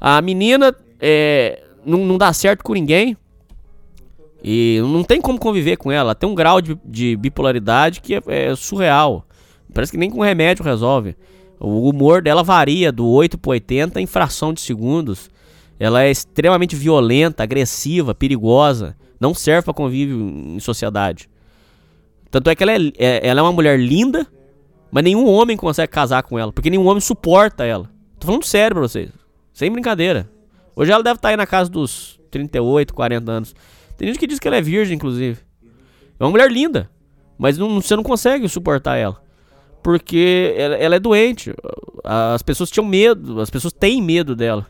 A 0.00 0.22
menina 0.22 0.72
é, 1.00 1.64
não, 1.84 2.06
não 2.06 2.16
dá 2.16 2.32
certo 2.32 2.62
com 2.62 2.74
ninguém. 2.74 3.16
E 4.42 4.80
não 4.82 5.04
tem 5.04 5.20
como 5.20 5.38
conviver 5.38 5.76
com 5.76 5.92
ela. 5.92 6.14
tem 6.14 6.28
um 6.28 6.34
grau 6.34 6.60
de, 6.60 6.78
de 6.84 7.16
bipolaridade 7.16 8.00
que 8.00 8.14
é, 8.14 8.22
é, 8.26 8.56
surreal. 8.56 9.26
Parece 9.72 9.92
que 9.92 9.98
nem 9.98 10.10
com 10.10 10.20
remédio 10.20 10.64
resolve. 10.64 11.14
O 11.58 11.88
humor 11.88 12.22
dela 12.22 12.42
varia 12.42 12.90
do 12.90 13.06
8 13.06 13.36
para 13.36 13.50
80 13.50 14.00
em 14.00 14.06
fração 14.06 14.52
de 14.52 14.60
segundos. 14.60 15.30
Ela 15.78 16.04
é 16.04 16.10
extremamente 16.10 16.74
violenta, 16.74 17.42
agressiva, 17.42 18.14
perigosa. 18.14 18.96
Não 19.20 19.34
serve 19.34 19.66
para 19.66 19.74
convívio 19.74 20.18
em 20.18 20.60
sociedade. 20.60 21.28
Tanto 22.30 22.48
é 22.48 22.54
que 22.54 22.62
ela 22.62 22.72
é, 22.72 22.78
é, 22.96 23.28
ela 23.28 23.40
é 23.40 23.42
uma 23.42 23.52
mulher 23.52 23.78
linda, 23.78 24.26
mas 24.90 25.04
nenhum 25.04 25.26
homem 25.26 25.56
consegue 25.56 25.92
casar 25.92 26.22
com 26.22 26.38
ela. 26.38 26.52
Porque 26.52 26.70
nenhum 26.70 26.86
homem 26.86 27.00
suporta 27.00 27.64
ela. 27.64 27.90
Tô 28.18 28.26
falando 28.26 28.44
sério 28.44 28.76
pra 28.76 28.86
vocês. 28.86 29.10
Sem 29.52 29.70
brincadeira. 29.70 30.30
Hoje 30.74 30.90
ela 30.92 31.02
deve 31.02 31.16
estar 31.16 31.28
tá 31.28 31.32
aí 31.32 31.36
na 31.36 31.46
casa 31.46 31.70
dos 31.70 32.18
38, 32.30 32.94
40 32.94 33.30
anos. 33.30 33.54
Tem 34.00 34.08
gente 34.08 34.18
que 34.18 34.26
diz 34.26 34.38
que 34.38 34.48
ela 34.48 34.56
é 34.56 34.62
virgem, 34.62 34.96
inclusive. 34.96 35.38
É 36.18 36.24
uma 36.24 36.30
mulher 36.30 36.50
linda. 36.50 36.88
Mas 37.36 37.58
não, 37.58 37.82
você 37.82 37.94
não 37.94 38.02
consegue 38.02 38.48
suportar 38.48 38.96
ela. 38.96 39.22
Porque 39.82 40.54
ela, 40.56 40.74
ela, 40.76 40.96
é 40.96 40.98
doente. 40.98 41.52
As 42.02 42.42
pessoas 42.42 42.70
tinham 42.70 42.86
medo. 42.86 43.38
As 43.42 43.50
pessoas 43.50 43.74
têm 43.74 44.00
medo 44.00 44.34
dela. 44.34 44.66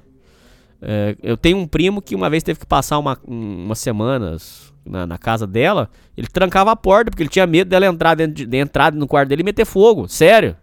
É, 0.82 1.16
eu 1.22 1.36
tenho 1.36 1.58
um 1.58 1.66
primo 1.68 2.02
que 2.02 2.16
uma 2.16 2.28
vez 2.28 2.42
teve 2.42 2.58
que 2.58 2.66
passar 2.66 2.98
uma, 2.98 3.16
umas 3.24 3.78
semanas 3.78 4.74
na, 4.84 5.06
na, 5.06 5.16
casa 5.16 5.46
dela. 5.46 5.88
Ele 6.16 6.26
trancava 6.26 6.72
a 6.72 6.76
porta 6.76 7.12
porque 7.12 7.22
ele 7.22 7.30
tinha 7.30 7.46
medo 7.46 7.68
dela 7.68 7.86
entrar 7.86 8.16
dentro 8.16 8.34
de, 8.34 8.44
de 8.44 8.56
entrar 8.56 8.92
no 8.92 9.06
quarto 9.06 9.28
dele 9.28 9.42
e 9.42 9.44
meter 9.44 9.64
fogo. 9.64 10.08
Sério. 10.08 10.56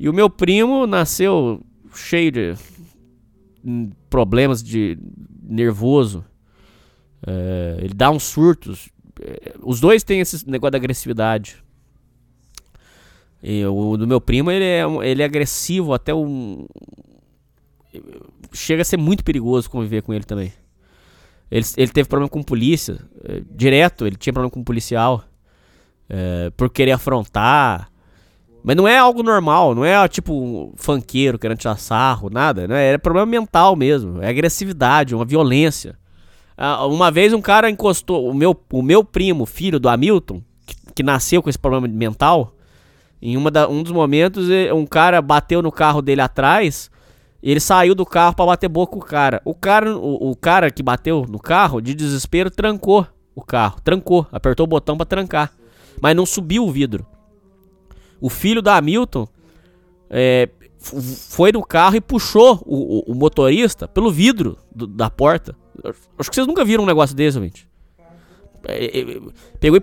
E 0.00 0.08
o 0.08 0.12
meu 0.12 0.28
primo 0.28 0.84
nasceu 0.84 1.64
cheio 1.94 2.32
de 2.32 2.54
hum, 3.64 3.88
problemas 4.10 4.64
de 4.64 4.98
nervoso. 5.44 6.24
É, 7.26 7.76
ele 7.78 7.94
dá 7.94 8.10
uns 8.10 8.24
surtos. 8.24 8.88
É, 9.20 9.54
os 9.62 9.80
dois 9.80 10.02
têm 10.02 10.20
esse 10.20 10.48
negócio 10.48 10.72
da 10.72 10.78
agressividade. 10.78 11.62
E 13.42 13.64
o 13.66 13.96
do 13.96 14.06
meu 14.06 14.20
primo, 14.20 14.50
ele 14.50 14.64
é, 14.64 14.84
ele 15.04 15.22
é 15.22 15.24
agressivo 15.24 15.92
até 15.92 16.14
um. 16.14 16.66
Chega 18.52 18.82
a 18.82 18.84
ser 18.84 18.96
muito 18.96 19.24
perigoso 19.24 19.68
conviver 19.68 20.02
com 20.02 20.14
ele 20.14 20.24
também. 20.24 20.52
Ele, 21.50 21.66
ele 21.76 21.92
teve 21.92 22.08
problema 22.08 22.28
com 22.28 22.42
polícia. 22.42 22.98
É, 23.24 23.42
direto, 23.50 24.06
ele 24.06 24.16
tinha 24.16 24.32
problema 24.32 24.50
com 24.50 24.62
policial. 24.62 25.24
É, 26.08 26.50
por 26.56 26.70
querer 26.70 26.92
afrontar. 26.92 27.90
Mas 28.62 28.76
não 28.76 28.86
é 28.86 28.96
algo 28.96 29.24
normal, 29.24 29.74
não 29.74 29.84
é 29.84 30.06
tipo 30.06 30.32
um 30.32 30.72
funkeiro 30.76 31.36
querendo 31.36 31.58
tirar 31.58 31.76
sarro, 31.76 32.30
nada. 32.30 32.68
Né? 32.68 32.92
É 32.92 32.98
problema 32.98 33.26
mental 33.26 33.74
mesmo. 33.74 34.22
É 34.22 34.28
agressividade, 34.28 35.14
uma 35.16 35.24
violência. 35.24 35.98
Uh, 36.56 36.86
uma 36.88 37.10
vez 37.10 37.32
um 37.32 37.40
cara 37.40 37.70
encostou, 37.70 38.28
o 38.28 38.34
meu, 38.34 38.58
o 38.72 38.82
meu 38.82 39.02
primo, 39.02 39.46
filho 39.46 39.80
do 39.80 39.88
Hamilton, 39.88 40.42
que, 40.66 40.76
que 40.96 41.02
nasceu 41.02 41.42
com 41.42 41.48
esse 41.48 41.58
problema 41.58 41.88
mental, 41.88 42.54
em 43.20 43.36
uma 43.36 43.50
da, 43.50 43.68
um 43.68 43.82
dos 43.82 43.92
momentos 43.92 44.48
um 44.74 44.84
cara 44.84 45.22
bateu 45.22 45.62
no 45.62 45.70
carro 45.70 46.02
dele 46.02 46.20
atrás, 46.20 46.90
e 47.42 47.50
ele 47.50 47.60
saiu 47.60 47.94
do 47.94 48.06
carro 48.06 48.34
para 48.34 48.46
bater 48.46 48.68
boca 48.68 48.92
com 48.92 48.98
o 48.98 49.04
cara. 49.04 49.42
O 49.44 49.54
cara, 49.54 49.96
o, 49.96 50.30
o, 50.30 50.36
cara 50.36 50.70
que 50.70 50.82
bateu 50.82 51.26
no 51.28 51.40
carro, 51.40 51.80
de 51.80 51.94
desespero, 51.94 52.50
trancou 52.50 53.06
o 53.34 53.42
carro, 53.42 53.80
trancou, 53.82 54.26
apertou 54.30 54.64
o 54.64 54.68
botão 54.68 54.96
para 54.96 55.06
trancar, 55.06 55.52
mas 56.00 56.14
não 56.14 56.24
subiu 56.24 56.64
o 56.64 56.70
vidro. 56.70 57.04
O 58.20 58.28
filho 58.28 58.62
da 58.62 58.76
Hamilton 58.76 59.26
é, 60.08 60.48
foi 60.78 61.50
no 61.50 61.64
carro 61.64 61.96
e 61.96 62.00
puxou 62.00 62.62
o, 62.64 63.10
o, 63.10 63.12
o 63.12 63.14
motorista 63.14 63.88
pelo 63.88 64.12
vidro 64.12 64.56
do, 64.74 64.86
da 64.86 65.10
porta. 65.10 65.56
Acho 66.18 66.30
que 66.30 66.34
vocês 66.34 66.46
nunca 66.46 66.64
viram 66.64 66.84
um 66.84 66.86
negócio 66.86 67.14
desse, 67.14 67.40
gente. 67.40 67.68
É, 68.64 69.00
é, 69.00 69.20
pegou 69.58 69.80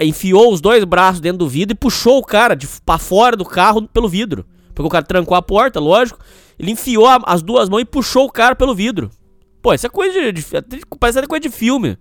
e 0.00 0.04
enfiou 0.04 0.52
os 0.52 0.60
dois 0.60 0.82
braços 0.84 1.20
dentro 1.20 1.38
do 1.38 1.48
vidro 1.48 1.74
e 1.74 1.78
puxou 1.78 2.18
o 2.18 2.24
cara 2.24 2.54
de, 2.54 2.66
pra 2.84 2.98
fora 2.98 3.36
do 3.36 3.44
carro 3.44 3.86
pelo 3.88 4.08
vidro. 4.08 4.44
Porque 4.74 4.86
o 4.86 4.90
cara 4.90 5.04
trancou 5.04 5.36
a 5.36 5.42
porta, 5.42 5.80
lógico. 5.80 6.18
Ele 6.58 6.72
enfiou 6.72 7.06
as 7.24 7.42
duas 7.42 7.68
mãos 7.68 7.80
e 7.80 7.84
puxou 7.84 8.26
o 8.26 8.30
cara 8.30 8.54
pelo 8.54 8.74
vidro. 8.74 9.10
Pô, 9.62 9.72
isso 9.72 9.86
é 9.86 9.90
coisa 9.90 10.32
de. 10.32 10.32
de 10.32 10.44
parece 10.98 11.18
até 11.18 11.26
coisa 11.26 11.40
de 11.40 11.50
filme. 11.50 11.96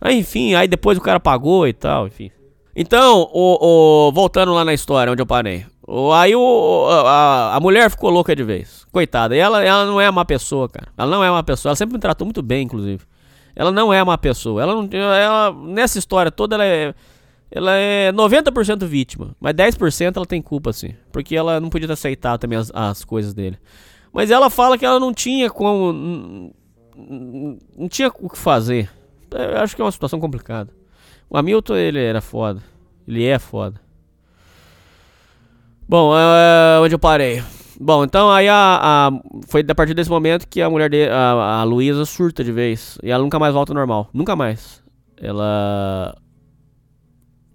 Aí, 0.00 0.18
enfim, 0.18 0.54
aí 0.54 0.66
depois 0.66 0.98
o 0.98 1.00
cara 1.00 1.20
pagou 1.20 1.66
e 1.66 1.72
tal, 1.72 2.06
enfim. 2.06 2.30
Então, 2.74 3.28
o, 3.32 4.08
o, 4.08 4.12
voltando 4.12 4.52
lá 4.52 4.64
na 4.64 4.72
história 4.72 5.12
onde 5.12 5.22
eu 5.22 5.26
parei. 5.26 5.66
Aí 6.14 6.34
o, 6.34 6.86
a, 6.88 7.56
a 7.56 7.60
mulher 7.60 7.90
ficou 7.90 8.10
louca 8.10 8.34
de 8.34 8.42
vez. 8.42 8.86
Coitada. 8.90 9.36
E 9.36 9.38
ela, 9.38 9.62
ela 9.62 9.84
não 9.84 10.00
é 10.00 10.08
uma 10.08 10.24
pessoa, 10.24 10.68
cara. 10.68 10.88
Ela 10.96 11.10
não 11.10 11.22
é 11.22 11.30
uma 11.30 11.42
pessoa. 11.42 11.70
Ela 11.70 11.76
sempre 11.76 11.94
me 11.94 12.00
tratou 12.00 12.24
muito 12.24 12.42
bem, 12.42 12.64
inclusive. 12.64 13.04
Ela 13.54 13.70
não 13.70 13.92
é 13.92 14.02
uma 14.02 14.16
pessoa. 14.16 14.62
Ela 14.62 14.74
não 14.74 14.88
ela 14.92 15.52
nessa 15.52 15.98
história 15.98 16.30
toda 16.30 16.56
ela 16.56 16.64
é 16.64 16.94
ela 17.54 17.72
é 17.74 18.10
90% 18.12 18.86
vítima, 18.86 19.36
mas 19.38 19.52
10% 19.52 20.16
ela 20.16 20.24
tem 20.24 20.40
culpa 20.40 20.72
sim, 20.72 20.94
porque 21.12 21.36
ela 21.36 21.60
não 21.60 21.68
podia 21.68 21.92
aceitar 21.92 22.38
também 22.38 22.58
as, 22.58 22.72
as 22.74 23.04
coisas 23.04 23.34
dele. 23.34 23.58
Mas 24.10 24.30
ela 24.30 24.48
fala 24.48 24.78
que 24.78 24.86
ela 24.86 24.98
não 24.98 25.12
tinha 25.12 25.50
como 25.50 26.50
não 27.76 27.88
tinha 27.90 28.08
o 28.08 28.30
que 28.30 28.38
fazer. 28.38 28.90
Eu 29.30 29.58
acho 29.58 29.76
que 29.76 29.82
é 29.82 29.84
uma 29.84 29.92
situação 29.92 30.18
complicada. 30.18 30.72
O 31.28 31.36
Hamilton 31.36 31.76
ele 31.76 32.02
era 32.02 32.22
foda. 32.22 32.62
Ele 33.06 33.24
é 33.24 33.38
foda. 33.38 33.78
Bom, 35.88 36.12
é, 36.16 36.80
onde 36.80 36.94
eu 36.94 36.98
parei? 36.98 37.42
Bom, 37.80 38.04
então 38.04 38.30
aí 38.30 38.48
a, 38.48 39.08
a, 39.08 39.10
foi 39.48 39.64
a 39.68 39.74
partir 39.74 39.94
desse 39.94 40.08
momento 40.08 40.46
que 40.46 40.62
a 40.62 40.70
mulher 40.70 40.88
de 40.88 41.08
a, 41.08 41.60
a 41.60 41.64
Luísa 41.64 42.04
surta 42.04 42.44
de 42.44 42.52
vez 42.52 42.98
e 43.02 43.10
ela 43.10 43.22
nunca 43.22 43.38
mais 43.38 43.52
volta 43.52 43.72
ao 43.72 43.76
normal, 43.76 44.08
nunca 44.12 44.36
mais. 44.36 44.82
Ela 45.16 46.16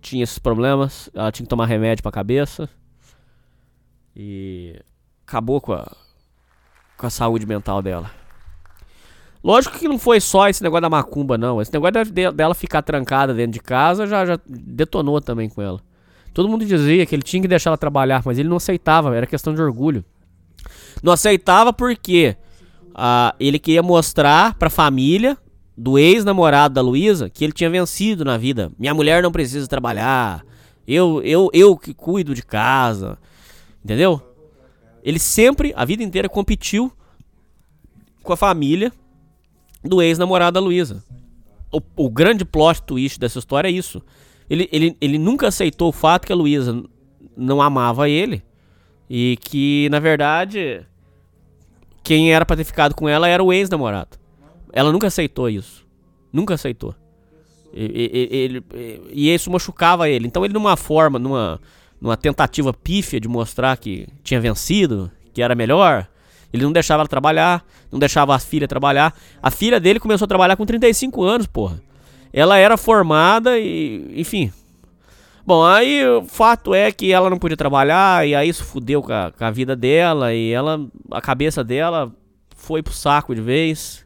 tinha 0.01 0.23
esses 0.23 0.39
problemas, 0.39 1.09
ela 1.13 1.31
tinha 1.31 1.45
que 1.45 1.49
tomar 1.49 1.65
remédio 1.65 2.03
pra 2.03 2.11
cabeça 2.11 2.69
e 4.15 4.79
acabou 5.25 5.61
com 5.61 5.73
a 5.73 5.85
com 6.97 7.05
a 7.05 7.09
saúde 7.09 7.45
mental 7.45 7.81
dela. 7.81 8.09
Lógico 9.43 9.77
que 9.77 9.87
não 9.87 9.99
foi 9.99 10.19
só 10.19 10.49
esse 10.49 10.63
negócio 10.63 10.81
da 10.81 10.89
macumba, 10.89 11.37
não. 11.37 11.61
Esse 11.61 11.71
negócio 11.71 12.11
de, 12.11 12.31
dela 12.31 12.55
ficar 12.55 12.81
trancada 12.81 13.33
dentro 13.33 13.53
de 13.53 13.59
casa 13.59 14.07
já, 14.07 14.25
já 14.25 14.39
detonou 14.45 15.21
também 15.21 15.47
com 15.47 15.61
ela. 15.61 15.79
Todo 16.37 16.47
mundo 16.47 16.63
dizia 16.63 17.03
que 17.03 17.15
ele 17.15 17.23
tinha 17.23 17.41
que 17.41 17.47
deixar 17.47 17.71
ela 17.71 17.77
trabalhar, 17.79 18.21
mas 18.23 18.37
ele 18.37 18.47
não 18.47 18.57
aceitava, 18.57 19.17
era 19.17 19.25
questão 19.25 19.55
de 19.55 19.59
orgulho. 19.59 20.05
Não 21.01 21.11
aceitava 21.11 21.73
porque 21.73 22.37
uh, 22.89 23.35
ele 23.39 23.57
queria 23.57 23.81
mostrar 23.81 24.53
pra 24.53 24.69
família 24.69 25.35
do 25.75 25.97
ex-namorado 25.97 26.75
da 26.75 26.81
Luísa 26.81 27.27
que 27.27 27.43
ele 27.43 27.53
tinha 27.53 27.71
vencido 27.71 28.23
na 28.23 28.37
vida. 28.37 28.71
Minha 28.77 28.93
mulher 28.93 29.23
não 29.23 29.31
precisa 29.31 29.67
trabalhar. 29.67 30.45
Eu, 30.87 31.23
eu, 31.23 31.49
eu 31.53 31.75
que 31.75 31.91
cuido 31.91 32.35
de 32.35 32.43
casa. 32.43 33.17
Entendeu? 33.83 34.21
Ele 35.03 35.17
sempre, 35.17 35.73
a 35.75 35.83
vida 35.85 36.03
inteira, 36.03 36.29
competiu 36.29 36.91
com 38.21 38.31
a 38.31 38.37
família 38.37 38.93
do 39.83 40.03
ex-namorado 40.03 40.53
da 40.53 40.59
Luísa. 40.59 41.03
O, 41.71 41.81
o 41.95 42.11
grande 42.11 42.45
plot 42.45 42.83
twist 42.83 43.19
dessa 43.19 43.39
história 43.39 43.69
é 43.69 43.71
isso. 43.71 44.03
Ele, 44.49 44.69
ele, 44.71 44.97
ele 44.99 45.17
nunca 45.17 45.47
aceitou 45.47 45.89
o 45.89 45.93
fato 45.93 46.25
que 46.25 46.33
a 46.33 46.35
Luísa 46.35 46.83
não 47.35 47.61
amava 47.61 48.09
ele 48.09 48.43
e 49.09 49.37
que, 49.41 49.87
na 49.89 49.99
verdade, 49.99 50.85
quem 52.03 52.33
era 52.33 52.45
pra 52.45 52.55
ter 52.55 52.63
ficado 52.63 52.95
com 52.95 53.07
ela 53.07 53.27
era 53.27 53.43
o 53.43 53.51
ex-namorado. 53.51 54.17
Ela 54.71 54.91
nunca 54.91 55.07
aceitou 55.07 55.49
isso. 55.49 55.85
Nunca 56.31 56.53
aceitou. 56.53 56.95
E, 57.73 58.63
e, 59.13 59.33
isso 59.33 59.51
machucava 59.51 60.09
ele. 60.09 60.27
Então 60.27 60.43
ele 60.43 60.53
numa 60.53 60.75
forma, 60.75 61.19
numa, 61.19 61.59
numa 61.99 62.17
tentativa 62.17 62.73
pífia 62.73 63.19
de 63.19 63.27
mostrar 63.27 63.77
que 63.77 64.07
tinha 64.23 64.39
vencido, 64.39 65.11
que 65.33 65.41
era 65.41 65.55
melhor. 65.55 66.07
Ele 66.51 66.63
não 66.63 66.71
deixava 66.71 67.01
ela 67.01 67.09
trabalhar, 67.09 67.65
não 67.91 67.99
deixava 67.99 68.33
a 68.33 68.39
filha 68.39 68.67
trabalhar. 68.67 69.13
A 69.41 69.51
filha 69.51 69.79
dele 69.79 69.99
começou 69.99 70.25
a 70.25 70.27
trabalhar 70.27 70.55
com 70.55 70.65
35 70.65 71.23
anos, 71.23 71.45
porra. 71.47 71.81
Ela 72.31 72.57
era 72.57 72.77
formada 72.77 73.57
e, 73.59 74.13
enfim. 74.19 74.51
Bom, 75.45 75.63
aí 75.63 76.05
o 76.05 76.23
fato 76.23 76.73
é 76.73 76.91
que 76.91 77.11
ela 77.11 77.29
não 77.29 77.39
podia 77.39 77.55
trabalhar 77.55 78.27
e 78.27 78.35
aí 78.35 78.49
isso 78.49 78.65
fudeu 78.65 79.01
com 79.01 79.13
a, 79.13 79.31
com 79.31 79.45
a 79.45 79.51
vida 79.51 79.75
dela 79.75 80.33
e 80.33 80.51
ela, 80.51 80.85
a 81.09 81.21
cabeça 81.21 81.63
dela 81.63 82.11
foi 82.55 82.83
pro 82.83 82.93
saco 82.93 83.33
de 83.33 83.39
vez 83.39 84.05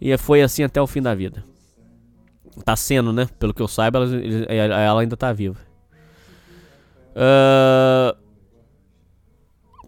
e 0.00 0.16
foi 0.18 0.42
assim 0.42 0.62
até 0.62 0.80
o 0.80 0.86
fim 0.86 1.00
da 1.00 1.14
vida. 1.14 1.42
Tá 2.64 2.76
sendo, 2.76 3.12
né? 3.12 3.28
Pelo 3.38 3.54
que 3.54 3.62
eu 3.62 3.68
saiba, 3.68 4.00
ela, 4.48 4.80
ela 4.80 5.00
ainda 5.00 5.16
tá 5.16 5.32
viva. 5.32 5.58
Uh... 7.12 8.16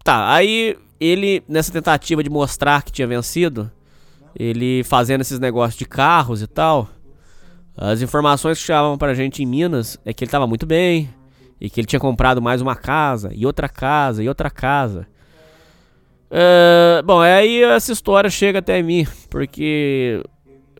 Tá, 0.02 0.32
aí 0.32 0.74
ele, 0.98 1.42
nessa 1.46 1.70
tentativa 1.70 2.22
de 2.22 2.30
mostrar 2.30 2.82
que 2.82 2.90
tinha 2.90 3.06
vencido, 3.06 3.70
ele 4.34 4.82
fazendo 4.84 5.20
esses 5.20 5.38
negócios 5.38 5.78
de 5.78 5.84
carros 5.84 6.40
e 6.40 6.46
tal, 6.46 6.88
as 7.80 8.02
informações 8.02 8.58
que 8.58 8.64
chegavam 8.64 8.98
pra 8.98 9.14
gente 9.14 9.40
em 9.40 9.46
Minas 9.46 9.98
é 10.04 10.12
que 10.12 10.24
ele 10.24 10.30
tava 10.30 10.48
muito 10.48 10.66
bem, 10.66 11.08
e 11.60 11.70
que 11.70 11.80
ele 11.80 11.86
tinha 11.86 12.00
comprado 12.00 12.42
mais 12.42 12.60
uma 12.60 12.74
casa, 12.74 13.30
e 13.32 13.46
outra 13.46 13.68
casa, 13.68 14.22
e 14.22 14.28
outra 14.28 14.50
casa. 14.50 15.06
Uh, 16.28 17.02
bom, 17.04 17.20
aí 17.20 17.62
essa 17.62 17.92
história 17.92 18.28
chega 18.28 18.58
até 18.58 18.82
mim, 18.82 19.06
porque 19.30 20.22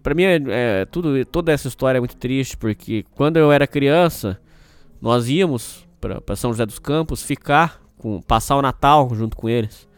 para 0.03 0.13
mim 0.13 0.25
é, 0.25 0.41
é, 0.49 0.85
tudo, 0.87 1.25
toda 1.25 1.53
essa 1.53 1.69
história 1.69 1.99
é 1.99 2.01
muito 2.01 2.17
triste, 2.17 2.57
porque 2.57 3.05
quando 3.15 3.37
eu 3.37 3.53
era 3.53 3.67
criança, 3.67 4.39
nós 5.01 5.29
íamos 5.29 5.87
para 6.01 6.37
São 6.37 6.51
José 6.51 6.67
dos 6.67 6.79
Campos 6.81 7.23
ficar, 7.23 7.81
com, 7.97 8.21
passar 8.21 8.57
o 8.57 8.63
Natal 8.63 9.09
junto 9.15 9.37
com 9.37 9.49
eles. 9.49 9.89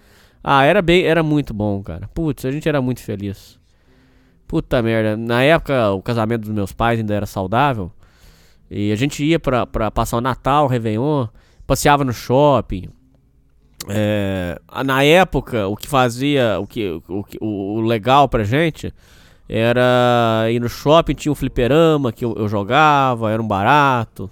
Ah, 0.44 0.64
era 0.64 0.82
bem, 0.82 1.04
era 1.04 1.22
muito 1.22 1.52
bom, 1.52 1.82
cara. 1.82 2.08
Putz, 2.08 2.44
a 2.44 2.50
gente 2.50 2.68
era 2.68 2.80
muito 2.80 3.00
feliz. 3.00 3.59
Puta 4.50 4.82
merda. 4.82 5.16
Na 5.16 5.44
época, 5.44 5.90
o 5.92 6.02
casamento 6.02 6.40
dos 6.40 6.50
meus 6.50 6.72
pais 6.72 6.98
ainda 6.98 7.14
era 7.14 7.24
saudável. 7.24 7.92
E 8.68 8.90
a 8.90 8.96
gente 8.96 9.24
ia 9.24 9.38
pra, 9.38 9.64
pra 9.64 9.92
passar 9.92 10.16
o 10.16 10.20
Natal, 10.20 10.64
o 10.64 10.66
Réveillon, 10.66 11.28
passeava 11.64 12.02
no 12.02 12.12
shopping. 12.12 12.88
É, 13.88 14.60
na 14.84 15.04
época, 15.04 15.68
o 15.68 15.76
que 15.76 15.86
fazia, 15.86 16.58
o 16.58 16.66
que 16.66 17.00
o, 17.08 17.24
o, 17.40 17.76
o, 17.76 17.80
legal 17.82 18.28
pra 18.28 18.42
gente 18.42 18.92
era 19.48 20.48
ir 20.50 20.58
no 20.58 20.68
shopping, 20.68 21.14
tinha 21.14 21.30
um 21.30 21.36
fliperama 21.36 22.10
que 22.10 22.24
eu, 22.24 22.34
eu 22.36 22.48
jogava, 22.48 23.30
era 23.30 23.40
um 23.40 23.46
barato. 23.46 24.28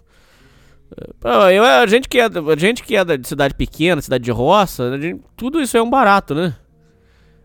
Eu, 1.54 1.62
a, 1.62 1.86
gente 1.86 2.08
que 2.08 2.18
é, 2.18 2.24
a 2.24 2.56
gente 2.58 2.82
que 2.82 2.96
é 2.96 3.04
de 3.04 3.28
cidade 3.28 3.54
pequena, 3.54 4.02
cidade 4.02 4.24
de 4.24 4.32
roça, 4.32 5.00
gente, 5.00 5.22
tudo 5.36 5.62
isso 5.62 5.76
é 5.76 5.82
um 5.82 5.88
barato, 5.88 6.34
né? 6.34 6.56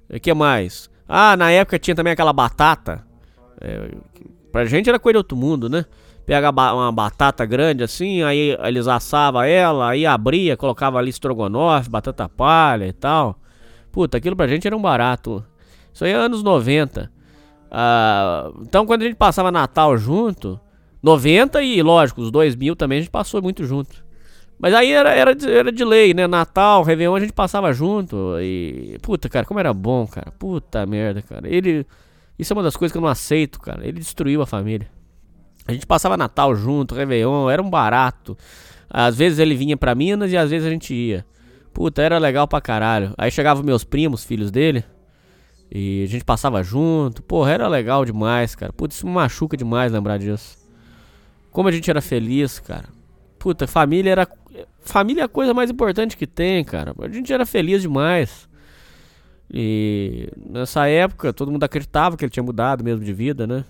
O 0.10 0.20
que 0.20 0.34
mais? 0.34 0.92
Ah, 1.16 1.38
na 1.38 1.52
época 1.52 1.78
tinha 1.78 1.94
também 1.94 2.12
aquela 2.12 2.34
batata. 2.34 3.06
É, 3.62 3.92
pra 4.52 4.66
gente 4.66 4.90
era 4.90 4.98
coisa 4.98 5.14
de 5.14 5.18
outro 5.18 5.38
mundo, 5.38 5.70
né? 5.70 5.86
Pega 6.26 6.50
uma 6.50 6.92
batata 6.92 7.46
grande 7.46 7.84
assim, 7.84 8.24
aí 8.24 8.58
eles 8.64 8.88
assavam 8.88 9.44
ela, 9.44 9.90
aí 9.90 10.08
abria, 10.08 10.58
colocava 10.58 10.98
ali 10.98 11.12
estrogonofe, 11.12 11.88
batata 11.88 12.28
palha 12.28 12.88
e 12.88 12.94
tal. 12.94 13.40
Puta, 13.92 14.18
aquilo 14.18 14.36
pra 14.36 14.48
gente 14.48 14.66
era 14.66 14.76
um 14.76 14.82
barato. 14.82 15.46
Isso 15.94 16.04
aí 16.04 16.10
é 16.10 16.16
anos 16.16 16.42
90. 16.42 17.12
Ah, 17.70 18.52
então 18.62 18.84
quando 18.84 19.04
a 19.04 19.06
gente 19.06 19.16
passava 19.16 19.52
Natal 19.52 19.96
junto, 19.96 20.60
90 21.04 21.62
e, 21.62 21.80
lógico, 21.84 22.22
os 22.22 22.32
2000 22.32 22.76
também 22.76 22.98
a 22.98 23.02
gente 23.02 23.12
passou 23.12 23.40
muito 23.40 23.64
junto. 23.66 24.03
Mas 24.60 24.74
aí 24.74 24.92
era, 24.92 25.12
era, 25.12 25.36
era 25.50 25.72
de 25.72 25.84
lei, 25.84 26.14
né? 26.14 26.28
Natal, 26.28 26.84
Réveillon 26.84 27.16
a 27.16 27.20
gente 27.20 27.34
passava 27.34 27.74
junto. 27.74 28.38
E. 28.40 28.98
Puta, 29.02 29.28
cara, 29.28 29.46
como 29.46 29.60
era 29.60 29.74
bom, 29.74 30.08
cara. 30.08 30.32
Puta 30.32 30.86
merda, 30.86 31.22
cara. 31.22 31.48
Ele. 31.48 31.86
Isso 32.38 32.54
é 32.54 32.56
uma 32.56 32.64
das 32.64 32.76
coisas 32.76 32.92
que 32.92 32.98
eu 32.98 33.02
não 33.02 33.10
aceito, 33.10 33.60
cara. 33.60 33.86
Ele 33.86 34.00
destruiu 34.00 34.42
a 34.42 34.46
família. 34.46 34.90
A 35.68 35.74
gente 35.74 35.86
passava 35.86 36.18
Natal 36.18 36.56
junto, 36.56 36.96
Réveillon, 36.96 37.50
era 37.50 37.62
um 37.62 37.70
barato. 37.70 38.38
Às 38.90 39.16
vezes 39.16 39.40
ele 39.40 39.56
vinha 39.56 39.78
pra 39.78 39.96
Minas 39.96 40.32
e 40.32 40.38
às 40.38 40.50
vezes 40.50 40.68
a 40.68 40.70
gente 40.70 40.94
ia. 40.94 41.26
Puta, 41.74 42.02
era 42.02 42.18
legal 42.18 42.48
pra 42.48 42.62
caralho. 42.62 43.14
Aí 43.18 43.32
chegavam 43.32 43.64
meus 43.64 43.84
primos, 43.84 44.24
filhos 44.24 44.52
dele. 44.52 44.84
E 45.72 46.04
a 46.04 46.08
gente 46.08 46.24
passava 46.24 46.62
junto. 46.62 47.24
Porra, 47.24 47.52
era 47.52 47.68
legal 47.68 48.06
demais, 48.06 48.54
cara. 48.54 48.72
Puta, 48.72 48.94
isso 48.94 49.08
me 49.08 49.14
machuca 49.14 49.58
demais 49.58 49.92
lembrar 49.92 50.20
disso. 50.20 50.58
Como 51.50 51.68
a 51.68 51.72
gente 51.72 51.90
era 51.90 52.02
feliz, 52.02 52.60
cara. 52.60 52.86
Puta, 53.40 53.66
família 53.66 54.12
era. 54.12 54.28
Família 54.82 55.22
é 55.22 55.26
a 55.26 55.30
coisa 55.30 55.54
mais 55.54 55.70
importante 55.70 56.18
que 56.18 56.28
tem, 56.28 56.64
cara. 56.64 56.94
A 57.00 57.10
gente 57.10 57.32
era 57.32 57.46
feliz 57.46 57.82
demais. 57.82 58.48
E 59.52 60.30
nessa 60.50 60.88
época 60.88 61.32
todo 61.32 61.52
mundo 61.52 61.64
acreditava 61.64 62.18
que 62.18 62.26
ele 62.26 62.32
tinha 62.32 62.44
mudado 62.44 62.84
mesmo 62.84 63.04
de 63.04 63.14
vida, 63.14 63.46
né? 63.46 63.66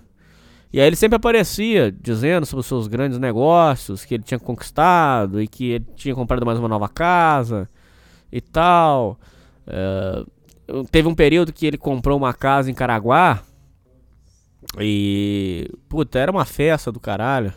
E 0.72 0.80
aí 0.80 0.86
ele 0.86 0.96
sempre 0.96 1.16
aparecia 1.16 1.92
dizendo 1.92 2.44
sobre 2.46 2.60
os 2.60 2.66
seus 2.66 2.88
grandes 2.88 3.18
negócios, 3.18 4.04
que 4.04 4.14
ele 4.14 4.24
tinha 4.24 4.40
conquistado 4.40 5.40
e 5.40 5.46
que 5.46 5.70
ele 5.70 5.86
tinha 5.94 6.14
comprado 6.14 6.44
mais 6.44 6.58
uma 6.58 6.68
nova 6.68 6.88
casa 6.88 7.68
e 8.32 8.40
tal. 8.40 9.18
É, 9.66 10.24
teve 10.90 11.06
um 11.06 11.14
período 11.14 11.52
que 11.52 11.66
ele 11.66 11.78
comprou 11.78 12.18
uma 12.18 12.34
casa 12.34 12.70
em 12.70 12.74
Caraguá 12.74 13.42
e. 14.80 15.70
Puta, 15.88 16.18
era 16.18 16.32
uma 16.32 16.44
festa 16.44 16.90
do 16.90 16.98
caralho. 16.98 17.52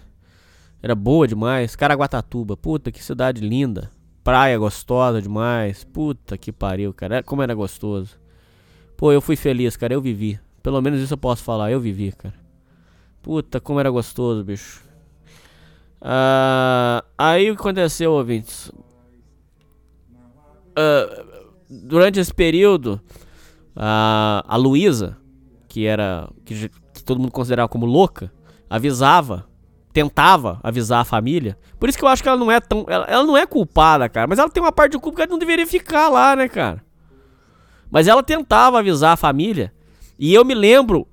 Era 0.81 0.93
boa 0.93 1.27
demais. 1.27 1.75
Caraguatatuba, 1.75 2.55
puta 2.55 2.91
que 2.91 3.03
cidade 3.03 3.41
linda. 3.41 3.89
Praia 4.23 4.57
gostosa 4.57 5.21
demais. 5.21 5.83
Puta 5.83 6.37
que 6.37 6.51
pariu, 6.51 6.93
cara. 6.93 7.23
Como 7.23 7.41
era 7.41 7.53
gostoso. 7.53 8.19
Pô, 8.95 9.11
eu 9.11 9.21
fui 9.21 9.35
feliz, 9.35 9.75
cara. 9.75 9.93
Eu 9.93 10.01
vivi. 10.01 10.39
Pelo 10.61 10.81
menos 10.81 10.99
isso 11.01 11.13
eu 11.13 11.17
posso 11.17 11.43
falar. 11.43 11.71
Eu 11.71 11.79
vivi, 11.79 12.11
cara. 12.11 12.35
Puta, 13.21 13.59
como 13.59 13.79
era 13.79 13.89
gostoso, 13.89 14.43
bicho. 14.43 14.83
Uh, 16.01 17.01
aí 17.17 17.49
o 17.49 17.55
que 17.55 17.61
aconteceu, 17.61 18.11
ouvintes? 18.11 18.71
Uh, 20.77 21.25
durante 21.69 22.19
esse 22.19 22.33
período, 22.33 23.01
uh, 23.75 24.43
a 24.45 24.55
Luísa, 24.55 25.17
que 25.67 25.85
era. 25.85 26.29
Que, 26.45 26.69
que 26.93 27.03
todo 27.03 27.19
mundo 27.19 27.31
considerava 27.31 27.67
como 27.67 27.85
louca, 27.85 28.31
avisava 28.69 29.46
tentava 29.97 30.59
avisar 30.61 31.01
a 31.01 31.03
família. 31.03 31.57
Por 31.79 31.89
isso 31.89 31.97
que 31.97 32.03
eu 32.03 32.07
acho 32.07 32.21
que 32.21 32.29
ela 32.29 32.37
não 32.37 32.51
é 32.51 32.59
tão. 32.59 32.85
Ela, 32.87 33.05
ela, 33.05 33.23
não 33.25 33.35
é 33.35 33.47
culpada, 33.47 34.07
cara. 34.07 34.27
Mas 34.27 34.37
ela 34.37 34.47
tem 34.47 34.61
uma 34.61 34.71
parte 34.71 34.91
de 34.91 34.99
culpa 34.99 35.15
que 35.15 35.21
ela 35.23 35.31
não 35.31 35.39
deveria 35.39 35.65
ficar 35.65 36.07
lá, 36.07 36.35
né, 36.35 36.47
cara? 36.47 36.83
Mas 37.89 38.07
ela 38.07 38.21
tentava 38.21 38.77
avisar 38.77 39.13
a 39.13 39.17
família. 39.17 39.73
E 40.19 40.31
eu 40.31 40.45
me 40.45 40.53
lembro 40.53 41.07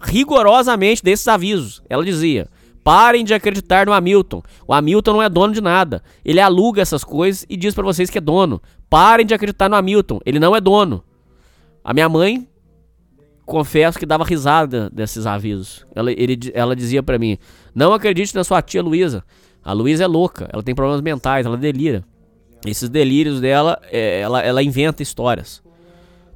rigorosamente 0.00 1.00
desses 1.00 1.28
avisos. 1.28 1.80
Ela 1.88 2.04
dizia: 2.04 2.48
parem 2.82 3.24
de 3.24 3.32
acreditar 3.32 3.86
no 3.86 3.92
Hamilton. 3.92 4.42
O 4.66 4.74
Hamilton 4.74 5.12
não 5.12 5.22
é 5.22 5.28
dono 5.28 5.54
de 5.54 5.60
nada. 5.60 6.02
Ele 6.24 6.40
aluga 6.40 6.82
essas 6.82 7.04
coisas 7.04 7.46
e 7.48 7.56
diz 7.56 7.72
para 7.72 7.84
vocês 7.84 8.10
que 8.10 8.18
é 8.18 8.20
dono. 8.20 8.60
Parem 8.90 9.24
de 9.24 9.32
acreditar 9.32 9.68
no 9.68 9.76
Hamilton. 9.76 10.18
Ele 10.26 10.40
não 10.40 10.56
é 10.56 10.60
dono. 10.60 11.04
A 11.84 11.94
minha 11.94 12.08
mãe 12.08 12.48
confesso 13.44 13.98
que 13.98 14.06
dava 14.06 14.24
risada 14.24 14.90
desses 14.90 15.26
avisos. 15.26 15.86
Ela, 15.94 16.10
ele, 16.12 16.38
ela 16.52 16.74
dizia 16.74 17.02
para 17.02 17.18
mim: 17.18 17.38
Não 17.74 17.92
acredite 17.92 18.34
na 18.34 18.44
sua 18.44 18.62
tia 18.62 18.82
Luísa. 18.82 19.24
A 19.62 19.72
Luísa 19.72 20.04
é 20.04 20.06
louca, 20.06 20.48
ela 20.52 20.62
tem 20.62 20.74
problemas 20.74 21.00
mentais, 21.00 21.46
ela 21.46 21.56
delira. 21.56 22.04
Esses 22.66 22.88
delírios 22.88 23.40
dela, 23.40 23.80
é, 23.90 24.20
ela, 24.20 24.42
ela 24.42 24.62
inventa 24.62 25.02
histórias. 25.02 25.62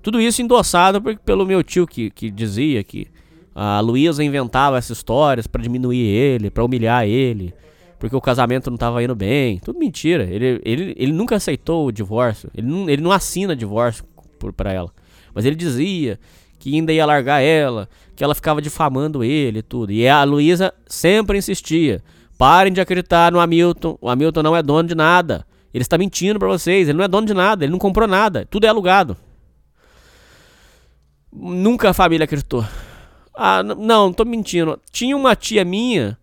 Tudo 0.03 0.21
isso 0.21 0.41
endossado 0.41 1.03
por, 1.03 1.17
pelo 1.19 1.45
meu 1.45 1.63
tio 1.63 1.87
que, 1.87 2.11
que 2.11 2.31
dizia 2.31 2.83
que 2.83 3.07
a 3.55 3.81
Luísa 3.81 4.23
inventava 4.23 4.79
essas 4.79 4.99
histórias 4.99 5.47
para 5.47 5.63
diminuir 5.63 6.07
ele, 6.07 6.51
para 6.51 6.65
humilhar 6.65 7.05
ele, 7.07 7.53
porque 7.99 8.15
o 8.15 8.21
casamento 8.21 8.71
não 8.71 8.77
estava 8.77 9.03
indo 9.03 9.15
bem. 9.15 9.59
Tudo 9.59 9.79
mentira. 9.79 10.25
Ele, 10.25 10.61
ele, 10.65 10.95
ele 10.97 11.13
nunca 11.13 11.37
aceitou 11.37 11.87
o 11.87 11.93
divórcio. 11.93 12.51
Ele 12.55 12.67
não, 12.67 12.89
ele 12.89 13.03
não 13.03 13.11
assina 13.11 13.57
divórcio 13.57 14.05
para 14.57 14.73
ela. 14.73 14.91
Mas 15.35 15.45
ele 15.45 15.57
dizia 15.57 16.19
que 16.59 16.75
ainda 16.75 16.93
ia 16.93 17.07
largar 17.07 17.41
ela, 17.41 17.89
que 18.17 18.25
ela 18.25 18.35
ficava 18.35 18.61
difamando 18.61 19.23
ele 19.23 19.61
e 19.61 19.63
tudo. 19.63 19.93
E 19.93 20.09
a 20.09 20.25
Luísa 20.25 20.73
sempre 20.87 21.39
insistia: 21.39 22.03
parem 22.37 22.73
de 22.73 22.81
acreditar 22.81 23.33
no 23.33 23.41
Hamilton, 23.41 23.97
o 24.01 24.09
Hamilton 24.09 24.43
não 24.43 24.57
é 24.57 24.63
dono 24.63 24.89
de 24.89 24.95
nada. 24.95 25.47
Ele 25.73 25.83
está 25.83 25.99
mentindo 25.99 26.39
para 26.39 26.49
vocês, 26.49 26.89
ele 26.89 26.97
não 26.97 27.05
é 27.05 27.09
dono 27.09 27.27
de 27.27 27.35
nada, 27.35 27.65
ele 27.65 27.73
não 27.73 27.79
comprou 27.79 28.09
nada, 28.09 28.47
tudo 28.51 28.65
é 28.65 28.69
alugado. 28.69 29.17
Nunca 31.33 31.91
a 31.91 31.95
família 31.95 32.25
acreditou. 32.25 32.65
Ah, 33.35 33.63
não, 33.63 33.77
não 33.77 34.13
tô 34.13 34.25
mentindo. 34.25 34.81
Tinha 34.91 35.17
uma 35.17 35.37
tia 35.37 35.65
minha 35.65 36.19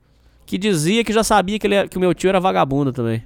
que 0.45 0.57
dizia 0.57 1.03
que 1.03 1.13
já 1.13 1.23
sabia 1.23 1.57
que, 1.57 1.67
ele, 1.67 1.87
que 1.87 1.97
o 1.97 1.99
meu 1.99 2.13
tio 2.13 2.27
era 2.27 2.39
vagabundo 2.39 2.91
também. 2.91 3.23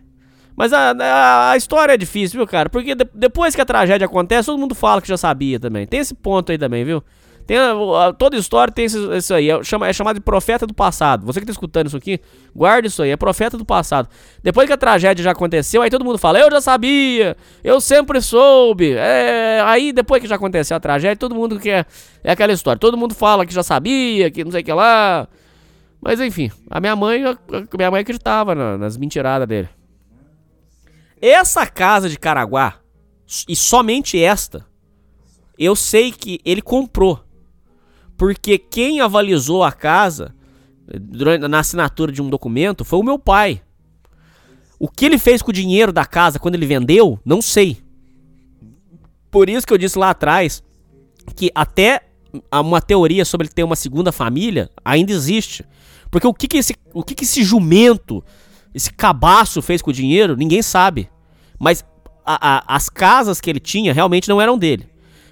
Mas 0.55 0.73
a, 0.73 0.91
a, 0.91 1.51
a, 1.51 1.57
história 1.57 1.93
é 1.93 1.97
difícil, 1.97 2.39
viu, 2.39 2.47
cara? 2.47 2.69
Porque 2.69 2.93
de, 2.93 3.05
depois 3.13 3.55
que 3.55 3.61
a 3.61 3.65
tragédia 3.65 4.05
acontece, 4.05 4.47
todo 4.47 4.59
mundo 4.59 4.75
fala 4.75 5.01
que 5.01 5.07
já 5.07 5.17
sabia 5.17 5.59
também. 5.59 5.87
Tem 5.87 5.99
esse 6.01 6.13
ponto 6.13 6.51
aí 6.51 6.57
também, 6.57 6.83
viu? 6.83 7.01
Tem, 7.47 7.57
a- 7.57 8.13
toda 8.15 8.35
história 8.37 8.71
tem 8.71 8.85
isso, 8.85 9.33
aí. 9.33 9.49
É, 9.49 9.63
chama- 9.63 9.87
é 9.87 9.93
chamado 9.93 10.15
de 10.17 10.21
profeta 10.21 10.67
do 10.67 10.73
passado. 10.73 11.25
Você 11.25 11.39
que 11.39 11.45
tá 11.47 11.51
escutando 11.51 11.87
isso 11.87 11.97
aqui, 11.97 12.19
guarda 12.55 12.87
isso 12.87 13.01
aí. 13.01 13.09
É 13.09 13.17
profeta 13.17 13.57
do 13.57 13.65
passado. 13.65 14.07
Depois 14.43 14.67
que 14.67 14.73
a 14.73 14.77
tragédia 14.77 15.23
já 15.23 15.31
aconteceu, 15.31 15.81
aí 15.81 15.89
todo 15.89 16.05
mundo 16.05 16.19
fala: 16.19 16.39
Eu 16.39 16.51
já 16.51 16.61
sabia, 16.61 17.35
eu 17.63 17.81
sempre 17.81 18.21
soube. 18.21 18.93
É, 18.93 19.61
aí 19.65 19.91
depois 19.91 20.21
que 20.21 20.27
já 20.27 20.35
aconteceu 20.35 20.77
a 20.77 20.79
tragédia, 20.79 21.15
todo 21.17 21.33
mundo 21.33 21.57
quer. 21.59 21.87
É 22.23 22.33
aquela 22.33 22.51
história. 22.53 22.77
Todo 22.77 22.95
mundo 22.97 23.15
fala 23.15 23.45
que 23.47 23.53
já 23.53 23.63
sabia, 23.63 24.29
que 24.29 24.43
não 24.43 24.51
sei 24.51 24.61
o 24.61 24.63
que 24.63 24.73
lá. 24.73 25.27
Mas 26.01 26.19
enfim, 26.21 26.51
a 26.69 26.79
minha 26.79 26.95
mãe, 26.95 27.23
a 27.25 27.37
minha 27.77 27.89
mãe 27.89 28.01
acreditava 28.01 28.53
na- 28.53 28.77
nas 28.77 28.95
mentiradas 28.95 29.47
dele. 29.47 29.69
Essa 31.21 31.65
casa 31.67 32.09
de 32.09 32.17
Caraguá, 32.17 32.79
e 33.47 33.55
somente 33.55 34.21
esta, 34.21 34.65
eu 35.57 35.75
sei 35.75 36.11
que 36.11 36.39
ele 36.45 36.61
comprou. 36.61 37.23
Porque 38.17 38.57
quem 38.57 39.01
avalizou 39.01 39.63
a 39.63 39.71
casa 39.71 40.33
eh, 40.87 40.97
durante, 40.99 41.47
na 41.47 41.59
assinatura 41.59 42.11
de 42.11 42.21
um 42.21 42.29
documento 42.29 42.83
foi 42.83 42.99
o 42.99 43.03
meu 43.03 43.19
pai. 43.19 43.61
O 44.79 44.89
que 44.89 45.05
ele 45.05 45.17
fez 45.17 45.41
com 45.41 45.51
o 45.51 45.53
dinheiro 45.53 45.91
da 45.91 46.05
casa 46.05 46.39
quando 46.39 46.55
ele 46.55 46.65
vendeu, 46.65 47.19
não 47.25 47.41
sei. 47.41 47.77
Por 49.29 49.49
isso 49.49 49.67
que 49.67 49.73
eu 49.73 49.77
disse 49.77 49.99
lá 49.99 50.09
atrás 50.09 50.63
que 51.35 51.51
até 51.53 52.01
uma 52.51 52.81
teoria 52.81 53.25
sobre 53.25 53.47
ele 53.47 53.53
ter 53.53 53.63
uma 53.63 53.75
segunda 53.75 54.11
família 54.11 54.69
ainda 54.83 55.11
existe. 55.11 55.65
Porque 56.09 56.25
o 56.25 56.33
que, 56.33 56.47
que, 56.47 56.57
esse, 56.57 56.75
o 56.93 57.03
que, 57.03 57.13
que 57.13 57.23
esse 57.23 57.43
jumento, 57.43 58.23
esse 58.73 58.91
cabaço 58.93 59.61
fez 59.61 59.81
com 59.81 59.89
o 59.89 59.93
dinheiro, 59.93 60.35
ninguém 60.35 60.61
sabe. 60.61 61.09
Mas 61.59 61.83
a- 62.25 62.57
a- 62.57 62.75
as 62.75 62.89
casas 62.89 63.41
que 63.41 63.49
ele 63.49 63.59
tinha 63.59 63.93
realmente 63.93 64.29
não 64.29 64.39
eram 64.41 64.57
dele. 64.57 64.87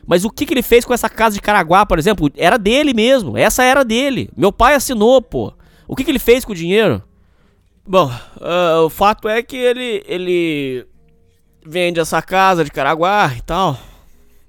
Mas 0.06 0.24
o 0.26 0.30
que, 0.30 0.46
que 0.46 0.54
ele 0.54 0.62
fez 0.64 0.86
com 0.86 0.94
essa 0.94 1.10
casa 1.10 1.36
de 1.36 1.42
Caraguá, 1.42 1.86
por 1.86 2.00
exemplo, 2.00 2.32
era 2.38 2.58
dele 2.58 2.94
mesmo. 2.94 3.38
Essa 3.38 3.64
era 3.64 3.84
dele. 3.84 4.30
Meu 4.36 4.52
pai 4.52 4.74
assinou, 4.74 5.22
pô. 5.22 5.54
O 5.88 5.96
que, 5.96 6.04
que 6.04 6.12
ele 6.12 6.20
fez 6.20 6.46
com 6.46 6.54
o 6.54 6.56
dinheiro? 6.56 7.04
Bom, 7.86 8.10
ah, 8.42 8.82
o 8.86 8.90
fato 8.90 9.28
é 9.30 9.42
que 9.44 9.56
ele, 9.58 10.04
ele 10.08 10.86
vende 11.66 12.00
essa 12.00 12.22
casa 12.22 12.64
de 12.64 12.72
Caraguá 12.72 13.34
e 13.38 13.42
tal. 13.42 13.78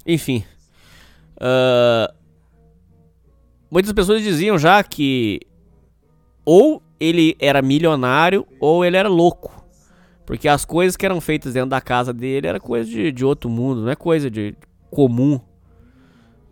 Enfim. 0.07 0.45
Ah, 1.41 2.13
muitas 3.71 3.93
pessoas 3.93 4.23
diziam 4.23 4.59
já 4.59 4.83
que 4.83 5.41
ou 6.45 6.83
ele 7.01 7.37
era 7.39 7.61
milionário 7.63 8.47
ou 8.61 8.85
ele 8.85 8.97
era 8.97 9.09
louco. 9.09 9.65
Porque 10.27 10.47
as 10.49 10.65
coisas 10.65 10.97
que 10.97 11.07
eram 11.07 11.21
feitas 11.21 11.55
dentro 11.55 11.71
da 11.71 11.81
casa 11.81 12.13
dele 12.13 12.47
era 12.47 12.61
coisa 12.61 12.89
de, 12.89 13.11
de 13.11 13.25
outro 13.25 13.49
mundo, 13.49 13.83
não 13.83 13.91
é 13.91 13.97
coisa 13.97 14.31
de 14.31 14.55
comum. 14.91 15.41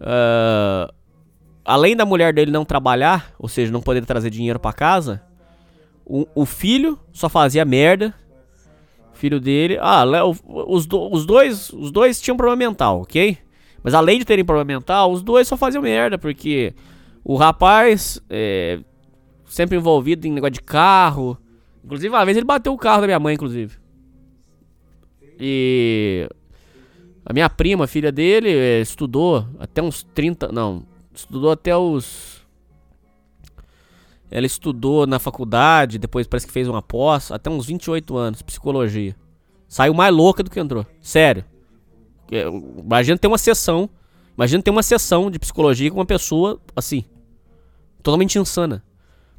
Ah, 0.00 0.92
além 1.64 1.96
da 1.96 2.04
mulher 2.06 2.32
dele 2.32 2.50
não 2.50 2.64
trabalhar, 2.64 3.32
ou 3.38 3.48
seja, 3.48 3.72
não 3.72 3.82
poder 3.82 4.04
trazer 4.04 4.30
dinheiro 4.30 4.58
pra 4.58 4.72
casa, 4.72 5.22
o, 6.04 6.26
o 6.34 6.46
filho 6.46 6.98
só 7.12 7.28
fazia 7.28 7.64
merda. 7.64 8.14
Filho 9.12 9.40
dele, 9.40 9.78
ah, 9.80 10.04
os, 10.66 10.84
do- 10.86 11.10
os 11.10 11.24
dois, 11.24 11.70
os 11.70 11.90
dois 11.90 12.20
tinham 12.20 12.36
problema 12.36 12.56
mental, 12.68 13.00
ok? 13.00 13.38
Mas 13.82 13.94
além 13.94 14.18
de 14.18 14.26
terem 14.26 14.44
problema 14.44 14.66
mental, 14.78 15.10
os 15.10 15.22
dois 15.22 15.48
só 15.48 15.56
faziam 15.56 15.82
merda, 15.82 16.18
porque 16.18 16.74
o 17.24 17.34
rapaz 17.34 18.20
é, 18.28 18.78
sempre 19.46 19.76
envolvido 19.76 20.26
em 20.26 20.32
negócio 20.32 20.54
de 20.54 20.62
carro. 20.62 21.38
Inclusive, 21.84 22.14
uma 22.14 22.24
vez 22.24 22.36
ele 22.36 22.46
bateu 22.46 22.72
o 22.72 22.78
carro 22.78 23.02
da 23.02 23.06
minha 23.06 23.20
mãe, 23.20 23.34
inclusive. 23.34 23.76
E 25.38 26.28
a 27.24 27.32
minha 27.32 27.50
prima, 27.50 27.86
filha 27.86 28.12
dele, 28.12 28.50
eh, 28.50 28.80
estudou 28.80 29.46
até 29.58 29.82
uns 29.82 30.02
30. 30.02 30.50
Não, 30.52 30.84
estudou 31.12 31.50
até 31.50 31.76
os. 31.76 32.44
Ela 34.30 34.46
estudou 34.46 35.06
na 35.06 35.18
faculdade, 35.18 35.98
depois 35.98 36.26
parece 36.26 36.46
que 36.46 36.52
fez 36.52 36.68
uma 36.68 36.82
pós, 36.82 37.30
até 37.30 37.48
uns 37.48 37.66
28 37.66 38.16
anos, 38.16 38.42
psicologia. 38.42 39.14
Saiu 39.68 39.94
mais 39.94 40.14
louca 40.14 40.42
do 40.42 40.50
que 40.50 40.58
entrou. 40.58 40.86
Sério. 41.00 41.44
É, 42.30 42.44
Imagina 42.48 43.18
ter 43.18 43.28
uma 43.28 43.38
sessão. 43.38 43.88
Imagina 44.36 44.62
ter 44.62 44.70
uma 44.70 44.82
sessão 44.82 45.30
de 45.30 45.38
psicologia 45.38 45.90
com 45.90 45.98
uma 45.98 46.06
pessoa 46.06 46.60
assim. 46.74 47.04
Totalmente 48.02 48.38
insana. 48.38 48.82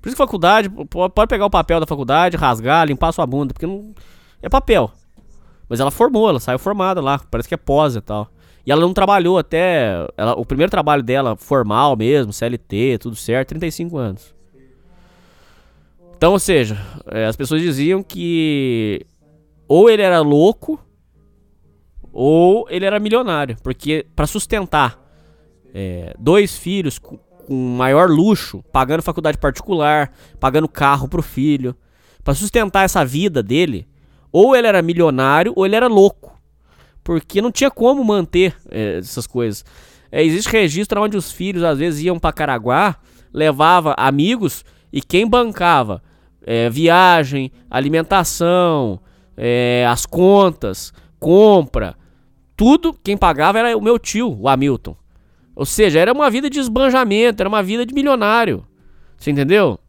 Por 0.08 0.12
isso 0.12 0.16
que 0.16 0.24
faculdade, 0.24 0.70
pode 0.70 1.28
pegar 1.28 1.46
o 1.46 1.50
papel 1.50 1.82
da 1.82 1.86
faculdade, 1.86 2.38
rasgar, 2.38 2.88
limpar 2.88 3.12
sua 3.12 3.26
bunda, 3.26 3.54
porque 3.54 3.68
não. 3.68 3.94
É 4.42 4.48
papel. 4.48 4.90
Mas 5.68 5.82
ela 5.82 5.92
formou, 5.92 6.30
ela 6.30 6.40
saiu 6.40 6.58
formada 6.58 7.02
lá, 7.02 7.20
parece 7.30 7.50
que 7.50 7.54
é 7.54 7.58
pós 7.58 7.94
e 7.98 8.00
tal. 8.00 8.30
E 8.66 8.72
ela 8.72 8.80
não 8.80 8.94
trabalhou 8.94 9.38
até. 9.38 10.08
ela- 10.16 10.34
o 10.40 10.46
primeiro 10.46 10.72
trabalho 10.72 11.04
dela, 11.04 11.36
formal 11.36 11.98
mesmo, 11.98 12.32
CLT, 12.32 13.00
tudo 13.00 13.18
certo, 13.18 13.50
35 13.50 13.98
anos. 13.98 14.34
Então, 16.16 16.32
ou 16.32 16.40
seja, 16.40 16.78
é, 17.12 17.26
as 17.26 17.36
pessoas 17.36 17.62
diziam 17.62 18.02
que 18.02 19.06
ou 19.68 19.90
ele 19.90 20.04
era 20.04 20.22
louco 20.22 20.80
ou 22.14 22.66
ele 22.70 22.86
era 22.86 22.98
milionário, 22.98 23.58
porque 23.62 24.06
pra 24.16 24.26
sustentar 24.26 24.98
é, 25.74 26.14
dois 26.18 26.58
filhos 26.58 26.98
com, 27.48 27.56
maior 27.78 28.10
luxo, 28.10 28.64
pagando 28.72 29.02
faculdade 29.02 29.38
particular, 29.38 30.12
pagando 30.40 30.68
carro 30.68 31.08
pro 31.08 31.22
filho, 31.22 31.76
Pra 32.28 32.34
sustentar 32.34 32.84
essa 32.84 33.06
vida 33.06 33.42
dele, 33.42 33.88
ou 34.34 34.54
ele 34.54 34.68
era 34.68 34.82
milionário 34.82 35.54
ou 35.56 35.66
ele 35.66 35.78
era 35.78 35.88
louco, 35.88 36.38
porque 37.02 37.42
não 37.42 37.54
tinha 37.54 37.72
como 37.72 38.04
manter 38.04 38.54
é, 38.70 38.98
essas 38.98 39.26
coisas. 39.26 39.64
É, 40.12 40.22
existe 40.22 40.52
registro 40.52 41.02
onde 41.02 41.16
os 41.16 41.32
filhos 41.32 41.64
às 41.64 41.80
vezes 41.80 42.04
iam 42.04 42.20
pra 42.20 42.34
Caraguá, 42.34 42.98
levava 43.34 43.96
amigos 43.98 44.66
e 44.92 45.02
quem 45.02 45.26
bancava 45.26 46.04
é, 46.46 46.70
viagem, 46.70 47.50
alimentação, 47.72 49.00
é, 49.38 49.88
as 49.90 50.06
contas, 50.06 50.92
compra, 51.22 51.96
tudo 52.58 52.94
quem 52.94 53.16
pagava 53.16 53.60
era 53.60 53.78
o 53.78 53.82
meu 53.82 53.98
tio, 53.98 54.38
o 54.38 54.50
Hamilton. 54.50 54.98
Ou 55.58 55.66
seja, 55.66 56.00
era 56.00 56.14
uma 56.14 56.30
vida 56.30 56.52
de 56.52 56.60
esbanjamento, 56.60 57.42
era 57.42 57.50
uma 57.50 57.64
vida 57.64 57.84
de 57.84 57.92
milionário. 57.92 58.64
Você 59.18 59.32
entendeu? 59.32 59.80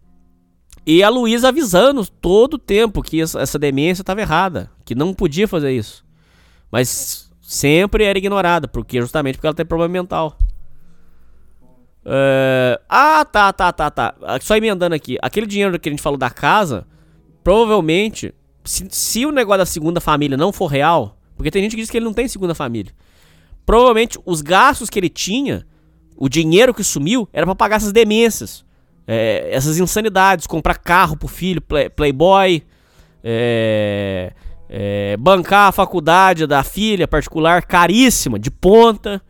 E 0.86 1.02
a 1.02 1.10
Luísa 1.10 1.48
avisando 1.48 2.06
todo 2.06 2.54
o 2.54 2.58
tempo 2.58 3.02
que 3.02 3.20
essa, 3.20 3.58
demência 3.58 4.00
estava 4.00 4.22
errada, 4.22 4.70
que 4.82 4.94
não 4.94 5.12
podia 5.12 5.46
fazer 5.46 5.70
isso. 5.70 6.02
Mas 6.72 7.30
sempre 7.42 8.04
era 8.04 8.16
ignorada, 8.16 8.66
porque 8.66 8.98
justamente 8.98 9.34
porque 9.34 9.46
ela 9.46 9.54
tem 9.54 9.66
problema 9.66 9.92
mental. 9.92 10.38
É, 12.02 12.80
Ah, 12.88 13.22
tá, 13.26 13.52
tá, 13.52 13.70
tá, 13.70 13.90
tá. 13.90 14.14
Só 14.40 14.56
emendando 14.56 14.94
aqui. 14.94 15.18
Aquele 15.20 15.46
dinheiro 15.46 15.78
que 15.78 15.90
a 15.90 15.92
gente 15.92 16.00
falou 16.00 16.18
da 16.18 16.30
casa, 16.30 16.86
provavelmente, 17.44 18.34
se, 18.64 18.86
se 18.88 19.26
o 19.26 19.30
negócio 19.30 19.58
da 19.58 19.66
segunda 19.66 20.00
família 20.00 20.34
não 20.34 20.50
for 20.50 20.68
real, 20.68 21.18
porque 21.36 21.50
tem 21.50 21.62
gente 21.62 21.76
que 21.76 21.82
diz 21.82 21.90
que 21.90 21.98
ele 21.98 22.06
não 22.06 22.14
tem 22.14 22.26
segunda 22.26 22.54
família. 22.54 22.94
Provavelmente 23.68 24.18
os 24.24 24.40
gastos 24.40 24.88
que 24.88 24.98
ele 24.98 25.10
tinha, 25.10 25.66
o 26.16 26.26
dinheiro 26.26 26.72
que 26.72 26.82
sumiu, 26.82 27.28
era 27.34 27.44
pra 27.44 27.54
pagar 27.54 27.76
essas 27.76 27.92
demências. 27.92 28.64
é, 29.06 29.48
essas 29.52 29.78
insanidades, 29.78 30.46
comprar 30.46 30.76
carro 30.78 31.16
pro 31.18 31.28
filho, 31.28 31.60
play- 31.60 31.88
playboy, 31.90 32.62
é, 33.22 34.32
é, 34.68 35.16
bancar 35.18 35.68
a 35.68 35.72
faculdade 35.72 36.46
da 36.46 36.62
filha 36.62 37.06
particular 37.06 37.62
caríssima, 37.64 38.38
de 38.38 38.50
ponta, 38.50 39.20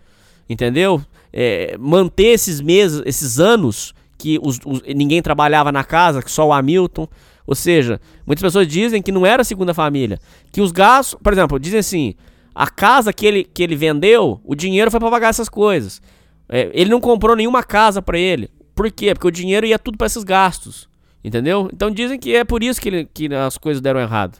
entendeu? 0.48 1.00
É, 1.32 1.76
manter 1.78 2.26
esses 2.34 2.60
meses, 2.60 3.02
esses 3.06 3.38
anos 3.40 3.92
que 4.16 4.38
os- 4.42 4.58
os- 4.64 4.82
ninguém 4.94 5.20
trabalhava 5.22 5.70
na 5.72 5.82
casa, 5.84 6.22
que 6.22 6.30
só 6.30 6.46
o 6.48 6.52
Hamilton. 6.52 7.08
Ou 7.46 7.54
seja, 7.54 8.00
muitas 8.26 8.42
pessoas 8.42 8.66
dizem 8.68 9.00
que 9.02 9.10
não 9.12 9.24
era 9.26 9.42
segunda 9.44 9.72
família. 9.74 10.18
Que 10.52 10.60
os 10.60 10.70
gastos, 10.72 11.18
por 11.22 11.32
exemplo, 11.32 11.58
dizem 11.58 11.78
assim: 11.80 12.14
a 12.60 12.66
casa 12.68 13.12
que 13.12 13.24
ele, 13.24 13.44
que 13.44 13.62
ele 13.62 13.76
vendeu, 13.76 14.40
o 14.42 14.52
dinheiro 14.56 14.90
foi 14.90 14.98
pra 14.98 15.08
pagar 15.08 15.28
essas 15.28 15.48
coisas. 15.48 16.02
É, 16.48 16.68
ele 16.74 16.90
não 16.90 17.00
comprou 17.00 17.36
nenhuma 17.36 17.62
casa 17.62 18.02
pra 18.02 18.18
ele. 18.18 18.50
Por 18.74 18.90
quê? 18.90 19.14
Porque 19.14 19.28
o 19.28 19.30
dinheiro 19.30 19.64
ia 19.64 19.78
tudo 19.78 19.96
pra 19.96 20.08
esses 20.08 20.24
gastos. 20.24 20.88
Entendeu? 21.22 21.70
Então 21.72 21.88
dizem 21.88 22.18
que 22.18 22.34
é 22.34 22.42
por 22.42 22.64
isso 22.64 22.80
que, 22.80 22.88
ele- 22.88 23.04
que 23.14 23.32
as 23.32 23.56
coisas 23.56 23.80
deram 23.80 24.00
errado. 24.00 24.38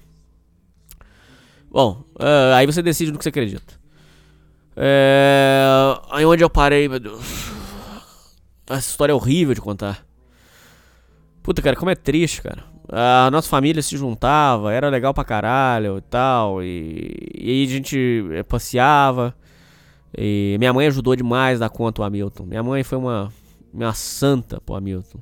Bom, 1.71 2.03
ah, 2.19 2.57
aí 2.57 2.67
você 2.67 2.83
decide 2.83 3.13
no 3.13 3.19
que 3.19 3.23
você 3.25 3.29
acredita. 3.29 3.75
É, 4.77 5.65
aí 6.11 6.25
onde 6.25 6.43
eu 6.43 6.51
parei, 6.51 6.89
meu 6.89 6.99
Deus. 6.99 7.25
Essa 8.69 8.91
história 8.91 9.13
é 9.13 9.15
horrível 9.15 9.55
de 9.55 9.61
contar. 9.61 10.05
Puta, 11.43 11.63
cara, 11.63 11.77
como 11.77 11.91
é 11.91 11.95
triste, 11.95 12.43
cara. 12.43 12.65
A 12.91 13.31
nossa 13.31 13.49
família 13.49 13.83
se 13.83 13.97
juntava, 13.97 14.73
era 14.73 14.89
legal 14.89 15.13
pra 15.13 15.25
caralho 15.25 15.99
e 15.99 16.01
tal. 16.03 16.63
E, 16.63 17.15
e 17.39 17.51
aí 17.51 17.65
a 17.65 17.69
gente 17.69 18.25
eh, 18.33 18.43
passeava. 18.43 19.35
E 20.17 20.57
minha 20.59 20.73
mãe 20.73 20.87
ajudou 20.87 21.15
demais 21.15 21.59
da 21.61 21.69
conta 21.69 22.01
o 22.03 22.05
Hamilton. 22.05 22.45
Minha 22.47 22.63
mãe 22.63 22.83
foi 22.83 22.97
uma, 22.99 23.31
uma 23.73 23.93
santa 23.93 24.61
pro 24.61 24.75
Hamilton. 24.75 25.19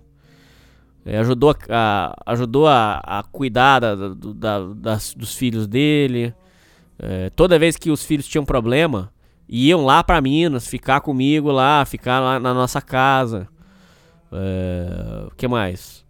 É, 1.04 1.18
ajudou 1.18 1.54
a, 1.70 2.14
ajudou 2.26 2.66
a, 2.66 2.98
a 3.04 3.22
cuidar 3.24 3.80
da- 3.80 3.94
da- 4.14 4.74
das- 4.74 5.14
dos 5.14 5.34
filhos 5.34 5.66
dele. 5.66 6.34
É, 6.98 7.30
toda 7.30 7.58
vez 7.58 7.76
que 7.76 7.90
os 7.90 8.04
filhos 8.04 8.26
tinham 8.28 8.44
problema, 8.44 9.12
Iam 9.48 9.84
lá 9.84 10.02
pra 10.02 10.20
Minas, 10.20 10.66
ficar 10.66 11.00
comigo 11.00 11.52
lá, 11.52 11.84
ficar 11.84 12.18
lá 12.20 12.40
na 12.40 12.52
nossa 12.54 12.80
casa. 12.80 13.46
É, 14.32 15.26
o 15.30 15.34
que 15.36 15.46
mais? 15.46 16.04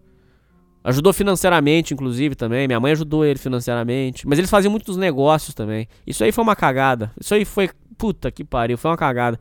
Ajudou 0.87 1.12
financeiramente, 1.12 1.93
inclusive, 1.93 2.37
também. 2.37 2.68
Minha 2.68 2.78
mãe 2.78 2.93
ajudou 2.93 3.24
ele 3.24 3.41
financeiramente. 3.41 4.24
Mas 4.24 4.39
eles 4.39 4.49
faziam 4.49 4.70
muitos 4.70 4.97
negócios 4.97 5.53
também. 5.53 5.89
Isso 6.07 6.22
aí 6.22 6.30
foi 6.30 6.45
uma 6.45 6.55
cagada. 6.55 7.11
Isso 7.20 7.34
aí 7.34 7.45
foi. 7.45 7.68
Puta 7.99 8.30
que 8.30 8.45
pariu, 8.45 8.78
foi 8.78 8.93
uma 8.93 8.97
cagada. 8.97 9.37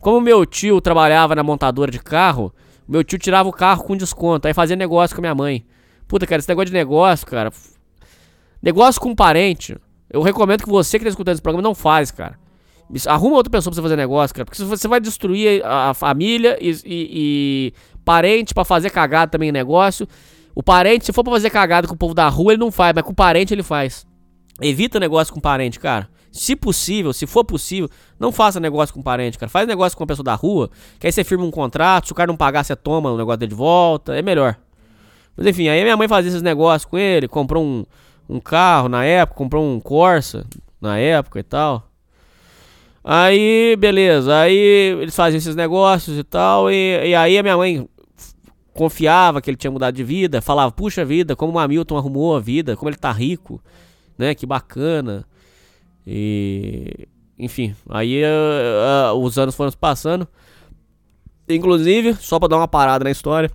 Como 0.00 0.20
meu 0.20 0.44
tio 0.44 0.80
trabalhava 0.80 1.36
na 1.36 1.44
montadora 1.44 1.88
de 1.88 2.00
carro, 2.00 2.52
meu 2.88 3.04
tio 3.04 3.16
tirava 3.16 3.48
o 3.48 3.52
carro 3.52 3.84
com 3.84 3.96
desconto. 3.96 4.48
Aí 4.48 4.54
fazia 4.54 4.74
negócio 4.74 5.14
com 5.14 5.22
minha 5.22 5.36
mãe. 5.36 5.64
Puta, 6.08 6.26
cara, 6.26 6.40
esse 6.40 6.48
negócio 6.48 6.66
de 6.66 6.72
negócio, 6.72 7.24
cara. 7.28 7.52
Negócio 8.60 9.00
com 9.00 9.14
parente. 9.14 9.76
Eu 10.10 10.20
recomendo 10.20 10.64
que 10.64 10.68
você 10.68 10.98
que 10.98 11.04
tá 11.04 11.10
escutando 11.10 11.34
esse 11.34 11.42
programa 11.42 11.62
não 11.62 11.76
faz, 11.76 12.10
cara. 12.10 12.36
Arruma 13.06 13.36
outra 13.36 13.52
pessoa 13.52 13.70
pra 13.70 13.76
você 13.76 13.82
fazer 13.82 13.96
negócio, 13.96 14.34
cara. 14.34 14.44
Porque 14.44 14.64
você 14.64 14.88
vai 14.88 14.98
destruir 14.98 15.64
a 15.64 15.94
família 15.94 16.58
e, 16.60 16.70
e, 16.70 16.82
e 16.86 17.72
parente 18.04 18.52
para 18.52 18.64
fazer 18.64 18.90
cagada 18.90 19.30
também 19.30 19.50
em 19.50 19.52
negócio. 19.52 20.08
O 20.58 20.62
parente, 20.62 21.06
se 21.06 21.12
for 21.12 21.22
pra 21.22 21.34
fazer 21.34 21.50
cagada 21.50 21.86
com 21.86 21.94
o 21.94 21.96
povo 21.96 22.12
da 22.12 22.28
rua, 22.28 22.52
ele 22.52 22.58
não 22.58 22.72
faz, 22.72 22.92
mas 22.92 23.04
com 23.04 23.12
o 23.12 23.14
parente 23.14 23.54
ele 23.54 23.62
faz. 23.62 24.04
Evita 24.60 24.98
negócio 24.98 25.32
com 25.32 25.38
parente, 25.38 25.78
cara. 25.78 26.08
Se 26.32 26.56
possível, 26.56 27.12
se 27.12 27.28
for 27.28 27.44
possível, 27.44 27.88
não 28.18 28.32
faça 28.32 28.58
negócio 28.58 28.92
com 28.92 29.00
parente, 29.00 29.38
cara. 29.38 29.48
Faz 29.48 29.68
negócio 29.68 29.96
com 29.96 30.02
uma 30.02 30.08
pessoa 30.08 30.24
da 30.24 30.34
rua, 30.34 30.68
que 30.98 31.06
aí 31.06 31.12
você 31.12 31.22
firma 31.22 31.44
um 31.44 31.50
contrato, 31.52 32.06
se 32.06 32.12
o 32.12 32.14
cara 32.14 32.26
não 32.26 32.36
pagar, 32.36 32.64
você 32.64 32.74
toma 32.74 33.08
o 33.08 33.16
negócio 33.16 33.38
dele 33.38 33.50
de 33.50 33.54
volta, 33.54 34.16
é 34.16 34.20
melhor. 34.20 34.56
Mas 35.36 35.46
enfim, 35.46 35.68
aí 35.68 35.80
minha 35.84 35.96
mãe 35.96 36.08
fazia 36.08 36.28
esses 36.28 36.42
negócios 36.42 36.90
com 36.90 36.98
ele, 36.98 37.28
comprou 37.28 37.62
um, 37.62 37.86
um 38.28 38.40
carro 38.40 38.88
na 38.88 39.04
época, 39.04 39.38
comprou 39.38 39.64
um 39.64 39.78
Corsa 39.78 40.44
na 40.80 40.98
época 40.98 41.38
e 41.38 41.44
tal. 41.44 41.88
Aí, 43.04 43.76
beleza, 43.78 44.36
aí 44.36 44.56
eles 45.00 45.14
faziam 45.14 45.38
esses 45.38 45.54
negócios 45.54 46.18
e 46.18 46.24
tal, 46.24 46.68
e, 46.68 47.10
e 47.10 47.14
aí 47.14 47.38
a 47.38 47.42
minha 47.44 47.56
mãe 47.56 47.88
confiava 48.78 49.42
que 49.42 49.50
ele 49.50 49.56
tinha 49.56 49.72
mudado 49.72 49.92
de 49.96 50.04
vida, 50.04 50.40
falava, 50.40 50.70
puxa 50.70 51.04
vida, 51.04 51.34
como 51.34 51.54
o 51.54 51.58
Hamilton 51.58 51.96
arrumou 51.96 52.36
a 52.36 52.40
vida, 52.40 52.76
como 52.76 52.88
ele 52.88 52.96
tá 52.96 53.10
rico, 53.10 53.60
né, 54.16 54.36
que 54.36 54.46
bacana. 54.46 55.26
E, 56.06 57.08
enfim, 57.36 57.74
aí 57.88 58.22
uh, 58.22 59.16
uh, 59.16 59.20
os 59.20 59.36
anos 59.36 59.56
foram 59.56 59.72
passando. 59.72 60.28
Inclusive, 61.48 62.14
só 62.14 62.38
para 62.38 62.50
dar 62.50 62.56
uma 62.58 62.68
parada 62.68 63.02
na 63.02 63.10
história, 63.10 63.50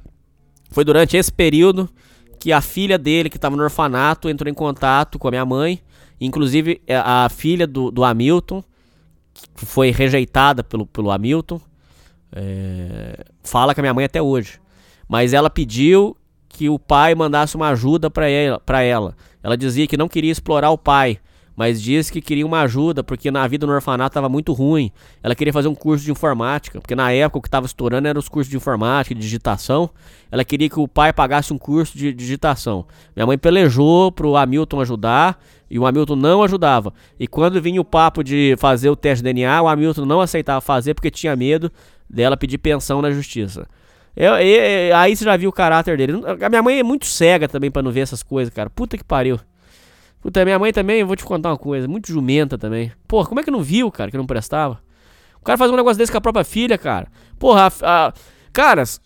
foi 0.72 0.84
durante 0.84 1.16
esse 1.16 1.32
período 1.32 1.90
que 2.38 2.52
a 2.52 2.60
filha 2.60 2.98
dele, 2.98 3.30
que 3.30 3.38
estava 3.38 3.56
no 3.56 3.64
orfanato, 3.64 4.28
entrou 4.28 4.52
em 4.52 4.54
contato 4.54 5.18
com 5.18 5.30
a 5.30 5.32
minha 5.32 5.46
mãe. 5.46 5.80
Inclusive, 6.20 6.82
é, 6.86 6.98
a 6.98 7.30
filha 7.30 7.66
do, 7.66 7.90
do 7.90 8.04
Hamilton, 8.04 8.62
que 9.56 9.66
foi 9.66 9.90
rejeitada 9.90 10.66
pelo, 10.66 10.86
pelo 10.86 11.12
Hamilton, 11.12 11.62
é, 12.34 13.24
fala 13.42 13.74
com 13.74 13.80
a 13.80 13.84
minha 13.84 13.94
mãe 13.94 14.04
até 14.04 14.22
hoje. 14.22 14.63
Mas 15.08 15.34
ela 15.34 15.50
pediu 15.50 16.16
que 16.48 16.70
o 16.70 16.78
pai 16.78 17.16
mandasse 17.16 17.56
uma 17.56 17.70
ajuda 17.70 18.10
para 18.10 18.30
ela, 18.30 18.62
ela. 18.84 19.58
Dizia 19.58 19.88
que 19.88 19.98
não 19.98 20.08
queria 20.08 20.32
explorar 20.32 20.70
o 20.70 20.78
pai, 20.78 21.20
mas 21.56 21.82
disse 21.82 22.12
que 22.12 22.22
queria 22.22 22.46
uma 22.46 22.62
ajuda 22.62 23.04
porque 23.04 23.30
na 23.30 23.46
vida 23.48 23.66
no 23.68 23.74
orfanato 23.74 24.12
estava 24.12 24.30
muito 24.30 24.54
ruim. 24.54 24.92
Ela 25.22 25.36
queria 25.36 25.54
fazer 25.54 25.68
um 25.68 25.76
curso 25.76 26.04
de 26.06 26.12
informática, 26.12 26.80
porque 26.80 26.96
na 26.96 27.12
época 27.12 27.40
o 27.40 27.42
que 27.42 27.48
estava 27.48 27.66
estourando 27.66 28.08
eram 28.08 28.20
os 28.20 28.30
cursos 28.30 28.50
de 28.50 28.58
informática, 28.58 29.14
de 29.14 29.22
digitação. 29.22 29.90
Ela 30.32 30.44
queria 30.44 30.70
que 30.70 30.80
o 30.80 30.88
pai 30.88 31.12
pagasse 31.12 31.54
um 31.54 31.58
curso 31.58 31.98
de 31.98 32.14
digitação. 32.14 32.86
Minha 33.16 33.26
mãe 33.26 33.38
pelejou 33.38 34.12
pro 34.12 34.36
Hamilton 34.36 34.82
ajudar 34.82 35.40
e 35.70 35.78
o 35.78 35.86
Hamilton 35.86 36.16
não 36.16 36.44
ajudava. 36.44 36.94
E 37.20 37.28
quando 37.28 37.62
vinha 37.62 37.82
o 37.82 37.86
papo 37.86 38.24
de 38.24 38.56
fazer 38.58 38.90
o 38.90 38.96
teste 38.96 39.24
de 39.24 39.34
DNA, 39.34 39.62
o 39.62 39.68
Hamilton 39.68 40.06
não 40.06 40.22
aceitava 40.22 40.62
fazer 40.62 40.94
porque 40.94 41.12
tinha 41.12 41.36
medo 41.36 41.72
dela 42.10 42.38
pedir 42.38 42.58
pensão 42.58 43.02
na 43.02 43.12
justiça. 43.12 43.68
Eu, 44.16 44.36
eu, 44.36 44.96
aí 44.96 45.16
você 45.16 45.26
já 45.26 45.36
viu 45.36 45.50
o 45.50 45.54
caráter 45.54 45.98
dele. 45.98 46.14
A 46.42 46.50
minha 46.50 46.62
mãe 46.62 46.80
é 46.80 46.84
muito 46.84 47.06
cega 47.06 47.48
também 47.48 47.72
para 47.72 47.82
não 47.82 47.92
ver 47.92 48.02
essas 48.02 48.22
coisas, 48.22 48.54
cara. 48.54 48.70
Puta 48.70 48.98
que 48.98 49.04
pariu. 49.04 49.40
Puta, 50.22 50.46
minha 50.46 50.58
mãe 50.58 50.72
também, 50.72 51.02
eu 51.02 51.08
vou 51.08 51.16
te 51.16 51.26
contar 51.26 51.50
uma 51.50 51.58
coisa, 51.58 51.88
muito 51.88 52.08
jumenta 52.08 52.58
também. 52.58 52.92
Porra, 53.08 53.28
como 53.28 53.42
é 53.42 53.44
que 53.44 53.52
não 53.52 53.62
viu, 53.62 53.92
cara, 53.92 54.10
que 54.10 54.18
não 54.18 54.26
prestava? 54.26 54.82
O 55.42 55.44
cara 55.44 55.58
faz 55.58 55.70
um 55.70 55.76
negócio 55.76 55.98
desse 55.98 56.12
com 56.12 56.18
a 56.18 56.22
própria 56.22 56.46
filha, 56.46 56.78
cara. 56.78 57.08
Porra, 57.38 57.70
a, 57.82 58.08
a, 58.08 58.14
caras, 58.54 59.02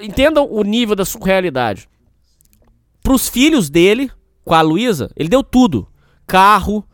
entendam 0.00 0.48
o 0.50 0.64
nível 0.64 0.96
da 0.96 1.04
surrealidade. 1.04 1.88
Pros 3.00 3.28
filhos 3.28 3.70
dele, 3.70 4.10
com 4.44 4.54
a 4.54 4.60
Luísa, 4.60 5.08
ele 5.14 5.28
deu 5.28 5.44
tudo: 5.44 5.86
carro, 6.26 6.84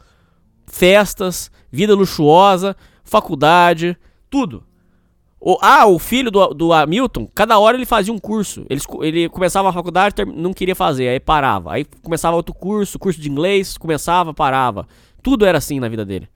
festas, 0.67 1.51
vida 1.71 1.95
luxuosa, 1.95 2.77
faculdade, 3.03 3.97
tudo. 4.29 4.63
O, 5.45 5.59
ah, 5.61 5.87
o 5.87 5.99
filho 5.99 6.31
do, 6.31 6.55
do 6.55 6.73
Hamilton, 6.73 7.29
cada 7.35 7.59
hora 7.59 7.77
ele 7.77 7.85
fazia 7.85 8.15
um 8.15 8.19
curso. 8.19 8.65
Ele, 8.71 8.81
ele 9.01 9.29
começava 9.29 9.69
a 9.69 9.73
faculdade, 9.73 10.15
não 10.25 10.53
queria 10.53 10.77
fazer, 10.77 11.09
aí 11.09 11.19
parava. 11.19 11.73
Aí 11.73 11.85
começava 12.01 12.37
outro 12.37 12.55
curso, 12.55 12.97
curso 12.97 13.21
de 13.21 13.29
inglês, 13.29 13.77
começava, 13.77 14.33
parava. 14.33 14.87
Tudo 15.21 15.45
era 15.45 15.59
assim 15.59 15.81
na 15.81 15.89
vida 15.89 16.05
dele. 16.05 16.29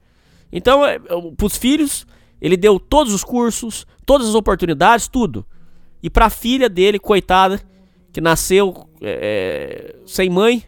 Então, 0.50 0.84
é, 0.84 0.98
pros 1.36 1.56
filhos, 1.56 2.04
ele 2.40 2.56
deu 2.56 2.80
todos 2.80 3.14
os 3.14 3.22
cursos, 3.22 3.86
todas 4.04 4.28
as 4.28 4.34
oportunidades, 4.34 5.06
tudo. 5.06 5.46
E 6.02 6.10
pra 6.10 6.28
filha 6.28 6.68
dele, 6.68 6.98
coitada, 6.98 7.60
que 8.12 8.20
nasceu 8.20 8.88
é, 9.00 9.94
é 9.94 9.96
sem 10.04 10.28
mãe, 10.28 10.64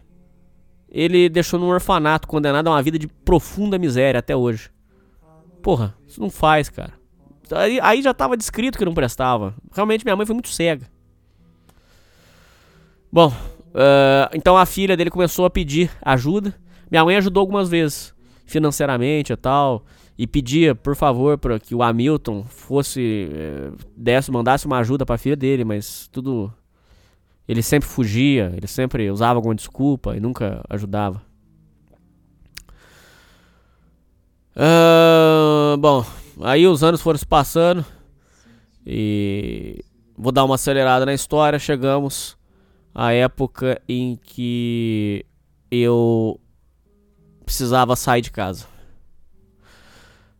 ele 0.89 1.27
deixou 1.27 1.59
num 1.59 1.67
orfanato, 1.67 2.25
condenado 2.25 2.67
a 2.67 2.71
uma 2.71 2.81
vida 2.81 2.97
de 2.97 3.07
profunda 3.07 3.77
miséria 3.77 4.19
até 4.19 4.33
hoje. 4.33 4.69
Porra, 5.61 5.93
isso 6.07 6.21
não 6.21 6.29
faz, 6.29 6.69
cara. 6.69 6.98
Aí, 7.55 7.79
aí 7.81 8.01
já 8.01 8.13
tava 8.13 8.37
descrito 8.37 8.77
que 8.77 8.85
não 8.85 8.93
prestava. 8.93 9.55
Realmente 9.73 10.03
minha 10.03 10.15
mãe 10.15 10.25
foi 10.25 10.33
muito 10.33 10.49
cega. 10.49 10.85
Bom, 13.11 13.29
uh, 13.29 14.29
então 14.33 14.55
a 14.57 14.65
filha 14.65 14.95
dele 14.95 15.09
começou 15.09 15.45
a 15.45 15.49
pedir 15.49 15.91
ajuda. 16.01 16.53
Minha 16.89 17.03
mãe 17.03 17.15
ajudou 17.17 17.41
algumas 17.41 17.69
vezes, 17.69 18.13
financeiramente 18.45 19.33
e 19.33 19.35
tal. 19.35 19.83
E 20.17 20.27
pedia, 20.27 20.75
por 20.75 20.95
favor, 20.95 21.37
para 21.37 21.59
que 21.59 21.73
o 21.73 21.81
Hamilton 21.81 22.43
fosse. 22.43 23.29
Eh, 23.31 23.71
desse, 23.95 24.29
mandasse 24.29 24.65
uma 24.65 24.79
ajuda 24.79 25.05
pra 25.05 25.17
filha 25.17 25.35
dele, 25.35 25.63
mas 25.63 26.09
tudo. 26.11 26.53
Ele 27.47 27.63
sempre 27.63 27.87
fugia, 27.87 28.51
ele 28.55 28.67
sempre 28.67 29.09
usava 29.09 29.37
alguma 29.37 29.55
desculpa 29.55 30.17
e 30.17 30.19
nunca 30.19 30.61
ajudava. 30.69 31.21
Uh, 34.59 35.77
bom, 35.77 36.05
Aí 36.41 36.65
os 36.65 36.83
anos 36.83 37.01
foram 37.01 37.19
se 37.19 37.25
passando 37.25 37.85
e 38.85 39.83
vou 40.17 40.31
dar 40.31 40.45
uma 40.45 40.55
acelerada 40.55 41.05
na 41.05 41.13
história. 41.13 41.59
Chegamos 41.59 42.37
à 42.95 43.11
época 43.11 43.81
em 43.89 44.17
que 44.23 45.25
eu 45.69 46.39
precisava 47.45 47.95
sair 47.97 48.21
de 48.21 48.31
casa. 48.31 48.65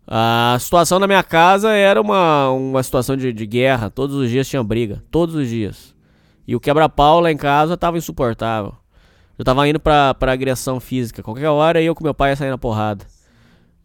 A 0.07 0.57
situação 0.59 0.99
na 0.99 1.05
minha 1.05 1.21
casa 1.21 1.71
era 1.73 2.01
uma, 2.01 2.49
uma 2.49 2.81
situação 2.81 3.17
de, 3.17 3.33
de 3.33 3.45
guerra. 3.45 3.89
Todos 3.89 4.15
os 4.15 4.29
dias 4.29 4.47
tinha 4.47 4.63
briga. 4.63 5.03
Todos 5.11 5.35
os 5.35 5.49
dias. 5.49 5.93
E 6.47 6.55
o 6.55 6.61
quebra-pau 6.61 7.19
lá 7.19 7.29
em 7.29 7.37
casa 7.37 7.75
tava 7.75 7.97
insuportável. 7.97 8.73
Eu 9.37 9.43
tava 9.43 9.67
indo 9.67 9.81
pra, 9.81 10.13
pra 10.13 10.31
agressão 10.31 10.79
física. 10.79 11.21
Qualquer 11.21 11.49
hora 11.49 11.81
eu 11.81 11.93
com 11.93 12.03
meu 12.03 12.13
pai 12.13 12.31
ia 12.31 12.35
sair 12.37 12.49
na 12.49 12.57
porrada. 12.57 13.05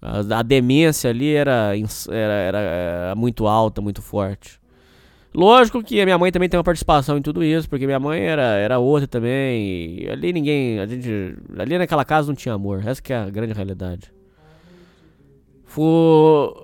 A, 0.04 0.42
demência 0.42 1.08
ali 1.08 1.34
era, 1.34 1.72
era, 2.10 2.32
era, 2.32 2.58
era 2.58 3.14
muito 3.14 3.46
alta, 3.46 3.80
muito 3.80 4.02
forte. 4.02 4.60
Lógico 5.34 5.82
que 5.82 5.98
a 5.98 6.04
minha 6.04 6.18
mãe 6.18 6.30
também 6.30 6.48
tem 6.48 6.58
uma 6.58 6.64
participação 6.64 7.16
em 7.16 7.22
tudo 7.22 7.42
isso, 7.42 7.68
porque 7.68 7.86
minha 7.86 7.98
mãe 7.98 8.20
era, 8.20 8.42
era 8.42 8.78
outra 8.78 9.08
também. 9.08 10.06
ali 10.10 10.32
ninguém. 10.32 10.78
A 10.78 10.86
gente, 10.86 11.34
ali 11.58 11.78
naquela 11.78 12.04
casa 12.04 12.28
não 12.28 12.34
tinha 12.34 12.54
amor. 12.54 12.86
Essa 12.86 13.02
que 13.02 13.14
é 13.14 13.16
a 13.16 13.30
grande 13.30 13.54
realidade. 13.54 14.12
Foi, 15.64 16.54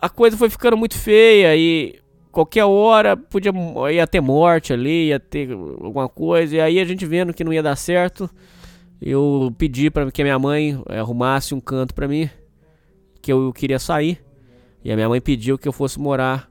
a 0.00 0.08
coisa 0.10 0.36
foi 0.36 0.50
ficando 0.50 0.76
muito 0.76 0.96
feia 0.96 1.56
e 1.56 1.98
qualquer 2.30 2.64
hora 2.64 3.16
podia 3.16 3.50
ia 3.90 4.06
ter 4.06 4.20
morte 4.20 4.72
ali, 4.72 5.08
ia 5.08 5.18
ter 5.18 5.50
alguma 5.50 6.08
coisa. 6.08 6.54
E 6.54 6.60
aí 6.60 6.78
a 6.78 6.84
gente 6.84 7.06
vendo 7.06 7.32
que 7.32 7.42
não 7.42 7.52
ia 7.52 7.62
dar 7.62 7.76
certo 7.76 8.30
eu 9.00 9.54
pedi 9.56 9.90
para 9.90 10.10
que 10.10 10.20
a 10.20 10.24
minha 10.24 10.38
mãe 10.38 10.82
eh, 10.88 10.98
arrumasse 10.98 11.54
um 11.54 11.60
canto 11.60 11.94
para 11.94 12.06
mim, 12.06 12.28
que 13.22 13.32
eu 13.32 13.52
queria 13.52 13.78
sair. 13.78 14.22
E 14.84 14.92
a 14.92 14.96
minha 14.96 15.08
mãe 15.08 15.20
pediu 15.20 15.58
que 15.58 15.66
eu 15.66 15.72
fosse 15.72 15.98
morar 15.98 16.50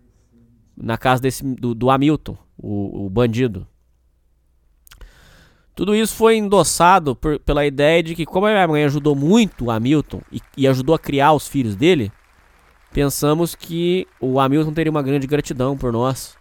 na 0.75 0.97
casa 0.97 1.21
desse 1.21 1.43
do, 1.43 1.75
do 1.75 1.89
Hamilton, 1.89 2.37
o, 2.57 3.05
o, 3.05 3.09
bandido. 3.09 3.67
Tudo 5.75 5.95
isso 5.95 6.15
foi 6.15 6.37
endossado 6.37 7.15
por, 7.15 7.39
pela 7.39 7.65
ideia 7.65 8.01
de 8.01 8.15
que, 8.15 8.25
como 8.25 8.47
a 8.47 8.51
minha 8.51 8.67
mãe 8.67 8.83
ajudou 8.83 9.15
muito 9.15 9.65
o 9.65 9.71
Hamilton 9.71 10.21
e, 10.31 10.41
e 10.57 10.67
ajudou 10.67 10.95
a 10.95 10.99
criar 10.99 11.33
os 11.33 11.47
filhos 11.47 11.75
dele, 11.75 12.11
pensamos 12.91 13.55
que 13.55 14.07
o 14.19 14.39
Hamilton 14.39 14.73
teria 14.73 14.91
uma 14.91 15.03
grande 15.03 15.27
gratidão 15.27 15.77
por 15.77 15.93
nós. 15.93 16.37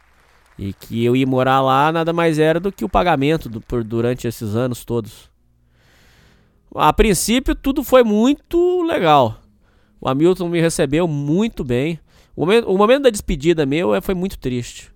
E 0.59 0.73
que 0.73 1.05
eu 1.05 1.15
ir 1.15 1.25
morar 1.25 1.61
lá 1.61 1.93
nada 1.93 2.13
mais 2.13 2.39
era 2.39 2.59
do 2.59 2.73
que 2.73 2.85
o 2.85 2.89
pagamento 2.89 3.49
do, 3.49 3.61
por, 3.61 3.85
durante 3.85 4.27
esses 4.27 4.57
anos 4.57 4.85
todos. 4.85 5.31
A 6.75 6.93
princípio 6.93 7.55
tudo 7.55 7.83
foi 7.83 8.03
muito 8.03 8.83
legal. 8.83 9.41
O 10.01 10.09
Hamilton 10.09 10.49
me 10.49 10.61
recebeu 10.61 11.09
muito 11.09 11.65
bem. 11.65 11.99
O 12.37 12.43
momento, 12.43 12.71
o 12.71 12.79
momento 12.79 13.03
da 13.05 13.11
despedida 13.11 13.67
meu 13.67 13.95
é, 13.95 14.01
foi 14.01 14.15
muito 14.15 14.39
triste. 14.39 14.93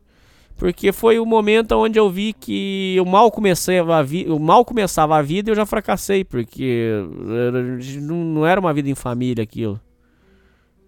Porque 0.56 0.92
foi 0.92 1.18
o 1.18 1.26
momento 1.26 1.72
onde 1.72 1.98
eu 1.98 2.08
vi 2.08 2.32
que 2.32 2.94
eu 2.96 3.04
mal 3.04 3.30
comecei 3.32 3.78
a 3.78 4.02
vi 4.02 4.26
eu 4.26 4.38
mal 4.38 4.64
começava 4.64 5.16
a 5.16 5.22
vida 5.22 5.50
e 5.50 5.52
eu 5.52 5.56
já 5.56 5.66
fracassei, 5.66 6.22
porque 6.22 6.88
não 8.00 8.46
era 8.46 8.60
uma 8.60 8.72
vida 8.72 8.88
em 8.88 8.94
família 8.94 9.42
aquilo. 9.42 9.80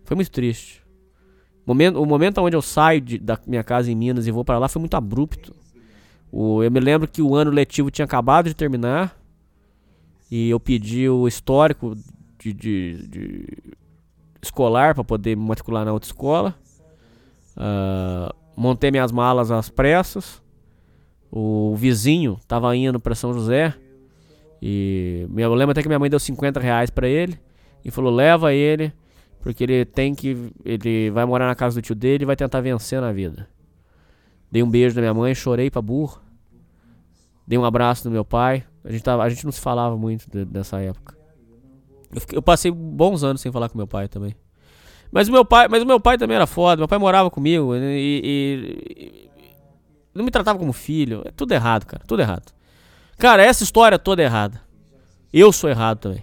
Foi 0.04 0.14
muito 0.14 0.30
triste. 0.30 0.82
O 1.66 1.70
momento, 1.70 2.00
o 2.00 2.06
momento 2.06 2.38
onde 2.40 2.54
eu 2.54 2.62
saio 2.62 3.00
de, 3.00 3.18
da 3.18 3.38
minha 3.46 3.64
casa 3.64 3.90
em 3.90 3.94
Minas 3.94 4.26
e 4.26 4.30
vou 4.30 4.44
para 4.44 4.58
lá 4.58 4.68
foi 4.68 4.78
muito 4.78 4.94
abrupto. 4.94 5.52
O, 6.30 6.62
eu 6.62 6.70
me 6.70 6.78
lembro 6.78 7.08
que 7.08 7.22
o 7.22 7.34
ano 7.34 7.50
letivo 7.50 7.90
tinha 7.90 8.04
acabado 8.04 8.46
de 8.46 8.54
terminar 8.54 9.18
e 10.30 10.50
eu 10.50 10.58
pedi 10.58 11.08
o 11.08 11.28
histórico 11.28 11.94
de, 12.38 12.52
de, 12.52 13.08
de 13.08 13.46
escolar 14.42 14.94
para 14.94 15.04
poder 15.04 15.36
me 15.36 15.44
matricular 15.46 15.84
na 15.84 15.92
outra 15.92 16.08
escola. 16.08 16.54
Uh, 17.56 18.34
montei 18.56 18.90
minhas 18.90 19.12
malas 19.12 19.50
às 19.50 19.68
pressas. 19.70 20.42
O 21.30 21.74
vizinho 21.76 22.38
tava 22.46 22.74
indo 22.76 23.00
para 23.00 23.14
São 23.14 23.32
José. 23.32 23.74
E 24.60 25.26
eu 25.36 25.54
lembro 25.54 25.72
até 25.72 25.82
que 25.82 25.88
minha 25.88 25.98
mãe 25.98 26.08
deu 26.10 26.20
50 26.20 26.60
reais 26.60 26.90
para 26.90 27.08
ele. 27.08 27.38
E 27.84 27.90
falou: 27.90 28.12
leva 28.12 28.52
ele, 28.52 28.92
porque 29.40 29.64
ele 29.64 29.84
tem 29.84 30.14
que. 30.14 30.52
Ele 30.64 31.10
vai 31.10 31.24
morar 31.24 31.46
na 31.46 31.54
casa 31.54 31.80
do 31.80 31.84
tio 31.84 31.94
dele 31.94 32.24
e 32.24 32.26
vai 32.26 32.36
tentar 32.36 32.60
vencer 32.60 33.00
na 33.00 33.12
vida. 33.12 33.48
Dei 34.50 34.62
um 34.62 34.70
beijo 34.70 34.94
da 34.94 35.00
minha 35.00 35.12
mãe, 35.12 35.34
chorei 35.34 35.70
pra 35.70 35.82
burro. 35.82 36.20
Dei 37.46 37.58
um 37.58 37.64
abraço 37.64 38.04
do 38.04 38.10
meu 38.10 38.24
pai. 38.24 38.64
A 38.84 38.92
gente, 38.92 39.02
tava, 39.02 39.22
a 39.22 39.28
gente 39.28 39.44
não 39.44 39.52
se 39.52 39.60
falava 39.60 39.96
muito 39.96 40.30
de, 40.30 40.44
nessa 40.44 40.78
época. 40.80 41.16
Eu, 42.14 42.20
fiquei, 42.20 42.38
eu 42.38 42.42
passei 42.42 42.70
bons 42.70 43.24
anos 43.24 43.40
sem 43.40 43.50
falar 43.50 43.68
com 43.68 43.78
meu 43.78 43.86
pai 43.86 44.08
também. 44.08 44.36
Mas 45.10 45.28
o 45.28 45.32
meu 45.32 45.44
pai, 45.44 45.68
mas 45.68 45.82
o 45.82 45.86
meu 45.86 45.98
pai 45.98 46.18
também 46.18 46.34
era 46.34 46.46
foda. 46.46 46.76
Meu 46.76 46.88
pai 46.88 46.98
morava 46.98 47.30
comigo 47.30 47.74
e, 47.74 47.80
e, 47.80 48.20
e 48.96 49.30
não 50.14 50.24
me 50.24 50.30
tratava 50.30 50.58
como 50.58 50.72
filho. 50.72 51.22
É 51.24 51.30
tudo 51.30 51.52
errado, 51.52 51.86
cara. 51.86 52.02
Tudo 52.06 52.20
errado. 52.20 52.52
Cara, 53.16 53.42
essa 53.42 53.62
história 53.62 53.98
toda 53.98 54.22
é 54.22 54.26
errada. 54.26 54.60
Eu 55.32 55.50
sou 55.52 55.70
errado 55.70 55.98
também. 55.98 56.22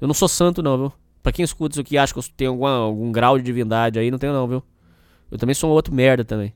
Eu 0.00 0.06
não 0.06 0.14
sou 0.14 0.28
santo, 0.28 0.62
não, 0.62 0.76
viu? 0.76 0.92
Pra 1.22 1.32
quem 1.32 1.44
escuta 1.44 1.74
isso 1.74 1.80
aqui 1.80 1.96
acha 1.96 2.12
que 2.12 2.18
eu 2.18 2.24
tenho 2.36 2.66
algum 2.66 3.10
grau 3.12 3.38
de 3.38 3.44
divindade 3.44 3.98
aí, 3.98 4.10
não 4.10 4.18
tenho, 4.18 4.32
não, 4.32 4.46
viu? 4.46 4.62
Eu 5.30 5.38
também 5.38 5.54
sou 5.54 5.70
um 5.70 5.72
outro 5.72 5.94
merda 5.94 6.24
também. 6.24 6.52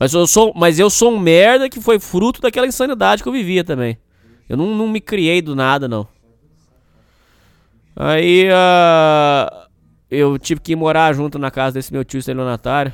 Mas 0.00 0.12
eu 0.14 0.26
sou, 0.26 0.52
mas 0.56 0.78
eu 0.78 0.90
sou 0.90 1.12
um 1.12 1.18
merda 1.18 1.68
que 1.68 1.80
foi 1.80 2.00
fruto 2.00 2.40
daquela 2.40 2.66
insanidade 2.66 3.22
que 3.22 3.28
eu 3.28 3.32
vivia 3.32 3.62
também. 3.62 3.98
Eu 4.48 4.56
não, 4.56 4.74
não 4.74 4.88
me 4.88 5.00
criei 5.00 5.40
do 5.40 5.54
nada, 5.54 5.88
não. 5.88 6.06
Aí, 7.94 8.48
uh, 8.48 9.68
eu 10.10 10.38
tive 10.38 10.60
que 10.60 10.72
ir 10.72 10.76
morar 10.76 11.12
junto 11.14 11.38
na 11.38 11.50
casa 11.50 11.74
desse 11.74 11.92
meu 11.92 12.04
tio 12.04 12.18
estelionatário. 12.18 12.92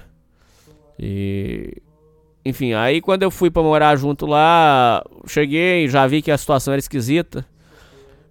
E. 0.99 1.83
Enfim, 2.45 2.73
aí 2.73 3.01
quando 3.01 3.23
eu 3.23 3.31
fui 3.31 3.51
pra 3.51 3.63
morar 3.63 3.97
junto 3.97 4.25
lá, 4.25 5.05
cheguei, 5.27 5.89
já 5.89 6.07
vi 6.07 6.23
que 6.23 6.31
a 6.31 6.39
situação 6.39 6.73
era 6.73 6.79
esquisita. 6.79 7.45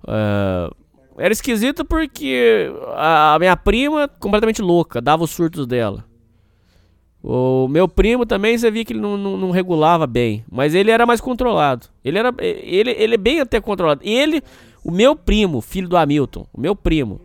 Uh, 0.04 0.74
era 1.18 1.34
esquisita 1.34 1.84
porque 1.84 2.72
a, 2.96 3.36
a, 3.36 3.40
minha 3.40 3.56
prima, 3.58 4.08
completamente 4.08 4.62
louca, 4.62 5.02
dava 5.02 5.24
os 5.24 5.32
surtos 5.32 5.68
dela. 5.68 6.06
O 7.24 7.68
meu 7.68 7.88
primo 7.88 8.26
também, 8.26 8.58
você 8.58 8.70
via 8.70 8.86
que 8.86 8.94
ele 8.94 9.00
não, 9.00 9.18
não, 9.18 9.38
não, 9.38 9.52
regulava 9.52 10.06
bem. 10.06 10.46
Mas 10.50 10.74
ele 10.74 10.92
era 10.92 11.06
mais 11.06 11.20
controlado. 11.20 11.88
Ele 12.04 12.18
era. 12.18 12.34
Ele, 12.40 12.92
ele 12.92 13.16
é 13.16 13.18
bem 13.18 13.40
até 13.40 13.60
controlado. 13.60 14.02
Ele, 14.04 14.42
o 14.84 14.92
meu 14.92 15.16
primo, 15.16 15.60
filho 15.60 15.90
do 15.90 15.98
Hamilton, 15.98 16.46
o 16.54 16.62
meu 16.62 16.76
primo, 16.76 17.20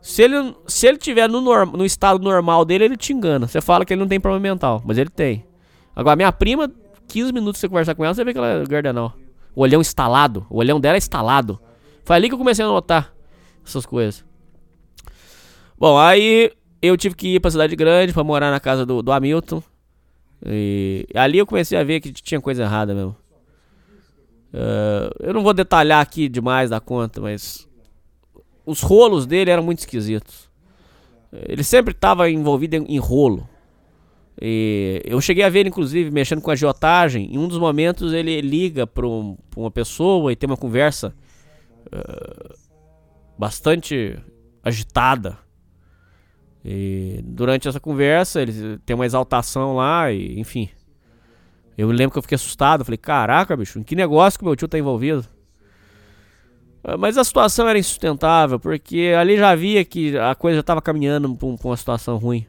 se 0.00 0.22
ele, 0.22 0.54
se 0.66 0.86
ele 0.86 0.98
tiver 0.98 1.28
no, 1.28 1.40
norm, 1.40 1.76
no 1.76 1.84
estado 1.84 2.22
normal 2.22 2.64
dele, 2.64 2.84
ele 2.84 2.96
te 2.96 3.12
engana. 3.12 3.46
Você 3.46 3.60
fala 3.60 3.84
que 3.84 3.92
ele 3.92 4.00
não 4.00 4.08
tem 4.08 4.18
problema 4.18 4.42
mental, 4.42 4.82
mas 4.84 4.98
ele 4.98 5.10
tem. 5.10 5.44
Agora, 5.94 6.16
minha 6.16 6.32
prima, 6.32 6.70
15 7.08 7.32
minutos 7.32 7.60
você 7.60 7.68
conversar 7.68 7.94
com 7.94 8.04
ela, 8.04 8.14
você 8.14 8.24
vê 8.24 8.32
que 8.32 8.38
ela 8.38 8.48
é 8.48 8.64
gardenal. 8.64 9.14
O 9.54 9.60
olhão 9.62 9.80
instalado. 9.80 10.46
O 10.50 10.58
olhão 10.58 10.80
dela 10.80 10.96
é 10.96 10.98
instalado. 10.98 11.60
Foi 12.04 12.16
ali 12.16 12.28
que 12.28 12.34
eu 12.34 12.38
comecei 12.38 12.64
a 12.64 12.68
notar 12.68 13.12
essas 13.64 13.86
coisas. 13.86 14.24
Bom, 15.78 15.98
aí 15.98 16.50
eu 16.82 16.96
tive 16.96 17.14
que 17.14 17.36
ir 17.36 17.40
pra 17.40 17.50
cidade 17.50 17.76
grande 17.76 18.12
pra 18.12 18.24
morar 18.24 18.50
na 18.50 18.60
casa 18.60 18.84
do, 18.84 19.00
do 19.00 19.12
Hamilton. 19.12 19.62
E 20.44 21.06
ali 21.14 21.38
eu 21.38 21.46
comecei 21.46 21.78
a 21.78 21.84
ver 21.84 22.00
que 22.00 22.12
tinha 22.12 22.40
coisa 22.40 22.64
errada 22.64 22.94
mesmo. 22.94 23.16
Uh, 24.52 25.08
eu 25.20 25.32
não 25.32 25.42
vou 25.42 25.54
detalhar 25.54 26.00
aqui 26.00 26.28
demais 26.28 26.68
da 26.68 26.80
conta, 26.80 27.20
mas 27.20 27.66
os 28.66 28.82
rolos 28.82 29.24
dele 29.24 29.50
eram 29.50 29.62
muito 29.62 29.78
esquisitos. 29.78 30.50
Ele 31.48 31.64
sempre 31.64 31.92
estava 31.92 32.28
envolvido 32.28 32.76
em, 32.76 32.98
rolo. 32.98 33.48
E 34.40 35.00
eu 35.04 35.18
cheguei 35.20 35.44
a 35.44 35.48
ver, 35.48 35.66
inclusive, 35.66 36.10
mexendo 36.10 36.42
com 36.42 36.50
a 36.50 36.52
agiotagem. 36.52 37.32
Em 37.32 37.38
um 37.38 37.48
dos 37.48 37.58
momentos, 37.58 38.12
ele 38.12 38.40
liga 38.42 38.86
para 38.86 39.06
um, 39.06 39.38
uma 39.56 39.70
pessoa 39.70 40.30
e 40.30 40.36
tem 40.36 40.46
uma 40.46 40.58
conversa 40.58 41.14
uh, 41.86 42.54
bastante 43.38 44.18
agitada. 44.62 45.38
E 46.64 47.20
durante 47.24 47.68
essa 47.68 47.80
conversa, 47.80 48.40
ele 48.40 48.78
tem 48.86 48.94
uma 48.94 49.06
exaltação 49.06 49.76
lá, 49.76 50.12
e 50.12 50.38
enfim. 50.38 50.68
Eu 51.76 51.88
lembro 51.88 52.12
que 52.12 52.18
eu 52.18 52.22
fiquei 52.22 52.36
assustado. 52.36 52.84
Falei: 52.84 52.98
Caraca, 52.98 53.56
bicho, 53.56 53.78
em 53.78 53.82
que 53.82 53.96
negócio 53.96 54.38
que 54.38 54.44
meu 54.44 54.54
tio 54.54 54.68
tá 54.68 54.78
envolvido? 54.78 55.26
Ah, 56.84 56.96
mas 56.96 57.16
a 57.16 57.24
situação 57.24 57.68
era 57.68 57.78
insustentável, 57.78 58.58
porque 58.58 59.14
ali 59.18 59.36
já 59.36 59.54
via 59.54 59.84
que 59.84 60.16
a 60.18 60.34
coisa 60.34 60.56
já 60.56 60.60
estava 60.60 60.82
caminhando 60.82 61.34
para 61.34 61.68
uma 61.68 61.76
situação 61.76 62.16
ruim. 62.16 62.46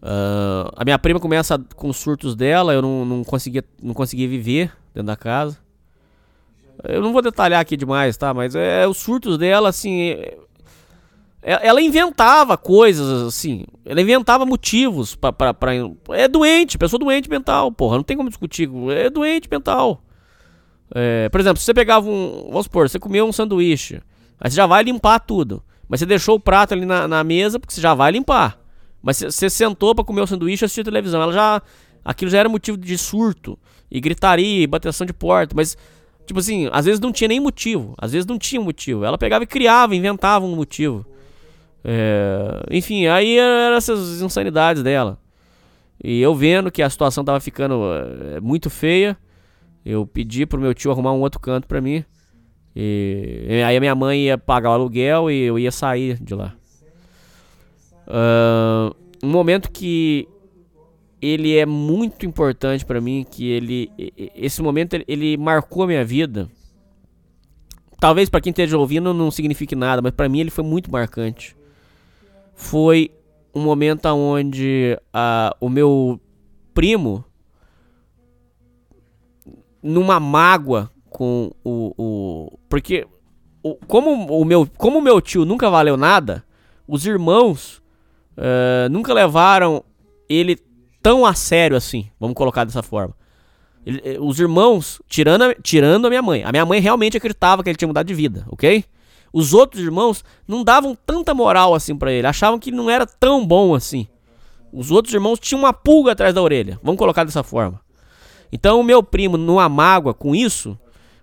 Uh, 0.00 0.70
a 0.76 0.84
minha 0.84 0.98
prima 0.98 1.18
começa 1.18 1.58
com 1.74 1.88
os 1.88 1.96
surtos 1.96 2.36
dela, 2.36 2.72
eu 2.72 2.80
não, 2.80 3.04
não, 3.04 3.24
conseguia, 3.24 3.64
não 3.82 3.92
conseguia 3.92 4.28
viver 4.28 4.72
dentro 4.94 5.08
da 5.08 5.16
casa. 5.16 5.58
Eu 6.84 7.02
não 7.02 7.12
vou 7.12 7.20
detalhar 7.20 7.60
aqui 7.60 7.76
demais, 7.76 8.16
tá? 8.16 8.32
Mas 8.32 8.54
é, 8.54 8.86
os 8.86 8.98
surtos 8.98 9.36
dela, 9.36 9.68
assim. 9.68 10.14
É, 11.42 11.66
ela 11.66 11.80
inventava 11.80 12.56
coisas, 12.56 13.22
assim. 13.22 13.64
Ela 13.84 14.00
inventava 14.00 14.44
motivos 14.44 15.14
pra, 15.14 15.32
pra. 15.32 15.54
É 16.10 16.26
doente, 16.26 16.76
pessoa 16.76 16.98
doente 16.98 17.30
mental, 17.30 17.70
porra. 17.70 17.96
Não 17.96 18.02
tem 18.02 18.16
como 18.16 18.28
discutir. 18.28 18.68
É 18.90 19.08
doente 19.08 19.48
mental. 19.50 20.02
É, 20.94 21.28
por 21.28 21.40
exemplo, 21.40 21.58
se 21.58 21.64
você 21.64 21.74
pegava 21.74 22.08
um. 22.08 22.48
Vamos 22.48 22.64
supor, 22.64 22.88
você 22.88 22.98
comia 22.98 23.24
um 23.24 23.32
sanduíche. 23.32 24.00
Aí 24.40 24.50
você 24.50 24.56
já 24.56 24.66
vai 24.66 24.82
limpar 24.82 25.20
tudo. 25.20 25.62
Mas 25.88 26.00
você 26.00 26.06
deixou 26.06 26.36
o 26.36 26.40
prato 26.40 26.74
ali 26.74 26.84
na, 26.84 27.08
na 27.08 27.24
mesa 27.24 27.58
porque 27.58 27.72
você 27.72 27.80
já 27.80 27.94
vai 27.94 28.10
limpar. 28.10 28.58
Mas 29.02 29.18
você 29.18 29.48
sentou 29.48 29.94
para 29.94 30.04
comer 30.04 30.20
o 30.22 30.26
sanduíche 30.26 30.64
e 30.64 30.66
assistir 30.66 30.84
televisão. 30.84 31.22
Ela 31.22 31.32
já. 31.32 31.62
Aquilo 32.04 32.30
já 32.30 32.38
era 32.38 32.48
motivo 32.48 32.76
de 32.76 32.98
surto. 32.98 33.58
E 33.90 34.00
gritaria, 34.00 34.64
e 34.64 34.66
bateção 34.66 35.06
de 35.06 35.12
porta. 35.12 35.54
Mas, 35.56 35.76
tipo 36.26 36.40
assim, 36.40 36.68
às 36.72 36.84
vezes 36.84 37.00
não 37.00 37.12
tinha 37.12 37.28
nem 37.28 37.40
motivo. 37.40 37.94
Às 37.96 38.12
vezes 38.12 38.26
não 38.26 38.38
tinha 38.38 38.60
motivo. 38.60 39.04
Ela 39.04 39.16
pegava 39.16 39.44
e 39.44 39.46
criava, 39.46 39.94
inventava 39.94 40.44
um 40.44 40.54
motivo. 40.56 41.06
É, 41.84 42.62
enfim, 42.70 43.06
aí 43.06 43.38
eram 43.38 43.76
essas 43.76 44.20
insanidades 44.20 44.82
dela. 44.82 45.18
E 46.02 46.20
eu 46.20 46.34
vendo 46.34 46.70
que 46.70 46.82
a 46.82 46.90
situação 46.90 47.24
tava 47.24 47.40
ficando 47.40 47.82
é, 48.34 48.40
muito 48.40 48.70
feia. 48.70 49.16
Eu 49.84 50.06
pedi 50.06 50.46
pro 50.46 50.60
meu 50.60 50.74
tio 50.74 50.90
arrumar 50.90 51.12
um 51.12 51.20
outro 51.20 51.40
canto 51.40 51.66
pra 51.66 51.80
mim. 51.80 52.04
E, 52.74 53.62
aí 53.66 53.76
a 53.76 53.80
minha 53.80 53.94
mãe 53.94 54.26
ia 54.26 54.38
pagar 54.38 54.70
o 54.70 54.72
aluguel 54.74 55.30
e 55.30 55.42
eu 55.42 55.58
ia 55.58 55.72
sair 55.72 56.22
de 56.22 56.34
lá. 56.34 56.54
Uh, 58.06 58.94
um 59.22 59.30
momento 59.30 59.70
que 59.70 60.28
ele 61.20 61.56
é 61.56 61.66
muito 61.66 62.24
importante 62.24 62.86
para 62.86 63.00
mim, 63.00 63.26
que 63.28 63.50
ele 63.50 63.90
esse 64.34 64.62
momento 64.62 64.94
ele, 64.94 65.04
ele 65.08 65.36
marcou 65.36 65.82
a 65.82 65.86
minha 65.88 66.04
vida. 66.04 66.48
Talvez 68.00 68.28
para 68.28 68.40
quem 68.40 68.50
esteja 68.50 68.78
ouvindo 68.78 69.12
não 69.12 69.30
signifique 69.30 69.74
nada, 69.74 70.00
mas 70.00 70.12
para 70.12 70.28
mim 70.28 70.38
ele 70.38 70.50
foi 70.50 70.62
muito 70.62 70.90
marcante. 70.90 71.57
Foi 72.58 73.08
um 73.54 73.60
momento 73.60 74.06
onde 74.08 74.98
uh, 75.14 75.56
o 75.60 75.68
meu 75.68 76.20
primo 76.74 77.24
numa 79.80 80.18
mágoa 80.18 80.90
com 81.08 81.52
o. 81.64 81.94
o 81.96 82.58
porque, 82.68 83.06
o, 83.62 83.76
como, 83.86 84.10
o 84.10 84.44
meu, 84.44 84.68
como 84.76 84.98
o 84.98 85.00
meu 85.00 85.20
tio 85.20 85.44
nunca 85.44 85.70
valeu 85.70 85.96
nada, 85.96 86.44
os 86.86 87.06
irmãos 87.06 87.80
uh, 88.36 88.90
nunca 88.90 89.14
levaram 89.14 89.84
ele 90.28 90.58
tão 91.00 91.24
a 91.24 91.34
sério 91.34 91.76
assim. 91.76 92.10
Vamos 92.18 92.34
colocar 92.34 92.64
dessa 92.64 92.82
forma. 92.82 93.14
Eh, 93.86 94.18
os 94.20 94.40
irmãos, 94.40 95.00
tirando 95.06 95.42
a, 95.42 95.54
tirando 95.54 96.06
a 96.06 96.10
minha 96.10 96.22
mãe. 96.22 96.42
A 96.42 96.50
minha 96.50 96.66
mãe 96.66 96.80
realmente 96.80 97.16
acreditava 97.16 97.62
que 97.62 97.70
ele 97.70 97.78
tinha 97.78 97.86
mudado 97.86 98.06
de 98.06 98.14
vida, 98.14 98.44
ok? 98.48 98.84
Os 99.32 99.52
outros 99.52 99.82
irmãos 99.82 100.24
não 100.46 100.64
davam 100.64 100.96
tanta 101.06 101.34
moral 101.34 101.74
assim 101.74 101.96
para 101.96 102.12
ele. 102.12 102.26
Achavam 102.26 102.58
que 102.58 102.70
não 102.70 102.88
era 102.88 103.06
tão 103.06 103.46
bom 103.46 103.74
assim. 103.74 104.06
Os 104.72 104.90
outros 104.90 105.14
irmãos 105.14 105.38
tinham 105.38 105.60
uma 105.60 105.72
pulga 105.72 106.12
atrás 106.12 106.34
da 106.34 106.42
orelha. 106.42 106.78
Vamos 106.82 106.98
colocar 106.98 107.24
dessa 107.24 107.42
forma. 107.42 107.80
Então 108.52 108.80
o 108.80 108.84
meu 108.84 109.02
primo, 109.02 109.36
numa 109.36 109.68
mágoa 109.68 110.14
com 110.14 110.34
isso, 110.34 110.78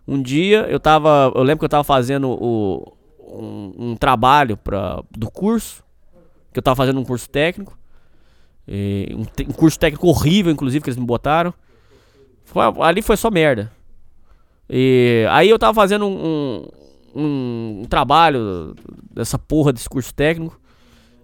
um 0.08 0.22
dia 0.22 0.62
eu 0.70 0.80
tava. 0.80 1.32
Eu 1.36 1.43
lembro 1.43 1.60
que 1.60 1.66
eu 1.66 1.70
tava 1.70 1.84
fazendo 1.84 2.30
o, 2.30 2.93
um, 3.20 3.74
um 3.91 3.95
trabalho 3.95 4.56
pra, 4.58 5.01
do 5.12 5.30
curso, 5.30 5.84
que 6.53 6.60
eu 6.60 6.64
tava 6.64 6.76
fazendo 6.76 6.99
um 6.99 7.03
curso 7.06 7.30
técnico. 7.30 7.78
Um, 8.68 9.22
um 9.49 9.53
curso 9.53 9.78
técnico 9.80 10.08
horrível, 10.08 10.51
inclusive, 10.51 10.84
que 10.84 10.89
eles 10.89 10.97
me 10.99 11.06
botaram. 11.06 11.53
Foi- 12.45 12.64
ali 12.82 13.01
foi 13.01 13.18
só 13.18 13.30
merda. 13.30 13.72
E 14.70 15.26
aí 15.30 15.49
eu 15.49 15.60
tava 15.60 15.74
fazendo 15.74 16.08
um, 16.08 16.68
um 17.16 17.84
trabalho 17.89 18.76
dessa 19.11 19.39
porra 19.39 19.72
desse 19.72 19.88
curso 19.88 20.13
técnico. 20.13 20.59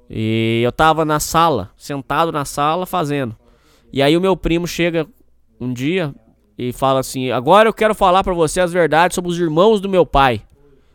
E 0.09 0.61
eu 0.63 0.71
tava 0.71 1.03
na 1.05 1.19
sala, 1.19 1.69
sentado 1.77 2.31
na 2.31 2.45
sala 2.45 2.85
fazendo. 2.85 3.35
E 3.91 4.01
aí 4.01 4.15
o 4.15 4.21
meu 4.21 4.37
primo 4.37 4.67
chega 4.67 5.05
um 5.59 5.73
dia 5.73 6.13
e 6.57 6.71
fala 6.71 6.99
assim: 6.99 7.31
Agora 7.31 7.67
eu 7.67 7.73
quero 7.73 7.93
falar 7.93 8.23
pra 8.23 8.33
você 8.33 8.61
as 8.61 8.71
verdades 8.71 9.15
sobre 9.15 9.31
os 9.31 9.39
irmãos 9.39 9.81
do 9.81 9.89
meu 9.89 10.05
pai. 10.05 10.41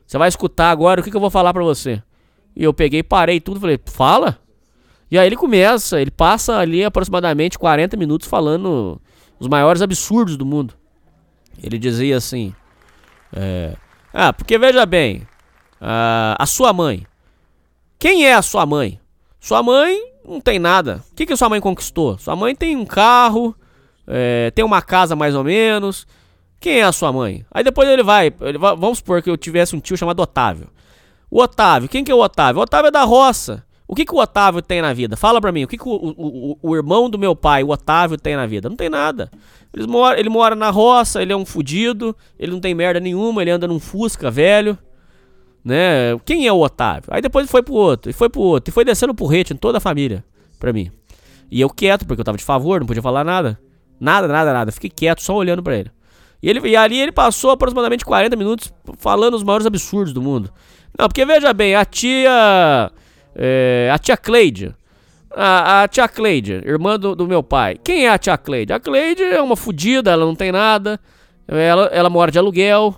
Você 0.06 0.16
vai 0.18 0.28
escutar 0.28 0.70
agora 0.70 1.00
o 1.00 1.04
que, 1.04 1.10
que 1.10 1.16
eu 1.16 1.20
vou 1.20 1.30
falar 1.30 1.52
pra 1.52 1.62
você. 1.62 2.02
E 2.54 2.64
eu 2.64 2.72
peguei, 2.72 3.02
parei 3.02 3.40
tudo, 3.40 3.60
falei: 3.60 3.78
Fala. 3.86 4.38
E 5.10 5.18
aí 5.18 5.26
ele 5.26 5.36
começa, 5.36 6.00
ele 6.00 6.10
passa 6.10 6.58
ali 6.58 6.84
aproximadamente 6.84 7.58
40 7.58 7.96
minutos 7.96 8.26
falando 8.26 9.00
os 9.38 9.46
maiores 9.46 9.80
absurdos 9.80 10.36
do 10.36 10.44
mundo. 10.44 10.74
Ele 11.62 11.78
dizia 11.78 12.16
assim: 12.16 12.54
é, 13.32 13.76
Ah, 14.18 14.32
porque 14.32 14.56
veja 14.56 14.86
bem, 14.86 15.28
ah, 15.78 16.34
a 16.38 16.46
sua 16.46 16.72
mãe. 16.72 17.06
Quem 17.98 18.26
é 18.26 18.32
a 18.34 18.40
sua 18.40 18.64
mãe? 18.64 18.98
Sua 19.38 19.62
mãe 19.62 20.00
não 20.26 20.40
tem 20.40 20.58
nada. 20.58 21.04
O 21.12 21.14
que, 21.14 21.26
que 21.26 21.36
sua 21.36 21.50
mãe 21.50 21.60
conquistou? 21.60 22.16
Sua 22.16 22.34
mãe 22.34 22.54
tem 22.54 22.74
um 22.76 22.86
carro, 22.86 23.54
é, 24.06 24.50
tem 24.52 24.64
uma 24.64 24.80
casa 24.80 25.14
mais 25.14 25.34
ou 25.34 25.44
menos. 25.44 26.06
Quem 26.58 26.78
é 26.78 26.84
a 26.84 26.92
sua 26.92 27.12
mãe? 27.12 27.44
Aí 27.50 27.62
depois 27.62 27.86
ele 27.90 28.02
vai, 28.02 28.32
ele 28.40 28.56
vai- 28.56 28.74
Vamos 28.74 28.98
supor 28.98 29.20
que 29.20 29.28
eu 29.28 29.36
tivesse 29.36 29.76
um 29.76 29.80
tio 29.80 29.98
chamado 29.98 30.20
Otávio. 30.20 30.68
O 31.30 31.42
Otávio, 31.42 31.86
quem 31.86 32.02
que 32.02 32.10
é 32.10 32.14
o 32.14 32.20
Otávio? 32.22 32.60
O 32.60 32.62
Otávio 32.62 32.88
é 32.88 32.90
da 32.90 33.02
roça. 33.04 33.62
O 33.88 33.94
que, 33.94 34.04
que 34.04 34.14
o 34.14 34.18
Otávio 34.18 34.60
tem 34.60 34.82
na 34.82 34.92
vida? 34.92 35.16
Fala 35.16 35.40
pra 35.40 35.52
mim, 35.52 35.64
o 35.64 35.68
que, 35.68 35.78
que 35.78 35.88
o, 35.88 35.92
o, 35.94 36.58
o- 36.60 36.76
irmão 36.76 37.08
do 37.08 37.18
meu 37.18 37.36
pai, 37.36 37.62
o 37.62 37.70
Otávio, 37.70 38.18
tem 38.18 38.34
na 38.34 38.44
vida? 38.46 38.68
Não 38.68 38.76
tem 38.76 38.88
nada. 38.88 39.30
Eles 39.72 39.86
mora, 39.86 40.18
ele 40.18 40.28
mora 40.28 40.54
na 40.56 40.70
roça, 40.70 41.22
ele 41.22 41.32
é 41.32 41.36
um 41.36 41.46
fudido, 41.46 42.16
ele 42.38 42.50
não 42.52 42.60
tem 42.60 42.74
merda 42.74 42.98
nenhuma, 42.98 43.42
ele 43.42 43.50
anda 43.50 43.68
num 43.68 43.78
Fusca 43.78 44.30
velho. 44.30 44.76
Né? 45.64 46.16
Quem 46.24 46.46
é 46.46 46.52
o 46.52 46.60
Otávio? 46.60 47.04
Aí 47.10 47.20
depois 47.20 47.50
foi 47.50 47.62
pro 47.62 47.74
outro, 47.74 48.10
e 48.10 48.12
foi 48.12 48.28
pro 48.28 48.40
outro, 48.40 48.70
e 48.70 48.72
foi 48.72 48.84
descendo 48.84 49.12
o 49.12 49.16
porrete 49.16 49.52
em 49.52 49.56
toda 49.56 49.78
a 49.78 49.80
família, 49.80 50.24
pra 50.58 50.72
mim. 50.72 50.90
E 51.50 51.60
eu 51.60 51.68
quieto, 51.70 52.06
porque 52.06 52.20
eu 52.20 52.24
tava 52.24 52.38
de 52.38 52.44
favor, 52.44 52.80
não 52.80 52.86
podia 52.86 53.02
falar 53.02 53.24
nada. 53.24 53.58
Nada, 54.00 54.26
nada, 54.28 54.52
nada. 54.52 54.72
Fiquei 54.72 54.90
quieto, 54.90 55.22
só 55.22 55.34
olhando 55.34 55.62
pra 55.62 55.76
ele. 55.76 55.90
E, 56.42 56.50
ele, 56.50 56.60
e 56.68 56.76
ali 56.76 56.98
ele 56.98 57.12
passou 57.12 57.50
aproximadamente 57.50 58.04
40 58.04 58.36
minutos 58.36 58.72
falando 58.98 59.34
os 59.34 59.42
maiores 59.42 59.66
absurdos 59.66 60.12
do 60.12 60.20
mundo. 60.20 60.50
Não, 60.98 61.06
porque 61.08 61.24
veja 61.24 61.52
bem, 61.52 61.74
a 61.74 61.84
tia. 61.84 62.90
É, 63.36 63.90
a 63.92 63.98
tia 63.98 64.16
Cleide. 64.16 64.74
A, 65.30 65.82
a 65.82 65.88
tia 65.88 66.08
Cleide, 66.08 66.62
irmã 66.64 66.98
do, 66.98 67.14
do 67.14 67.26
meu 67.26 67.42
pai. 67.42 67.76
Quem 67.82 68.06
é 68.06 68.10
a 68.10 68.18
tia 68.18 68.38
Cleide? 68.38 68.72
A 68.72 68.80
Cleide 68.80 69.22
é 69.22 69.42
uma 69.42 69.56
fudida, 69.56 70.10
ela 70.10 70.24
não 70.24 70.34
tem 70.34 70.50
nada. 70.50 70.98
Ela, 71.46 71.86
ela 71.92 72.08
mora 72.08 72.32
de 72.32 72.38
aluguel. 72.38 72.96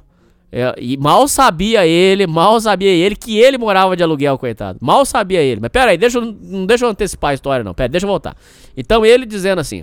É, 0.50 0.74
e 0.78 0.96
mal 0.96 1.28
sabia 1.28 1.86
ele, 1.86 2.26
mal 2.26 2.58
sabia 2.58 2.90
ele 2.90 3.14
que 3.14 3.38
ele 3.38 3.58
morava 3.58 3.96
de 3.96 4.02
aluguel, 4.02 4.38
coitado. 4.38 4.78
Mal 4.80 5.04
sabia 5.04 5.42
ele. 5.42 5.60
Mas 5.60 5.70
pera 5.70 5.90
aí, 5.90 5.98
deixa, 5.98 6.20
não 6.20 6.64
deixa 6.64 6.86
eu 6.86 6.88
antecipar 6.88 7.32
a 7.32 7.34
história, 7.34 7.64
não. 7.64 7.74
Pera, 7.74 7.88
deixa 7.88 8.06
eu 8.06 8.08
voltar. 8.08 8.36
Então 8.76 9.04
ele 9.04 9.26
dizendo 9.26 9.58
assim: 9.58 9.82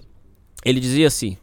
ele 0.63 0.79
dizia 0.79 1.07
assim, 1.07 1.37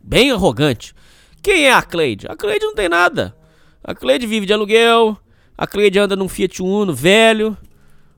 bem 0.00 0.30
arrogante: 0.30 0.94
Quem 1.42 1.66
é 1.66 1.72
a 1.72 1.82
Cleide? 1.82 2.26
A 2.28 2.36
Cleide 2.36 2.64
não 2.64 2.74
tem 2.74 2.88
nada. 2.88 3.36
A 3.82 3.94
Cleide 3.94 4.26
vive 4.26 4.46
de 4.46 4.52
aluguel. 4.52 5.18
A 5.58 5.66
Cleide 5.66 5.98
anda 5.98 6.16
num 6.16 6.28
Fiat 6.28 6.62
Uno 6.62 6.94
velho. 6.94 7.56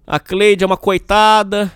A 0.07 0.19
Cleide 0.21 0.65
é 0.65 0.67
uma 0.67 0.77
coitada. 0.77 1.73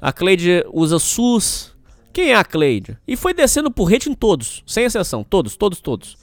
A 0.00 0.12
Cleide 0.12 0.64
usa 0.72 0.98
SUS. 0.98 1.74
Quem 2.12 2.30
é 2.30 2.36
a 2.36 2.44
Cleide? 2.44 2.96
E 3.06 3.16
foi 3.16 3.34
descendo 3.34 3.70
porrete 3.70 4.08
em 4.08 4.14
todos, 4.14 4.62
sem 4.66 4.84
exceção. 4.84 5.24
Todos, 5.24 5.56
todos, 5.56 5.80
todos. 5.80 6.16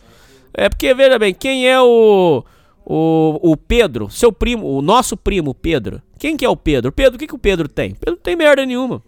É 0.53 0.69
porque, 0.69 0.93
veja 0.93 1.19
bem, 1.19 1.33
quem 1.33 1.67
é 1.67 1.79
o. 1.81 2.43
O, 2.83 3.51
o 3.51 3.55
Pedro, 3.55 4.09
seu 4.09 4.33
primo, 4.33 4.67
o 4.67 4.81
nosso 4.81 5.15
primo 5.15 5.53
Pedro. 5.53 6.01
Quem 6.17 6.35
que 6.35 6.43
é 6.43 6.49
o 6.49 6.57
Pedro? 6.57 6.91
Pedro, 6.91 7.15
o 7.15 7.19
que, 7.19 7.27
que 7.27 7.35
o 7.35 7.39
Pedro 7.39 7.67
tem? 7.67 7.91
Pedro 7.91 8.15
não 8.15 8.21
tem 8.21 8.35
merda 8.35 8.65
nenhuma. 8.65 9.03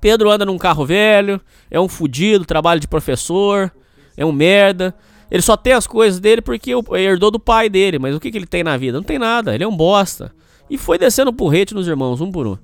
Pedro 0.00 0.30
anda 0.30 0.44
num 0.44 0.56
carro 0.56 0.86
velho, 0.86 1.40
é 1.68 1.80
um 1.80 1.88
fudido, 1.88 2.44
trabalha 2.44 2.78
de 2.78 2.86
professor, 2.86 3.72
é 4.16 4.24
um 4.24 4.32
merda. 4.32 4.94
Ele 5.30 5.42
só 5.42 5.56
tem 5.56 5.72
as 5.72 5.86
coisas 5.86 6.20
dele 6.20 6.40
porque 6.40 6.72
herdou 6.96 7.30
do 7.30 7.40
pai 7.40 7.68
dele, 7.68 7.98
mas 7.98 8.14
o 8.14 8.20
que, 8.20 8.30
que 8.30 8.38
ele 8.38 8.46
tem 8.46 8.62
na 8.62 8.76
vida? 8.76 8.98
Não 8.98 9.04
tem 9.04 9.18
nada, 9.18 9.54
ele 9.54 9.64
é 9.64 9.68
um 9.68 9.76
bosta. 9.76 10.32
E 10.68 10.76
foi 10.76 10.98
descendo 10.98 11.32
porrete 11.32 11.74
nos 11.74 11.86
irmãos, 11.86 12.20
um 12.20 12.30
por 12.30 12.46
um. 12.46 12.58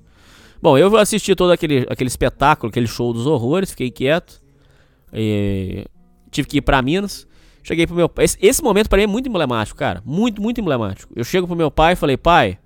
Bom, 0.61 0.77
eu 0.77 0.95
assisti 0.97 1.35
todo 1.35 1.51
aquele, 1.51 1.85
aquele 1.89 2.07
espetáculo, 2.07 2.69
aquele 2.69 2.87
show 2.87 3.11
dos 3.11 3.25
horrores, 3.25 3.71
fiquei 3.71 3.91
quieto. 3.91 4.41
E 5.11 5.85
tive 6.31 6.47
que 6.47 6.57
ir 6.57 6.61
pra 6.61 6.81
Minas. 6.81 7.27
Cheguei 7.63 7.87
pro 7.87 7.95
meu 7.95 8.09
pai. 8.09 8.25
Esse, 8.25 8.37
esse 8.41 8.63
momento 8.63 8.89
pra 8.89 8.97
mim 8.97 9.03
é 9.03 9.07
muito 9.07 9.29
emblemático, 9.29 9.77
cara. 9.77 10.01
Muito, 10.05 10.41
muito 10.41 10.59
emblemático. 10.59 11.13
Eu 11.15 11.23
chego 11.23 11.47
pro 11.47 11.55
meu 11.55 11.71
pai 11.71 11.93
e 11.93 11.95
falei, 11.95 12.17
pai, 12.17 12.57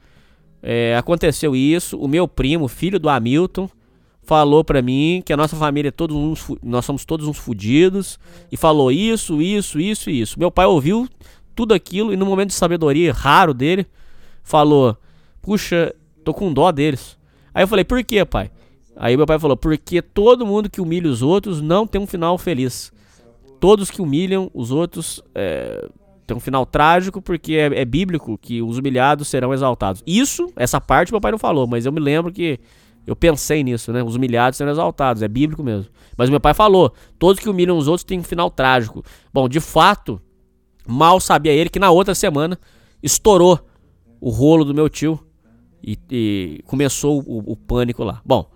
é, 0.62 0.96
aconteceu 0.98 1.56
isso. 1.56 1.98
O 2.00 2.08
meu 2.08 2.28
primo, 2.28 2.68
filho 2.68 3.00
do 3.00 3.10
Hamilton, 3.10 3.70
falou 4.24 4.64
pra 4.64 4.82
mim 4.82 5.22
que 5.26 5.32
a 5.32 5.38
nossa 5.38 5.56
família 5.56 5.90
é 5.90 5.92
todos 5.92 6.16
uns, 6.16 6.58
nós 6.64 6.84
somos 6.84 7.06
todos 7.06 7.28
uns 7.28 7.38
fudidos. 7.38 8.20
E 8.52 8.58
falou 8.58 8.92
isso, 8.92 9.42
isso, 9.42 9.80
isso 9.80 10.10
isso. 10.10 10.40
Meu 10.40 10.52
pai 10.52 10.66
ouviu 10.66 11.08
tudo 11.56 11.74
aquilo 11.74 12.12
e 12.12 12.16
no 12.16 12.26
momento 12.26 12.50
de 12.50 12.56
sabedoria 12.56 13.14
raro 13.14 13.54
dele, 13.54 13.86
falou: 14.44 14.98
Puxa, 15.48 15.95
tô 16.26 16.34
com 16.34 16.52
dó 16.52 16.74
deles. 16.74 17.18
Aí 17.54 17.64
eu 17.64 17.70
falei: 17.70 17.86
Por 17.86 18.04
quê, 18.04 18.26
pai? 18.26 18.52
Aí 18.98 19.16
meu 19.16 19.26
pai 19.26 19.39
falou: 19.39 19.56
Porque 19.56 20.02
todo 20.02 20.45
mundo 20.45 20.70
que 20.70 20.82
humilha 20.82 21.10
os 21.10 21.22
outros 21.22 21.62
não 21.62 21.88
tem 21.88 22.02
um 22.02 22.06
final 22.06 22.38
feliz. 22.38 22.91
Todos 23.58 23.89
que 23.89 24.02
humilham 24.02 24.52
os 24.54 24.72
outros 24.72 25.24
é, 25.34 25.88
tem 26.28 26.36
um 26.36 26.39
final 26.41 26.66
trágico, 26.66 27.22
porque 27.22 27.54
é, 27.54 27.80
é 27.80 27.86
bíblico 27.86 28.38
que 28.38 28.62
os 28.62 28.78
humilhados 28.78 29.30
serão 29.30 29.54
exaltados. 29.54 30.04
Isso, 30.06 30.52
essa 30.58 30.82
parte 30.82 31.14
meu 31.14 31.22
pai 31.22 31.32
não 31.32 31.39
falou, 31.39 31.66
mas 31.66 31.86
eu 31.86 31.93
me 31.93 32.02
lembro 32.02 32.30
que 32.30 32.60
eu 33.06 33.16
pensei 33.16 33.64
nisso, 33.64 33.93
né? 33.93 34.04
Os 34.04 34.18
humilhados 34.18 34.58
serão 34.58 34.74
exaltados, 34.74 35.24
é 35.24 35.30
bíblico 35.30 35.64
mesmo. 35.64 35.89
Mas 36.18 36.30
meu 36.30 36.41
pai 36.41 36.54
falou: 36.54 36.93
todos 37.18 37.41
que 37.41 37.50
humilham 37.50 37.78
os 37.78 37.88
outros 37.88 38.04
têm 38.04 38.20
um 38.20 38.24
final 38.24 38.52
trágico. 38.52 39.02
Bom, 39.34 39.48
de 39.48 39.62
fato, 39.62 40.22
mal 40.86 41.22
sabia 41.22 41.54
ele 41.54 41.70
que 41.70 41.80
na 41.80 41.89
outra 41.89 42.14
semana 42.14 42.60
estourou 43.02 43.66
o 44.20 44.30
rolo 44.30 44.66
do 44.66 44.74
meu 44.74 44.89
tio 44.89 45.18
e, 45.84 45.97
e 46.09 46.61
começou 46.65 47.21
o, 47.21 47.51
o 47.51 47.55
pânico 47.55 48.03
lá. 48.03 48.21
Bom, 48.25 48.49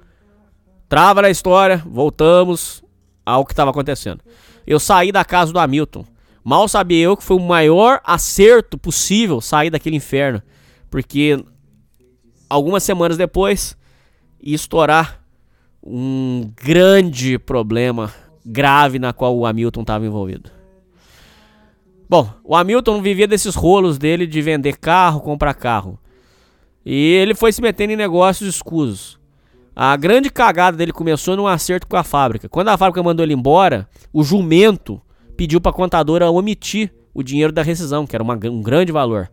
trava 0.90 1.22
na 1.22 1.30
história, 1.30 1.84
voltamos 1.86 2.84
ao 3.26 3.46
que 3.46 3.54
estava 3.54 3.72
acontecendo. 3.72 4.22
Eu 4.66 4.80
saí 4.80 5.12
da 5.12 5.24
casa 5.24 5.52
do 5.52 5.60
Hamilton. 5.60 6.06
Mal 6.44 6.68
sabia 6.68 7.04
eu 7.04 7.16
que 7.16 7.24
foi 7.24 7.38
o 7.38 7.40
maior 7.40 8.02
acerto 8.04 8.78
possível 8.78 9.40
sair 9.42 9.70
daquele 9.70 9.96
inferno. 9.96 10.42
Porque 10.90 11.44
algumas 12.50 12.84
semanas 12.84 13.18
depois 13.18 13.78
ia 14.42 14.56
estourar 14.56 15.22
um 15.84 16.52
grande 16.56 17.38
problema 17.40 18.14
grave 18.46 19.00
na 19.00 19.14
qual 19.14 19.38
o 19.38 19.46
Hamilton 19.46 19.82
estava 19.82 20.06
envolvido. 20.06 20.50
Bom, 22.10 22.30
o 22.44 22.56
Hamilton 22.56 23.02
vivia 23.02 23.28
desses 23.28 23.56
rolos 23.56 23.98
dele 23.98 24.28
de 24.28 24.42
vender 24.42 24.78
carro, 24.78 25.22
comprar 25.22 25.54
carro. 25.54 25.98
E 26.86 26.94
ele 27.14 27.36
foi 27.36 27.52
se 27.52 27.62
metendo 27.62 27.94
em 27.94 27.98
negócios 27.98 28.48
escusos. 28.56 29.20
A 29.76 29.96
grande 29.96 30.30
cagada 30.30 30.76
dele 30.78 30.92
começou 30.92 31.36
num 31.38 31.48
acerto 31.48 31.88
com 31.88 31.96
a 31.96 32.04
fábrica. 32.04 32.50
Quando 32.50 32.70
a 32.70 32.78
fábrica 32.78 33.02
mandou 33.04 33.24
ele 33.24 33.34
embora, 33.34 33.88
o 34.12 34.24
jumento 34.24 35.02
pediu 35.38 35.62
para 35.62 35.72
a 35.72 35.74
contadora 35.76 36.30
omitir 36.30 36.92
o 37.14 37.24
dinheiro 37.24 37.52
da 37.54 37.62
rescisão, 37.62 38.06
que 38.06 38.16
era 38.16 38.24
uma- 38.24 38.40
um 38.46 38.62
grande 38.62 38.92
valor. 38.92 39.30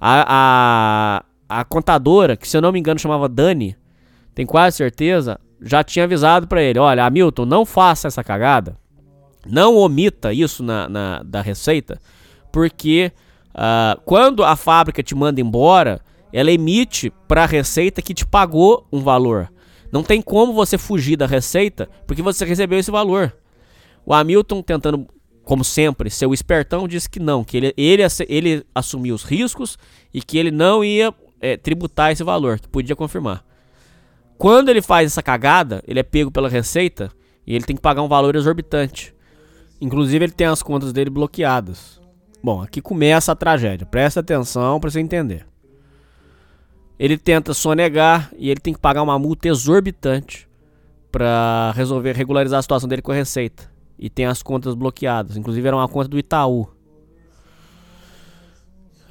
A, 0.00 1.22
a, 1.48 1.60
a 1.60 1.64
contadora, 1.64 2.36
que 2.36 2.46
se 2.48 2.56
eu 2.56 2.60
não 2.62 2.72
me 2.72 2.78
engano 2.78 2.98
chamava 3.00 3.28
Dani, 3.28 3.76
tem 4.34 4.44
quase 4.46 4.76
certeza, 4.76 5.38
já 5.60 5.82
tinha 5.84 6.04
avisado 6.04 6.46
para 6.46 6.62
ele: 6.62 6.78
olha, 6.78 7.04
Hamilton, 7.04 7.44
não 7.46 7.64
faça 7.66 8.08
essa 8.08 8.22
cagada. 8.24 8.76
Não 9.46 9.76
omita 9.76 10.32
isso 10.32 10.62
na, 10.62 10.88
na- 10.88 11.22
da 11.24 11.40
receita, 11.40 12.00
porque 12.52 13.10
ah, 13.54 13.98
quando 14.04 14.44
a 14.44 14.54
fábrica 14.56 15.02
te 15.02 15.14
manda 15.14 15.40
embora, 15.40 16.00
ela 16.32 16.50
emite 16.50 17.12
para 17.28 17.44
a 17.44 17.46
receita 17.46 18.00
que 18.00 18.14
te 18.14 18.26
pagou 18.26 18.86
um 18.92 19.00
valor. 19.00 19.52
Não 19.92 20.02
tem 20.02 20.22
como 20.22 20.52
você 20.54 20.78
fugir 20.78 21.16
da 21.16 21.26
receita 21.26 21.88
porque 22.06 22.22
você 22.22 22.44
recebeu 22.44 22.78
esse 22.78 22.90
valor. 22.90 23.36
O 24.06 24.14
Hamilton, 24.14 24.62
tentando, 24.62 25.06
como 25.44 25.62
sempre, 25.62 26.08
ser 26.08 26.26
o 26.26 26.34
espertão, 26.34 26.88
disse 26.88 27.08
que 27.08 27.20
não, 27.20 27.44
que 27.44 27.56
ele, 27.56 27.74
ele, 27.76 28.02
ele 28.28 28.66
assumiu 28.74 29.14
os 29.14 29.22
riscos 29.22 29.78
e 30.12 30.22
que 30.22 30.38
ele 30.38 30.50
não 30.50 30.82
ia 30.82 31.14
eh, 31.40 31.56
tributar 31.56 32.10
esse 32.10 32.24
valor, 32.24 32.58
que 32.58 32.68
podia 32.68 32.96
confirmar. 32.96 33.44
Quando 34.38 34.70
ele 34.70 34.82
faz 34.82 35.06
essa 35.06 35.22
cagada, 35.22 35.84
ele 35.86 36.00
é 36.00 36.02
pego 36.02 36.30
pela 36.30 36.48
receita 36.48 37.12
e 37.46 37.54
ele 37.54 37.64
tem 37.64 37.76
que 37.76 37.82
pagar 37.82 38.02
um 38.02 38.08
valor 38.08 38.34
exorbitante. 38.34 39.14
Inclusive, 39.80 40.24
ele 40.24 40.32
tem 40.32 40.46
as 40.46 40.62
contas 40.62 40.92
dele 40.92 41.10
bloqueadas. 41.10 42.00
Bom, 42.42 42.62
aqui 42.62 42.80
começa 42.80 43.30
a 43.30 43.36
tragédia. 43.36 43.86
Presta 43.86 44.20
atenção 44.20 44.80
para 44.80 44.90
você 44.90 45.00
entender. 45.00 45.46
Ele 47.02 47.18
tenta 47.18 47.52
sonegar 47.52 48.30
e 48.38 48.48
ele 48.48 48.60
tem 48.60 48.72
que 48.72 48.78
pagar 48.78 49.02
uma 49.02 49.18
multa 49.18 49.48
exorbitante 49.48 50.48
pra 51.10 51.72
resolver 51.74 52.14
regularizar 52.14 52.60
a 52.60 52.62
situação 52.62 52.88
dele 52.88 53.02
com 53.02 53.10
a 53.10 53.14
Receita. 53.16 53.68
E 53.98 54.08
tem 54.08 54.24
as 54.24 54.40
contas 54.40 54.76
bloqueadas. 54.76 55.36
Inclusive 55.36 55.66
era 55.66 55.76
uma 55.76 55.88
conta 55.88 56.06
do 56.06 56.16
Itaú. 56.16 56.68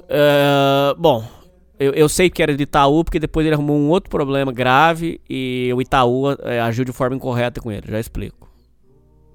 É, 0.08 0.94
bom, 0.96 1.22
eu, 1.78 1.92
eu 1.92 2.08
sei 2.08 2.30
que 2.30 2.42
era 2.42 2.56
de 2.56 2.62
Itaú 2.62 3.04
porque 3.04 3.20
depois 3.20 3.44
ele 3.44 3.54
arrumou 3.54 3.76
um 3.76 3.90
outro 3.90 4.08
problema 4.08 4.50
grave 4.50 5.20
e 5.28 5.70
o 5.76 5.82
Itaú 5.82 6.32
é, 6.44 6.62
agiu 6.62 6.86
de 6.86 6.92
forma 6.92 7.14
incorreta 7.14 7.60
com 7.60 7.70
ele. 7.70 7.88
Já 7.90 8.00
explico. 8.00 8.50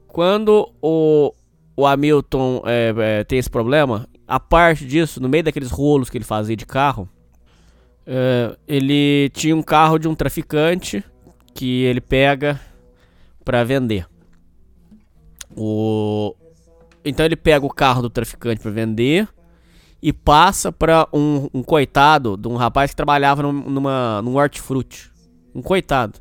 Quando 0.08 0.74
o, 0.82 1.32
o 1.76 1.86
Hamilton 1.86 2.64
é, 2.66 2.92
é, 2.98 3.24
tem 3.24 3.38
esse 3.38 3.52
problema, 3.52 4.10
a 4.28 4.40
parte 4.40 4.84
disso, 4.84 5.22
no 5.22 5.30
meio 5.30 5.44
daqueles 5.44 5.70
rolos 5.70 6.10
que 6.10 6.18
ele 6.18 6.26
fazia 6.26 6.56
de 6.56 6.66
carro, 6.66 7.08
é, 8.10 8.58
ele 8.66 9.30
tinha 9.34 9.54
um 9.54 9.62
carro 9.62 10.00
de 10.00 10.08
um 10.08 10.16
traficante 10.16 11.04
que 11.54 11.84
ele 11.84 12.00
pega 12.00 12.60
para 13.44 13.66
vender. 13.66 14.08
O... 15.54 16.34
Então 17.04 17.26
ele 17.26 17.36
pega 17.36 17.66
o 17.66 17.70
carro 17.70 18.04
do 18.04 18.10
traficante 18.10 18.62
para 18.62 18.72
vender 18.72 19.28
e 20.02 20.14
passa 20.14 20.72
para 20.72 21.06
um, 21.12 21.50
um, 21.54 21.62
coitado 21.62 22.38
de 22.38 22.48
um 22.48 22.56
rapaz 22.56 22.92
que 22.92 22.96
trabalhava 22.96 23.44
numa, 23.44 24.22
num 24.22 24.38
hortifruti. 24.38 25.12
Um 25.54 25.62
coitado. 25.62 26.20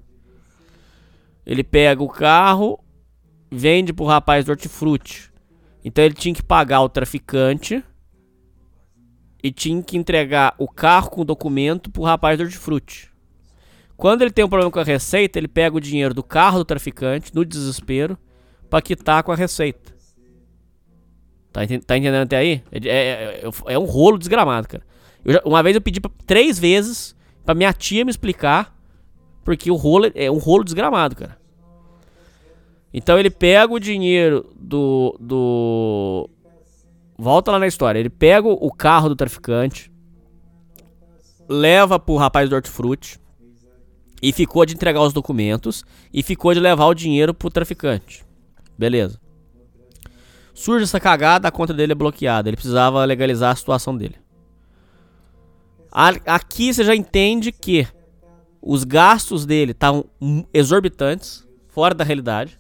Ele 1.45 1.63
pega 1.63 2.03
o 2.03 2.09
carro, 2.09 2.81
vende 3.49 3.93
pro 3.93 4.07
rapaz 4.07 4.45
do 4.45 4.51
hortifruti. 4.51 5.31
Então 5.85 6.05
ele 6.05 6.15
tinha 6.15 6.35
que 6.35 6.43
pagar 6.43 6.81
o 6.81 6.89
traficante 6.89 7.85
e 9.43 9.51
tinha 9.51 9.83
que 9.83 9.97
entregar 9.97 10.55
o 10.59 10.69
carro 10.69 11.11
com 11.11 11.21
o 11.21 11.25
documento 11.25 11.91
pro 11.91 12.03
rapaz 12.03 12.39
do 12.39 12.45
hortifruti. 12.45 13.11
Quando 13.97 14.23
ele 14.23 14.31
tem 14.31 14.45
um 14.45 14.49
problema 14.49 14.71
com 14.71 14.79
a 14.79 14.85
receita, 14.85 15.39
ele 15.39 15.49
pega 15.49 15.77
o 15.77 15.81
dinheiro 15.81 16.13
do 16.13 16.23
carro 16.23 16.59
do 16.59 16.65
traficante, 16.65 17.35
no 17.35 17.45
desespero, 17.45 18.19
para 18.69 18.83
quitar 18.83 19.23
com 19.23 19.33
a 19.33 19.37
receita. 19.37 19.95
Tá, 21.53 21.63
tá 21.87 21.97
entendendo 21.97 22.25
até 22.25 22.37
aí? 22.37 22.63
É, 22.71 22.89
é, 22.89 22.91
é, 22.91 23.75
é, 23.75 23.79
um 23.79 23.85
rolo 23.85 24.19
desgramado, 24.19 24.69
cara. 24.69 24.85
Já, 25.25 25.41
uma 25.45 25.63
vez 25.63 25.75
eu 25.75 25.81
pedi 25.81 26.01
pra, 26.01 26.11
três 26.27 26.59
vezes 26.59 27.17
pra 27.45 27.55
minha 27.55 27.73
tia 27.73 28.05
me 28.05 28.11
explicar, 28.11 28.77
porque 29.43 29.71
o 29.71 29.77
rolo 29.77 30.11
é 30.15 30.31
um 30.31 30.37
rolo 30.37 30.65
desgramado, 30.65 31.17
cara. 31.17 31.39
Então 32.93 33.19
ele 33.19 33.31
pega 33.31 33.73
o 33.73 33.79
dinheiro 33.79 34.53
do. 34.59 35.17
do. 35.19 36.31
Volta 37.19 37.51
lá 37.51 37.59
na 37.59 37.67
história. 37.67 37.99
Ele 37.99 38.11
pega 38.11 38.47
o 38.49 38.71
carro 38.71 39.09
do 39.09 39.17
traficante, 39.17 39.91
leva 41.49 41.99
pro 41.99 42.17
rapaz 42.17 42.49
do 42.49 42.55
hortifruti 42.55 43.19
e 44.23 44.33
ficou 44.33 44.67
de 44.67 44.75
entregar 44.75 45.01
os 45.03 45.13
documentos 45.13 45.85
e 46.13 46.23
ficou 46.23 46.53
de 46.53 46.61
levar 46.61 46.87
o 46.87 46.95
dinheiro 46.95 47.33
pro 47.33 47.51
traficante. 47.51 48.25
Beleza. 48.79 49.21
Surge 50.53 50.85
essa 50.85 50.99
cagada, 50.99 51.49
a 51.49 51.53
conta 51.53 51.75
dele 51.75 51.93
é 51.93 51.95
bloqueada. 51.95 52.49
Ele 52.49 52.57
precisava 52.57 53.05
legalizar 53.05 53.53
a 53.53 53.57
situação 53.57 53.97
dele. 53.97 54.17
Aqui 56.27 56.73
você 56.73 56.85
já 56.85 56.95
entende 56.95 57.53
que 57.53 57.87
os 58.61 58.85
gastos 58.85 59.47
dele 59.47 59.73
estavam 59.73 60.05
exorbitantes, 60.53 61.47
fora 61.69 61.95
da 61.95 62.05
realidade. 62.05 62.59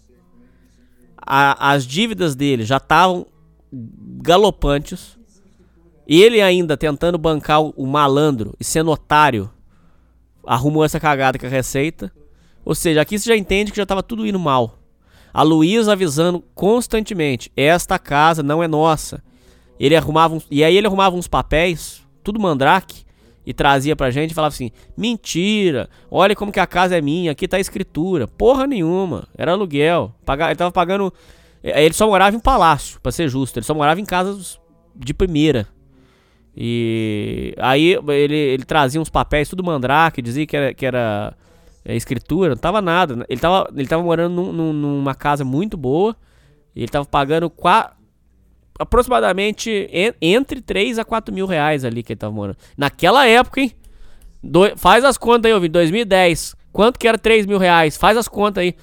A, 1.17 1.73
as 1.73 1.87
dívidas 1.87 2.35
dele 2.35 2.65
já 2.65 2.77
estavam 2.77 3.27
galopantes. 3.73 5.17
Ele 6.07 6.41
ainda 6.41 6.77
tentando 6.77 7.19
bancar 7.19 7.61
o, 7.61 7.87
malandro 7.87 8.55
e 8.61 8.65
sendo 8.65 8.91
otário, 8.91 9.51
arrumou 10.47 10.85
essa 10.85 11.01
cagada 11.01 11.39
com 11.39 11.47
a 11.47 11.49
receita. 11.49 12.13
Ou 12.65 12.75
seja, 12.75 13.01
aqui 13.01 13.19
você 13.19 13.29
já 13.29 13.37
entende 13.37 13.71
que 13.71 13.77
já 13.77 13.83
estava 13.83 14.03
tudo 14.03 14.27
indo 14.27 14.39
mal. 14.39 14.79
A 15.35 15.43
Luísa 15.43 15.93
avisando 15.93 16.43
constantemente: 16.55 17.51
esta 17.57 17.99
casa 17.99 18.43
não 18.43 18.63
é 18.63 18.69
nossa. 18.69 19.23
Ele 19.79 19.97
arrumava 19.97 20.35
uns, 20.35 20.47
e 20.51 20.65
aí 20.65 20.77
ele 20.77 20.87
arrumava 20.87 21.17
uns 21.17 21.29
papéis, 21.29 22.03
tudo 22.23 22.41
mandrake, 22.41 23.05
e 23.47 23.55
trazia 23.55 23.95
pra 23.95 24.11
gente 24.11 24.33
e 24.33 24.35
falava 24.35 24.53
assim: 24.53 24.71
mentira, 24.97 25.89
olha 26.11 26.35
como 26.35 26.51
que 26.51 26.59
a 26.59 26.67
casa 26.67 26.97
é 26.97 27.01
minha, 27.01 27.31
aqui 27.33 27.47
tá 27.47 27.57
a 27.57 27.61
escritura. 27.61 28.27
Porra 28.27 28.67
nenhuma, 28.67 29.29
era 29.39 29.53
aluguel. 29.53 30.13
Paga, 30.25 30.47
ele 30.47 30.57
tava 30.57 30.73
pagando. 30.73 31.13
É, 31.67 31.85
ele 31.85 31.95
só 31.95 32.07
morava 32.07 32.37
em 32.37 32.41
palácio, 32.41 33.01
pra 33.01 33.11
ser 33.11 33.29
justo. 33.29 33.59
Ele 33.59 33.67
só 33.67 33.75
morava 33.75 34.01
em 34.01 34.05
casas 34.05 34.61
de 34.95 35.13
primeira. 35.13 35.67
E 36.57 37.55
aí 37.59 37.99
ele, 38.09 38.37
ele 38.37 38.65
trazia 38.65 39.01
uns 39.01 39.11
papéis, 39.11 39.49
tudo 39.49 39.65
mandrake, 39.65 40.23
dizia 40.23 40.47
que 40.47 40.57
era, 40.57 40.73
que 40.73 40.87
era 40.87 41.37
é, 41.85 41.95
escritura, 41.97 42.51
não 42.51 42.57
tava 42.57 42.81
nada. 42.81 43.27
Ele 43.29 43.41
tava, 43.41 43.69
ele 43.77 43.89
tava 43.89 44.03
morando 44.03 44.35
num, 44.35 44.53
num, 44.53 44.73
numa 44.73 45.15
casa 45.15 45.45
muito 45.45 45.77
boa. 45.77 46.17
E 46.75 46.83
ele 46.83 46.89
tava 46.89 47.05
pagando 47.05 47.51
qua, 47.51 47.95
aproximadamente 48.79 49.71
en, 49.91 50.15
entre 50.21 50.61
3 50.61 51.01
a 51.01 51.05
4 51.05 51.35
mil 51.35 51.47
reais 51.47 51.85
ali 51.85 52.03
que 52.03 52.13
ele 52.13 52.19
tava 52.19 52.33
morando. 52.33 52.59
Naquela 52.77 53.27
época, 53.27 53.61
hein? 53.61 53.73
Do, 54.43 54.77
faz 54.77 55.05
as 55.05 55.19
contas 55.19 55.49
aí, 55.49 55.55
ouvi, 55.55 55.69
2010. 55.69 56.55
Quanto 56.73 56.99
que 56.99 57.09
era 57.09 57.19
3 57.19 57.45
mil 57.45 57.59
reais? 57.59 57.97
Faz 57.97 58.17
as 58.17 58.29
contas 58.29 58.63
aí. 58.63 58.77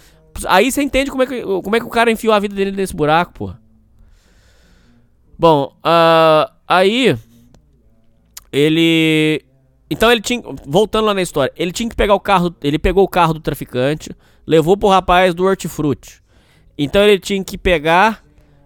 Aí 0.47 0.71
você 0.71 0.81
entende 0.81 1.11
como 1.11 1.23
é, 1.23 1.25
que, 1.25 1.41
como 1.41 1.75
é 1.75 1.79
que 1.79 1.85
o 1.85 1.89
cara 1.89 2.11
enfiou 2.11 2.33
a 2.33 2.39
vida 2.39 2.55
dele 2.55 2.71
nesse 2.71 2.95
buraco, 2.95 3.33
pô. 3.33 3.53
Bom, 5.37 5.75
uh, 5.85 6.51
aí 6.67 7.17
ele 8.51 9.43
então 9.93 10.11
ele 10.11 10.21
tinha. 10.21 10.41
Voltando 10.65 11.05
lá 11.05 11.13
na 11.13 11.21
história, 11.21 11.53
ele 11.55 11.71
tinha 11.71 11.87
que 11.87 11.95
pegar 11.95 12.15
o 12.15 12.19
carro. 12.19 12.55
Ele 12.63 12.79
pegou 12.79 13.03
o 13.03 13.07
carro 13.07 13.33
do 13.33 13.39
traficante, 13.39 14.09
levou 14.45 14.75
pro 14.75 14.89
rapaz 14.89 15.35
do 15.35 15.43
hortifruti. 15.45 16.19
Então 16.75 17.03
ele 17.03 17.19
tinha 17.19 17.43
que 17.43 17.59
pegar 17.59 18.23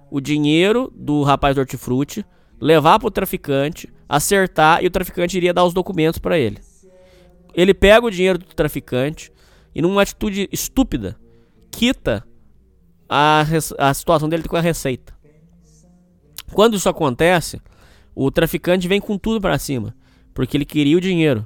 o 0.10 0.22
dinheiro 0.22 0.90
do 0.96 1.24
rapaz 1.24 1.54
do 1.54 1.60
hortifruti, 1.60 2.26
levar 2.62 2.98
pro 2.98 3.12
traficante, 3.12 3.90
acertar 4.08 4.82
e 4.82 4.88
o 4.88 4.90
traficante 4.90 5.36
iria 5.36 5.54
dar 5.54 5.66
os 5.66 5.74
documentos 5.74 6.18
para 6.18 6.38
ele. 6.38 6.60
Ele 7.54 7.74
pega 7.74 8.06
o 8.06 8.12
dinheiro 8.12 8.38
do 8.38 8.46
traficante 8.46 9.30
e, 9.76 9.82
numa 9.82 10.04
atitude 10.04 10.48
estúpida, 10.50 11.18
quita 11.78 12.24
a, 13.08 13.46
a 13.78 13.94
situação 13.94 14.28
dele 14.28 14.44
com 14.44 14.58
a 14.58 14.62
receita. 14.62 15.14
Quando 16.52 16.76
isso 16.76 16.90
acontece, 16.90 17.62
o 18.16 18.32
traficante 18.32 18.88
vem 18.88 19.00
com 19.00 19.16
tudo 19.16 19.40
para 19.40 19.60
cima 19.60 19.94
porque 20.34 20.58
ele 20.58 20.66
queria 20.66 20.98
o 20.98 21.02
dinheiro. 21.02 21.46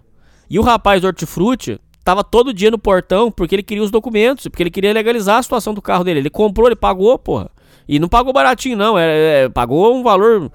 E 0.49 0.57
o 0.57 0.61
rapaz 0.61 1.01
do 1.01 1.07
hortifruti 1.07 1.79
tava 2.01 2.23
todo 2.23 2.53
dia 2.53 2.71
no 2.71 2.79
portão 2.79 3.29
porque 3.29 3.55
ele 3.55 3.63
queria 3.63 3.83
os 3.83 3.91
documentos, 3.91 4.47
porque 4.47 4.63
ele 4.63 4.71
queria 4.71 4.93
legalizar 4.93 5.37
a 5.37 5.43
situação 5.43 5.73
do 5.73 5.81
carro 5.81 6.05
dele. 6.05 6.19
Ele 6.19 6.29
comprou, 6.29 6.67
ele 6.67 6.77
pagou, 6.77 7.19
porra. 7.19 7.49
E 7.85 7.99
não 7.99 8.07
pagou 8.07 8.31
baratinho, 8.31 8.77
não. 8.77 8.97
É, 8.97 9.43
é 9.43 9.49
pagou 9.49 9.93
um 9.93 10.01
valor 10.01 10.49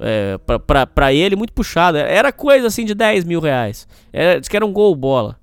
é, 0.00 0.36
pra, 0.92 1.12
ele 1.12 1.36
muito 1.36 1.52
puxado. 1.52 1.96
Era 1.96 2.32
coisa 2.32 2.66
assim 2.66 2.84
de 2.84 2.94
10 2.94 3.24
mil 3.24 3.40
reais. 3.40 3.86
Era, 4.12 4.40
diz 4.40 4.48
que 4.48 4.56
era 4.56 4.66
um 4.66 4.72
gol 4.72 4.96
bola. 4.96 5.36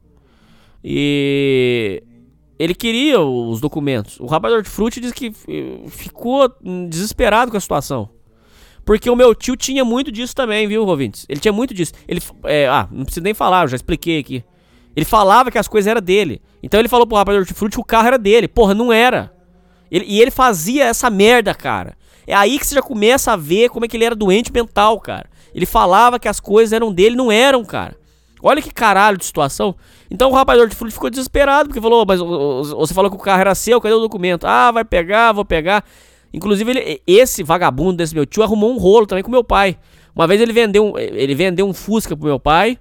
E 0.84 2.04
ele 2.60 2.76
queria 2.76 3.22
os 3.22 3.62
documentos. 3.62 4.20
O 4.20 4.26
rapaz 4.26 4.54
do 4.54 4.58
hortifruti 4.58 5.00
disse 5.00 5.14
que 5.14 5.32
ficou 5.88 6.54
desesperado 6.90 7.50
com 7.50 7.58
a 7.58 7.62
situação. 7.62 8.10
Porque 8.84 9.10
o 9.10 9.16
meu 9.16 9.34
tio 9.34 9.56
tinha 9.56 9.86
muito 9.86 10.12
disso 10.12 10.36
também, 10.36 10.68
viu, 10.68 10.84
Rovintes? 10.84 11.26
Ele 11.30 11.40
tinha 11.40 11.54
muito 11.54 11.74
disso. 11.74 11.94
Ele, 12.08 12.22
é, 12.44 12.68
ah, 12.68 12.88
não 12.92 13.06
preciso 13.06 13.24
nem 13.24 13.34
falar, 13.34 13.64
eu 13.64 13.70
já 13.70 13.76
expliquei 13.78 14.20
aqui. 14.20 14.44
Ele 14.96 15.06
falava 15.06 15.50
que 15.50 15.58
as 15.58 15.68
coisas 15.68 15.88
eram 15.88 16.02
dele. 16.02 16.42
Então 16.62 16.80
ele 16.80 16.90
falou 16.90 17.08
pro 17.08 17.16
rapaz 17.16 17.38
do 17.38 17.42
hortifruti 17.42 17.76
que 17.76 17.82
o 17.82 17.86
carro 17.86 18.08
era 18.08 18.18
dele. 18.18 18.48
Porra, 18.48 18.74
não 18.74 18.92
era. 18.92 19.32
Ele, 19.90 20.06
e 20.06 20.22
ele 20.22 20.32
fazia 20.32 20.86
essa 20.86 21.10
merda, 21.10 21.54
cara. 21.54 21.96
É 22.28 22.34
aí 22.34 22.60
que 22.60 22.68
você 22.68 22.76
já 22.76 22.82
começa 22.82 23.32
a 23.32 23.36
ver 23.38 23.70
como 23.70 23.86
é 23.86 23.88
que 23.88 23.96
ele 23.96 24.06
era 24.06 24.16
doente 24.16 24.52
mental, 24.52 25.00
cara. 25.00 25.30
Ele 25.54 25.66
falava 25.66 26.20
que 26.20 26.28
as 26.28 26.40
coisas 26.40 26.74
eram 26.74 26.94
dele, 26.94 27.16
não 27.16 27.32
eram, 27.32 27.64
cara. 27.64 27.96
Olha 28.42 28.62
que 28.62 28.74
caralho 28.74 29.18
de 29.18 29.26
situação. 29.26 29.76
Então 30.10 30.30
o 30.30 30.34
rapaz 30.34 30.58
do 30.58 30.64
hortifruti 30.64 30.94
ficou 30.94 31.10
desesperado, 31.10 31.70
porque 31.70 31.82
falou, 31.82 32.06
mas 32.08 32.20
você 32.20 32.94
falou 32.94 33.10
que 33.10 33.18
o 33.18 33.20
carro 33.20 33.42
era 33.42 33.56
seu, 33.56 33.80
cadê 33.82 33.94
o 33.94 34.00
documento? 34.00 34.46
Ah, 34.46 34.72
vai 34.72 34.86
pegar, 34.86 35.32
vou 35.32 35.46
pegar. 35.46 35.84
Inclusive, 36.34 36.72
ele, 36.72 37.02
esse 37.08 37.44
vagabundo 37.44 37.98
desse 37.98 38.14
meu 38.14 38.26
tio 38.26 38.44
arrumou 38.44 38.72
um 38.72 38.78
rolo 38.78 39.06
também 39.06 39.24
com 39.24 39.32
meu 39.32 39.44
pai. 39.44 39.78
Uma 40.16 40.28
vez 40.28 40.40
ele 40.42 40.54
vendeu, 40.54 40.94
ele 40.98 41.36
vendeu 41.36 41.68
um 41.68 41.74
Fusca 41.74 42.16
pro 42.16 42.28
meu 42.28 42.40
pai, 42.40 42.78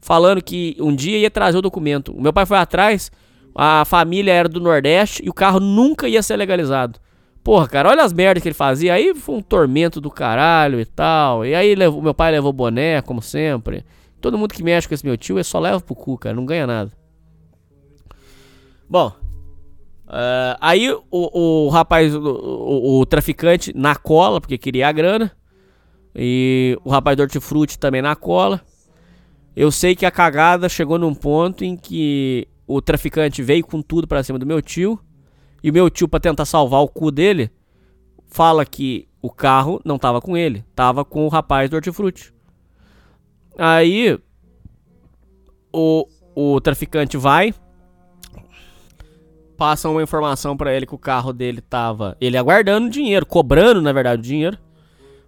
falando 0.00 0.42
que 0.42 0.76
um 0.80 0.94
dia 0.94 1.18
ia 1.18 1.30
trazer 1.30 1.58
o 1.58 1.62
documento. 1.62 2.12
O 2.12 2.20
meu 2.20 2.32
pai 2.32 2.44
foi 2.44 2.58
atrás, 2.58 3.10
a 3.54 3.84
família 3.84 4.32
era 4.32 4.48
do 4.48 4.60
Nordeste 4.60 5.22
e 5.24 5.28
o 5.28 5.34
carro 5.34 5.60
nunca 5.60 6.08
ia 6.08 6.22
ser 6.22 6.36
legalizado. 6.36 6.98
Porra, 7.44 7.66
cara, 7.66 7.88
olha 7.90 8.04
as 8.04 8.12
merdas 8.12 8.42
que 8.42 8.48
ele 8.48 8.54
fazia. 8.54 8.94
Aí 8.94 9.14
foi 9.14 9.36
um 9.36 9.42
tormento 9.42 10.00
do 10.00 10.10
caralho 10.10 10.80
e 10.80 10.84
tal. 10.84 11.44
E 11.44 11.54
aí 11.54 11.74
levou, 11.74 12.00
meu 12.00 12.14
pai 12.14 12.30
levou 12.30 12.52
boné, 12.52 13.02
como 13.02 13.20
sempre. 13.20 13.84
Todo 14.22 14.38
mundo 14.38 14.54
que 14.54 14.62
mexe 14.62 14.88
com 14.88 14.94
esse 14.94 15.04
meu 15.04 15.18
tio 15.18 15.38
é 15.38 15.42
só 15.42 15.58
leva 15.58 15.80
pro 15.80 15.94
cu, 15.94 16.16
cara, 16.16 16.34
não 16.34 16.46
ganha 16.46 16.66
nada. 16.66 16.92
Bom, 18.88 19.12
Uh, 20.12 20.52
aí 20.60 20.90
o, 20.90 21.06
o 21.10 21.68
rapaz, 21.70 22.14
o, 22.14 22.20
o, 22.20 23.00
o, 23.00 23.06
traficante 23.06 23.72
na 23.74 23.96
cola, 23.96 24.42
porque 24.42 24.58
queria 24.58 24.86
a 24.86 24.92
grana. 24.92 25.32
E 26.14 26.78
o 26.84 26.90
rapaz 26.90 27.16
do 27.16 27.22
hortifruti 27.22 27.78
também 27.78 28.02
na 28.02 28.14
cola. 28.14 28.60
Eu 29.56 29.70
sei 29.70 29.96
que 29.96 30.04
a 30.04 30.10
cagada 30.10 30.68
chegou 30.68 30.98
num 30.98 31.14
ponto 31.14 31.64
em 31.64 31.78
que 31.78 32.46
o 32.66 32.82
traficante 32.82 33.42
veio 33.42 33.64
com 33.64 33.80
tudo 33.80 34.06
pra 34.06 34.22
cima 34.22 34.38
do 34.38 34.44
meu 34.44 34.60
tio. 34.60 35.00
E 35.62 35.70
o 35.70 35.72
meu 35.72 35.88
tio, 35.88 36.06
pra 36.06 36.20
tentar 36.20 36.44
salvar 36.44 36.82
o 36.82 36.88
cu 36.88 37.10
dele, 37.10 37.50
fala 38.26 38.66
que 38.66 39.08
o 39.22 39.30
carro 39.30 39.80
não 39.82 39.98
tava 39.98 40.20
com 40.20 40.36
ele, 40.36 40.62
tava 40.74 41.06
com 41.06 41.24
o 41.24 41.28
rapaz 41.28 41.70
do 41.70 41.76
hortifruti. 41.76 42.34
Aí 43.56 44.18
o, 45.72 46.06
o 46.34 46.60
traficante 46.60 47.16
vai, 47.16 47.54
passa 49.56 49.88
uma 49.88 50.02
informação 50.02 50.56
pra 50.56 50.74
ele 50.74 50.86
que 50.86 50.94
o 50.94 50.98
carro 50.98 51.32
dele 51.32 51.60
tava. 51.60 52.16
Ele 52.20 52.36
aguardando 52.36 52.90
dinheiro, 52.90 53.24
cobrando 53.24 53.80
na 53.80 53.92
verdade 53.92 54.20
o 54.20 54.24
dinheiro. 54.24 54.58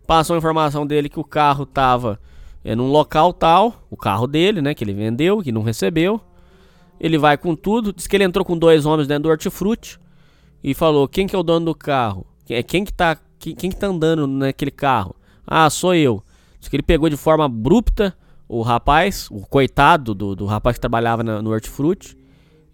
Passa 0.06 0.32
uma 0.32 0.38
informação 0.38 0.86
dele 0.86 1.08
que 1.08 1.20
o 1.20 1.24
carro 1.24 1.64
tava 1.64 2.20
é, 2.62 2.74
num 2.74 2.90
local 2.90 3.32
tal, 3.32 3.86
o 3.90 3.96
carro 3.96 4.26
dele, 4.26 4.60
né, 4.60 4.74
que 4.74 4.84
ele 4.84 4.92
vendeu, 4.92 5.42
que 5.42 5.52
não 5.52 5.62
recebeu. 5.62 6.20
Ele 6.98 7.18
vai 7.18 7.36
com 7.36 7.54
tudo, 7.54 7.92
diz 7.92 8.06
que 8.06 8.16
ele 8.16 8.24
entrou 8.24 8.44
com 8.44 8.56
dois 8.56 8.86
homens 8.86 9.06
dentro 9.06 9.24
do 9.24 9.28
hortifruti 9.28 9.98
e 10.62 10.72
falou: 10.74 11.06
"Quem 11.08 11.26
que 11.26 11.34
é 11.34 11.38
o 11.38 11.42
dono 11.42 11.66
do 11.66 11.74
carro? 11.74 12.26
Quem 12.66 12.84
que 12.84 12.92
tá 12.92 13.18
quem, 13.38 13.54
quem 13.54 13.70
que 13.70 13.76
tá 13.76 13.88
andando 13.88 14.26
naquele 14.26 14.70
carro?" 14.70 15.14
"Ah, 15.46 15.68
sou 15.68 15.94
eu." 15.94 16.22
Diz 16.64 16.70
que 16.70 16.76
ele 16.76 16.82
pegou 16.82 17.10
de 17.10 17.16
forma 17.16 17.44
abrupta 17.44 18.16
o 18.48 18.62
rapaz, 18.62 19.28
o 19.30 19.40
coitado 19.40 20.14
do, 20.14 20.34
do 20.34 20.46
rapaz 20.46 20.78
que 20.78 20.80
trabalhava 20.80 21.22
na, 21.22 21.42
no 21.42 21.50
hortifruti 21.50 22.16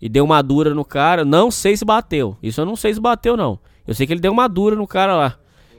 e 0.00 0.08
deu 0.08 0.24
uma 0.24 0.40
dura 0.42 0.72
no 0.72 0.84
cara. 0.84 1.24
Não 1.24 1.50
sei 1.50 1.76
se 1.76 1.84
bateu. 1.84 2.36
Isso 2.40 2.60
eu 2.60 2.64
não 2.64 2.76
sei 2.76 2.94
se 2.94 3.00
bateu 3.00 3.36
não. 3.36 3.58
Eu 3.84 3.92
sei 3.92 4.06
que 4.06 4.12
ele 4.12 4.20
deu 4.20 4.30
uma 4.30 4.46
dura 4.46 4.76
no 4.76 4.86
cara 4.86 5.16
lá. 5.16 5.36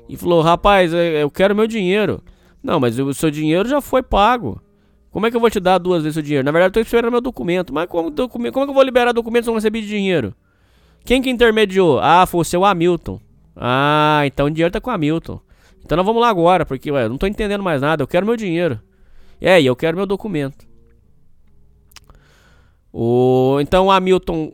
E 0.09 0.17
falou: 0.17 0.41
"Rapaz, 0.41 0.91
eu 0.93 1.31
quero 1.31 1.55
meu 1.55 1.65
dinheiro." 1.65 2.21
Não, 2.61 2.81
mas 2.81 2.99
o 2.99 3.13
seu 3.13 3.31
dinheiro 3.31 3.69
já 3.69 3.79
foi 3.79 4.03
pago. 4.03 4.61
Como 5.09 5.25
é 5.25 5.31
que 5.31 5.37
eu 5.37 5.41
vou 5.41 5.49
te 5.49 5.61
dar 5.61 5.77
duas 5.77 6.03
vezes 6.03 6.17
o 6.17 6.21
dinheiro? 6.21 6.45
Na 6.45 6.51
verdade, 6.51 6.71
eu 6.71 6.73
tô 6.73 6.79
esperando 6.81 7.13
meu 7.13 7.21
documento. 7.21 7.73
Mas 7.73 7.87
como, 7.87 8.09
documento, 8.09 8.53
como 8.53 8.65
é 8.65 8.67
que 8.67 8.71
eu 8.71 8.75
vou 8.75 8.83
liberar 8.83 9.13
documento 9.13 9.45
se 9.45 9.49
eu 9.49 9.53
não 9.53 9.57
recebi 9.57 9.81
dinheiro? 9.81 10.35
Quem 11.05 11.21
que 11.21 11.29
intermediou? 11.29 11.97
Ah, 12.01 12.25
foi 12.25 12.41
o 12.41 12.43
seu 12.43 12.65
Hamilton. 12.65 13.21
Ah, 13.55 14.23
então 14.25 14.47
o 14.47 14.51
dinheiro 14.51 14.71
tá 14.71 14.81
com 14.81 14.89
o 14.89 14.93
Hamilton. 14.93 15.39
Então 15.91 15.97
nós 15.97 16.05
vamos 16.05 16.21
lá 16.21 16.29
agora, 16.29 16.65
porque 16.65 16.89
ué, 16.89 17.03
eu 17.03 17.09
não 17.09 17.17
tô 17.17 17.27
entendendo 17.27 17.61
mais 17.61 17.81
nada. 17.81 18.01
Eu 18.01 18.07
quero 18.07 18.25
meu 18.25 18.37
dinheiro. 18.37 18.79
É, 19.41 19.61
e 19.61 19.65
eu 19.65 19.75
quero 19.75 19.97
meu 19.97 20.05
documento. 20.05 20.65
O, 22.93 23.57
então 23.59 23.87
o 23.87 23.91
Hamilton 23.91 24.53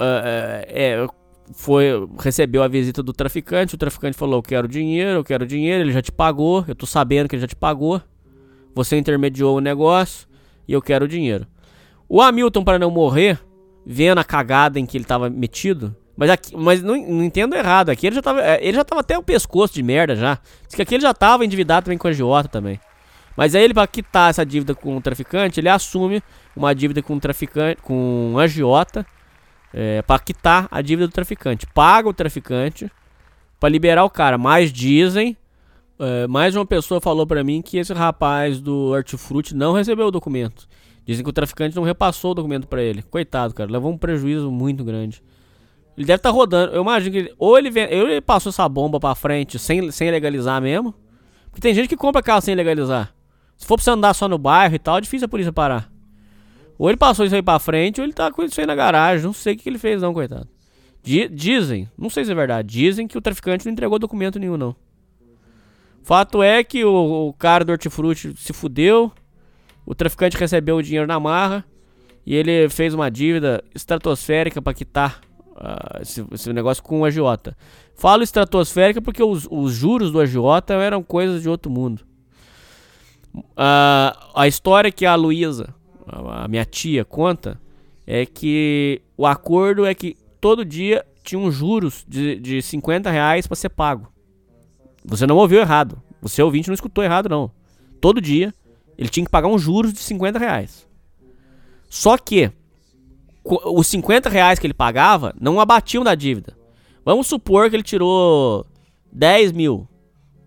uh, 0.00 0.62
é, 0.68 1.04
foi, 1.52 1.86
recebeu 2.20 2.62
a 2.62 2.68
visita 2.68 3.02
do 3.02 3.12
traficante. 3.12 3.74
O 3.74 3.78
traficante 3.78 4.16
falou: 4.16 4.36
Eu 4.36 4.42
quero 4.44 4.68
dinheiro, 4.68 5.18
eu 5.18 5.24
quero 5.24 5.44
dinheiro. 5.44 5.82
Ele 5.82 5.90
já 5.90 6.00
te 6.00 6.12
pagou. 6.12 6.64
Eu 6.68 6.76
tô 6.76 6.86
sabendo 6.86 7.28
que 7.28 7.34
ele 7.34 7.42
já 7.42 7.48
te 7.48 7.56
pagou. 7.56 8.00
Você 8.72 8.96
intermediou 8.96 9.56
o 9.56 9.60
negócio 9.60 10.28
e 10.68 10.72
eu 10.72 10.80
quero 10.80 11.08
dinheiro. 11.08 11.48
O 12.08 12.22
Hamilton, 12.22 12.62
para 12.62 12.78
não 12.78 12.92
morrer, 12.92 13.40
vendo 13.84 14.18
a 14.18 14.24
cagada 14.24 14.78
em 14.78 14.86
que 14.86 14.96
ele 14.96 15.04
tava 15.04 15.28
metido. 15.28 15.96
Mas, 16.20 16.28
aqui, 16.28 16.54
mas 16.54 16.82
não, 16.82 16.94
não 16.94 17.24
entendo 17.24 17.56
errado. 17.56 17.88
Aqui 17.88 18.06
ele 18.06 18.14
já, 18.14 18.20
tava, 18.20 18.42
é, 18.42 18.58
ele 18.62 18.76
já 18.76 18.84
tava 18.84 19.00
até 19.00 19.16
o 19.16 19.22
pescoço 19.22 19.72
de 19.72 19.82
merda 19.82 20.14
já. 20.14 20.38
Diz 20.66 20.74
que 20.74 20.82
aqui 20.82 20.96
ele 20.96 21.02
já 21.02 21.14
tava 21.14 21.46
endividado 21.46 21.86
também 21.86 21.96
com 21.96 22.08
a 22.08 22.12
Giota 22.12 22.46
também. 22.46 22.78
Mas 23.34 23.54
aí 23.54 23.64
ele, 23.64 23.72
para 23.72 23.86
quitar 23.86 24.28
essa 24.28 24.44
dívida 24.44 24.74
com 24.74 24.98
o 24.98 25.00
traficante, 25.00 25.58
ele 25.58 25.70
assume 25.70 26.22
uma 26.54 26.74
dívida 26.74 27.00
com 27.00 27.16
o 27.16 27.20
traficante, 27.20 27.80
com 27.80 28.34
a 28.38 28.46
Giota 28.46 29.06
é, 29.72 30.02
para 30.02 30.18
quitar 30.18 30.68
a 30.70 30.82
dívida 30.82 31.08
do 31.08 31.10
traficante. 31.10 31.66
Paga 31.68 32.06
o 32.06 32.12
traficante 32.12 32.92
para 33.58 33.70
liberar 33.70 34.04
o 34.04 34.10
cara. 34.10 34.36
Mas 34.36 34.70
dizem, 34.70 35.34
é, 35.98 36.26
mais 36.26 36.54
uma 36.54 36.66
pessoa 36.66 37.00
falou 37.00 37.26
para 37.26 37.42
mim 37.42 37.62
que 37.62 37.78
esse 37.78 37.94
rapaz 37.94 38.60
do 38.60 38.90
Hortifruti 38.90 39.56
não 39.56 39.72
recebeu 39.72 40.08
o 40.08 40.10
documento. 40.10 40.68
Dizem 41.06 41.24
que 41.24 41.30
o 41.30 41.32
traficante 41.32 41.74
não 41.74 41.82
repassou 41.82 42.32
o 42.32 42.34
documento 42.34 42.68
para 42.68 42.82
ele. 42.82 43.00
Coitado, 43.04 43.54
cara, 43.54 43.72
levou 43.72 43.90
um 43.90 43.96
prejuízo 43.96 44.50
muito 44.50 44.84
grande. 44.84 45.22
Ele 46.00 46.06
deve 46.06 46.16
estar 46.16 46.30
tá 46.30 46.34
rodando. 46.34 46.72
Eu 46.72 46.80
imagino 46.80 47.12
que 47.12 47.18
ele, 47.18 47.34
ou 47.38 47.58
ele, 47.58 47.70
vem, 47.70 47.84
ou 47.84 48.08
ele 48.08 48.22
passou 48.22 48.48
essa 48.48 48.66
bomba 48.66 48.98
para 48.98 49.14
frente 49.14 49.58
sem, 49.58 49.90
sem 49.90 50.10
legalizar 50.10 50.58
mesmo. 50.62 50.94
Porque 51.50 51.60
tem 51.60 51.74
gente 51.74 51.90
que 51.90 51.96
compra 51.96 52.22
carro 52.22 52.40
sem 52.40 52.54
legalizar. 52.54 53.14
Se 53.54 53.66
for 53.66 53.76
pra 53.76 53.84
você 53.84 53.90
andar 53.90 54.14
só 54.14 54.26
no 54.26 54.38
bairro 54.38 54.74
e 54.74 54.78
tal, 54.78 54.96
é 54.96 55.02
difícil 55.02 55.26
a 55.26 55.28
polícia 55.28 55.52
parar. 55.52 55.92
Ou 56.78 56.88
ele 56.88 56.96
passou 56.96 57.26
isso 57.26 57.34
aí 57.34 57.42
pra 57.42 57.58
frente, 57.58 58.00
ou 58.00 58.06
ele 58.06 58.14
tá 58.14 58.32
com 58.32 58.42
isso 58.42 58.58
aí 58.58 58.66
na 58.66 58.74
garagem. 58.74 59.26
Não 59.26 59.34
sei 59.34 59.52
o 59.52 59.58
que 59.58 59.68
ele 59.68 59.76
fez, 59.76 60.00
não, 60.00 60.14
coitado. 60.14 60.48
dizem, 61.02 61.86
não 61.98 62.08
sei 62.08 62.24
se 62.24 62.32
é 62.32 62.34
verdade, 62.34 62.66
dizem 62.66 63.06
que 63.06 63.18
o 63.18 63.20
traficante 63.20 63.66
não 63.66 63.72
entregou 63.72 63.98
documento 63.98 64.38
nenhum, 64.38 64.56
não. 64.56 64.74
Fato 66.02 66.42
é 66.42 66.64
que 66.64 66.82
o, 66.82 67.28
o 67.28 67.34
cara 67.34 67.62
do 67.62 67.72
hortifruti 67.72 68.32
se 68.38 68.54
fudeu, 68.54 69.12
o 69.84 69.94
traficante 69.94 70.38
recebeu 70.38 70.76
o 70.76 70.82
dinheiro 70.82 71.06
na 71.06 71.20
marra 71.20 71.62
e 72.24 72.34
ele 72.34 72.70
fez 72.70 72.94
uma 72.94 73.10
dívida 73.10 73.62
estratosférica 73.74 74.62
para 74.62 74.72
quitar 74.72 75.20
uh, 75.52 76.02
esse, 76.02 76.24
esse, 76.32 76.52
negócio 76.52 76.82
com 76.82 77.00
o 77.00 77.04
agiota. 77.04 77.56
Falo 77.94 78.22
estratosférica 78.22 79.00
porque 79.00 79.22
os, 79.22 79.46
os, 79.50 79.72
juros 79.72 80.10
do 80.10 80.20
agiota 80.20 80.74
eram 80.74 81.02
coisas 81.02 81.42
de 81.42 81.48
outro 81.48 81.70
mundo. 81.70 82.02
Uh, 83.34 84.12
a 84.34 84.46
história 84.48 84.90
que 84.90 85.06
a 85.06 85.14
Luísa 85.14 85.74
a 86.28 86.48
minha 86.48 86.64
tia 86.64 87.04
conta, 87.04 87.60
é 88.06 88.26
que 88.26 89.00
o 89.16 89.26
acordo 89.26 89.86
é 89.86 89.94
que 89.94 90.16
todo 90.40 90.64
dia 90.64 91.04
tinha 91.22 91.38
um 91.38 91.50
juros 91.50 92.04
de, 92.08 92.36
de 92.36 92.62
50 92.62 93.10
reais 93.10 93.46
para 93.46 93.56
ser 93.56 93.68
pago. 93.68 94.12
Você 95.04 95.26
não 95.26 95.36
ouviu 95.36 95.60
errado. 95.60 96.02
Você 96.20 96.42
ouvinte 96.42 96.68
não 96.68 96.74
escutou 96.74 97.04
errado, 97.04 97.28
não. 97.28 97.50
Todo 98.00 98.20
dia 98.20 98.52
ele 98.98 99.08
tinha 99.08 99.24
que 99.24 99.30
pagar 99.30 99.48
um 99.48 99.58
juros 99.58 99.92
de 99.92 100.00
50 100.00 100.38
reais. 100.38 100.86
Só 101.88 102.18
que 102.18 102.50
os 103.64 103.86
50 103.86 104.28
reais 104.28 104.58
que 104.58 104.66
ele 104.66 104.74
pagava 104.74 105.34
não 105.40 105.60
abatiam 105.60 106.04
da 106.04 106.14
dívida. 106.14 106.56
Vamos 107.04 107.26
supor 107.26 107.70
que 107.70 107.76
ele 107.76 107.82
tirou 107.82 108.66
10 109.12 109.52
mil. 109.52 109.88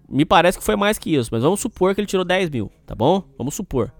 Me 0.09 0.25
parece 0.25 0.57
que 0.57 0.63
foi 0.63 0.75
mais 0.75 0.97
que 0.97 1.15
isso, 1.15 1.29
mas 1.31 1.41
vamos 1.41 1.59
supor 1.59 1.95
que 1.95 2.01
ele 2.01 2.07
tirou 2.07 2.23
10 2.23 2.49
mil, 2.49 2.71
tá 2.85 2.93
bom? 2.93 3.23
Vamos 3.37 3.55
supor 3.55 3.91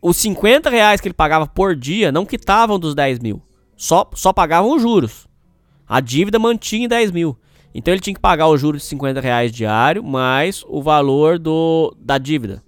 os 0.00 0.16
50 0.16 0.70
reais 0.70 1.00
que 1.00 1.08
ele 1.08 1.14
pagava 1.14 1.46
por 1.46 1.74
dia 1.74 2.12
não 2.12 2.24
quitavam 2.24 2.78
dos 2.78 2.94
10 2.94 3.18
mil. 3.18 3.42
Só, 3.76 4.08
só 4.14 4.32
pagavam 4.32 4.74
os 4.74 4.82
juros. 4.82 5.26
A 5.86 6.00
dívida 6.00 6.38
mantinha 6.38 6.84
em 6.84 6.88
10 6.88 7.10
mil. 7.10 7.36
Então 7.74 7.92
ele 7.92 8.00
tinha 8.00 8.14
que 8.14 8.20
pagar 8.20 8.48
o 8.48 8.56
juros 8.56 8.82
de 8.82 8.88
50 8.88 9.20
reais 9.20 9.52
diário, 9.52 10.02
mais 10.02 10.64
o 10.66 10.82
valor 10.82 11.38
do, 11.38 11.94
da 11.98 12.18
dívida. 12.18 12.62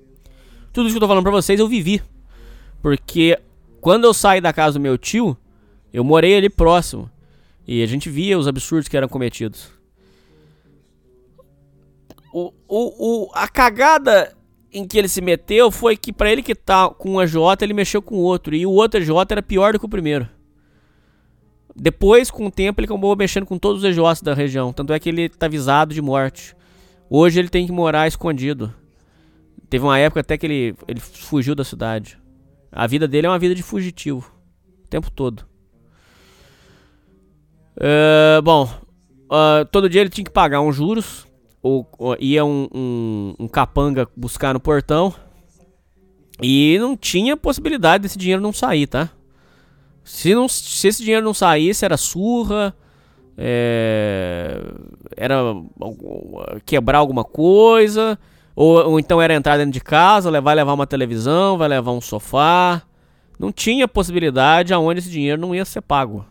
Tudo 0.73 0.87
isso 0.87 0.95
que 0.95 0.99
eu 0.99 1.01
tô 1.01 1.09
falando 1.09 1.25
pra 1.25 1.33
vocês 1.33 1.59
eu 1.59 1.69
vivi. 1.69 2.03
Porque 2.81 3.39
quando 3.81 4.05
eu 4.05 4.15
saí 4.15 4.41
da 4.41 4.53
casa 4.53 4.79
do 4.79 4.83
meu 4.83 4.99
tio, 4.99 5.37
eu 5.93 6.05
morei 6.05 6.37
ali 6.37 6.51
próximo. 6.51 7.11
E 7.67 7.83
a 7.83 7.87
gente 7.87 8.09
via 8.11 8.39
os 8.39 8.49
absurdos 8.49 8.89
que 8.89 8.97
eram 8.97 9.09
cometidos. 9.09 9.69
O, 12.33 12.53
o, 12.69 13.25
o, 13.27 13.31
a 13.35 13.49
cagada 13.49 14.37
em 14.73 14.87
que 14.87 14.99
ele 14.99 15.09
se 15.09 15.21
meteu 15.21 15.71
foi 15.71 15.97
que 15.97 16.13
para 16.13 16.31
ele 16.31 16.43
que 16.43 16.55
tá 16.55 16.89
com 16.89 17.13
um 17.13 17.19
AJ, 17.19 17.37
ele 17.63 17.75
mexeu 17.75 18.01
com 18.01 18.17
outro. 18.17 18.55
E 18.55 18.65
o 18.65 18.71
outro 18.71 19.01
AJ 19.01 19.11
era 19.31 19.43
pior 19.43 19.73
do 19.73 19.79
que 19.79 19.85
o 19.85 19.89
primeiro. 19.89 20.29
Depois, 21.75 22.31
com 22.31 22.47
o 22.47 22.51
tempo, 22.51 22.81
ele 22.81 22.87
acabou 22.87 23.17
mexendo 23.17 23.47
com 23.47 23.59
todos 23.59 23.83
os 23.83 23.89
EJs 23.89 24.21
da 24.23 24.35
região. 24.35 24.73
Tanto 24.73 24.93
é 24.93 24.99
que 24.99 25.09
ele 25.09 25.29
tá 25.29 25.47
avisado 25.47 25.95
de 25.95 26.03
morte. 26.03 26.55
Hoje 27.09 27.39
ele 27.39 27.49
tem 27.49 27.67
que 27.67 27.73
morar 27.73 28.07
escondido. 28.07 28.75
Teve 29.69 29.85
uma 29.85 29.99
época 29.99 30.21
até 30.21 30.37
que 30.37 30.47
ele, 30.47 30.75
ele 30.87 31.01
fugiu 31.01 31.55
da 31.55 31.65
cidade. 31.65 32.20
A 32.73 32.87
vida 32.87 33.09
dele 33.09 33.27
é 33.27 33.31
uma 33.31 33.39
vida 33.39 33.55
de 33.55 33.63
fugitivo. 33.63 34.33
O 34.85 34.89
tempo 34.89 35.11
todo. 35.11 35.45
Uh, 37.77 38.43
bom, 38.43 38.65
uh, 39.27 39.65
todo 39.71 39.89
dia 39.89 40.03
ele 40.03 40.11
tinha 40.11 40.25
que 40.25 40.31
pagar 40.31 40.61
uns 40.61 40.77
juros 40.77 41.27
ou, 41.63 41.89
ou 41.99 42.17
ia 42.21 42.45
um, 42.45 42.69
um, 42.75 43.35
um 43.41 43.49
capanga 43.49 44.09
buscar 44.17 44.53
no 44.53 44.61
portão 44.61 45.15
e 46.43 46.79
não 46.79 46.97
tinha 46.97 47.37
possibilidade 47.37 48.03
desse 48.03 48.19
dinheiro 48.19 48.43
não 48.43 48.53
sair, 48.53 48.87
tá? 48.87 49.11
Se, 50.03 50.35
não, 50.35 50.49
se 50.49 50.89
esse 50.89 51.03
dinheiro 51.03 51.25
não 51.25 51.35
saísse, 51.35 51.85
era 51.85 51.97
surra, 51.97 52.75
é, 53.37 54.61
era 55.17 55.41
quebrar 56.65 56.99
alguma 56.99 57.25
coisa, 57.25 58.19
ou, 58.55 58.91
ou, 58.91 59.01
então 59.01 59.21
era 59.21 59.35
entrar 59.35 59.57
dentro 59.57 59.73
de 59.73 59.81
casa, 59.81 60.41
vai 60.41 60.55
levar 60.55 60.73
uma 60.73 60.87
televisão, 60.87 61.57
vai 61.57 61.69
levar 61.69 61.93
um 61.93 62.01
sofá. 62.01 62.83
Não 63.39 63.51
tinha 63.51 63.89
possibilidade 63.89 64.75
aonde 64.75 65.01
esse 65.01 65.11
dinheiro 65.11 65.41
não 65.41 65.55
ia 65.55 65.65
ser 65.65 65.81
pago. 65.81 66.27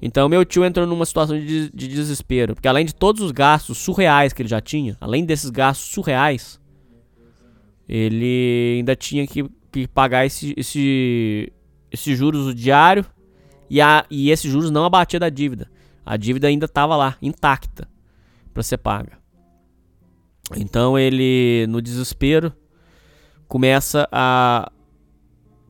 Então 0.00 0.28
meu 0.28 0.44
tio 0.44 0.64
entrou 0.64 0.86
numa 0.86 1.06
situação 1.06 1.38
de, 1.38 1.70
de, 1.70 1.88
desespero, 1.88 2.54
porque 2.54 2.68
além 2.68 2.84
de 2.84 2.94
todos 2.94 3.22
os 3.22 3.30
gastos 3.30 3.78
surreais 3.78 4.32
que 4.32 4.42
ele 4.42 4.48
já 4.48 4.60
tinha, 4.60 4.96
além 5.00 5.24
desses 5.24 5.50
gastos 5.50 5.90
surreais, 5.90 6.60
ele 7.88 8.76
ainda 8.78 8.94
tinha 8.94 9.26
que, 9.26 9.48
que 9.72 9.88
pagar 9.88 10.26
esse, 10.26 10.54
esse, 10.56 11.52
esse 11.90 12.14
juros 12.14 12.54
diário 12.54 13.04
e, 13.68 13.80
a, 13.80 14.04
e 14.10 14.30
esses 14.30 14.50
juros 14.50 14.70
não 14.70 14.84
abatia 14.84 15.18
da 15.18 15.28
dívida. 15.28 15.70
A 16.04 16.16
dívida 16.16 16.48
ainda 16.48 16.66
estava 16.66 16.96
lá, 16.96 17.16
intacta, 17.22 17.88
para 18.52 18.62
ser 18.62 18.76
paga. 18.76 19.23
Então 20.56 20.98
ele, 20.98 21.66
no 21.68 21.80
desespero, 21.80 22.52
começa 23.48 24.08
a 24.12 24.70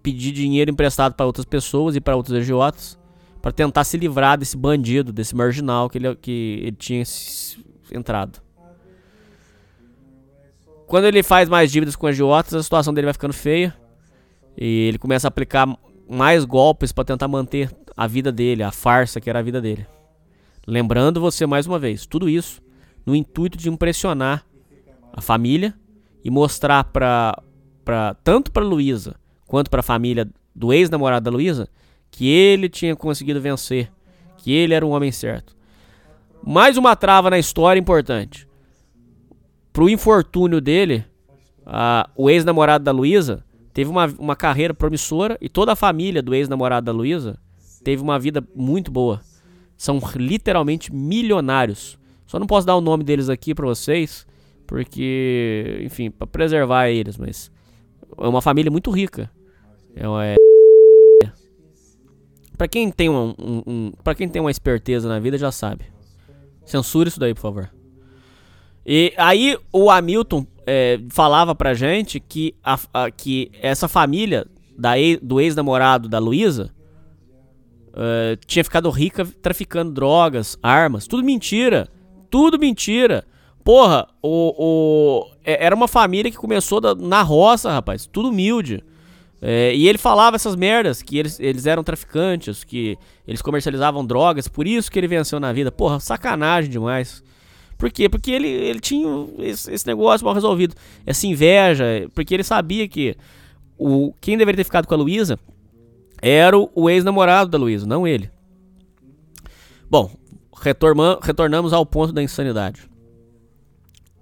pedir 0.02 0.32
dinheiro 0.32 0.70
emprestado 0.70 1.14
para 1.14 1.26
outras 1.26 1.46
pessoas 1.46 1.96
e 1.96 2.00
para 2.00 2.16
outros 2.16 2.36
agiotas 2.36 2.98
para 3.44 3.52
tentar 3.52 3.84
se 3.84 3.98
livrar 3.98 4.38
desse 4.38 4.56
bandido, 4.56 5.12
desse 5.12 5.36
marginal 5.36 5.90
que 5.90 5.98
ele, 5.98 6.16
que 6.16 6.60
ele 6.62 6.76
tinha 6.78 7.04
entrado. 7.92 8.40
Quando 10.86 11.04
ele 11.04 11.22
faz 11.22 11.46
mais 11.46 11.70
dívidas 11.70 11.94
com 11.94 12.06
agiotas, 12.06 12.54
a 12.54 12.62
situação 12.62 12.94
dele 12.94 13.04
vai 13.04 13.12
ficando 13.12 13.34
feia 13.34 13.76
e 14.56 14.88
ele 14.88 14.96
começa 14.96 15.26
a 15.26 15.28
aplicar 15.28 15.68
mais 16.08 16.46
golpes 16.46 16.90
para 16.90 17.04
tentar 17.04 17.28
manter 17.28 17.70
a 17.94 18.06
vida 18.06 18.32
dele, 18.32 18.62
a 18.62 18.72
farsa 18.72 19.20
que 19.20 19.28
era 19.28 19.40
a 19.40 19.42
vida 19.42 19.60
dele. 19.60 19.86
Lembrando 20.66 21.20
você 21.20 21.44
mais 21.44 21.66
uma 21.66 21.78
vez, 21.78 22.06
tudo 22.06 22.30
isso 22.30 22.62
no 23.04 23.14
intuito 23.14 23.58
de 23.58 23.68
impressionar 23.68 24.42
a 25.14 25.22
família 25.22 25.74
e 26.22 26.30
mostrar 26.30 26.84
para 26.84 27.40
para 27.84 28.14
tanto 28.24 28.50
para 28.50 28.64
Luísa 28.64 29.14
quanto 29.46 29.70
para 29.70 29.80
a 29.80 29.82
família 29.82 30.26
do 30.54 30.72
ex-namorado 30.72 31.24
da 31.24 31.30
Luísa 31.30 31.68
que 32.10 32.28
ele 32.28 32.68
tinha 32.68 32.94
conseguido 32.94 33.40
vencer, 33.40 33.92
que 34.36 34.52
ele 34.52 34.72
era 34.72 34.86
um 34.86 34.90
homem 34.90 35.12
certo. 35.12 35.54
Mais 36.42 36.76
uma 36.76 36.94
trava 36.94 37.28
na 37.28 37.38
história 37.38 37.78
importante. 37.78 38.48
Pro 39.72 39.88
infortúnio 39.88 40.60
dele, 40.60 41.04
a, 41.66 42.08
o 42.14 42.30
ex-namorado 42.30 42.84
da 42.84 42.92
Luísa 42.92 43.44
teve 43.72 43.90
uma, 43.90 44.06
uma 44.18 44.36
carreira 44.36 44.72
promissora 44.72 45.36
e 45.40 45.48
toda 45.48 45.72
a 45.72 45.76
família 45.76 46.22
do 46.22 46.34
ex-namorado 46.34 46.86
da 46.86 46.92
Luísa 46.92 47.36
teve 47.82 48.00
uma 48.02 48.18
vida 48.18 48.46
muito 48.54 48.90
boa. 48.90 49.20
São 49.76 50.00
literalmente 50.14 50.94
milionários. 50.94 51.98
Só 52.26 52.38
não 52.38 52.46
posso 52.46 52.66
dar 52.66 52.76
o 52.76 52.80
nome 52.80 53.02
deles 53.02 53.28
aqui 53.28 53.54
para 53.54 53.66
vocês, 53.66 54.24
porque, 54.66 55.80
enfim, 55.82 56.10
para 56.10 56.26
preservar 56.26 56.88
eles, 56.88 57.16
mas 57.16 57.50
é 58.18 58.28
uma 58.28 58.42
família 58.42 58.70
muito 58.70 58.90
rica. 58.90 59.30
É, 59.96 60.04
é... 60.32 61.30
para 62.56 62.66
quem 62.66 62.90
tem 62.90 63.08
um, 63.08 63.34
um, 63.38 63.62
um 63.66 63.92
para 64.02 64.14
quem 64.14 64.28
tem 64.28 64.40
uma 64.40 64.50
esperteza 64.50 65.08
na 65.08 65.18
vida 65.20 65.38
já 65.38 65.52
sabe. 65.52 65.84
Censura 66.64 67.08
isso 67.08 67.20
daí, 67.20 67.34
por 67.34 67.40
favor. 67.40 67.70
E 68.86 69.12
aí 69.16 69.58
o 69.72 69.90
Hamilton 69.90 70.46
é, 70.66 71.00
falava 71.10 71.54
pra 71.54 71.74
gente 71.74 72.20
que, 72.20 72.54
a, 72.62 72.78
a, 72.92 73.10
que 73.10 73.50
essa 73.60 73.88
família 73.88 74.46
da 74.76 74.98
ex, 74.98 75.18
do 75.22 75.40
ex-namorado 75.40 76.08
da 76.08 76.18
Luísa 76.18 76.70
uh, 77.90 78.36
tinha 78.46 78.64
ficado 78.64 78.90
rica 78.90 79.26
traficando 79.40 79.92
drogas, 79.92 80.58
armas. 80.62 81.06
Tudo 81.06 81.22
mentira. 81.22 81.88
Tudo 82.30 82.58
mentira. 82.58 83.24
Porra, 83.64 84.06
o, 84.22 84.54
o, 84.58 85.30
é, 85.42 85.64
era 85.64 85.74
uma 85.74 85.88
família 85.88 86.30
que 86.30 86.36
começou 86.36 86.82
da, 86.82 86.94
na 86.94 87.22
roça, 87.22 87.72
rapaz. 87.72 88.06
Tudo 88.06 88.28
humilde. 88.28 88.84
É, 89.40 89.74
e 89.74 89.88
ele 89.88 89.96
falava 89.96 90.36
essas 90.36 90.54
merdas, 90.54 91.02
que 91.02 91.18
eles, 91.18 91.40
eles 91.40 91.64
eram 91.64 91.82
traficantes, 91.82 92.62
que 92.62 92.98
eles 93.26 93.40
comercializavam 93.40 94.04
drogas, 94.04 94.48
por 94.48 94.66
isso 94.66 94.90
que 94.90 94.98
ele 94.98 95.08
venceu 95.08 95.40
na 95.40 95.50
vida. 95.52 95.72
Porra, 95.72 95.98
sacanagem 95.98 96.70
demais. 96.70 97.22
Por 97.78 97.90
quê? 97.90 98.08
Porque 98.08 98.30
ele, 98.30 98.48
ele 98.48 98.80
tinha 98.80 99.06
esse, 99.38 99.72
esse 99.72 99.86
negócio 99.86 100.24
mal 100.24 100.34
resolvido. 100.34 100.74
Essa 101.06 101.26
inveja, 101.26 101.84
porque 102.14 102.34
ele 102.34 102.44
sabia 102.44 102.86
que 102.86 103.16
o, 103.78 104.12
quem 104.20 104.36
deveria 104.36 104.58
ter 104.58 104.64
ficado 104.64 104.86
com 104.86 104.94
a 104.94 104.98
Luísa 104.98 105.38
era 106.20 106.56
o, 106.58 106.70
o 106.74 106.90
ex-namorado 106.90 107.50
da 107.50 107.58
Luísa, 107.58 107.86
não 107.86 108.06
ele. 108.06 108.30
Bom, 109.90 110.10
retornamos 111.22 111.72
ao 111.72 111.84
ponto 111.84 112.12
da 112.12 112.22
insanidade. 112.22 112.93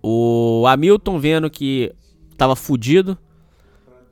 O 0.03 0.65
Hamilton, 0.67 1.19
vendo 1.19 1.49
que 1.49 1.93
estava 2.31 2.57
fudido, 2.57 3.17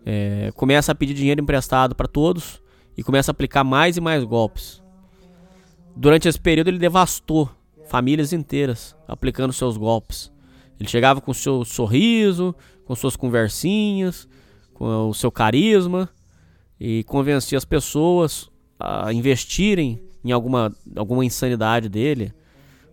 é, 0.06 0.52
começa 0.54 0.92
a 0.92 0.94
pedir 0.94 1.14
dinheiro 1.14 1.42
emprestado 1.42 1.94
para 1.94 2.06
todos 2.06 2.62
e 2.96 3.02
começa 3.02 3.30
a 3.30 3.32
aplicar 3.32 3.64
mais 3.64 3.96
e 3.96 4.00
mais 4.00 4.22
golpes. 4.22 4.82
Durante 5.96 6.28
esse 6.28 6.40
período, 6.40 6.68
ele 6.68 6.78
devastou 6.78 7.50
famílias 7.86 8.32
inteiras 8.32 8.96
aplicando 9.08 9.52
seus 9.52 9.76
golpes. 9.76 10.32
Ele 10.78 10.88
chegava 10.88 11.20
com 11.20 11.34
seu 11.34 11.64
sorriso, 11.64 12.54
com 12.84 12.94
suas 12.94 13.16
conversinhas, 13.16 14.28
com 14.72 15.08
o 15.08 15.14
seu 15.14 15.30
carisma 15.30 16.08
e 16.78 17.04
convencia 17.04 17.58
as 17.58 17.64
pessoas 17.64 18.48
a 18.78 19.12
investirem 19.12 20.00
em 20.24 20.32
alguma, 20.32 20.74
alguma 20.96 21.24
insanidade 21.24 21.88
dele, 21.88 22.32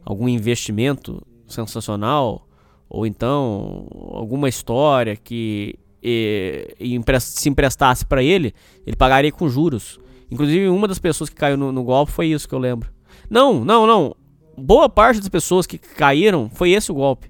algum 0.04 0.28
investimento 0.28 1.26
sensacional, 1.48 2.47
ou 2.90 3.06
então 3.06 3.88
alguma 4.12 4.48
história 4.50 5.16
que 5.16 5.76
e, 6.02 6.76
e 6.80 7.00
se 7.20 7.50
emprestasse 7.50 8.06
para 8.06 8.24
ele, 8.24 8.54
ele 8.86 8.96
pagaria 8.96 9.32
com 9.32 9.50
juros. 9.50 10.00
Inclusive, 10.30 10.70
uma 10.70 10.88
das 10.88 11.00
pessoas 11.00 11.30
que 11.30 11.36
caiu 11.36 11.58
no, 11.58 11.72
no 11.72 11.84
golpe 11.84 12.12
foi 12.12 12.28
isso 12.28 12.48
que 12.48 12.56
eu 12.56 12.60
lembro. 12.60 12.90
Não, 13.30 13.66
não, 13.66 13.86
não 13.86 14.16
boa 14.58 14.90
parte 14.90 15.20
das 15.20 15.30
pessoas 15.30 15.68
que 15.68 15.78
caíram 15.78 16.50
foi 16.50 16.72
esse 16.72 16.92
o 16.92 16.96
golpe. 16.96 17.30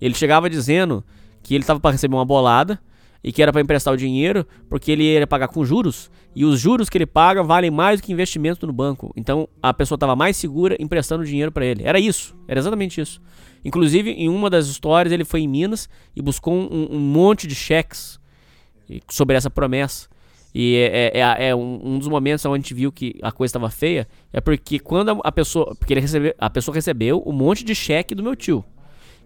Ele 0.00 0.14
chegava 0.14 0.48
dizendo 0.48 1.04
que 1.42 1.54
ele 1.54 1.62
estava 1.62 1.80
para 1.80 1.90
receber 1.90 2.14
uma 2.14 2.24
bolada 2.24 2.80
e 3.22 3.32
que 3.32 3.42
era 3.42 3.52
para 3.52 3.60
emprestar 3.60 3.92
o 3.92 3.96
dinheiro 3.96 4.46
porque 4.68 4.90
ele 4.90 5.04
ia 5.04 5.26
pagar 5.26 5.48
com 5.48 5.64
juros 5.64 6.10
e 6.34 6.44
os 6.44 6.60
juros 6.60 6.88
que 6.88 6.96
ele 6.96 7.06
paga 7.06 7.42
valem 7.42 7.70
mais 7.70 8.00
do 8.00 8.04
que 8.04 8.12
investimento 8.12 8.66
no 8.66 8.72
banco. 8.72 9.12
Então 9.16 9.48
a 9.62 9.74
pessoa 9.74 9.96
estava 9.96 10.16
mais 10.16 10.36
segura 10.36 10.76
emprestando 10.78 11.24
dinheiro 11.24 11.52
para 11.52 11.64
ele. 11.64 11.82
Era 11.84 11.98
isso, 11.98 12.36
era 12.48 12.58
exatamente 12.58 13.00
isso. 13.00 13.20
Inclusive 13.64 14.10
em 14.10 14.28
uma 14.28 14.48
das 14.48 14.66
histórias 14.66 15.12
ele 15.12 15.24
foi 15.24 15.40
em 15.40 15.48
Minas 15.48 15.88
e 16.14 16.22
buscou 16.22 16.54
um, 16.54 16.88
um 16.90 16.98
monte 16.98 17.46
de 17.46 17.54
cheques 17.54 18.18
sobre 19.08 19.36
essa 19.36 19.50
promessa. 19.50 20.08
E 20.54 20.76
é, 20.76 21.18
é, 21.18 21.20
é, 21.20 21.48
é 21.48 21.54
um, 21.54 21.80
um, 21.82 21.98
dos 21.98 22.08
momentos 22.08 22.44
onde 22.44 22.54
a 22.54 22.58
gente 22.58 22.74
viu 22.74 22.90
que 22.90 23.14
a 23.22 23.30
coisa 23.30 23.50
estava 23.50 23.70
feia. 23.70 24.08
É 24.32 24.40
porque 24.40 24.78
quando 24.78 25.20
a 25.22 25.30
pessoa. 25.30 25.76
Porque 25.76 25.92
ele 25.92 26.00
recebeu, 26.00 26.34
a 26.38 26.50
pessoa 26.50 26.74
recebeu 26.74 27.22
um 27.24 27.32
monte 27.32 27.64
de 27.64 27.74
cheque 27.74 28.14
do 28.14 28.22
meu 28.22 28.34
tio. 28.34 28.64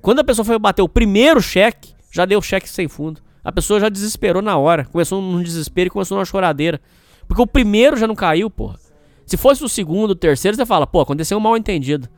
Quando 0.03 0.19
a 0.19 0.25
pessoa 0.25 0.45
foi 0.45 0.59
bater 0.59 0.83
o 0.83 0.89
primeiro 0.89 1.41
cheque, 1.41 1.95
já 2.13 2.27
deu 2.27 2.43
cheque 2.43 2.69
sem 2.69 2.89
fundo. 2.89 3.23
A 3.45 3.53
pessoa 3.53 3.79
já 3.79 3.89
desesperou 3.89 4.41
na 4.41 4.57
hora. 4.57 4.87
Começou 4.87 5.21
num 5.21 5.43
desespero 5.43 5.89
e 5.89 5.91
começou 5.91 6.17
numa 6.17 6.25
choradeira. 6.25 6.81
Porque 7.29 7.43
o 7.43 7.47
primeiro 7.47 7.97
já 7.97 8.07
não 8.07 8.15
caiu, 8.15 8.51
porra. 8.51 8.79
Se 9.27 9.37
fosse 9.37 9.63
o 9.65 9.69
segundo, 9.69 10.13
o 10.13 10.15
terceiro, 10.17 10.57
você 10.57 10.67
fala, 10.67 10.87
pô, 10.87 11.01
aconteceu 11.01 11.37
um 11.39 11.41
mal 11.41 11.57
entendido. 11.57 12.09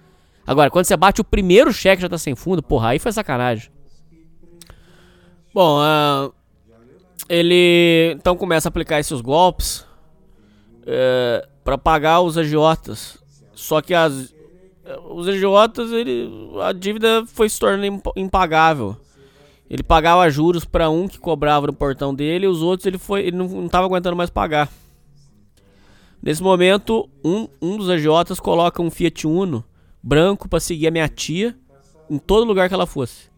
Agora, 0.47 0.70
quando 0.70 0.85
você 0.85 0.97
bate 0.97 1.20
o 1.20 1.24
primeiro 1.24 1.73
cheque 1.73 2.03
já 2.03 2.09
tá 2.09 2.19
sem 2.19 2.35
fundo, 2.35 2.62
porra, 2.62 2.90
aí 2.90 2.98
foi 2.98 3.11
sacanagem. 3.12 3.70
Bom, 5.53 5.81
uh, 5.81 6.32
ele 7.28 8.12
então 8.16 8.36
começa 8.36 8.69
a 8.69 8.70
aplicar 8.70 9.01
esses 9.01 9.20
golpes 9.20 9.85
é, 10.86 11.47
para 11.65 11.77
pagar 11.77 12.20
os 12.20 12.39
agiotas. 12.39 13.19
Só 13.55 13.81
que 13.81 13.94
as, 13.94 14.32
os 15.11 15.27
agiotas, 15.27 15.90
ele, 15.90 16.31
a 16.62 16.73
dívida 16.73 17.24
foi 17.27 17.48
se 17.48 17.59
tornando 17.59 18.03
impagável. 18.15 18.97
Ele 19.68 19.82
pagava 19.82 20.28
juros 20.30 20.64
para 20.64 20.88
um 20.88 21.09
que 21.09 21.18
cobrava 21.18 21.66
no 21.66 21.72
portão 21.72 22.14
dele, 22.14 22.47
e 22.47 22.48
os 22.48 22.62
outros 22.62 22.86
ele 22.86 22.98
foi, 22.98 23.26
ele 23.26 23.36
não 23.36 23.66
estava 23.66 23.86
aguentando 23.86 24.16
mais 24.16 24.30
pagar. 24.30 24.70
Nesse 26.22 26.43
momento, 26.43 27.09
um, 27.24 27.48
um 27.60 27.76
dos 27.76 27.90
agiotas 27.90 28.40
coloca 28.40 28.82
um 28.82 28.90
Fiat 28.90 29.26
Uno 29.26 29.64
branco 30.02 30.48
para 30.48 30.60
seguir 30.60 30.86
a 30.86 30.90
minha 30.90 31.09
tia 31.09 31.56
em 32.09 32.18
todo 32.18 32.47
lugar 32.47 32.68
que 32.68 32.74
ela 32.74 32.86
fosse. 32.86 33.28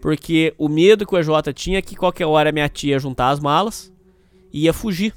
Porque 0.00 0.54
o 0.58 0.68
medo 0.68 1.06
que 1.06 1.14
o 1.14 1.18
EJ 1.18 1.52
tinha 1.54 1.78
é 1.78 1.82
que 1.82 1.96
qualquer 1.96 2.26
hora 2.26 2.50
a 2.50 2.52
minha 2.52 2.68
tia 2.68 2.92
ia 2.92 2.98
juntar 2.98 3.30
as 3.30 3.40
malas 3.40 3.92
e 4.52 4.64
ia 4.64 4.72
fugir. 4.72 5.14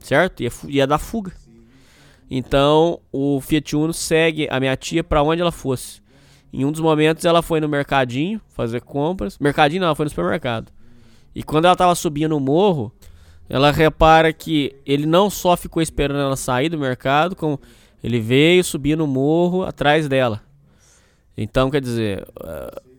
Certo? 0.00 0.42
Ia, 0.42 0.50
ia 0.68 0.86
dar 0.86 0.98
fuga. 0.98 1.32
Então 2.30 3.00
o 3.12 3.40
Fiat 3.40 3.76
Uno 3.76 3.92
segue 3.92 4.48
a 4.50 4.58
minha 4.58 4.76
tia 4.76 5.04
para 5.04 5.22
onde 5.22 5.40
ela 5.40 5.52
fosse. 5.52 6.01
Em 6.52 6.64
um 6.64 6.72
dos 6.72 6.80
momentos 6.80 7.24
ela 7.24 7.42
foi 7.42 7.60
no 7.60 7.68
mercadinho 7.68 8.40
fazer 8.48 8.82
compras. 8.82 9.38
Mercadinho 9.38 9.80
não, 9.80 9.86
ela 9.86 9.96
foi 9.96 10.04
no 10.04 10.10
supermercado. 10.10 10.70
E 11.34 11.42
quando 11.42 11.64
ela 11.64 11.76
tava 11.76 11.94
subindo 11.94 12.36
o 12.36 12.40
morro, 12.40 12.92
ela 13.48 13.70
repara 13.70 14.32
que 14.32 14.74
ele 14.84 15.06
não 15.06 15.30
só 15.30 15.56
ficou 15.56 15.82
esperando 15.82 16.20
ela 16.20 16.36
sair 16.36 16.68
do 16.68 16.78
mercado, 16.78 17.34
como 17.34 17.58
ele 18.02 18.20
veio 18.20 18.62
subir 18.62 18.96
no 18.96 19.06
morro 19.06 19.62
atrás 19.62 20.08
dela. 20.08 20.42
Então, 21.36 21.70
quer 21.70 21.80
dizer, 21.80 22.26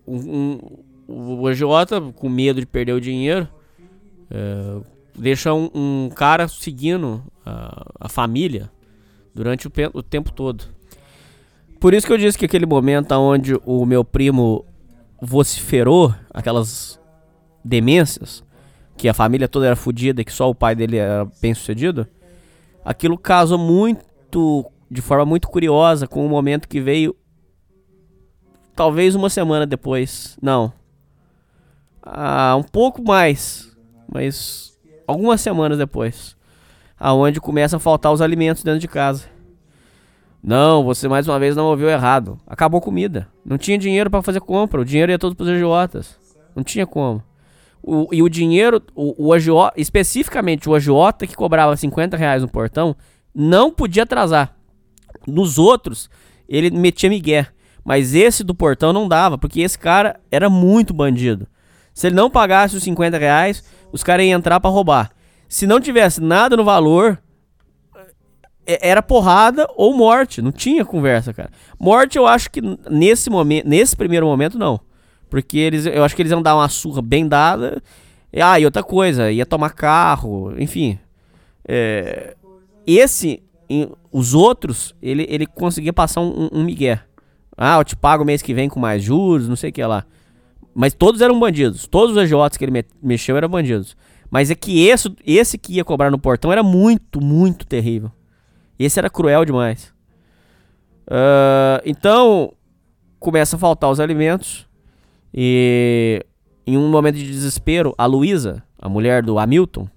um, 0.08 0.60
um, 1.08 1.40
o 1.42 1.48
agiota, 1.48 2.02
com 2.02 2.30
medo 2.30 2.60
de 2.60 2.66
perder 2.66 2.94
o 2.94 3.02
dinheiro, 3.02 3.48
é, 4.30 4.82
deixa 5.16 5.54
um, 5.54 5.70
um, 5.74 6.10
cara 6.10 6.48
seguindo 6.48 7.24
a, 7.46 7.86
a 8.00 8.10
família 8.10 8.72
durante 9.34 9.68
o, 9.68 9.72
o, 9.94 10.02
tempo 10.02 10.32
todo. 10.32 10.66
Por 11.84 11.94
isso 11.94 12.08
que 12.08 12.14
eu 12.14 12.18
disse 12.18 12.38
que 12.38 12.46
aquele 12.46 12.66
momento 12.66 13.12
onde 13.12 13.60
o 13.66 13.86
meu 13.86 14.06
primo 14.06 14.64
vociferou 15.22 16.16
aquelas 16.34 16.98
demências, 17.62 18.42
que 18.96 19.10
a 19.10 19.14
família 19.14 19.50
toda 19.50 19.66
era 19.66 19.76
fodida 19.76 20.22
e 20.22 20.24
que 20.24 20.32
só 20.32 20.50
o 20.50 20.56
pai 20.56 20.76
dele 20.76 20.96
era 20.96 21.28
bem 21.42 21.54
sucedido, 21.54 22.08
aquilo 22.86 23.18
casou 23.18 23.58
muito, 23.58 24.66
de 24.90 25.02
forma 25.02 25.26
muito 25.26 25.50
curiosa 25.50 26.08
com 26.08 26.26
o 26.26 26.30
momento 26.30 26.70
que 26.70 26.80
veio 26.80 27.14
talvez 28.74 29.14
uma 29.14 29.30
semana 29.30 29.68
depois. 29.68 30.38
Não. 30.42 30.72
Ah, 32.02 32.56
um 32.58 32.64
pouco 32.64 33.04
mais. 33.04 33.76
mas 34.08 34.80
algumas 35.06 35.42
semanas 35.42 35.78
depois, 35.78 36.38
aonde 36.98 37.42
começa 37.42 37.76
a 37.76 37.80
faltar 37.80 38.14
os 38.14 38.22
alimentos 38.22 38.64
dentro 38.64 38.80
de 38.80 38.88
casa. 38.88 39.33
Não, 40.44 40.84
você 40.84 41.08
mais 41.08 41.26
uma 41.26 41.40
vez 41.40 41.56
não 41.56 41.68
ouviu 41.68 41.90
errado. 41.90 42.38
Acabou 42.46 42.82
comida. 42.82 43.30
Não 43.46 43.58
tinha 43.58 43.78
dinheiro 43.78 44.10
para 44.10 44.22
fazer 44.22 44.42
compra. 44.42 44.82
O 44.82 44.86
dinheiro 44.86 45.10
ia 45.10 45.18
todo 45.18 45.36
pros 45.36 45.48
agiotas. 45.48 46.20
Não 46.54 46.64
tinha 46.64 46.86
como. 46.86 47.24
O, 47.82 48.10
e 48.12 48.22
o 48.22 48.28
dinheiro, 48.28 48.82
o, 48.94 49.28
o 49.28 49.34
agiota, 49.34 49.80
especificamente 49.80 50.70
o 50.70 50.76
agiota 50.76 51.26
que 51.26 51.36
cobrava 51.36 51.78
50 51.78 52.18
reais 52.18 52.42
no 52.42 52.50
portão, 52.50 52.94
não 53.34 53.72
podia 53.72 54.04
atrasar. 54.04 54.54
Nos 55.26 55.58
outros, 55.58 56.10
ele 56.48 56.70
metia 56.70 57.10
migué. 57.10 57.48
Mas 57.84 58.14
esse 58.14 58.44
do 58.44 58.54
portão 58.54 58.92
não 58.92 59.08
dava, 59.08 59.38
porque 59.38 59.62
esse 59.62 59.80
cara 59.80 60.20
era 60.30 60.50
muito 60.50 60.94
bandido. 60.94 61.48
Se 61.94 62.08
ele 62.08 62.16
não 62.16 62.30
pagasse 62.30 62.76
os 62.76 62.84
50 62.84 63.18
reais, 63.18 63.64
os 63.94 64.04
caras 64.04 64.26
iam 64.26 64.40
entrar 64.40 64.60
para 64.60 64.70
roubar. 64.70 65.12
Se 65.48 65.66
não 65.66 65.80
tivesse 65.80 66.22
nada 66.22 66.58
no 66.58 66.64
valor, 66.66 67.22
era 68.66 69.02
porrada 69.02 69.68
ou 69.76 69.96
morte. 69.96 70.42
Não 70.42 70.52
tinha 70.52 70.86
conversa, 70.86 71.34
cara. 71.34 71.50
Morte 71.80 72.18
eu 72.18 72.26
acho 72.26 72.50
que 72.50 72.62
nesse 72.90 73.30
momento, 73.30 73.68
nesse 73.68 73.96
primeiro 73.96 74.26
momento 74.26 74.58
não. 74.58 74.80
Porque 75.30 75.58
eles, 75.58 75.86
eu 75.86 76.04
acho 76.04 76.16
que 76.16 76.22
eles 76.22 76.32
iam 76.32 76.42
dar 76.42 76.56
uma 76.56 76.70
surra 76.70 77.02
bem 77.02 77.28
dada. 77.28 77.82
E, 78.32 78.42
ah, 78.42 78.60
e 78.60 78.66
outra 78.66 78.84
coisa, 78.84 79.32
ia 79.32 79.46
tomar 79.46 79.72
carro, 79.72 80.54
enfim. 80.58 80.98
É, 81.68 82.36
esse, 82.86 83.42
os 84.12 84.34
outros, 84.34 84.96
ele, 85.02 85.26
ele 85.30 85.46
conseguia 85.46 85.94
passar 85.94 86.22
um, 86.22 86.50
um 86.52 86.64
migué. 86.64 87.02
Ah, 87.58 87.78
eu 87.78 87.84
te 87.84 87.96
pago 87.96 88.26
mês 88.26 88.42
que 88.42 88.54
vem 88.54 88.70
com 88.70 88.80
mais 88.80 89.04
juros, 89.04 89.48
não 89.48 89.56
sei 89.56 89.70
o 89.70 89.74
que 89.74 89.84
lá. 89.84 90.06
Mas 90.74 90.94
todos 90.94 91.22
eram 91.22 91.40
bandidos. 91.40 91.88
Todos 91.88 92.12
os 92.12 92.18
agiotas 92.18 92.58
que 92.58 92.66
ele 92.66 92.72
me 92.72 92.84
mexeu 93.02 93.38
eram 93.38 93.50
bandidos. 93.50 93.96
Mas 94.32 94.50
é 94.50 94.56
que 94.56 94.88
esse, 94.88 95.16
esse 95.26 95.58
que 95.58 95.74
ia 95.74 95.84
cobrar 95.84 96.10
no 96.10 96.18
portão 96.18 96.52
era 96.52 96.64
muito, 96.64 97.24
muito 97.24 97.68
terrível. 97.68 98.12
Esse 98.78 99.00
era 99.00 99.10
cruel 99.10 99.46
demais. 99.46 99.94
Uh, 101.08 101.82
então, 101.86 102.54
começa 103.20 103.56
a 103.56 103.60
faltar 103.60 103.90
os 103.90 104.00
alimentos. 104.00 104.68
E 105.34 106.24
em 106.66 106.78
um 106.78 106.90
momento 106.90 107.16
de 107.16 107.26
desespero, 107.26 107.94
a 107.98 108.06
Luísa, 108.06 108.64
a 108.80 108.88
mulher 108.88 109.24
do 109.24 109.40
Hamilton, 109.40 109.88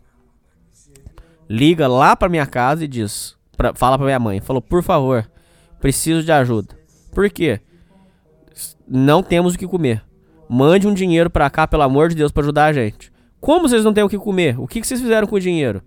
liga 1.48 1.86
lá 1.86 2.16
pra 2.16 2.28
minha 2.28 2.46
casa 2.46 2.84
e 2.84 2.88
diz: 2.88 3.36
pra, 3.56 3.74
fala 3.74 3.96
pra 3.98 4.06
minha 4.06 4.18
mãe, 4.18 4.40
falou, 4.40 4.62
por 4.62 4.82
favor, 4.82 5.28
preciso 5.80 6.22
de 6.22 6.32
ajuda. 6.32 6.76
Por 7.12 7.28
quê? 7.30 7.60
Não 8.88 9.22
temos 9.22 9.54
o 9.54 9.58
que 9.58 9.66
comer. 9.66 10.02
Mande 10.48 10.86
um 10.86 10.94
dinheiro 10.94 11.28
pra 11.28 11.50
cá, 11.50 11.66
pelo 11.66 11.82
amor 11.82 12.08
de 12.08 12.14
Deus, 12.14 12.30
pra 12.30 12.42
ajudar 12.42 12.66
a 12.66 12.72
gente. 12.72 13.12
Como 13.40 13.68
vocês 13.68 13.84
não 13.84 13.92
têm 13.92 14.04
o 14.04 14.08
que 14.08 14.18
comer? 14.18 14.58
O 14.58 14.66
que, 14.66 14.80
que 14.80 14.86
vocês 14.86 15.00
fizeram 15.00 15.26
com 15.26 15.36
o 15.36 15.40
dinheiro? 15.40 15.82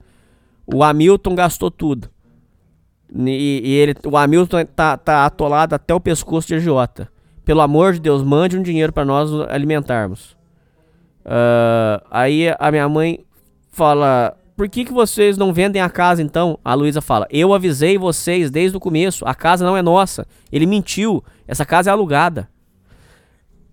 O 0.65 0.83
Hamilton 0.83 1.33
gastou 1.33 1.71
tudo. 1.71 2.09
E, 3.15 3.61
e 3.63 3.73
ele, 3.75 3.95
o 4.05 4.17
Hamilton 4.17 4.65
tá, 4.65 4.97
tá 4.97 5.25
atolado 5.25 5.75
até 5.75 5.93
o 5.93 5.99
pescoço 5.99 6.47
de 6.47 6.55
agiota. 6.55 7.09
Pelo 7.43 7.61
amor 7.61 7.93
de 7.93 7.99
Deus, 7.99 8.21
mande 8.21 8.57
um 8.57 8.61
dinheiro 8.61 8.93
para 8.93 9.05
nós 9.05 9.31
alimentarmos. 9.49 10.37
Uh, 11.25 12.05
aí 12.11 12.53
a 12.59 12.71
minha 12.71 12.87
mãe 12.87 13.25
fala: 13.71 14.37
Por 14.55 14.69
que, 14.69 14.85
que 14.85 14.93
vocês 14.93 15.37
não 15.37 15.51
vendem 15.51 15.81
a 15.81 15.89
casa 15.89 16.21
então? 16.21 16.59
A 16.63 16.73
Luísa 16.73 17.01
fala: 17.01 17.27
Eu 17.31 17.53
avisei 17.53 17.97
vocês 17.97 18.51
desde 18.51 18.77
o 18.77 18.79
começo. 18.79 19.25
A 19.25 19.33
casa 19.33 19.65
não 19.65 19.75
é 19.75 19.81
nossa. 19.81 20.27
Ele 20.51 20.65
mentiu. 20.65 21.23
Essa 21.47 21.65
casa 21.65 21.89
é 21.89 21.93
alugada. 21.93 22.47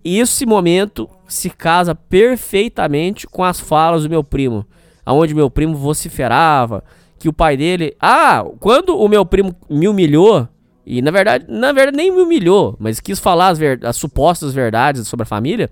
Esse 0.03 0.45
momento 0.45 1.09
se 1.27 1.49
casa 1.49 1.93
perfeitamente 1.93 3.27
com 3.27 3.43
as 3.43 3.59
falas 3.59 4.03
do 4.03 4.09
meu 4.09 4.23
primo, 4.23 4.65
aonde 5.05 5.35
meu 5.35 5.49
primo 5.51 5.75
vociferava 5.75 6.83
que 7.19 7.29
o 7.29 7.33
pai 7.33 7.57
dele, 7.57 7.95
ah, 7.99 8.45
quando 8.59 8.97
o 8.97 9.07
meu 9.07 9.25
primo 9.25 9.55
me 9.69 9.87
humilhou 9.87 10.47
e 10.85 11.01
na 11.01 11.11
verdade, 11.11 11.45
na 11.49 11.73
verdade 11.73 11.97
nem 11.97 12.09
me 12.09 12.21
humilhou, 12.21 12.75
mas 12.79 13.01
quis 13.01 13.19
falar 13.19 13.49
as, 13.49 13.59
ver, 13.59 13.85
as 13.85 13.97
supostas 13.97 14.53
verdades 14.53 15.05
sobre 15.07 15.23
a 15.23 15.25
família, 15.25 15.69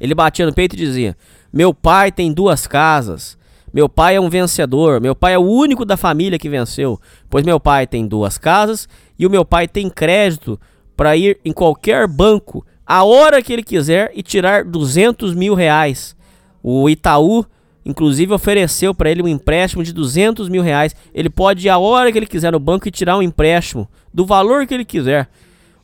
ele 0.00 0.14
batia 0.14 0.46
no 0.46 0.54
peito 0.54 0.74
e 0.76 0.78
dizia: 0.78 1.16
"Meu 1.52 1.74
pai 1.74 2.12
tem 2.12 2.32
duas 2.32 2.66
casas. 2.66 3.36
Meu 3.72 3.88
pai 3.88 4.16
é 4.16 4.20
um 4.20 4.28
vencedor. 4.28 5.00
Meu 5.00 5.14
pai 5.14 5.34
é 5.34 5.38
o 5.38 5.42
único 5.42 5.84
da 5.84 5.96
família 5.96 6.38
que 6.38 6.48
venceu, 6.48 7.00
pois 7.28 7.44
meu 7.44 7.58
pai 7.58 7.86
tem 7.86 8.06
duas 8.06 8.38
casas 8.38 8.88
e 9.18 9.26
o 9.26 9.30
meu 9.30 9.44
pai 9.44 9.66
tem 9.66 9.88
crédito 9.90 10.58
para 10.96 11.16
ir 11.16 11.38
em 11.44 11.52
qualquer 11.52 12.06
banco 12.06 12.64
a 12.86 13.04
hora 13.04 13.40
que 13.40 13.52
ele 13.52 13.62
quiser 13.62 14.10
e 14.14 14.22
tirar 14.22 14.64
200 14.64 15.34
mil 15.34 15.54
reais. 15.54 16.16
O 16.62 16.88
Itaú, 16.90 17.44
inclusive, 17.84 18.32
ofereceu 18.32 18.94
para 18.94 19.10
ele 19.10 19.22
um 19.22 19.28
empréstimo 19.28 19.82
de 19.82 19.92
200 19.92 20.48
mil 20.48 20.62
reais. 20.62 20.94
Ele 21.14 21.30
pode 21.30 21.66
ir 21.66 21.70
a 21.70 21.78
hora 21.78 22.10
que 22.12 22.18
ele 22.18 22.26
quiser 22.26 22.52
no 22.52 22.58
banco 22.58 22.86
e 22.86 22.90
tirar 22.90 23.16
um 23.16 23.22
empréstimo 23.22 23.88
do 24.12 24.26
valor 24.26 24.66
que 24.66 24.74
ele 24.74 24.84
quiser. 24.84 25.28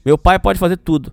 Meu 0.04 0.16
pai 0.16 0.38
pode 0.38 0.58
fazer 0.58 0.76
tudo. 0.76 1.12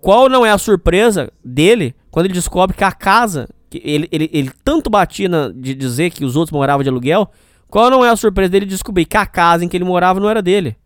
Qual 0.00 0.28
não 0.28 0.44
é 0.44 0.50
a 0.50 0.58
surpresa 0.58 1.30
dele 1.44 1.94
quando 2.10 2.26
ele 2.26 2.34
descobre 2.34 2.76
que 2.76 2.84
a 2.84 2.90
casa, 2.90 3.48
que 3.70 3.80
ele, 3.84 4.08
ele, 4.10 4.28
ele 4.32 4.50
tanto 4.64 4.90
batia 4.90 5.28
na, 5.28 5.48
de 5.48 5.74
dizer 5.74 6.10
que 6.10 6.24
os 6.24 6.34
outros 6.34 6.52
moravam 6.52 6.82
de 6.82 6.88
aluguel, 6.88 7.30
qual 7.68 7.88
não 7.88 8.04
é 8.04 8.10
a 8.10 8.16
surpresa 8.16 8.50
dele 8.50 8.66
descobrir 8.66 9.04
que 9.04 9.16
a 9.16 9.24
casa 9.24 9.64
em 9.64 9.68
que 9.68 9.76
ele 9.76 9.84
morava 9.84 10.18
não 10.18 10.28
era 10.28 10.42
dele? 10.42 10.76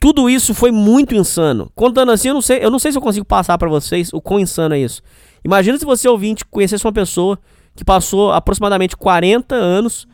Tudo 0.00 0.28
isso 0.28 0.52
foi 0.52 0.70
muito 0.70 1.14
insano. 1.14 1.70
Contando 1.74 2.12
assim, 2.12 2.28
eu 2.28 2.34
não 2.34 2.42
sei, 2.42 2.58
eu 2.62 2.70
não 2.70 2.78
sei 2.78 2.92
se 2.92 2.98
eu 2.98 3.02
consigo 3.02 3.24
passar 3.24 3.56
para 3.56 3.68
vocês 3.68 4.12
o 4.12 4.20
quão 4.20 4.40
insano 4.40 4.74
é 4.74 4.80
isso. 4.80 5.00
Imagina 5.44 5.78
se 5.78 5.84
você 5.84 6.08
ouvinte 6.08 6.44
conhecesse 6.44 6.84
uma 6.84 6.92
pessoa 6.92 7.38
que 7.74 7.84
passou 7.84 8.32
aproximadamente 8.32 8.96
40 8.96 9.54
anos 9.54 10.06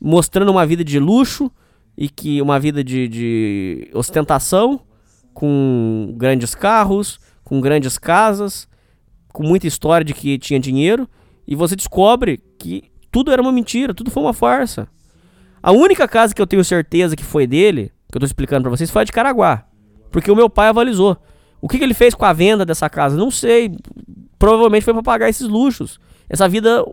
mostrando 0.00 0.50
uma 0.50 0.66
vida 0.66 0.82
de 0.82 0.98
luxo 0.98 1.50
e 1.96 2.08
que 2.08 2.40
uma 2.40 2.58
vida 2.58 2.82
de, 2.82 3.08
de 3.08 3.90
ostentação, 3.92 4.80
com 5.34 6.14
grandes 6.16 6.54
carros, 6.54 7.18
com 7.44 7.60
grandes 7.60 7.98
casas, 7.98 8.68
com 9.32 9.42
muita 9.42 9.66
história 9.66 10.04
de 10.04 10.14
que 10.14 10.38
tinha 10.38 10.58
dinheiro, 10.58 11.08
e 11.46 11.54
você 11.54 11.76
descobre 11.76 12.42
que 12.58 12.90
tudo 13.10 13.30
era 13.30 13.42
uma 13.42 13.52
mentira, 13.52 13.92
tudo 13.92 14.10
foi 14.10 14.22
uma 14.22 14.32
farsa. 14.32 14.88
A 15.62 15.72
única 15.72 16.08
casa 16.08 16.34
que 16.34 16.40
eu 16.40 16.46
tenho 16.46 16.64
certeza 16.64 17.16
que 17.16 17.24
foi 17.24 17.46
dele 17.46 17.92
que 18.10 18.16
eu 18.16 18.20
tô 18.20 18.26
explicando 18.26 18.62
para 18.62 18.70
vocês 18.70 18.90
foi 18.90 19.02
a 19.02 19.04
de 19.04 19.12
Caraguá. 19.12 19.64
Porque 20.10 20.30
o 20.30 20.36
meu 20.36 20.50
pai 20.50 20.68
avalizou. 20.68 21.16
O 21.60 21.68
que, 21.68 21.78
que, 21.78 21.84
ele 21.84 21.94
fez 21.94 22.14
com 22.14 22.24
a 22.24 22.32
venda 22.32 22.66
dessa 22.66 22.90
casa? 22.90 23.16
Não 23.16 23.30
sei. 23.30 23.70
Provavelmente 24.38 24.84
foi 24.84 24.92
para 24.92 25.02
pagar 25.02 25.28
esses 25.28 25.46
luxos. 25.46 26.00
Essa 26.30 26.48
vida 26.48 26.84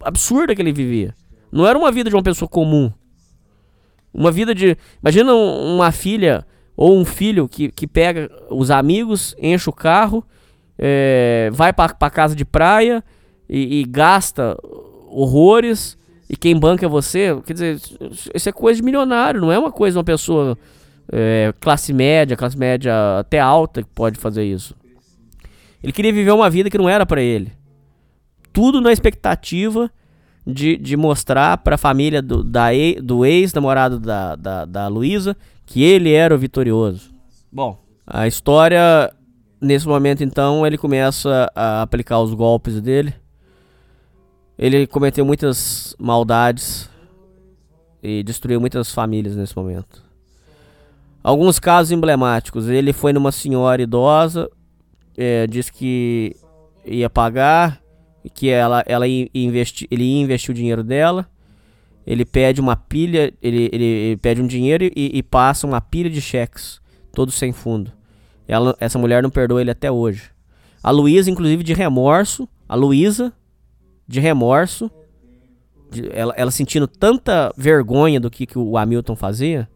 absurda 0.00 0.54
que 0.54 0.62
ele 0.62 0.72
vivia. 0.72 1.14
Não 1.50 1.66
era 1.66 1.76
uma 1.76 1.90
vida 1.90 2.08
de 2.08 2.14
uma 2.16 2.22
pessoa 2.22 2.48
comum. 2.48 2.90
Uma 4.14 4.30
vida 4.30 4.54
de. 4.54 4.76
Imagina 5.02 5.34
uma 5.34 5.90
filha 5.90 6.46
ou 6.76 6.96
um 6.96 7.04
filho 7.04 7.48
que, 7.48 7.70
que 7.72 7.86
pega 7.86 8.30
os 8.48 8.70
amigos, 8.70 9.34
enche 9.38 9.68
o 9.68 9.72
carro, 9.72 10.24
é, 10.78 11.50
vai 11.52 11.72
para 11.72 11.94
pra 11.94 12.08
casa 12.08 12.34
de 12.36 12.44
praia 12.44 13.04
e, 13.48 13.80
e 13.80 13.84
gasta 13.84 14.56
horrores 15.08 15.98
e 16.30 16.36
quem 16.36 16.58
banca 16.58 16.86
é 16.86 16.88
você, 16.88 17.38
quer 17.44 17.52
dizer, 17.52 17.78
isso 18.34 18.48
é 18.48 18.52
coisa 18.52 18.80
de 18.80 18.82
milionário, 18.82 19.40
não 19.40 19.52
é 19.52 19.58
uma 19.58 19.70
coisa 19.70 19.96
de 19.96 19.98
uma 19.98 20.04
pessoa 20.04 20.56
é, 21.12 21.52
classe 21.60 21.92
média, 21.92 22.36
classe 22.36 22.56
média 22.56 23.18
até 23.18 23.38
alta 23.38 23.82
que 23.82 23.88
pode 23.90 24.18
fazer 24.18 24.44
isso. 24.44 24.74
Ele 25.82 25.92
queria 25.92 26.12
viver 26.12 26.30
uma 26.30 26.48
vida 26.48 26.70
que 26.70 26.78
não 26.78 26.88
era 26.88 27.04
para 27.04 27.20
ele. 27.20 27.52
Tudo 28.52 28.80
na 28.80 28.92
expectativa 28.92 29.90
de, 30.46 30.76
de 30.76 30.96
mostrar 30.96 31.58
para 31.58 31.76
a 31.76 31.78
família 31.78 32.20
do, 32.20 32.42
da, 32.42 32.68
do 33.02 33.24
ex-namorado 33.24 33.98
da, 33.98 34.36
da, 34.36 34.64
da 34.64 34.88
Luísa 34.88 35.36
que 35.64 35.82
ele 35.82 36.12
era 36.12 36.34
o 36.34 36.38
vitorioso. 36.38 37.12
Bom, 37.50 37.78
a 38.06 38.26
história, 38.26 39.12
nesse 39.60 39.86
momento 39.86 40.22
então, 40.22 40.66
ele 40.66 40.76
começa 40.76 41.50
a 41.54 41.82
aplicar 41.82 42.20
os 42.20 42.34
golpes 42.34 42.80
dele. 42.80 43.14
Ele 44.58 44.86
cometeu 44.86 45.24
muitas 45.24 45.96
maldades 45.98 46.90
e 48.02 48.22
destruiu 48.22 48.60
muitas 48.60 48.92
famílias 48.92 49.36
nesse 49.36 49.56
momento. 49.56 50.02
Alguns 51.22 51.58
casos 51.58 51.92
emblemáticos. 51.92 52.68
Ele 52.68 52.92
foi 52.92 53.12
numa 53.12 53.30
senhora 53.30 53.80
idosa, 53.80 54.50
é, 55.16 55.46
disse 55.46 55.72
que 55.72 56.36
ia 56.84 57.08
pagar, 57.08 57.81
que 58.30 58.48
ela, 58.48 58.82
ela 58.86 59.06
ia 59.06 59.28
investir, 59.34 59.88
ele 59.90 60.04
ia 60.04 60.22
investir 60.22 60.50
o 60.50 60.54
dinheiro 60.54 60.82
dela. 60.82 61.28
Ele 62.06 62.24
pede 62.24 62.60
uma 62.60 62.74
pilha, 62.74 63.32
ele, 63.40 63.68
ele, 63.72 63.84
ele 63.84 64.16
pede 64.16 64.42
um 64.42 64.46
dinheiro 64.46 64.84
e, 64.84 64.92
e, 64.96 65.22
passa 65.22 65.66
uma 65.66 65.80
pilha 65.80 66.10
de 66.10 66.20
cheques, 66.20 66.80
todos 67.12 67.34
sem 67.34 67.52
fundo. 67.52 67.92
Ela, 68.46 68.76
essa 68.80 68.98
mulher 68.98 69.22
não 69.22 69.30
perdoa 69.30 69.60
ele 69.60 69.70
até 69.70 69.90
hoje. 69.90 70.30
A 70.82 70.90
Luísa, 70.90 71.30
inclusive, 71.30 71.62
de 71.62 71.72
remorso, 71.72 72.48
a 72.68 72.74
Luísa 72.74 73.32
de 74.06 74.18
remorso, 74.18 74.90
de, 75.90 76.10
ela, 76.12 76.34
ela, 76.36 76.50
sentindo 76.50 76.88
tanta 76.88 77.52
vergonha 77.56 78.18
do 78.18 78.28
que, 78.28 78.46
que 78.46 78.58
o 78.58 78.76
Hamilton 78.76 79.14
fazia, 79.14 79.68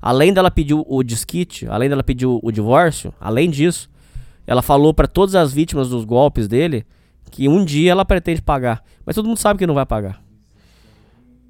além 0.00 0.32
dela 0.32 0.50
pedir 0.50 0.74
o, 0.74 1.02
disquite, 1.02 1.66
além 1.68 1.90
dela 1.90 2.02
pedir 2.02 2.26
o 2.26 2.50
divórcio, 2.50 3.12
além 3.20 3.50
disso, 3.50 3.90
ela 4.46 4.62
falou 4.62 4.94
para 4.94 5.06
todas 5.06 5.34
as 5.34 5.52
vítimas 5.52 5.90
dos 5.90 6.04
golpes 6.04 6.48
dele 6.48 6.86
Que 7.30 7.48
um 7.48 7.64
dia 7.64 7.92
ela 7.92 8.04
pretende 8.04 8.42
pagar. 8.42 8.82
Mas 9.04 9.14
todo 9.14 9.26
mundo 9.26 9.38
sabe 9.38 9.58
que 9.58 9.66
não 9.66 9.74
vai 9.74 9.86
pagar. 9.86 10.22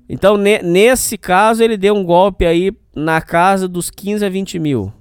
Então, 0.09 0.37
ne 0.37 0.63
nesse 0.63 1.19
caso, 1.19 1.63
ele 1.63 1.77
deu 1.77 1.95
um 1.95 2.05
golpe 2.05 2.47
aí 2.47 2.73
na 2.95 3.21
casa 3.21 3.67
dos 3.67 3.91
15 3.91 4.25
a 4.25 4.29
20 4.29 4.59
mil. 4.59 4.93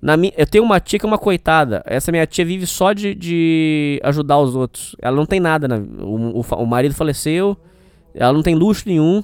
Na 0.00 0.14
eu 0.36 0.46
tenho 0.46 0.64
uma 0.64 0.80
tia 0.80 0.98
que 0.98 1.04
é 1.04 1.08
uma 1.08 1.18
coitada. 1.18 1.82
Essa 1.84 2.10
minha 2.10 2.26
tia 2.26 2.44
vive 2.44 2.66
só 2.66 2.92
de, 2.92 3.14
de 3.14 4.00
ajudar 4.02 4.38
os 4.38 4.56
outros. 4.56 4.96
Ela 5.00 5.16
não 5.16 5.26
tem 5.26 5.38
nada. 5.38 5.68
O, 6.00 6.40
o, 6.40 6.40
o, 6.40 6.66
marido 6.66 6.94
faleceu. 6.94 7.56
Ela 8.14 8.32
não 8.32 8.42
tem 8.42 8.54
luxo 8.54 8.84
nenhum. 8.86 9.22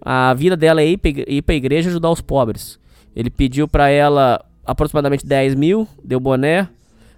A 0.00 0.34
vida 0.34 0.56
dela 0.56 0.80
é 0.80 0.86
ir 0.86 0.96
pra, 0.96 1.10
ir 1.10 1.42
pra 1.42 1.54
igreja 1.54 1.90
ajudar 1.90 2.10
os 2.10 2.20
pobres. 2.20 2.78
Ele 3.14 3.30
pediu 3.30 3.68
pra 3.68 3.88
ela 3.88 4.44
aproximadamente 4.64 5.24
10 5.24 5.54
mil. 5.54 5.86
Deu 6.02 6.18
boné. 6.18 6.68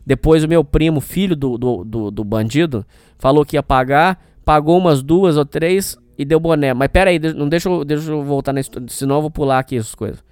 Depois 0.09 0.43
o 0.43 0.49
meu 0.49 0.65
primo, 0.65 1.03
filho 1.03 1.37
do, 1.37 1.59
do, 1.59 1.85
do, 1.85 2.11
do 2.11 2.25
bandido, 2.25 2.83
falou 3.19 3.45
que 3.45 3.57
ia 3.57 3.63
pagar. 3.63 4.19
Pagou 4.43 4.79
umas 4.79 5.03
duas 5.03 5.37
ou 5.37 5.45
três 5.45 5.99
e 6.17 6.25
deu 6.25 6.41
boné. 6.41 6.73
Mas 6.73 6.89
pera 6.89 7.11
aí, 7.11 7.19
não 7.19 7.47
deixa 7.47 7.69
eu, 7.69 7.85
deixa 7.85 8.11
eu 8.11 8.25
voltar 8.25 8.55
nesse. 8.55 8.71
Senão 8.87 9.17
eu 9.17 9.21
vou 9.21 9.31
pular 9.31 9.59
aqui 9.59 9.77
essas 9.77 9.95
coisas. 9.95 10.25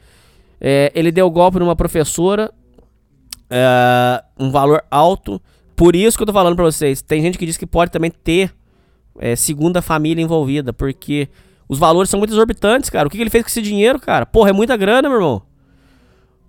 É, 0.59 0.91
ele 0.95 1.13
deu 1.13 1.31
golpe 1.31 1.59
numa 1.59 1.77
professora 1.77 2.51
é, 3.51 4.25
um 4.41 4.51
valor 4.51 4.83
alto. 4.91 5.39
Por 5.77 5.95
isso 5.95 6.17
que 6.17 6.23
eu 6.23 6.27
tô 6.27 6.33
falando 6.33 6.57
pra 6.57 6.65
vocês. 6.65 7.03
Tem 7.03 7.21
gente 7.21 7.37
que 7.37 7.45
diz 7.45 7.59
que 7.59 7.67
pode 7.67 7.91
também 7.91 8.11
ter 8.11 8.51
é, 9.19 9.37
segunda 9.37 9.83
família 9.83 10.23
envolvida, 10.23 10.73
porque 10.73 11.29
os 11.69 11.79
valores 11.79 12.09
são 12.09 12.19
muito 12.19 12.33
exorbitantes, 12.33 12.89
cara. 12.89 13.07
O 13.07 13.11
que, 13.11 13.19
que 13.19 13.23
ele 13.23 13.29
fez 13.29 13.45
com 13.45 13.51
esse 13.51 13.61
dinheiro, 13.61 14.01
cara? 14.01 14.25
Porra, 14.25 14.49
é 14.49 14.53
muita 14.55 14.75
grana, 14.75 15.07
meu 15.07 15.19
irmão. 15.19 15.43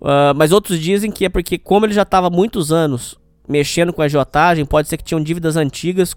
Uh, 0.00 0.34
mas 0.36 0.52
outros 0.52 0.78
dizem 0.78 1.10
que 1.10 1.24
é 1.24 1.28
porque, 1.28 1.58
como 1.58 1.86
ele 1.86 1.92
já 1.92 2.02
estava 2.02 2.30
muitos 2.30 2.72
anos 2.72 3.18
mexendo 3.48 3.92
com 3.92 4.02
a 4.02 4.04
agiotagem, 4.04 4.64
pode 4.64 4.88
ser 4.88 4.96
que 4.96 5.04
tinham 5.04 5.22
dívidas 5.22 5.56
antigas 5.56 6.14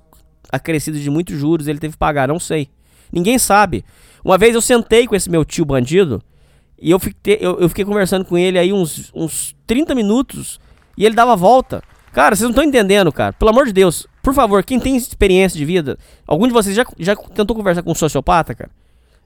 acrescidas 0.51 1.01
de 1.01 1.09
muitos 1.09 1.37
juros, 1.37 1.67
ele 1.67 1.79
teve 1.79 1.93
que 1.93 1.97
pagar, 1.97 2.27
não 2.27 2.39
sei. 2.39 2.69
Ninguém 3.11 3.39
sabe. 3.39 3.85
Uma 4.23 4.37
vez 4.37 4.53
eu 4.53 4.61
sentei 4.61 5.07
com 5.07 5.15
esse 5.15 5.29
meu 5.29 5.45
tio 5.45 5.65
bandido 5.65 6.21
e 6.79 6.91
eu 6.91 6.99
fiquei, 6.99 7.37
eu, 7.39 7.59
eu 7.59 7.69
fiquei 7.69 7.85
conversando 7.85 8.25
com 8.25 8.37
ele 8.37 8.59
aí 8.59 8.73
uns, 8.73 9.11
uns 9.13 9.55
30 9.65 9.95
minutos 9.95 10.59
e 10.97 11.05
ele 11.05 11.15
dava 11.15 11.35
volta. 11.35 11.81
Cara, 12.11 12.35
vocês 12.35 12.43
não 12.43 12.51
estão 12.51 12.63
entendendo, 12.63 13.11
cara. 13.11 13.33
Pelo 13.33 13.51
amor 13.51 13.65
de 13.65 13.73
Deus. 13.73 14.05
Por 14.21 14.33
favor, 14.33 14.63
quem 14.63 14.79
tem 14.79 14.97
experiência 14.97 15.57
de 15.57 15.65
vida, 15.65 15.97
algum 16.27 16.45
de 16.45 16.53
vocês 16.53 16.75
já, 16.75 16.85
já 16.99 17.15
tentou 17.15 17.55
conversar 17.55 17.81
com 17.81 17.91
um 17.91 17.95
sociopata, 17.95 18.53
cara? 18.53 18.69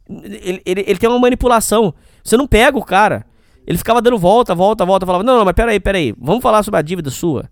Ele, 0.07 0.61
ele, 0.65 0.83
ele 0.85 0.99
tem 0.99 1.09
uma 1.09 1.19
manipulação. 1.19 1.93
Você 2.23 2.37
não 2.37 2.47
pega 2.47 2.77
o 2.77 2.83
cara. 2.83 3.25
Ele 3.65 3.77
ficava 3.77 4.01
dando 4.01 4.17
volta, 4.17 4.53
volta, 4.53 4.85
volta. 4.85 5.05
Falava, 5.05 5.23
não, 5.23 5.37
não, 5.37 5.45
mas 5.45 5.53
peraí, 5.53 5.79
peraí. 5.79 6.13
Vamos 6.19 6.41
falar 6.41 6.63
sobre 6.63 6.79
a 6.79 6.83
dívida 6.83 7.09
sua. 7.09 7.49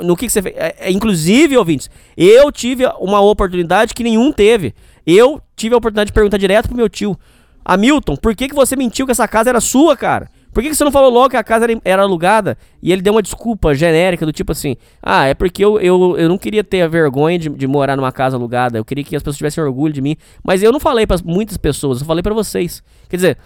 No 0.00 0.16
que, 0.16 0.26
que 0.26 0.32
você 0.32 0.42
fez? 0.42 0.54
É, 0.56 0.74
é, 0.78 0.90
inclusive, 0.90 1.56
ouvintes, 1.56 1.90
eu 2.16 2.50
tive 2.50 2.86
uma 2.98 3.20
oportunidade 3.20 3.94
que 3.94 4.02
nenhum 4.02 4.32
teve. 4.32 4.74
Eu 5.06 5.40
tive 5.56 5.74
a 5.74 5.78
oportunidade 5.78 6.08
de 6.08 6.12
perguntar 6.12 6.38
direto 6.38 6.68
pro 6.68 6.76
meu 6.76 6.88
tio. 6.88 7.18
Hamilton, 7.64 8.16
por 8.16 8.34
que, 8.34 8.48
que 8.48 8.54
você 8.54 8.74
mentiu 8.74 9.06
que 9.06 9.12
essa 9.12 9.28
casa 9.28 9.50
era 9.50 9.60
sua, 9.60 9.96
cara? 9.96 10.28
Por 10.52 10.62
que, 10.62 10.68
que 10.68 10.74
você 10.74 10.84
não 10.84 10.92
falou 10.92 11.10
logo 11.10 11.30
que 11.30 11.36
a 11.36 11.44
casa 11.44 11.64
era, 11.64 11.80
era, 11.82 12.02
alugada? 12.02 12.58
E 12.82 12.92
ele 12.92 13.00
deu 13.00 13.14
uma 13.14 13.22
desculpa 13.22 13.74
genérica, 13.74 14.26
do 14.26 14.32
tipo 14.32 14.52
assim: 14.52 14.76
Ah, 15.02 15.24
é 15.24 15.32
porque 15.32 15.64
eu, 15.64 15.80
eu, 15.80 16.16
eu 16.18 16.28
não 16.28 16.36
queria 16.36 16.62
ter 16.62 16.82
a 16.82 16.88
vergonha 16.88 17.38
de, 17.38 17.48
de 17.48 17.66
morar 17.66 17.96
numa 17.96 18.12
casa 18.12 18.36
alugada. 18.36 18.76
Eu 18.76 18.84
queria 18.84 19.02
que 19.02 19.16
as 19.16 19.22
pessoas 19.22 19.38
tivessem 19.38 19.64
orgulho 19.64 19.94
de 19.94 20.02
mim. 20.02 20.14
Mas 20.44 20.62
eu 20.62 20.70
não 20.70 20.78
falei 20.78 21.06
para 21.06 21.16
muitas 21.24 21.56
pessoas, 21.56 22.00
eu 22.00 22.06
falei 22.06 22.22
para 22.22 22.34
vocês. 22.34 22.82
Quer 23.08 23.16
dizer, 23.16 23.38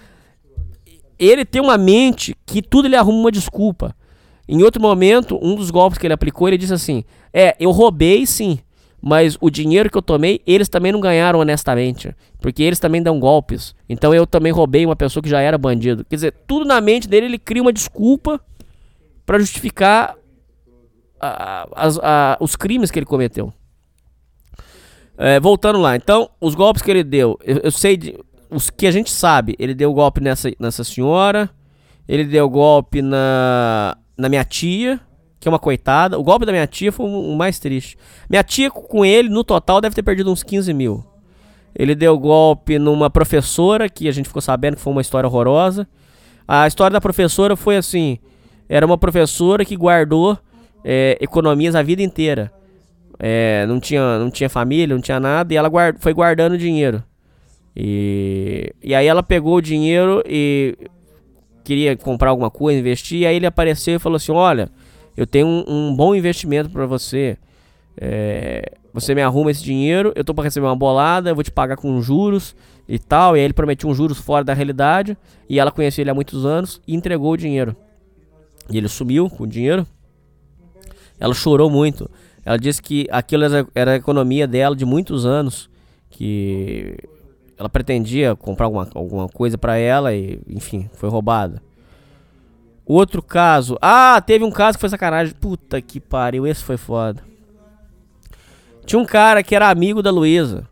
ele 1.19 1.45
tem 1.45 1.61
uma 1.61 1.79
mente 1.79 2.37
que 2.45 2.61
tudo 2.63 2.87
ele 2.87 2.97
arruma 2.97 3.19
uma 3.19 3.33
desculpa. 3.33 3.95
Em 4.49 4.63
outro 4.63 4.81
momento, 4.81 5.39
um 5.43 5.55
dos 5.55 5.71
golpes 5.71 5.99
que 5.99 6.07
ele 6.07 6.15
aplicou, 6.15 6.49
ele 6.49 6.59
disse 6.59 6.75
assim: 6.75 7.05
É, 7.33 7.57
eu 7.59 7.71
roubei 7.71 8.27
sim, 8.27 8.59
mas 9.01 9.37
o 9.41 9.51
dinheiro 9.51 9.91
que 9.91 9.97
eu 9.97 10.03
tomei, 10.03 10.41
eles 10.47 10.69
também 10.69 10.93
não 10.93 11.01
ganharam 11.01 11.41
honestamente, 11.41 12.15
porque 12.41 12.63
eles 12.63 12.79
também 12.79 13.03
dão 13.03 13.19
golpes. 13.19 13.75
Então 13.89 14.15
eu 14.15 14.27
também 14.27 14.53
roubei 14.53 14.85
uma 14.85 14.97
pessoa 14.97 15.23
que 15.23 15.29
já 15.29 15.41
era 15.41 15.59
bandido. 15.59 16.05
Quer 16.05 16.17
dizer, 16.17 16.35
tudo 16.47 16.65
na 16.65 16.81
mente 16.81 17.09
dele, 17.09 17.27
ele 17.27 17.39
cria 17.39 17.63
uma 17.63 17.73
desculpa 17.73 18.41
para 19.25 19.39
justificar 19.39 20.17
os 22.41 22.57
crimes 22.57 22.91
que 22.91 22.99
ele 22.99 23.07
cometeu. 23.07 23.53
É, 25.19 25.41
voltando 25.41 25.81
lá, 25.81 25.97
então, 25.97 26.29
os 26.39 26.55
golpes 26.55 26.83
que 26.83 26.91
ele 26.91 27.03
deu, 27.03 27.39
eu, 27.43 27.57
eu 27.65 27.71
sei 27.71 27.97
de, 27.97 28.19
os 28.51 28.71
que 28.71 28.87
a 28.87 28.91
gente 28.91 29.11
sabe, 29.11 29.55
ele 29.59 29.75
deu 29.75 29.93
golpe 29.93 30.21
nessa, 30.21 30.51
nessa 30.59 30.85
senhora, 30.85 31.51
ele 32.09 32.25
deu 32.25 32.49
golpe 32.49 33.03
na, 33.03 33.97
na 34.17 34.29
minha 34.29 34.45
tia, 34.45 35.01
que 35.39 35.49
é 35.49 35.51
uma 35.51 35.59
coitada. 35.59 36.19
O 36.19 36.23
golpe 36.23 36.47
da 36.47 36.53
minha 36.53 36.67
tia 36.67 36.93
foi 36.93 37.07
o 37.07 37.37
mais 37.37 37.59
triste. 37.59 37.97
Minha 38.29 38.43
tia, 38.43 38.71
com 38.71 39.05
ele, 39.05 39.29
no 39.29 39.45
total, 39.45 39.81
deve 39.81 39.95
ter 39.95 40.03
perdido 40.03 40.31
uns 40.31 40.43
15 40.43 40.73
mil. 40.73 41.05
Ele 41.75 41.95
deu 41.95 42.19
golpe 42.19 42.79
numa 42.79 43.11
professora, 43.11 43.89
que 43.89 44.09
a 44.09 44.13
gente 44.13 44.27
ficou 44.27 44.41
sabendo 44.41 44.77
que 44.77 44.83
foi 44.83 44.93
uma 44.93 45.03
história 45.03 45.29
horrorosa. 45.29 45.87
A 46.49 46.67
história 46.67 46.95
da 46.95 47.01
professora 47.01 47.57
foi 47.57 47.77
assim: 47.77 48.19
era 48.69 48.87
uma 48.87 48.97
professora 48.97 49.65
que 49.65 49.77
guardou 49.77 50.39
é, 50.85 51.19
economias 51.21 51.75
a 51.75 51.83
vida 51.83 52.03
inteira. 52.03 52.53
É, 53.19 53.67
não, 53.67 53.81
tinha, 53.81 54.19
não 54.19 54.31
tinha 54.31 54.49
família, 54.49 54.95
não 54.95 55.03
tinha 55.03 55.19
nada, 55.19 55.53
e 55.53 55.57
ela 55.57 55.69
guard, 55.69 55.97
foi 55.99 56.13
guardando 56.15 56.57
dinheiro. 56.57 57.03
E, 57.77 58.73
e 58.83 58.95
aí 58.95 59.07
ela 59.07 59.23
pegou 59.23 59.57
o 59.57 59.61
dinheiro 59.61 60.23
e 60.27 60.77
queria 61.63 61.95
comprar 61.97 62.31
alguma 62.31 62.51
coisa, 62.51 62.81
investir, 62.81 63.21
e 63.21 63.27
aí 63.27 63.37
ele 63.37 63.47
apareceu 63.47 63.97
e 63.97 63.99
falou 63.99 64.17
assim: 64.17 64.33
Olha, 64.33 64.71
eu 65.17 65.27
tenho 65.27 65.47
um, 65.47 65.65
um 65.69 65.95
bom 65.95 66.15
investimento 66.15 66.71
para 66.71 66.87
você. 66.87 67.37
É, 67.99 68.73
você 68.93 69.15
me 69.15 69.21
arruma 69.21 69.51
esse 69.51 69.63
dinheiro, 69.63 70.11
eu 70.17 70.25
tô 70.25 70.33
para 70.33 70.45
receber 70.45 70.67
uma 70.67 70.77
bolada, 70.77 71.29
eu 71.29 71.35
vou 71.35 71.45
te 71.45 71.51
pagar 71.51 71.77
com 71.77 72.01
juros 72.01 72.57
e 72.89 72.99
tal. 72.99 73.37
E 73.37 73.41
aí 73.41 73.45
ele 73.45 73.53
prometiu 73.53 73.91
uns 73.91 73.97
juros 73.97 74.19
fora 74.19 74.43
da 74.43 74.55
realidade. 74.55 75.19
E 75.49 75.61
ela 75.61 75.71
conhecia 75.71 76.03
ele 76.03 76.11
há 76.11 76.15
muitos 76.15 76.47
anos 76.47 76.81
e 76.87 76.95
entregou 76.95 77.33
o 77.33 77.37
dinheiro. 77.37 77.77
E 78.71 78.79
ele 78.79 78.89
sumiu 78.89 79.29
com 79.29 79.45
o 79.45 79.47
dinheiro. 79.47 79.87
Ela 81.21 81.35
chorou 81.35 81.69
muito. 81.69 82.11
Ela 82.43 82.57
disse 82.57 82.81
que 82.81 83.07
aquilo 83.11 83.45
era 83.75 83.93
a 83.93 83.97
economia 83.97 84.47
dela 84.47 84.75
de 84.75 84.87
muitos 84.87 85.27
anos. 85.27 85.69
Que 86.09 86.97
ela 87.59 87.69
pretendia 87.69 88.37
comprar 88.37 88.67
alguma, 88.67 88.89
alguma 88.95 89.29
coisa 89.29 89.57
para 89.57 89.77
ela 89.77 90.15
e, 90.15 90.41
enfim, 90.49 90.91
foi 90.95 91.09
roubada. 91.09 91.63
Outro 92.85 93.21
caso. 93.21 93.77
Ah, 93.83 94.23
teve 94.25 94.45
um 94.45 94.51
caso 94.51 94.79
que 94.79 94.81
foi 94.81 94.89
sacanagem. 94.89 95.35
Puta 95.35 95.81
que 95.81 95.99
pariu, 95.99 96.47
esse 96.47 96.63
foi 96.63 96.77
foda. 96.77 97.23
Tinha 98.85 99.01
um 99.01 99.05
cara 99.05 99.43
que 99.43 99.57
era 99.57 99.69
amigo 99.69 100.01
da 100.01 100.11
Luísa. 100.11 100.69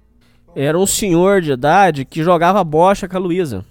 Era 0.55 0.79
um 0.79 0.87
senhor 0.87 1.41
de 1.41 1.51
idade 1.51 2.05
que 2.05 2.23
jogava 2.23 2.63
bocha 2.63 3.09
com 3.09 3.17
a 3.17 3.21
Luísa. 3.21 3.65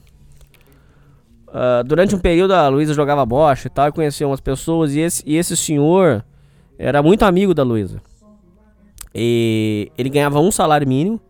Uh, 1.47 1.83
durante 1.85 2.13
um 2.13 2.19
período 2.19 2.53
a 2.53 2.67
Luísa 2.67 2.93
jogava 2.93 3.25
bocha 3.25 3.67
e 3.67 3.69
tal, 3.69 3.93
conhecia 3.93 4.27
umas 4.27 4.41
pessoas. 4.41 4.93
E 4.93 4.99
esse, 4.99 5.23
e 5.25 5.37
esse 5.37 5.55
senhor 5.55 6.25
era 6.77 7.01
muito 7.01 7.23
amigo 7.23 7.53
da 7.53 7.63
Luísa. 7.63 8.01
E 9.15 9.89
ele 9.97 10.09
ganhava 10.09 10.41
um 10.41 10.51
salário 10.51 10.85
mínimo. 10.85 11.21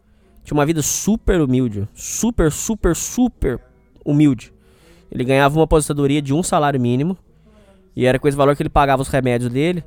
Tinha 0.43 0.57
uma 0.57 0.65
vida 0.65 0.81
super 0.81 1.41
humilde. 1.41 1.87
Super, 1.93 2.51
super, 2.51 2.95
super 2.95 3.59
humilde. 4.05 4.53
Ele 5.11 5.23
ganhava 5.23 5.57
uma 5.57 5.65
aposentadoria 5.65 6.21
de 6.21 6.33
um 6.33 6.43
salário 6.43 6.79
mínimo. 6.79 7.17
E 7.95 8.05
era 8.05 8.17
com 8.19 8.27
esse 8.27 8.35
valor 8.35 8.55
que 8.55 8.63
ele 8.63 8.69
pagava 8.69 9.01
os 9.01 9.07
remédios 9.07 9.51
dele. 9.51 9.83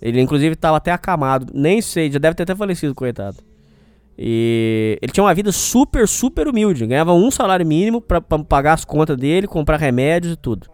Ele, 0.00 0.20
inclusive, 0.20 0.54
estava 0.54 0.76
até 0.76 0.90
acamado. 0.90 1.52
Nem 1.54 1.82
sei, 1.82 2.10
já 2.10 2.18
deve 2.18 2.34
ter 2.34 2.44
até 2.44 2.54
falecido, 2.54 2.94
coitado. 2.94 3.38
E 4.16 4.98
ele 5.00 5.12
tinha 5.12 5.24
uma 5.24 5.34
vida 5.34 5.50
super, 5.52 6.06
super 6.06 6.46
humilde. 6.48 6.86
Ganhava 6.86 7.12
um 7.12 7.30
salário 7.30 7.66
mínimo 7.66 8.00
para 8.00 8.20
pagar 8.20 8.74
as 8.74 8.84
contas 8.84 9.16
dele, 9.16 9.46
comprar 9.46 9.78
remédios 9.78 10.34
e 10.34 10.36
tudo. 10.36 10.68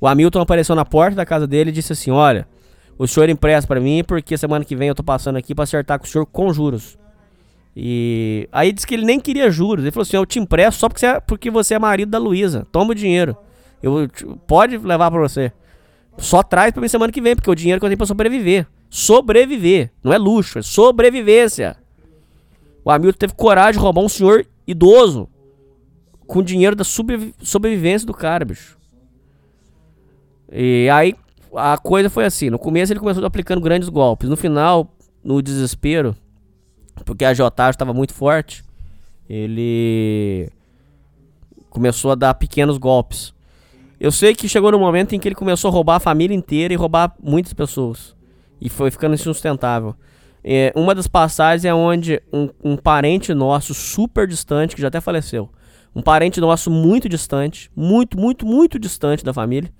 O 0.00 0.06
Hamilton 0.06 0.40
apareceu 0.40 0.74
na 0.74 0.84
porta 0.84 1.16
da 1.16 1.24
casa 1.24 1.46
dele 1.46 1.70
e 1.70 1.72
disse 1.72 1.92
assim: 1.92 2.10
Olha, 2.10 2.46
o 2.98 3.06
senhor 3.06 3.28
empresta 3.28 3.66
para 3.66 3.80
mim 3.80 4.02
porque 4.04 4.36
semana 4.36 4.64
que 4.64 4.76
vem 4.76 4.88
eu 4.88 4.94
tô 4.94 5.02
passando 5.02 5.36
aqui 5.36 5.54
para 5.54 5.64
acertar 5.64 5.98
com 5.98 6.06
o 6.06 6.08
senhor 6.08 6.26
com 6.26 6.52
juros. 6.52 6.98
E 7.78 8.48
aí 8.50 8.72
disse 8.72 8.86
que 8.86 8.94
ele 8.94 9.04
nem 9.04 9.20
queria 9.20 9.50
juros. 9.50 9.84
Ele 9.84 9.90
falou 9.90 10.02
assim: 10.02 10.16
Eu 10.16 10.24
te 10.24 10.38
empresto 10.38 10.80
só 10.80 10.88
porque 10.88 11.00
você 11.00 11.06
é, 11.06 11.20
porque 11.20 11.50
você 11.50 11.74
é 11.74 11.78
marido 11.78 12.08
da 12.08 12.18
Luísa. 12.18 12.66
Toma 12.72 12.92
o 12.92 12.94
dinheiro. 12.94 13.36
Eu, 13.82 14.08
pode 14.46 14.78
levar 14.78 15.10
pra 15.10 15.20
você. 15.20 15.52
Só 16.16 16.42
traz 16.42 16.72
pra 16.72 16.80
mim 16.80 16.88
semana 16.88 17.12
que 17.12 17.20
vem, 17.20 17.36
porque 17.36 17.50
é 17.50 17.52
o 17.52 17.56
dinheiro 17.56 17.78
que 17.78 17.84
eu 17.84 17.90
tenho 17.90 17.98
pra 17.98 18.06
sobreviver. 18.06 18.66
Sobreviver. 18.88 19.90
Não 20.02 20.10
é 20.10 20.16
luxo, 20.16 20.58
é 20.58 20.62
sobrevivência. 20.62 21.76
O 22.82 22.90
Hamilton 22.90 23.18
teve 23.18 23.34
coragem 23.34 23.72
de 23.72 23.78
roubar 23.78 24.00
um 24.00 24.08
senhor 24.08 24.46
idoso 24.66 25.28
com 26.26 26.42
dinheiro 26.42 26.74
da 26.74 26.84
sobrevivência 26.84 28.06
do 28.06 28.14
cara, 28.14 28.46
bicho. 28.46 28.78
E 30.50 30.88
aí 30.90 31.14
a 31.54 31.76
coisa 31.76 32.08
foi 32.08 32.24
assim: 32.24 32.48
no 32.48 32.58
começo 32.58 32.90
ele 32.90 33.00
começou 33.00 33.22
aplicando 33.26 33.60
grandes 33.60 33.90
golpes. 33.90 34.30
No 34.30 34.36
final, 34.36 34.90
no 35.22 35.42
desespero 35.42 36.16
porque 37.04 37.24
a 37.24 37.30
agiotagem 37.30 37.70
estava 37.70 37.92
muito 37.92 38.14
forte, 38.14 38.64
ele 39.28 40.48
começou 41.70 42.10
a 42.10 42.14
dar 42.14 42.34
pequenos 42.34 42.78
golpes. 42.78 43.34
Eu 43.98 44.12
sei 44.12 44.34
que 44.34 44.48
chegou 44.48 44.70
no 44.70 44.78
momento 44.78 45.14
em 45.14 45.18
que 45.18 45.28
ele 45.28 45.34
começou 45.34 45.68
a 45.68 45.72
roubar 45.72 45.96
a 45.96 46.00
família 46.00 46.34
inteira 46.34 46.72
e 46.72 46.76
roubar 46.76 47.14
muitas 47.22 47.52
pessoas. 47.52 48.14
E 48.60 48.68
foi 48.68 48.90
ficando 48.90 49.14
insustentável. 49.14 49.94
É, 50.42 50.72
uma 50.76 50.94
das 50.94 51.08
passagens 51.08 51.64
é 51.64 51.74
onde 51.74 52.22
um, 52.32 52.48
um 52.62 52.76
parente 52.76 53.34
nosso 53.34 53.74
super 53.74 54.28
distante, 54.28 54.76
que 54.76 54.82
já 54.82 54.88
até 54.88 55.00
faleceu, 55.00 55.50
um 55.94 56.00
parente 56.00 56.40
nosso 56.40 56.70
muito 56.70 57.08
distante, 57.08 57.70
muito, 57.74 58.18
muito, 58.18 58.46
muito 58.46 58.78
distante 58.78 59.24
da 59.24 59.32
família, 59.32 59.72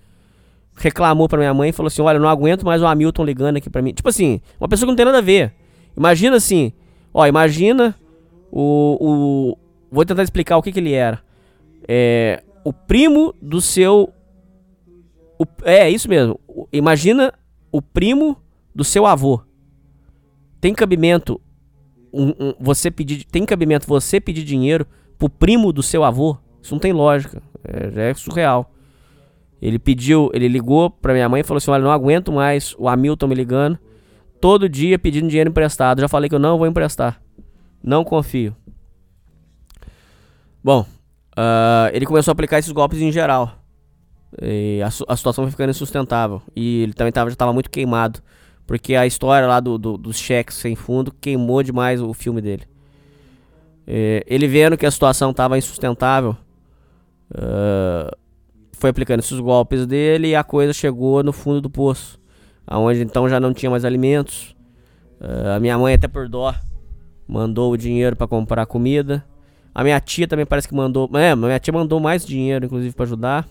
reclamou 0.74 1.28
pra 1.28 1.38
minha 1.38 1.54
mãe 1.54 1.70
e 1.70 1.72
falou 1.72 1.88
assim: 1.88 2.02
Olha, 2.02 2.16
eu 2.16 2.20
não 2.20 2.28
aguento 2.28 2.64
mais 2.64 2.82
o 2.82 2.86
Hamilton 2.86 3.24
ligando 3.24 3.56
aqui 3.58 3.70
pra 3.70 3.80
mim. 3.80 3.92
Tipo 3.92 4.08
assim, 4.08 4.40
uma 4.58 4.68
pessoa 4.68 4.86
que 4.86 4.90
não 4.90 4.96
tem 4.96 5.06
nada 5.06 5.18
a 5.18 5.22
ver. 5.22 5.52
Imagina 5.96 6.36
assim, 6.36 6.72
ó, 7.20 7.26
imagina 7.26 7.94
o. 8.50 8.96
o 9.00 9.58
vou 9.90 10.04
tentar 10.04 10.22
explicar 10.22 10.56
o 10.56 10.62
que, 10.62 10.72
que 10.72 10.78
ele 10.80 10.92
era. 10.92 11.20
É. 11.88 12.42
O 12.64 12.72
primo 12.72 13.34
do 13.40 13.60
seu. 13.60 14.12
O, 15.38 15.44
é, 15.62 15.88
isso 15.90 16.08
mesmo. 16.08 16.38
Imagina 16.72 17.32
o 17.70 17.80
primo 17.80 18.36
do 18.74 18.84
seu 18.84 19.06
avô. 19.06 19.40
Tem 20.60 20.74
cabimento 20.74 21.40
um- 22.12 22.34
um- 22.38 22.54
você 22.58 22.90
pedir. 22.90 23.24
Tem 23.24 23.44
cabimento 23.44 23.86
você 23.86 24.20
pedir 24.20 24.42
dinheiro 24.44 24.86
pro 25.18 25.28
primo 25.28 25.72
do 25.72 25.82
seu 25.82 26.02
avô? 26.02 26.36
Isso 26.62 26.74
não 26.74 26.80
tem 26.80 26.92
lógica. 26.92 27.42
É, 27.64 28.10
é 28.10 28.14
surreal. 28.14 28.72
Ele 29.62 29.78
pediu, 29.78 30.30
ele 30.34 30.48
ligou 30.48 30.90
pra 30.90 31.12
minha 31.12 31.28
mãe 31.28 31.40
e 31.40 31.44
falou 31.44 31.58
assim: 31.58 31.70
Olha, 31.70 31.82
não 31.84 31.90
aguento 31.90 32.32
mais 32.32 32.74
o 32.78 32.88
Hamilton 32.88 33.26
me 33.28 33.34
ligando. 33.34 33.78
Todo 34.40 34.68
dia 34.68 34.98
pedindo 34.98 35.28
dinheiro 35.28 35.50
emprestado. 35.50 36.00
Já 36.00 36.08
falei 36.08 36.28
que 36.28 36.34
eu 36.34 36.38
não 36.40 36.58
vou 36.58 36.66
emprestar. 36.66 37.20
Não 37.82 38.04
confio. 38.04 38.54
Bom, 40.62 40.84
ah, 41.36 41.90
ele 41.92 42.06
começou 42.06 42.32
a 42.32 42.34
aplicar 42.34 42.58
esses 42.58 42.72
golpes 42.72 43.00
em 43.00 43.12
geral. 43.12 43.58
E 44.42 44.80
a, 44.82 44.88
a 44.88 45.16
situação 45.16 45.44
foi 45.44 45.50
ficando 45.50 45.70
insustentável. 45.70 46.42
E 46.54 46.82
ele 46.82 46.92
também 46.92 47.12
tava, 47.12 47.30
já 47.30 47.34
estava 47.34 47.52
muito 47.52 47.70
queimado. 47.70 48.20
Porque 48.66 48.96
a 48.96 49.06
história 49.06 49.46
lá 49.46 49.60
do, 49.60 49.78
do- 49.78 49.96
dos 49.96 50.18
cheques 50.18 50.56
sem 50.56 50.74
fundo 50.74 51.12
queimou 51.20 51.62
demais 51.62 52.02
o 52.02 52.12
filme 52.12 52.40
dele. 52.40 52.64
É, 53.86 54.24
ele 54.26 54.48
vendo 54.48 54.76
que 54.76 54.84
a 54.84 54.90
situação 54.90 55.30
estava 55.30 55.56
insustentável, 55.56 56.36
ah, 57.32 58.10
foi 58.72 58.90
aplicando 58.90 59.20
esses 59.20 59.38
golpes 59.38 59.86
dele 59.86 60.28
e 60.28 60.34
a 60.36 60.42
coisa 60.42 60.72
chegou 60.72 61.22
no 61.22 61.32
fundo 61.32 61.60
do 61.60 61.70
poço. 61.70 62.18
Aonde 62.66 63.02
então 63.02 63.28
já 63.28 63.38
não 63.38 63.54
tinha 63.54 63.70
mais 63.70 63.84
alimentos. 63.84 64.56
Ah, 65.20 65.56
a 65.56 65.60
minha 65.60 65.78
mãe, 65.78 65.94
até 65.94 66.08
por 66.08 66.28
dó, 66.28 66.54
mandou 67.26 67.72
o 67.72 67.76
dinheiro 67.76 68.16
para 68.16 68.26
comprar 68.26 68.66
comida. 68.66 69.24
A 69.74 69.84
minha 69.84 70.00
tia 70.00 70.26
também 70.26 70.46
parece 70.46 70.66
que 70.66 70.74
mandou. 70.74 71.10
É, 71.14 71.36
minha 71.36 71.58
tia 71.58 71.72
mandou 71.72 72.00
mais 72.00 72.24
dinheiro, 72.24 72.64
inclusive, 72.64 72.94
para 72.94 73.04
ajudar. 73.04 73.48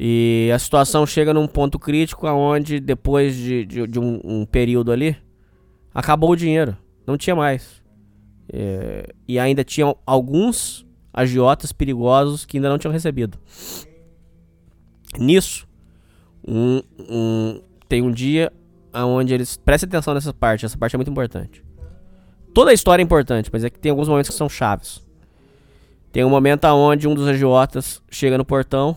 E 0.00 0.50
a 0.54 0.58
situação 0.58 1.04
chega 1.04 1.34
num 1.34 1.46
ponto 1.46 1.78
crítico 1.78 2.26
aonde 2.26 2.78
depois 2.78 3.34
de, 3.34 3.66
de, 3.66 3.86
de 3.86 3.98
um, 3.98 4.20
um 4.24 4.46
período 4.46 4.92
ali, 4.92 5.16
acabou 5.92 6.30
o 6.30 6.36
dinheiro. 6.36 6.76
Não 7.06 7.18
tinha 7.18 7.34
mais. 7.34 7.82
É, 8.50 9.12
e 9.26 9.38
ainda 9.38 9.62
tinham 9.62 9.96
alguns 10.06 10.86
agiotas 11.12 11.72
perigosos 11.72 12.46
que 12.46 12.56
ainda 12.56 12.68
não 12.68 12.78
tinham 12.78 12.92
recebido. 12.92 13.38
Nisso, 15.18 15.67
um, 16.48 16.82
um- 16.98 17.60
tem 17.88 18.02
um 18.02 18.10
dia 18.10 18.52
onde 18.94 19.34
eles. 19.34 19.56
Preste 19.56 19.84
atenção 19.84 20.14
nessa 20.14 20.32
parte, 20.32 20.64
essa 20.64 20.76
parte 20.78 20.94
é 20.94 20.98
muito 20.98 21.10
importante. 21.10 21.62
Toda 22.54 22.70
a 22.70 22.74
história 22.74 23.02
é 23.02 23.04
importante, 23.04 23.50
mas 23.52 23.62
é 23.64 23.70
que 23.70 23.78
tem 23.78 23.90
alguns 23.90 24.08
momentos 24.08 24.30
que 24.30 24.36
são 24.36 24.48
chaves. 24.48 25.06
Tem 26.10 26.24
um 26.24 26.30
momento 26.30 26.64
onde 26.66 27.06
um 27.06 27.14
dos 27.14 27.28
agiotas 27.28 28.02
chega 28.10 28.38
no 28.38 28.44
portão, 28.44 28.96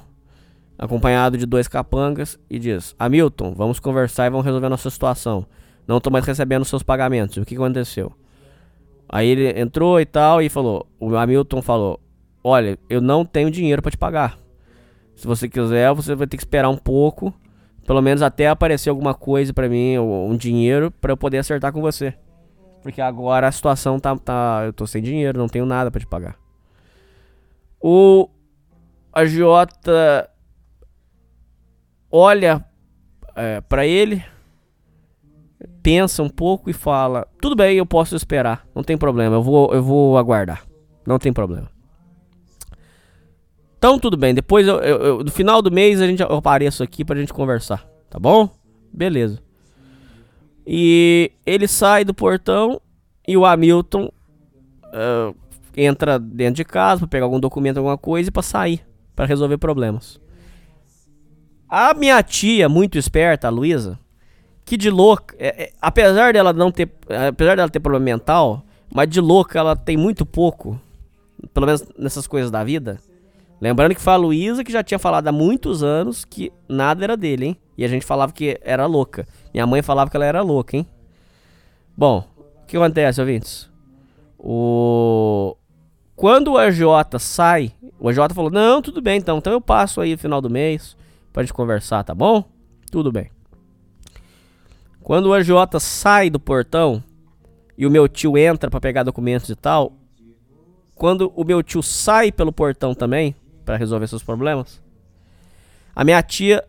acompanhado 0.77 1.37
de 1.37 1.45
dois 1.45 1.67
capangas, 1.67 2.39
e 2.49 2.57
diz: 2.57 2.95
Hamilton, 2.97 3.53
vamos 3.53 3.79
conversar 3.79 4.25
e 4.27 4.29
vamos 4.29 4.45
resolver 4.45 4.67
a 4.67 4.69
nossa 4.69 4.89
situação. 4.89 5.45
Não 5.87 5.99
tô 5.99 6.09
mais 6.09 6.25
recebendo 6.25 6.63
seus 6.65 6.81
pagamentos. 6.83 7.37
O 7.37 7.45
que 7.45 7.55
aconteceu? 7.55 8.13
Aí 9.09 9.27
ele 9.27 9.59
entrou 9.59 9.99
e 9.99 10.05
tal 10.05 10.41
e 10.41 10.47
falou: 10.49 10.87
O 10.99 11.15
Hamilton 11.15 11.61
falou: 11.61 11.99
Olha, 12.43 12.79
eu 12.89 13.01
não 13.01 13.25
tenho 13.25 13.51
dinheiro 13.51 13.81
pra 13.81 13.91
te 13.91 13.97
pagar. 13.97 14.39
Se 15.15 15.27
você 15.27 15.47
quiser, 15.47 15.93
você 15.93 16.15
vai 16.15 16.25
ter 16.25 16.37
que 16.37 16.41
esperar 16.43 16.69
um 16.69 16.77
pouco, 16.77 17.31
pelo 17.85 18.01
menos 18.01 18.21
até 18.21 18.47
aparecer 18.47 18.89
alguma 18.89 19.13
coisa 19.13 19.53
pra 19.53 19.69
mim, 19.69 19.97
ou 19.97 20.29
um 20.29 20.37
dinheiro, 20.37 20.91
pra 20.91 21.11
eu 21.11 21.17
poder 21.17 21.39
acertar 21.39 21.71
com 21.71 21.81
você. 21.81 22.13
Porque 22.81 23.01
agora 23.01 23.47
a 23.47 23.51
situação 23.51 23.99
tá, 23.99 24.15
tá. 24.17 24.63
Eu 24.65 24.73
tô 24.73 24.87
sem 24.87 25.01
dinheiro, 25.01 25.37
não 25.37 25.47
tenho 25.47 25.65
nada 25.65 25.91
pra 25.91 25.99
te 25.99 26.07
pagar. 26.07 26.35
O 27.79 28.29
agiota 29.13 30.29
olha 32.11 32.63
é, 33.35 33.61
para 33.61 33.85
ele, 33.85 34.23
pensa 35.81 36.23
um 36.23 36.29
pouco 36.29 36.69
e 36.69 36.73
fala: 36.73 37.27
Tudo 37.39 37.55
bem, 37.55 37.77
eu 37.77 37.85
posso 37.85 38.15
esperar, 38.15 38.65
não 38.75 38.83
tem 38.83 38.97
problema, 38.97 39.35
eu 39.35 39.43
vou, 39.43 39.73
eu 39.73 39.83
vou 39.83 40.17
aguardar, 40.17 40.63
não 41.05 41.17
tem 41.17 41.31
problema. 41.31 41.69
Então 43.81 43.97
tudo 43.97 44.15
bem, 44.15 44.31
depois 44.31 44.67
eu, 44.67 44.75
eu- 44.79 44.97
eu- 45.01 45.23
no 45.23 45.31
final 45.31 45.59
do 45.59 45.71
mês 45.71 45.99
a 45.99 46.05
gente, 46.05 46.21
eu 46.21 46.35
apareço 46.35 46.83
aqui 46.83 47.03
pra 47.03 47.19
gente 47.19 47.33
conversar, 47.33 47.83
tá 48.11 48.19
bom? 48.19 48.47
Beleza. 48.93 49.39
E 50.67 51.31
ele 51.43 51.67
sai 51.67 52.05
do 52.05 52.13
portão 52.13 52.79
e 53.27 53.35
o 53.35 53.43
Hamilton 53.43 54.11
ah, 54.93 55.33
entra 55.75 56.19
dentro 56.19 56.57
de 56.57 56.63
casa 56.63 56.99
pra 56.99 57.07
pegar 57.07 57.25
algum 57.25 57.39
documento, 57.39 57.77
alguma 57.77 57.97
coisa 57.97 58.29
e 58.29 58.31
pra 58.31 58.43
sair, 58.43 58.85
pra 59.15 59.25
resolver 59.25 59.57
problemas. 59.57 60.21
A 61.67 61.95
minha 61.95 62.21
tia, 62.21 62.69
muito 62.69 62.99
esperta, 62.99 63.47
a 63.47 63.49
Luísa, 63.49 63.97
que 64.63 64.77
de 64.77 64.91
louca, 64.91 65.35
é- 65.39 65.63
é- 65.63 65.71
apesar 65.81 66.33
dela 66.33 66.53
não 66.53 66.71
ter, 66.71 66.87
apesar 67.29 67.55
dela 67.55 67.67
ter 67.67 67.79
problema 67.79 68.05
mental, 68.05 68.63
mas 68.93 69.09
de 69.09 69.19
louca 69.19 69.57
ela 69.57 69.75
tem 69.75 69.97
muito 69.97 70.23
pouco, 70.23 70.79
pelo 71.51 71.65
menos 71.65 71.83
nessas 71.97 72.27
coisas 72.27 72.51
da 72.51 72.63
vida. 72.63 72.99
Lembrando 73.61 73.93
que 73.93 74.01
foi 74.01 74.13
a 74.13 74.17
Luísa 74.17 74.63
que 74.63 74.71
já 74.71 74.83
tinha 74.83 74.97
falado 74.97 75.27
há 75.27 75.31
muitos 75.31 75.83
anos 75.83 76.25
que 76.25 76.51
nada 76.67 77.03
era 77.03 77.15
dele, 77.15 77.45
hein? 77.45 77.57
E 77.77 77.85
a 77.85 77.87
gente 77.87 78.03
falava 78.03 78.33
que 78.33 78.59
era 78.63 78.87
louca. 78.87 79.27
Minha 79.53 79.67
mãe 79.67 79.83
falava 79.83 80.09
que 80.09 80.17
ela 80.17 80.25
era 80.25 80.41
louca, 80.41 80.75
hein? 80.75 80.87
Bom, 81.95 82.27
o 82.37 82.65
que 82.65 82.75
acontece, 82.75 83.21
ouvintes? 83.21 83.69
O... 84.39 85.55
Quando 86.15 86.53
o 86.53 86.57
AJ 86.57 86.81
sai, 87.19 87.71
o 87.99 88.09
AJ 88.09 88.33
falou: 88.33 88.49
Não, 88.49 88.81
tudo 88.81 88.99
bem 88.99 89.19
então, 89.19 89.37
então 89.37 89.53
eu 89.53 89.61
passo 89.61 90.01
aí 90.01 90.13
no 90.13 90.17
final 90.17 90.41
do 90.41 90.49
mês 90.49 90.97
pra 91.31 91.43
gente 91.43 91.53
conversar, 91.53 92.03
tá 92.03 92.15
bom? 92.15 92.43
Tudo 92.91 93.11
bem. 93.11 93.29
Quando 95.03 95.27
o 95.27 95.33
AJ 95.33 95.49
sai 95.79 96.31
do 96.31 96.39
portão 96.39 97.03
e 97.77 97.85
o 97.85 97.91
meu 97.91 98.07
tio 98.07 98.35
entra 98.39 98.71
pra 98.71 98.81
pegar 98.81 99.03
documentos 99.03 99.49
e 99.49 99.55
tal, 99.55 99.93
quando 100.95 101.31
o 101.35 101.43
meu 101.43 101.61
tio 101.61 101.83
sai 101.83 102.31
pelo 102.31 102.51
portão 102.51 102.95
também 102.95 103.35
pra 103.71 103.77
resolver 103.77 104.05
seus 104.07 104.21
problemas, 104.21 104.81
a 105.95 106.03
minha 106.03 106.21
tia 106.21 106.61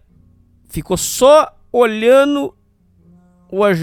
ficou 0.69 0.97
só 0.97 1.53
olhando 1.73 2.55
o 3.51 3.65
AJ. 3.65 3.83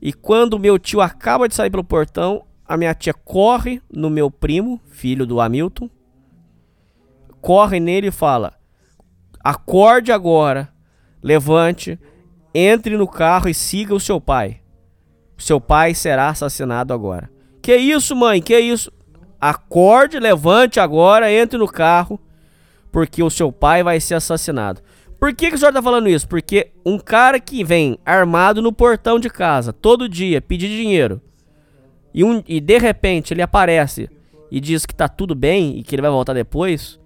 E 0.00 0.12
quando 0.12 0.56
meu 0.56 0.78
tio 0.78 1.00
acaba 1.00 1.48
de 1.48 1.54
sair 1.54 1.70
pelo 1.70 1.82
portão, 1.82 2.44
a 2.64 2.76
minha 2.76 2.94
tia 2.94 3.12
corre 3.12 3.82
no 3.92 4.08
meu 4.08 4.30
primo, 4.30 4.80
filho 4.86 5.26
do 5.26 5.40
Hamilton, 5.40 5.90
corre 7.40 7.80
nele 7.80 8.06
e 8.06 8.12
fala: 8.12 8.54
Acorde 9.42 10.12
agora, 10.12 10.72
levante, 11.20 11.98
entre 12.54 12.96
no 12.96 13.08
carro 13.08 13.48
e 13.48 13.54
siga 13.54 13.92
o 13.92 14.00
seu 14.00 14.20
pai. 14.20 14.60
Seu 15.36 15.60
pai 15.60 15.92
será 15.92 16.28
assassinado 16.28 16.94
agora. 16.94 17.28
Que 17.60 17.76
isso, 17.76 18.14
mãe? 18.14 18.40
Que 18.40 18.56
isso? 18.60 18.92
Acorde, 19.50 20.18
levante 20.18 20.80
agora, 20.80 21.30
entre 21.30 21.58
no 21.58 21.68
carro, 21.68 22.18
porque 22.90 23.22
o 23.22 23.28
seu 23.28 23.52
pai 23.52 23.82
vai 23.82 24.00
ser 24.00 24.14
assassinado. 24.14 24.80
Por 25.18 25.34
que, 25.34 25.50
que 25.50 25.56
o 25.56 25.58
senhor 25.58 25.72
tá 25.72 25.82
falando 25.82 26.08
isso? 26.08 26.26
Porque 26.26 26.70
um 26.84 26.98
cara 26.98 27.38
que 27.38 27.62
vem 27.62 27.98
armado 28.06 28.62
no 28.62 28.72
portão 28.72 29.18
de 29.18 29.28
casa 29.28 29.72
todo 29.72 30.08
dia 30.08 30.40
pedir 30.40 30.68
dinheiro 30.68 31.20
e, 32.14 32.24
um, 32.24 32.42
e 32.46 32.58
de 32.58 32.78
repente 32.78 33.34
ele 33.34 33.42
aparece 33.42 34.08
e 34.50 34.60
diz 34.60 34.86
que 34.86 34.94
tá 34.94 35.08
tudo 35.08 35.34
bem 35.34 35.78
e 35.78 35.82
que 35.82 35.94
ele 35.94 36.02
vai 36.02 36.10
voltar 36.10 36.32
depois, 36.32 36.98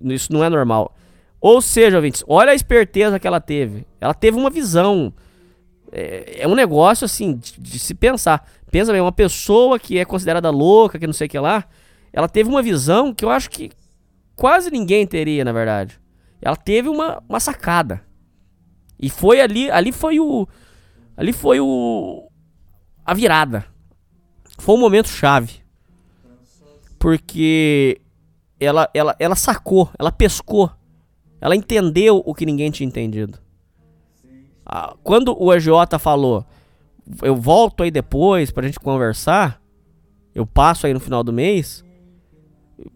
isso 0.00 0.32
não 0.32 0.44
é 0.44 0.48
normal. 0.48 0.96
Ou 1.40 1.60
seja, 1.60 1.96
ouvintes, 1.96 2.24
olha 2.26 2.52
a 2.52 2.54
esperteza 2.54 3.18
que 3.18 3.26
ela 3.26 3.40
teve. 3.40 3.86
Ela 4.00 4.14
teve 4.14 4.38
uma 4.38 4.48
visão. 4.48 5.12
É, 5.92 6.44
é 6.44 6.48
um 6.48 6.54
negócio 6.54 7.04
assim 7.04 7.36
de, 7.36 7.60
de 7.60 7.78
se 7.78 7.94
pensar. 7.94 8.48
Pensa 8.74 8.90
bem, 8.90 9.00
uma 9.00 9.12
pessoa 9.12 9.78
que 9.78 10.00
é 10.00 10.04
considerada 10.04 10.50
louca, 10.50 10.98
que 10.98 11.06
não 11.06 11.12
sei 11.12 11.28
o 11.28 11.30
que 11.30 11.38
lá, 11.38 11.64
ela 12.12 12.28
teve 12.28 12.50
uma 12.50 12.60
visão 12.60 13.14
que 13.14 13.24
eu 13.24 13.30
acho 13.30 13.48
que 13.48 13.70
quase 14.34 14.68
ninguém 14.68 15.06
teria, 15.06 15.44
na 15.44 15.52
verdade. 15.52 16.00
Ela 16.42 16.56
teve 16.56 16.88
uma, 16.88 17.22
uma 17.28 17.38
sacada. 17.38 18.04
E 18.98 19.08
foi 19.08 19.40
ali, 19.40 19.70
ali 19.70 19.92
foi 19.92 20.18
o 20.18 20.48
ali 21.16 21.32
foi 21.32 21.60
o 21.60 22.28
a 23.06 23.14
virada. 23.14 23.64
Foi 24.58 24.74
um 24.74 24.80
momento 24.80 25.06
chave. 25.06 25.62
Porque 26.98 28.00
ela 28.58 28.90
ela 28.92 29.14
ela 29.20 29.36
sacou, 29.36 29.88
ela 29.96 30.10
pescou. 30.10 30.68
Ela 31.40 31.54
entendeu 31.54 32.20
o 32.26 32.34
que 32.34 32.44
ninguém 32.44 32.72
tinha 32.72 32.88
entendido. 32.88 33.38
Quando 35.04 35.32
o 35.40 35.52
agiota 35.52 35.96
falou, 35.96 36.44
eu 37.22 37.36
volto 37.36 37.82
aí 37.82 37.90
depois 37.90 38.50
pra 38.50 38.66
gente 38.66 38.80
conversar, 38.80 39.60
eu 40.34 40.46
passo 40.46 40.86
aí 40.86 40.94
no 40.94 41.00
final 41.00 41.22
do 41.22 41.32
mês, 41.32 41.84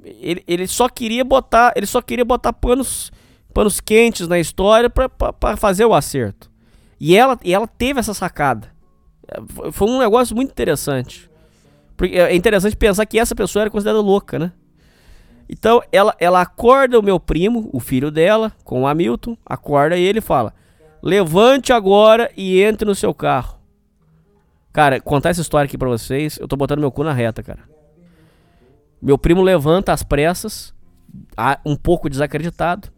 ele, 0.04 0.42
ele 0.46 0.66
só 0.66 0.88
queria 0.88 1.24
botar, 1.24 1.72
ele 1.76 1.86
só 1.86 2.00
queria 2.02 2.24
botar 2.24 2.52
panos, 2.52 3.12
panos 3.54 3.80
quentes 3.80 4.26
na 4.26 4.38
história 4.38 4.90
pra 4.90 5.56
fazer 5.56 5.84
o 5.84 5.94
acerto. 5.94 6.50
E 7.00 7.16
ela, 7.16 7.38
e 7.44 7.54
ela 7.54 7.66
teve 7.66 8.00
essa 8.00 8.12
sacada. 8.12 8.72
É, 9.26 9.70
foi- 9.70 9.88
um 9.88 9.98
negócio 9.98 10.34
muito 10.34 10.50
interessante. 10.50 11.30
Porque 11.96 12.16
é 12.16 12.34
interessante 12.34 12.76
pensar 12.76 13.06
que 13.06 13.18
essa 13.18 13.34
pessoa 13.34 13.62
era 13.64 13.70
considerada 13.70 14.00
louca, 14.00 14.38
né? 14.38 14.52
Então 15.48 15.82
ela, 15.90 16.14
ela 16.18 16.40
acorda 16.40 16.98
o 16.98 17.02
meu 17.02 17.18
primo, 17.18 17.70
o 17.72 17.80
filho 17.80 18.10
dela, 18.10 18.52
com 18.64 18.82
o 18.82 18.86
Hamilton, 18.86 19.36
acorda 19.46 19.96
ele 19.96 20.18
e 20.18 20.22
fala: 20.22 20.52
Levante 21.02 21.72
agora 21.72 22.30
e 22.36 22.60
entre 22.60 22.84
no 22.86 22.94
seu 22.94 23.14
carro. 23.14 23.57
Cara, 24.72 25.00
contar 25.00 25.30
essa 25.30 25.40
história 25.40 25.66
aqui 25.66 25.78
pra 25.78 25.88
vocês, 25.88 26.38
eu 26.38 26.46
tô 26.46 26.56
botando 26.56 26.80
meu 26.80 26.92
cu 26.92 27.02
na 27.02 27.12
reta, 27.12 27.42
cara. 27.42 27.62
Meu 29.00 29.16
primo 29.16 29.42
levanta 29.42 29.92
às 29.92 30.02
pressas, 30.02 30.74
um 31.64 31.76
pouco 31.76 32.08
desacreditado, 32.10 32.88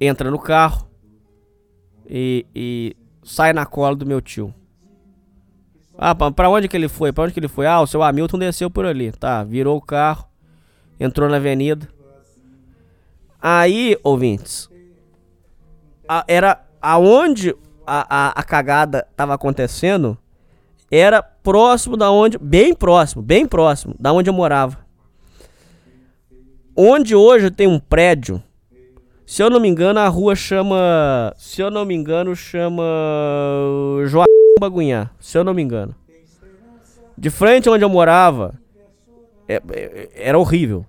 entra 0.00 0.30
no 0.30 0.38
carro 0.38 0.86
e, 2.08 2.46
e 2.54 2.96
sai 3.24 3.52
na 3.52 3.64
cola 3.66 3.96
do 3.96 4.06
meu 4.06 4.20
tio. 4.20 4.54
Ah, 5.98 6.14
pra, 6.14 6.30
pra 6.30 6.50
onde 6.50 6.68
que 6.68 6.76
ele 6.76 6.88
foi? 6.88 7.10
Pra 7.12 7.24
onde 7.24 7.32
que 7.32 7.40
ele 7.40 7.48
foi? 7.48 7.66
Ah, 7.66 7.80
o 7.80 7.86
seu 7.86 8.02
Hamilton 8.02 8.38
desceu 8.38 8.70
por 8.70 8.84
ali. 8.84 9.10
Tá, 9.12 9.42
virou 9.42 9.76
o 9.78 9.80
carro, 9.80 10.28
entrou 11.00 11.28
na 11.28 11.36
avenida. 11.36 11.88
Aí, 13.40 13.98
ouvintes, 14.04 14.68
a- 16.06 16.24
era 16.28 16.62
aonde 16.82 17.54
a, 17.86 18.06
a, 18.08 18.28
a 18.40 18.42
cagada 18.42 19.06
tava 19.16 19.34
acontecendo, 19.34 20.18
era 20.90 21.22
próximo 21.22 21.96
da 21.96 22.10
onde, 22.10 22.38
bem 22.38 22.74
próximo, 22.74 23.22
bem 23.22 23.46
próximo 23.46 23.94
da 23.98 24.12
onde 24.12 24.28
eu 24.30 24.34
morava. 24.34 24.78
Onde 26.76 27.14
hoje 27.14 27.50
tem 27.50 27.66
um 27.66 27.78
prédio, 27.78 28.42
se 29.24 29.42
eu 29.42 29.48
não 29.48 29.58
me 29.58 29.68
engano, 29.68 29.98
a 29.98 30.08
rua 30.08 30.36
chama, 30.36 31.32
se 31.36 31.60
eu 31.60 31.70
não 31.70 31.84
me 31.84 31.94
engano, 31.94 32.36
chama 32.36 32.82
Joaquim 34.06 34.30
Bagunhá, 34.60 35.10
se 35.18 35.36
eu 35.38 35.42
não 35.44 35.54
me 35.54 35.62
engano. 35.62 35.94
De 37.16 37.30
frente 37.30 37.68
onde 37.68 37.82
eu 37.84 37.88
morava, 37.88 38.54
é- 39.48 39.62
é- 39.72 40.08
era 40.14 40.38
horrível. 40.38 40.84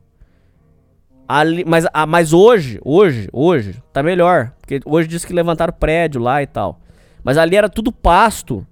Ali, 1.27 1.65
mas, 1.65 1.85
ah, 1.93 2.05
mas 2.05 2.31
hoje, 2.31 2.79
hoje, 2.83 3.27
hoje, 3.33 3.81
tá 3.91 4.01
melhor. 4.01 4.53
Porque 4.59 4.79
hoje 4.85 5.07
diz 5.07 5.25
que 5.25 5.33
levantaram 5.33 5.73
prédio 5.73 6.21
lá 6.21 6.41
e 6.41 6.47
tal. 6.47 6.79
Mas 7.27 7.37
ali 7.37 7.57
era 7.57 7.67
tudo 7.67 7.91
pasto. 7.91 8.65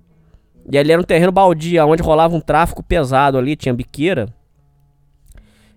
E 0.72 0.78
ali 0.78 0.90
era 0.90 1.02
um 1.02 1.04
terreno 1.04 1.30
baldio, 1.30 1.86
onde 1.86 2.02
rolava 2.02 2.34
um 2.34 2.40
tráfico 2.40 2.82
pesado 2.82 3.38
ali, 3.38 3.54
tinha 3.54 3.74
biqueira. 3.74 4.34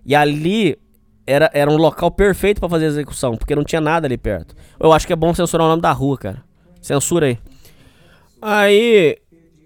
E 0.05 0.15
ali 0.15 0.79
era, 1.27 1.51
era 1.53 1.69
um 1.69 1.75
local 1.75 2.09
perfeito 2.09 2.61
pra 2.61 2.69
fazer 2.69 2.85
execução, 2.85 3.35
porque 3.35 3.53
não 3.53 3.65
tinha 3.65 3.81
nada 3.81 4.07
ali 4.07 4.17
perto. 4.17 4.55
Eu 4.79 4.93
acho 4.93 5.05
que 5.05 5.11
é 5.11 5.15
bom 5.17 5.33
censurar 5.33 5.67
o 5.67 5.69
nome 5.69 5.81
da 5.81 5.91
rua, 5.91 6.17
cara. 6.17 6.41
Censura 6.81 7.25
aí. 7.25 7.37
Aí. 8.41 9.17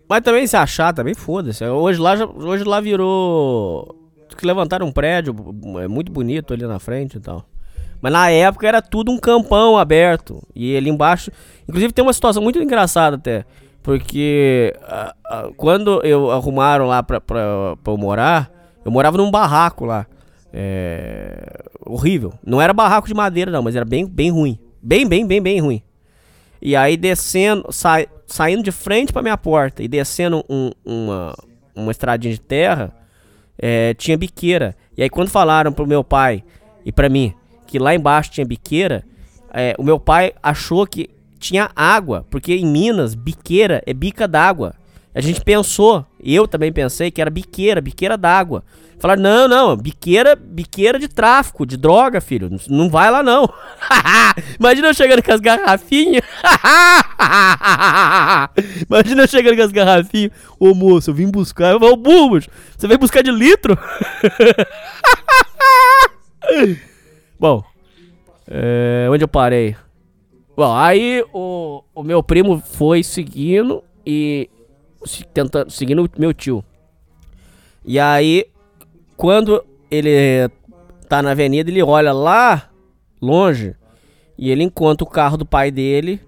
Mas 0.09 0.21
também 0.21 0.47
se 0.47 0.57
achar, 0.57 0.91
também 0.91 1.13
foda-se. 1.13 1.63
Hoje 1.63 1.99
lá, 1.99 2.15
hoje 2.15 2.63
lá 2.63 2.81
virou. 2.81 3.95
Que 4.35 4.43
levantaram 4.43 4.87
um 4.87 4.91
prédio 4.91 5.35
é 5.79 5.87
muito 5.87 6.11
bonito 6.11 6.51
ali 6.51 6.65
na 6.65 6.79
frente 6.79 7.17
e 7.17 7.19
tal. 7.19 7.45
Mas 8.03 8.11
na 8.11 8.29
época 8.29 8.67
era 8.67 8.81
tudo 8.81 9.13
um 9.13 9.17
campão 9.17 9.77
aberto. 9.77 10.43
E 10.53 10.75
ali 10.75 10.89
embaixo. 10.89 11.31
Inclusive 11.65 11.93
tem 11.93 12.03
uma 12.03 12.11
situação 12.11 12.43
muito 12.43 12.61
engraçada 12.61 13.15
até. 13.15 13.45
Porque 13.81 14.73
quando 15.55 16.01
eu 16.05 16.29
arrumaram 16.29 16.85
lá 16.85 17.01
pra, 17.01 17.21
pra, 17.21 17.77
pra 17.81 17.93
eu 17.93 17.97
morar, 17.97 18.51
eu 18.83 18.91
morava 18.91 19.15
num 19.17 19.31
barraco 19.31 19.85
lá. 19.85 20.05
É, 20.51 21.63
horrível. 21.85 22.33
Não 22.45 22.59
era 22.61 22.73
barraco 22.73 23.07
de 23.07 23.13
madeira, 23.13 23.49
não, 23.49 23.63
mas 23.63 23.73
era 23.73 23.85
bem, 23.85 24.05
bem 24.05 24.29
ruim. 24.31 24.59
Bem, 24.81 25.07
bem, 25.07 25.25
bem, 25.25 25.41
bem 25.41 25.61
ruim. 25.61 25.81
E 26.61 26.75
aí 26.75 26.97
descendo, 26.97 27.65
sai, 27.71 28.07
saindo 28.27 28.63
de 28.63 28.71
frente 28.71 29.13
pra 29.13 29.21
minha 29.21 29.37
porta 29.37 29.81
e 29.81 29.87
descendo 29.87 30.43
um- 30.49 30.71
uma, 30.85 31.33
uma 31.73 31.91
estradinha 31.91 32.33
de 32.33 32.41
terra, 32.41 32.93
é, 33.57 33.93
tinha 33.93 34.17
biqueira. 34.17 34.75
E 34.97 35.03
aí 35.03 35.09
quando 35.09 35.29
falaram 35.29 35.71
pro 35.71 35.87
meu 35.87 36.03
pai 36.03 36.43
e 36.85 36.91
pra 36.91 37.07
mim 37.07 37.33
que 37.73 37.79
lá 37.79 37.95
embaixo 37.95 38.29
tinha 38.29 38.45
biqueira, 38.45 39.03
é, 39.51 39.73
o 39.79 39.83
meu 39.83 39.99
pai 39.99 40.31
achou 40.43 40.85
que 40.85 41.09
tinha 41.39 41.71
água, 41.75 42.23
porque 42.29 42.53
em 42.53 42.67
Minas, 42.67 43.15
biqueira 43.15 43.81
é 43.87 43.93
bica 43.95 44.27
d'água. 44.27 44.75
A 45.11 45.19
gente 45.19 45.41
pensou, 45.41 46.05
eu 46.23 46.47
também 46.47 46.71
pensei 46.71 47.09
que 47.09 47.19
era 47.19 47.31
biqueira, 47.31 47.81
biqueira 47.81 48.15
d'água. 48.15 48.63
Falaram, 48.99 49.23
não, 49.23 49.47
não, 49.47 49.75
biqueira, 49.75 50.35
biqueira 50.35 50.99
de 50.99 51.07
tráfico, 51.07 51.65
de 51.65 51.75
droga, 51.75 52.21
filho. 52.21 52.47
Não- 52.69 52.91
vai 52.91 53.09
lá, 53.09 53.23
não. 53.23 53.51
Imagina 54.59 54.89
eu 54.89 54.93
chegando 54.93 55.23
com 55.23 55.31
as 55.31 55.39
garrafinhas. 55.39 56.21
Imagina 58.87 59.23
eu 59.23 59.27
chegando 59.27 59.55
com 59.55 59.63
as 59.63 59.71
garrafinhas. 59.71 60.31
Ô 60.59 60.75
moço, 60.75 61.09
eu 61.09 61.15
vim 61.15 61.31
buscar. 61.31 61.71
Eu 61.71 61.79
vou, 61.79 61.97
burros. 61.97 62.47
Você 62.77 62.87
veio 62.87 62.99
buscar 62.99 63.23
de 63.23 63.31
litro? 63.31 63.75
Bom, 67.43 67.61
é, 68.47 69.05
onde 69.11 69.21
eu 69.21 69.27
parei? 69.27 69.75
Bom, 70.55 70.73
aí 70.73 71.25
o, 71.33 71.83
o 71.93 72.01
meu 72.01 72.23
primo 72.23 72.57
foi 72.59 73.03
seguindo 73.03 73.83
e 74.05 74.49
tentando, 75.33 75.69
seguindo 75.69 76.05
o 76.05 76.09
meu 76.17 76.33
tio. 76.33 76.63
E 77.83 77.99
aí, 77.99 78.45
quando 79.17 79.61
ele 79.91 80.49
tá 81.09 81.21
na 81.21 81.31
avenida, 81.31 81.69
ele 81.69 81.83
olha 81.83 82.13
lá 82.13 82.69
longe 83.21 83.75
e 84.37 84.49
ele 84.49 84.63
encontra 84.63 85.03
o 85.03 85.09
carro 85.09 85.35
do 85.35 85.45
pai 85.45 85.69
dele 85.69 86.21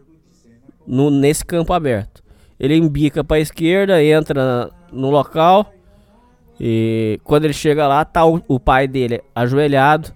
no, 0.85 1.09
nesse 1.09 1.45
campo 1.45 1.71
aberto. 1.71 2.21
Ele 2.59 2.75
embica 2.75 3.23
pra 3.23 3.39
esquerda, 3.39 4.03
entra 4.03 4.69
no 4.91 5.09
local 5.09 5.71
e 6.59 7.21
quando 7.23 7.45
ele 7.45 7.53
chega 7.53 7.87
lá, 7.87 8.03
tá 8.03 8.25
o, 8.25 8.43
o 8.49 8.59
pai 8.59 8.85
dele 8.85 9.23
ajoelhado 9.33 10.13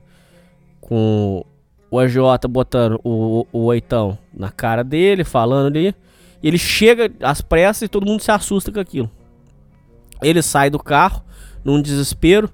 com 0.89 1.45
o 1.91 1.99
agiota 1.99 2.47
botando 2.47 2.99
o, 3.03 3.45
o 3.53 3.59
oitão 3.65 4.17
na 4.33 4.49
cara 4.51 4.83
dele, 4.83 5.23
falando 5.23 5.67
ali. 5.67 5.95
E 6.41 6.47
ele 6.47 6.57
chega 6.57 7.11
às 7.21 7.41
pressas 7.41 7.83
e 7.83 7.87
todo 7.87 8.05
mundo 8.07 8.21
se 8.23 8.31
assusta 8.31 8.71
com 8.71 8.79
aquilo. 8.79 9.09
Ele 10.21 10.41
sai 10.41 10.69
do 10.71 10.79
carro 10.79 11.23
num 11.63 11.79
desespero, 11.81 12.49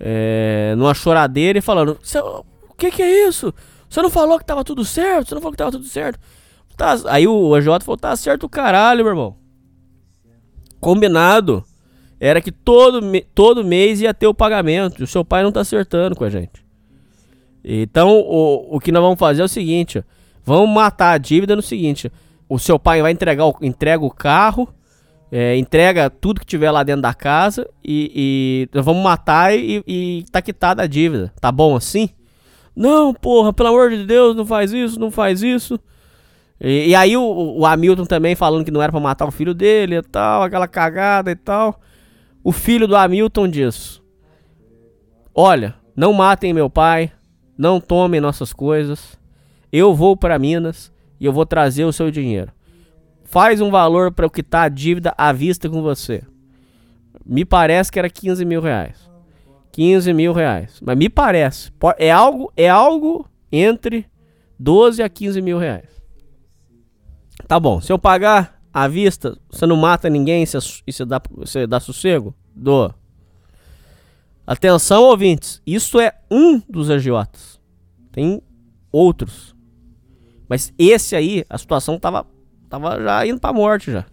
é, 0.00 0.74
numa 0.76 0.92
choradeira 0.94 1.58
e 1.58 1.62
falando: 1.62 1.96
"Cê- 2.02 2.18
O 2.20 2.44
que, 2.76 2.90
que 2.90 3.02
é 3.02 3.28
isso? 3.28 3.54
Você 3.88 4.02
não 4.02 4.10
falou 4.10 4.38
que 4.38 4.44
tava 4.44 4.64
tudo 4.64 4.84
certo? 4.84 5.28
Você 5.28 5.34
não 5.34 5.40
falou 5.40 5.52
que 5.52 5.58
tava 5.58 5.70
tudo 5.70 5.84
certo? 5.84 6.18
Tá, 6.76 6.96
aí 7.06 7.28
o 7.28 7.54
AJ 7.54 7.66
falou: 7.84 7.96
Tá 7.96 8.16
certo 8.16 8.44
o 8.44 8.48
caralho, 8.48 9.04
meu 9.04 9.12
irmão. 9.12 9.36
Combinado 10.80 11.64
era 12.20 12.40
que 12.40 12.50
todo, 12.50 13.00
todo 13.34 13.64
mês 13.64 14.00
ia 14.00 14.12
ter 14.12 14.26
o 14.26 14.34
pagamento. 14.34 15.00
E 15.00 15.04
o 15.04 15.06
seu 15.06 15.24
pai 15.24 15.42
não 15.42 15.52
tá 15.52 15.60
acertando 15.60 16.16
com 16.16 16.24
a 16.24 16.30
gente. 16.30 16.63
Então, 17.64 18.20
o, 18.20 18.76
o 18.76 18.80
que 18.80 18.92
nós 18.92 19.02
vamos 19.02 19.18
fazer 19.18 19.42
é 19.42 19.44
o 19.44 19.48
seguinte: 19.48 20.04
vamos 20.44 20.68
matar 20.68 21.12
a 21.12 21.18
dívida 21.18 21.56
no 21.56 21.62
seguinte: 21.62 22.12
o 22.48 22.58
seu 22.58 22.78
pai 22.78 23.00
vai 23.00 23.10
entregar 23.10 23.46
o, 23.46 23.56
entrega 23.62 24.04
o 24.04 24.10
carro, 24.10 24.68
é, 25.32 25.56
entrega 25.56 26.10
tudo 26.10 26.40
que 26.40 26.46
tiver 26.46 26.70
lá 26.70 26.82
dentro 26.82 27.02
da 27.02 27.14
casa 27.14 27.68
e, 27.82 28.68
e 28.74 28.80
vamos 28.80 29.02
matar 29.02 29.56
e, 29.56 29.82
e 29.86 30.24
tá 30.30 30.42
quitada 30.42 30.82
a 30.82 30.86
dívida. 30.86 31.32
Tá 31.40 31.50
bom 31.50 31.74
assim? 31.74 32.10
Não, 32.76 33.14
porra, 33.14 33.52
pelo 33.52 33.70
amor 33.70 33.90
de 33.90 34.04
Deus, 34.04 34.36
não 34.36 34.44
faz 34.44 34.72
isso, 34.72 35.00
não 35.00 35.10
faz 35.10 35.42
isso. 35.42 35.80
E, 36.60 36.88
e 36.88 36.94
aí 36.94 37.16
o, 37.16 37.22
o 37.22 37.64
Hamilton 37.64 38.04
também 38.04 38.34
falando 38.34 38.64
que 38.64 38.70
não 38.70 38.82
era 38.82 38.92
pra 38.92 39.00
matar 39.00 39.26
o 39.26 39.30
filho 39.30 39.54
dele 39.54 39.96
e 39.96 40.02
tal, 40.02 40.42
aquela 40.42 40.68
cagada 40.68 41.30
e 41.30 41.36
tal. 41.36 41.80
O 42.42 42.52
filho 42.52 42.86
do 42.86 42.94
Hamilton 42.94 43.48
diz: 43.48 44.02
Olha, 45.34 45.74
não 45.96 46.12
matem 46.12 46.52
meu 46.52 46.68
pai, 46.68 47.10
não 47.56 47.80
tomem 47.80 48.20
nossas 48.20 48.52
coisas. 48.52 49.18
Eu 49.72 49.94
vou 49.94 50.16
para 50.16 50.38
Minas 50.38 50.92
e 51.18 51.24
eu 51.24 51.32
vou 51.32 51.46
trazer 51.46 51.84
o 51.84 51.92
seu 51.92 52.10
dinheiro. 52.10 52.52
Faz 53.24 53.60
um 53.60 53.70
valor 53.70 54.12
para 54.12 54.26
o 54.26 54.30
que 54.30 54.42
tá 54.42 54.62
a 54.62 54.68
dívida 54.68 55.14
à 55.16 55.32
vista 55.32 55.68
com 55.68 55.82
você. 55.82 56.22
Me 57.24 57.44
parece 57.44 57.90
que 57.90 57.98
era 57.98 58.10
15 58.10 58.44
mil 58.44 58.60
reais. 58.60 59.10
15 59.72 60.12
mil 60.12 60.32
reais. 60.32 60.80
Mas 60.80 60.96
me 60.96 61.08
parece. 61.08 61.72
É 61.98 62.10
algo, 62.10 62.52
é 62.56 62.68
algo 62.68 63.28
entre 63.50 64.06
12 64.58 65.02
a 65.02 65.08
15 65.08 65.42
mil 65.42 65.58
reais. 65.58 65.88
Tá 67.48 67.58
bom. 67.58 67.80
Se 67.80 67.92
eu 67.92 67.98
pagar 67.98 68.60
à 68.72 68.86
vista, 68.86 69.36
você 69.50 69.66
não 69.66 69.76
mata 69.76 70.08
ninguém 70.08 70.46
você, 70.46 70.58
e 70.86 70.92
você 70.92 71.04
dá, 71.04 71.20
você 71.30 71.66
dá 71.66 71.80
sossego? 71.80 72.34
Dou. 72.54 72.94
Atenção, 74.46 75.04
ouvintes. 75.04 75.62
Isso 75.66 75.98
é 75.98 76.12
um 76.30 76.60
dos 76.68 76.90
agiotas. 76.90 77.60
Tem 78.12 78.42
outros. 78.92 79.54
Mas 80.48 80.72
esse 80.78 81.16
aí, 81.16 81.44
a 81.48 81.56
situação 81.56 81.98
tava, 81.98 82.26
tava 82.68 83.00
já 83.02 83.26
indo 83.26 83.40
pra 83.40 83.52
morte 83.52 83.90
já. 83.90 84.04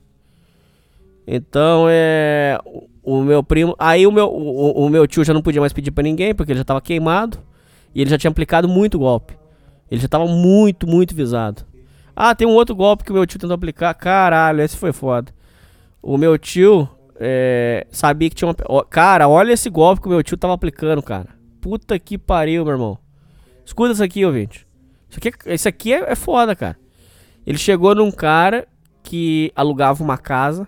Então, 1.28 1.86
é. 1.90 2.58
O, 3.04 3.22
meu 3.22 3.44
primo. 3.44 3.76
Aí 3.78 4.08
o 4.08 4.12
meu, 4.12 4.28
o, 4.28 4.86
o, 4.86 4.90
meu 4.90 5.06
tio 5.06 5.24
já 5.24 5.34
não 5.34 5.42
podia 5.42 5.62
mais 5.62 5.74
pedir 5.74 5.92
pra 5.92 6.04
ninguém, 6.04 6.34
porque 6.34 6.52
ele 6.52 6.60
já 6.60 6.64
tava 6.64 6.82
queimado. 6.82 7.38
E 7.94 8.02
ele 8.02 8.10
já 8.10 8.18
tinha 8.18 8.32
aplicado 8.32 8.68
muito 8.70 8.98
golpe. 8.98 9.38
Ele 9.90 10.00
já 10.00 10.08
tava 10.08 10.26
muito, 10.26 10.88
muito 10.88 11.14
visado. 11.14 11.66
Ah, 12.16 12.34
tem 12.34 12.48
um 12.48 12.54
outro 12.54 12.76
golpe 12.76 13.04
que 13.04 13.12
o 13.12 13.14
meu 13.14 13.26
tio 13.26 13.40
tentou 13.40 13.56
aplicar. 13.56 13.94
Caralho, 13.94 14.62
esse 14.62 14.78
foi 14.78 14.94
foda. 14.94 15.34
O 16.02 16.18
meu 16.18 16.38
tio 16.38 16.88
é, 17.24 17.86
sabia 17.92 18.30
que 18.32 18.36
tinha 18.36 18.48
uma. 18.50 18.84
Cara, 18.86 19.30
olha 19.30 19.54
esse 19.54 19.70
golpe 19.70 20.02
que 20.02 20.08
o 20.08 20.10
meu 20.10 20.24
tio 20.24 20.36
tava 20.36 20.56
aplicando, 20.56 21.04
cara. 21.04 21.30
Puta 21.62 22.00
que 22.00 22.18
pariu, 22.18 22.66
meu 22.66 22.74
irmão. 22.74 22.98
Escuta 23.64 23.94
isso 23.94 24.04
aqui, 24.04 24.26
ouvinte. 24.26 24.68
Isso 25.08 25.20
aqui, 25.20 25.32
é, 25.46 25.54
isso 25.54 25.70
aqui 25.70 25.94
é, 25.94 26.12
é 26.14 26.16
foda, 26.16 26.56
cara. 26.56 26.76
Ele 27.46 27.60
chegou 27.60 27.94
num 27.94 28.12
cara 28.12 28.68
que 29.04 29.52
alugava 29.56 30.04
uma 30.04 30.18
casa. 30.18 30.68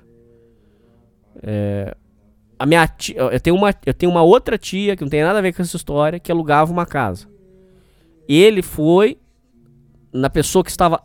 É, 1.42 1.96
a 2.60 2.68
minha 2.68 2.88
tia, 2.88 3.18
eu 3.18 3.40
tenho 3.40 3.56
uma, 3.56 3.74
eu 3.84 3.94
tenho 3.94 4.12
uma 4.12 4.22
outra 4.22 4.56
tia 4.56 4.96
que 4.96 5.02
não 5.02 5.10
tem 5.10 5.24
nada 5.24 5.40
a 5.40 5.42
ver 5.42 5.54
com 5.54 5.64
essa 5.64 5.76
história 5.76 6.20
que 6.20 6.32
alugava 6.32 6.72
uma 6.72 6.86
casa. 6.86 7.28
Ele 8.30 8.62
foi 8.62 9.18
na 10.14 10.30
pessoa 10.30 10.64
que 10.64 10.70
estava 10.70 11.02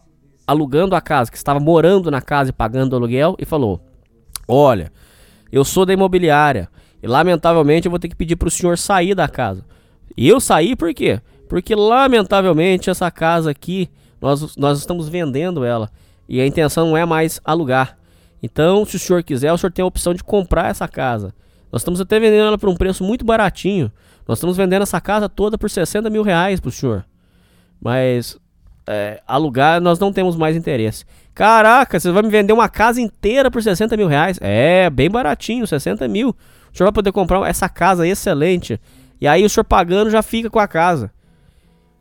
alugando 0.47 0.95
a 0.95 1.01
casa, 1.01 1.31
que 1.31 1.39
estava 1.39 1.59
morando 1.59 2.11
na 2.11 2.21
casa 2.21 2.51
e 2.51 2.53
pagando 2.53 2.95
aluguel 2.95 3.35
e 3.39 3.47
falou: 3.47 3.81
"Olha, 4.47 4.93
eu 5.51 5.65
sou 5.65 5.87
da 5.87 5.93
imobiliária 5.93 6.69
e 7.03 7.07
lamentavelmente 7.07 7.87
eu 7.87 7.91
vou 7.91 7.99
ter 7.99 8.09
que 8.09 8.17
pedir 8.17 8.37
para 8.37 8.49
o 8.49 8.51
senhor 8.51 8.77
sair 8.79 9.15
da 9.15 9.29
casa". 9.29 9.65
E 10.17 10.29
eu 10.29 10.41
saí 10.41 10.75
por 10.75 10.93
quê? 10.93 11.21
Porque 11.49 11.75
lamentavelmente 11.75 12.91
essa 12.91 13.11
casa 13.11 13.51
aqui 13.51 13.89
nós, 14.21 14.57
nós 14.57 14.79
estamos 14.79 15.09
vendendo 15.09 15.65
ela 15.65 15.91
e 16.29 16.41
a 16.41 16.47
intenção 16.47 16.89
não 16.89 16.97
é 16.97 17.07
mais 17.07 17.41
alugar. 17.45 17.97
Então, 18.43 18.85
se 18.85 18.97
o 18.97 18.99
senhor 18.99 19.23
quiser, 19.23 19.53
o 19.53 19.59
senhor 19.59 19.73
tem 19.73 19.83
a 19.83 19.87
opção 19.87 20.15
de 20.15 20.23
comprar 20.23 20.71
essa 20.71 20.87
casa. 20.87 21.35
Nós 21.73 21.83
estamos 21.83 22.01
até 22.01 22.19
vendendo 22.19 22.47
ela 22.47 22.59
por 22.59 22.69
um 22.69 22.77
preço 22.77 23.03
muito 23.03 23.25
baratinho. 23.25 23.91
Nós 24.27 24.39
estamos 24.39 24.57
vendendo 24.57 24.83
essa 24.83 25.01
casa 25.01 25.29
toda 25.29 25.59
por 25.59 25.71
60 25.71 26.09
mil 26.11 26.23
reais 26.23 26.61
pro 26.61 26.71
senhor. 26.71 27.05
Mas 27.81 28.39
é, 28.89 29.21
alugar 29.27 29.81
nós 29.81 29.99
não 29.99 30.13
temos 30.13 30.35
mais 30.35 30.57
interesse. 30.57 31.05
Caraca, 31.35 32.01
você 32.01 32.11
vai 32.11 32.23
me 32.23 32.31
vender 32.31 32.53
uma 32.53 32.69
casa 32.69 33.01
inteira 33.01 33.51
por 33.51 33.63
60 33.63 33.97
mil 33.97 34.09
reais? 34.09 34.39
É, 34.41 34.89
bem 34.89 35.11
baratinho, 35.11 35.67
60 35.67 36.09
mil. 36.09 36.31
O 36.31 36.77
senhor 36.77 36.87
vai 36.87 36.93
poder 36.93 37.13
comprar 37.13 37.47
essa 37.49 37.69
casa 37.69 38.09
excelente. 38.09 38.81
E 39.21 39.29
aí 39.29 39.45
o 39.45 39.51
senhor 39.51 39.65
pagando 39.65 40.11
já 40.11 40.23
fica 40.23 40.49
com 40.49 40.59
a 40.59 40.67
casa. 40.67 41.13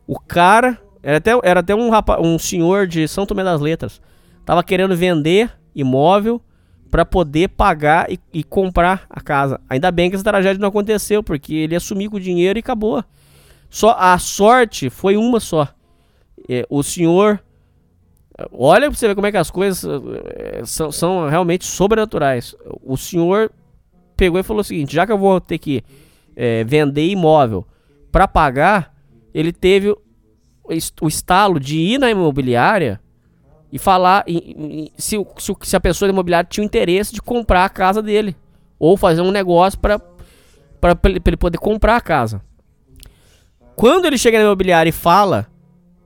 O 0.06 0.18
cara, 0.18 0.78
era 1.02 1.18
até, 1.18 1.32
era 1.42 1.60
até 1.60 1.74
um, 1.74 1.90
rapaz, 1.90 2.20
um 2.20 2.38
senhor 2.38 2.86
de 2.86 3.06
São 3.06 3.26
Tomé 3.26 3.44
das 3.44 3.60
Letras. 3.60 4.00
Tava 4.44 4.64
querendo 4.64 4.96
vender 4.96 5.52
imóvel 5.74 6.40
para 6.90 7.04
poder 7.04 7.48
pagar 7.50 8.10
e, 8.10 8.18
e, 8.32 8.42
comprar 8.42 9.04
a 9.10 9.20
casa. 9.20 9.60
Ainda 9.68 9.90
bem 9.90 10.08
que 10.08 10.16
essa 10.16 10.24
tragédia 10.24 10.58
não 10.58 10.68
aconteceu, 10.68 11.22
porque 11.22 11.54
ele 11.54 11.76
assumiu 11.76 12.10
com 12.10 12.16
o 12.16 12.20
dinheiro 12.20 12.58
e 12.58 12.60
acabou. 12.60 13.04
Só 13.68 13.94
a 13.98 14.18
sorte 14.18 14.88
foi 14.88 15.16
uma 15.16 15.38
só. 15.38 15.68
É, 16.48 16.66
o 16.70 16.82
senhor, 16.82 17.42
olha 18.52 18.88
para 18.88 18.98
você 18.98 19.08
ver 19.08 19.14
como 19.14 19.26
é 19.26 19.30
que 19.30 19.36
as 19.36 19.50
coisas 19.50 19.84
é, 20.34 20.62
são, 20.64 20.90
são, 20.90 21.28
realmente 21.28 21.66
sobrenaturais. 21.66 22.56
O 22.82 22.96
senhor 22.96 23.52
pegou 24.16 24.40
e 24.40 24.42
falou 24.42 24.60
o 24.60 24.64
seguinte: 24.64 24.94
já 24.94 25.06
que 25.06 25.12
eu 25.12 25.18
vou 25.18 25.40
ter 25.40 25.58
que 25.58 25.84
é, 26.34 26.64
vender 26.64 27.06
imóvel 27.06 27.66
para 28.10 28.26
pagar, 28.26 28.94
ele 29.34 29.52
teve 29.52 29.94
o 31.00 31.08
estalo 31.08 31.58
de 31.58 31.78
ir 31.78 31.98
na 31.98 32.10
imobiliária 32.10 33.00
e 33.72 33.78
falar 33.78 34.24
se, 34.96 35.16
se, 35.38 35.56
se, 35.62 35.76
a 35.76 35.80
pessoa 35.80 36.08
imobiliária 36.08 36.48
tinha 36.48 36.62
o 36.62 36.66
interesse 36.66 37.12
de 37.12 37.22
comprar 37.22 37.64
a 37.64 37.68
casa 37.68 38.02
dele 38.02 38.34
ou 38.78 38.96
fazer 38.96 39.20
um 39.20 39.30
negócio 39.30 39.78
para 39.78 40.00
ele 41.04 41.36
poder 41.36 41.58
comprar 41.58 41.96
a 41.96 42.00
casa. 42.00 42.42
Quando 43.76 44.06
ele 44.06 44.18
chega 44.18 44.38
na 44.38 44.44
imobiliária 44.44 44.88
e 44.90 44.92
fala 44.92 45.46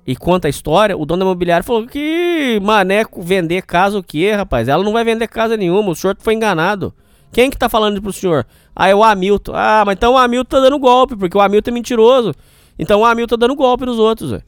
e 0.06 0.16
conta 0.16 0.48
a 0.48 0.50
história, 0.50 0.96
o 0.96 1.06
dono 1.06 1.20
da 1.20 1.26
imobiliária 1.26 1.62
falou 1.62 1.86
que 1.86 2.58
maneco 2.62 3.22
vender 3.22 3.62
casa 3.62 3.98
o 3.98 4.02
que, 4.02 4.32
rapaz? 4.32 4.68
Ela 4.68 4.82
não 4.82 4.92
vai 4.92 5.04
vender 5.04 5.28
casa 5.28 5.56
nenhuma, 5.56 5.90
o 5.90 5.94
senhor 5.94 6.16
foi 6.18 6.34
enganado. 6.34 6.92
Quem 7.32 7.48
que 7.48 7.56
tá 7.56 7.68
falando 7.68 8.02
pro 8.02 8.12
senhor? 8.12 8.46
Ah, 8.76 8.88
é 8.88 8.94
o 8.94 9.02
Hamilton. 9.02 9.52
Ah, 9.54 9.82
mas 9.86 9.96
então 9.96 10.12
o 10.12 10.18
Hamilton 10.18 10.48
tá 10.48 10.60
dando 10.60 10.78
golpe, 10.78 11.16
porque 11.16 11.36
o 11.36 11.40
Hamilton 11.40 11.70
é 11.70 11.74
mentiroso. 11.74 12.34
Então 12.78 13.00
o 13.00 13.04
Hamilton 13.04 13.36
tá 13.36 13.46
dando 13.46 13.54
golpe 13.54 13.86
nos 13.86 13.98
outros, 13.98 14.32
véio. 14.32 14.42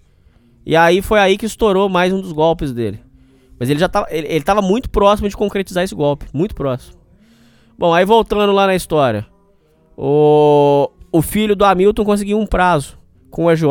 E 0.67 0.77
aí 0.77 1.01
foi 1.01 1.19
aí 1.19 1.39
que 1.39 1.47
estourou 1.47 1.89
mais 1.89 2.13
um 2.13 2.21
dos 2.21 2.33
golpes 2.33 2.73
dele. 2.73 3.01
Mas 3.59 3.71
ele 3.71 3.79
já 3.79 3.89
tava, 3.89 4.07
ele, 4.11 4.27
ele 4.27 4.45
tava 4.45 4.61
muito 4.61 4.91
próximo 4.91 5.29
de 5.29 5.37
concretizar 5.37 5.85
esse 5.85 5.95
golpe, 5.95 6.27
muito 6.33 6.55
próximo. 6.55 6.99
Bom, 7.79 7.95
aí 7.95 8.05
voltando 8.05 8.53
lá 8.53 8.67
na 8.67 8.75
história. 8.75 9.27
O, 9.97 10.91
o 11.13 11.23
filho 11.23 11.55
do 11.55 11.65
Hamilton 11.65 12.05
conseguiu 12.05 12.39
um 12.39 12.47
prazo 12.47 12.99
com 13.31 13.45
o 13.45 13.51
EJ. 13.51 13.63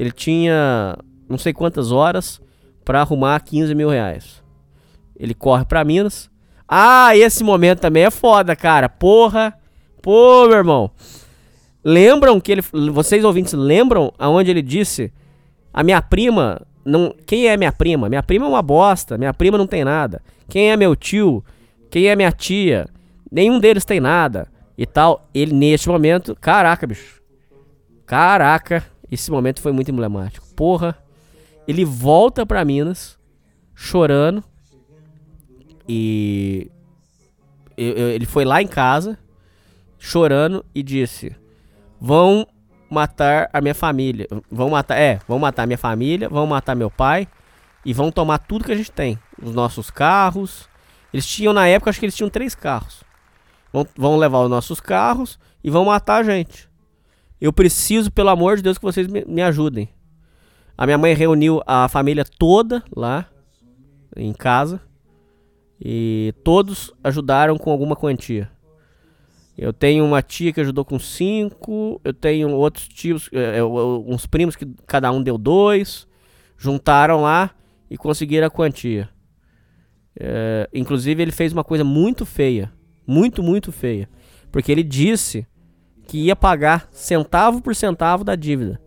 Ele 0.00 0.10
tinha 0.10 0.96
não 1.28 1.36
sei 1.36 1.52
quantas 1.52 1.92
horas 1.92 2.40
para 2.86 3.02
arrumar 3.02 3.38
15 3.40 3.74
mil 3.74 3.90
reais. 3.90 4.42
Ele 5.14 5.34
corre 5.34 5.66
para 5.66 5.84
Minas. 5.84 6.30
Ah, 6.66 7.14
esse 7.14 7.44
momento 7.44 7.80
também 7.80 8.04
é 8.04 8.10
foda, 8.10 8.56
cara. 8.56 8.88
Porra. 8.88 9.52
Pô, 10.00 10.46
meu 10.46 10.56
irmão. 10.56 10.90
Lembram 11.84 12.40
que 12.40 12.50
ele. 12.50 12.62
Vocês 12.90 13.22
ouvintes 13.26 13.52
lembram 13.52 14.10
aonde 14.18 14.50
ele 14.50 14.62
disse 14.62 15.12
a 15.70 15.82
minha 15.82 16.00
prima. 16.00 16.62
Não, 16.82 17.14
quem 17.26 17.48
é 17.48 17.58
minha 17.58 17.70
prima? 17.70 18.08
Minha 18.08 18.22
prima 18.22 18.46
é 18.46 18.48
uma 18.48 18.62
bosta. 18.62 19.18
Minha 19.18 19.34
prima 19.34 19.58
não 19.58 19.66
tem 19.66 19.84
nada. 19.84 20.22
Quem 20.48 20.70
é 20.70 20.78
meu 20.78 20.96
tio? 20.96 21.44
Quem 21.90 22.06
é 22.06 22.16
minha 22.16 22.32
tia? 22.32 22.88
Nenhum 23.30 23.60
deles 23.60 23.84
tem 23.84 24.00
nada. 24.00 24.48
E 24.78 24.86
tal. 24.86 25.28
Ele, 25.34 25.52
neste 25.52 25.90
momento. 25.90 26.34
Caraca, 26.40 26.86
bicho. 26.86 27.20
Caraca. 28.06 28.82
Esse 29.10 29.30
momento 29.30 29.60
foi 29.60 29.72
muito 29.72 29.90
emblemático. 29.90 30.46
Porra. 30.54 30.96
Ele 31.66 31.84
volta 31.84 32.46
pra 32.46 32.64
Minas. 32.64 33.18
Chorando. 33.74 34.42
E. 35.88 36.70
Ele 37.76 38.26
foi 38.26 38.44
lá 38.44 38.62
em 38.62 38.66
casa. 38.66 39.18
Chorando. 39.98 40.64
E 40.74 40.82
disse: 40.82 41.34
Vão 42.00 42.46
matar 42.90 43.48
a 43.52 43.60
minha 43.60 43.74
família. 43.74 44.26
Vão 44.50 44.70
matar, 44.70 44.96
é, 44.98 45.20
vão 45.26 45.38
matar 45.38 45.66
minha 45.66 45.78
família, 45.78 46.28
vão 46.28 46.46
matar 46.46 46.74
meu 46.74 46.90
pai 46.90 47.28
e 47.84 47.92
vão 47.92 48.10
tomar 48.10 48.38
tudo 48.38 48.64
que 48.64 48.72
a 48.72 48.76
gente 48.76 48.92
tem, 48.92 49.18
os 49.40 49.54
nossos 49.54 49.90
carros. 49.90 50.68
Eles 51.12 51.26
tinham 51.26 51.52
na 51.52 51.66
época, 51.66 51.90
acho 51.90 51.98
que 51.98 52.06
eles 52.06 52.16
tinham 52.16 52.30
três 52.30 52.54
carros. 52.54 53.02
Vão, 53.72 53.86
vão 53.96 54.16
levar 54.16 54.40
os 54.40 54.50
nossos 54.50 54.80
carros 54.80 55.38
e 55.62 55.70
vão 55.70 55.84
matar 55.84 56.16
a 56.16 56.22
gente. 56.22 56.69
Eu 57.40 57.52
preciso, 57.52 58.10
pelo 58.10 58.28
amor 58.28 58.56
de 58.56 58.62
Deus, 58.62 58.76
que 58.76 58.84
vocês 58.84 59.06
me, 59.06 59.24
me 59.24 59.42
ajudem. 59.42 59.88
A 60.76 60.86
minha 60.86 60.98
mãe 60.98 61.14
reuniu 61.14 61.62
a 61.66 61.88
família 61.88 62.24
toda 62.24 62.82
lá 62.94 63.26
em 64.16 64.32
casa 64.32 64.80
e 65.80 66.34
todos 66.44 66.92
ajudaram 67.02 67.56
com 67.56 67.70
alguma 67.70 67.96
quantia. 67.96 68.50
Eu 69.56 69.72
tenho 69.72 70.04
uma 70.06 70.22
tia 70.22 70.52
que 70.54 70.60
ajudou 70.60 70.86
com 70.86 70.98
cinco. 70.98 72.00
Eu 72.02 72.14
tenho 72.14 72.50
outros 72.50 72.88
tios, 72.88 73.28
é, 73.30 73.58
é, 73.58 73.64
uns 73.64 74.24
primos 74.24 74.56
que 74.56 74.66
cada 74.86 75.12
um 75.12 75.22
deu 75.22 75.36
dois. 75.36 76.08
Juntaram 76.56 77.22
lá 77.22 77.50
e 77.90 77.96
conseguiram 77.96 78.46
a 78.46 78.50
quantia. 78.50 79.08
É, 80.18 80.68
inclusive, 80.72 81.22
ele 81.22 81.30
fez 81.30 81.52
uma 81.52 81.62
coisa 81.62 81.84
muito 81.84 82.24
feia. 82.24 82.72
Muito, 83.06 83.42
muito 83.42 83.70
feia. 83.70 84.08
Porque 84.50 84.72
ele 84.72 84.82
disse 84.82 85.46
que 86.10 86.18
ia 86.18 86.34
pagar 86.34 86.88
centavo 86.90 87.62
por 87.62 87.72
centavo 87.72 88.24
da 88.24 88.34
dívida. 88.34 88.80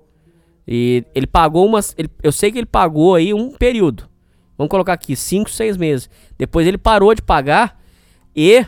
E 0.67 1.05
ele 1.15 1.25
pagou 1.25 1.65
umas. 1.65 1.95
Ele, 1.97 2.09
eu 2.21 2.33
sei 2.33 2.51
que 2.51 2.57
ele 2.57 2.65
pagou 2.65 3.15
aí 3.15 3.33
um 3.33 3.53
período. 3.53 4.09
Vamos 4.57 4.69
colocar 4.69 4.91
aqui, 4.91 5.15
5, 5.15 5.49
6 5.49 5.77
meses. 5.77 6.09
Depois 6.37 6.67
ele 6.67 6.77
parou 6.77 7.15
de 7.15 7.21
pagar 7.21 7.81
e 8.35 8.65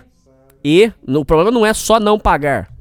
e 0.63 0.89
no, 1.05 1.19
o 1.19 1.25
problema 1.25 1.51
não 1.51 1.65
é 1.65 1.73
só 1.73 1.99
não 1.99 2.17
pagar. 2.17 2.73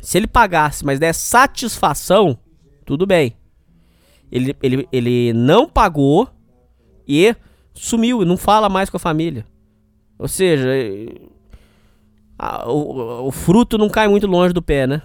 Se 0.00 0.18
ele 0.18 0.26
pagasse, 0.26 0.84
mas 0.84 0.98
der 0.98 1.14
satisfação, 1.14 2.36
tudo 2.84 3.06
bem. 3.06 3.36
Ele, 4.30 4.56
ele, 4.60 4.88
ele 4.90 5.32
não 5.32 5.68
pagou 5.68 6.28
e 7.06 7.36
sumiu, 7.72 8.24
não 8.24 8.36
fala 8.36 8.68
mais 8.68 8.90
com 8.90 8.96
a 8.96 9.00
família. 9.00 9.46
Ou 10.18 10.26
seja, 10.26 10.68
a, 12.36 12.68
o, 12.68 13.28
o 13.28 13.30
fruto 13.30 13.78
não 13.78 13.88
cai 13.88 14.08
muito 14.08 14.26
longe 14.26 14.52
do 14.52 14.60
pé, 14.60 14.84
né? 14.84 15.02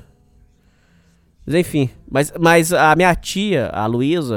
Mas 1.48 1.56
enfim, 1.56 1.90
mas, 2.11 2.34
mas 2.38 2.74
a 2.74 2.94
minha 2.94 3.15
tia, 3.15 3.68
a 3.68 3.86
Luísa, 3.86 4.36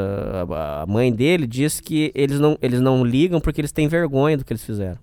a, 0.49 0.83
a, 0.83 0.87
mãe 0.87 1.13
dele, 1.13 1.45
disse 1.45 1.83
que 1.83 2.13
eles 2.15 2.39
não, 2.39 2.57
eles 2.63 2.81
não 2.81 3.05
ligam 3.05 3.41
porque 3.41 3.61
eles 3.61 3.73
têm 3.73 3.89
vergonha 3.89 4.37
do 4.37 4.45
que 4.45 4.53
eles 4.53 4.65
fizeram. 4.65 4.97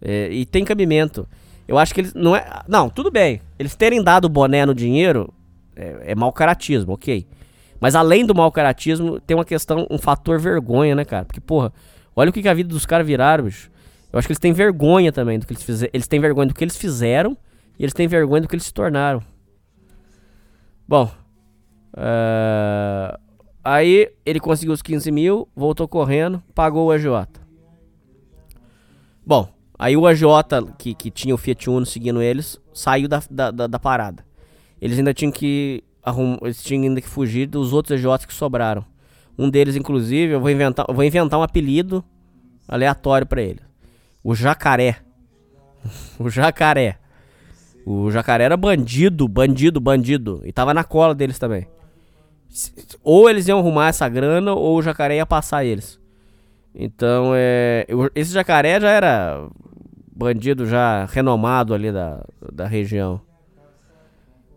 É, 0.00 0.28
e 0.30 0.46
tem 0.46 0.64
cabimento. 0.64 1.28
Eu 1.66 1.78
acho 1.78 1.92
que 1.92 2.00
eles. 2.00 2.14
Não, 2.14 2.36
é, 2.36 2.46
não, 2.68 2.88
tudo 2.88 3.10
bem. 3.10 3.40
Eles 3.58 3.74
terem 3.74 4.04
dado 4.04 4.28
boné 4.28 4.64
no 4.64 4.72
dinheiro 4.72 5.34
é, 5.74 6.12
é 6.12 6.14
mau 6.14 6.32
caratismo, 6.32 6.92
ok. 6.92 7.26
Mas 7.80 7.96
além 7.96 8.24
do 8.24 8.32
mau 8.32 8.52
caratismo, 8.52 9.18
tem 9.18 9.36
uma 9.36 9.44
questão, 9.44 9.84
um 9.90 9.98
fator 9.98 10.38
vergonha, 10.38 10.94
né, 10.94 11.04
cara? 11.04 11.24
Porque, 11.24 11.40
porra, 11.40 11.72
olha 12.14 12.30
o 12.30 12.32
que, 12.32 12.40
que 12.40 12.48
a 12.48 12.54
vida 12.54 12.68
dos 12.68 12.86
caras 12.86 13.04
viraram, 13.04 13.44
bicho. 13.44 13.68
Eu 14.12 14.18
acho 14.20 14.28
que 14.28 14.32
eles 14.32 14.38
têm 14.38 14.52
vergonha 14.52 15.10
também 15.10 15.40
do 15.40 15.46
que 15.46 15.52
eles 15.52 15.64
fizeram. 15.64 15.90
Eles 15.92 16.06
têm 16.06 16.20
vergonha 16.20 16.46
do 16.46 16.54
que 16.54 16.62
eles 16.62 16.76
fizeram 16.76 17.36
e 17.76 17.82
eles 17.82 17.92
têm 17.92 18.06
vergonha 18.06 18.42
do 18.42 18.48
que 18.48 18.54
eles 18.54 18.64
se 18.64 18.72
tornaram. 18.72 19.20
Bom. 20.86 21.10
Uh, 21.94 23.18
aí 23.64 24.12
ele 24.24 24.38
conseguiu 24.38 24.74
os 24.74 24.82
15 24.82 25.10
mil, 25.10 25.48
voltou 25.54 25.88
correndo, 25.88 26.42
pagou 26.54 26.86
o 26.86 26.90
agiota. 26.90 27.40
Bom, 29.24 29.48
aí 29.78 29.96
o 29.96 30.06
agiota 30.06 30.62
que, 30.78 30.94
que 30.94 31.10
tinha 31.10 31.34
o 31.34 31.38
Fiat 31.38 31.68
Uno 31.68 31.84
seguindo 31.84 32.22
eles, 32.22 32.60
saiu 32.72 33.08
da, 33.08 33.22
da, 33.30 33.50
da, 33.50 33.66
da 33.66 33.78
parada. 33.78 34.24
Eles 34.80 34.98
ainda 34.98 35.12
tinham 35.12 35.32
que 35.32 35.82
arrum, 36.02 36.36
eles 36.42 36.62
tinham 36.62 36.84
ainda 36.84 37.00
que 37.00 37.08
fugir 37.08 37.46
dos 37.46 37.72
outros 37.72 37.98
agiotas 37.98 38.26
que 38.26 38.34
sobraram. 38.34 38.84
Um 39.38 39.50
deles, 39.50 39.74
inclusive, 39.74 40.34
eu 40.34 40.40
vou 40.40 40.50
inventar, 40.50 40.86
eu 40.88 40.94
vou 40.94 41.04
inventar 41.04 41.38
um 41.38 41.42
apelido 41.42 42.04
aleatório 42.68 43.26
para 43.26 43.42
ele. 43.42 43.60
O 44.22 44.34
Jacaré. 44.34 44.98
o 46.18 46.30
Jacaré. 46.30 46.98
O 47.88 48.10
Jacaré 48.10 48.42
era 48.42 48.56
bandido, 48.56 49.28
bandido, 49.28 49.80
bandido. 49.80 50.42
E 50.44 50.50
tava 50.52 50.74
na 50.74 50.82
cola 50.82 51.14
deles 51.14 51.38
também. 51.38 51.68
Ou 53.00 53.30
eles 53.30 53.46
iam 53.46 53.60
arrumar 53.60 53.90
essa 53.90 54.08
grana, 54.08 54.52
ou 54.54 54.76
o 54.76 54.82
Jacaré 54.82 55.14
ia 55.14 55.24
passar 55.24 55.64
eles. 55.64 56.00
Então, 56.74 57.30
é, 57.32 57.86
esse 58.12 58.32
Jacaré 58.32 58.80
já 58.80 58.90
era 58.90 59.48
bandido 60.12 60.66
já 60.66 61.04
renomado 61.04 61.72
ali 61.72 61.92
da, 61.92 62.24
da 62.52 62.66
região. 62.66 63.20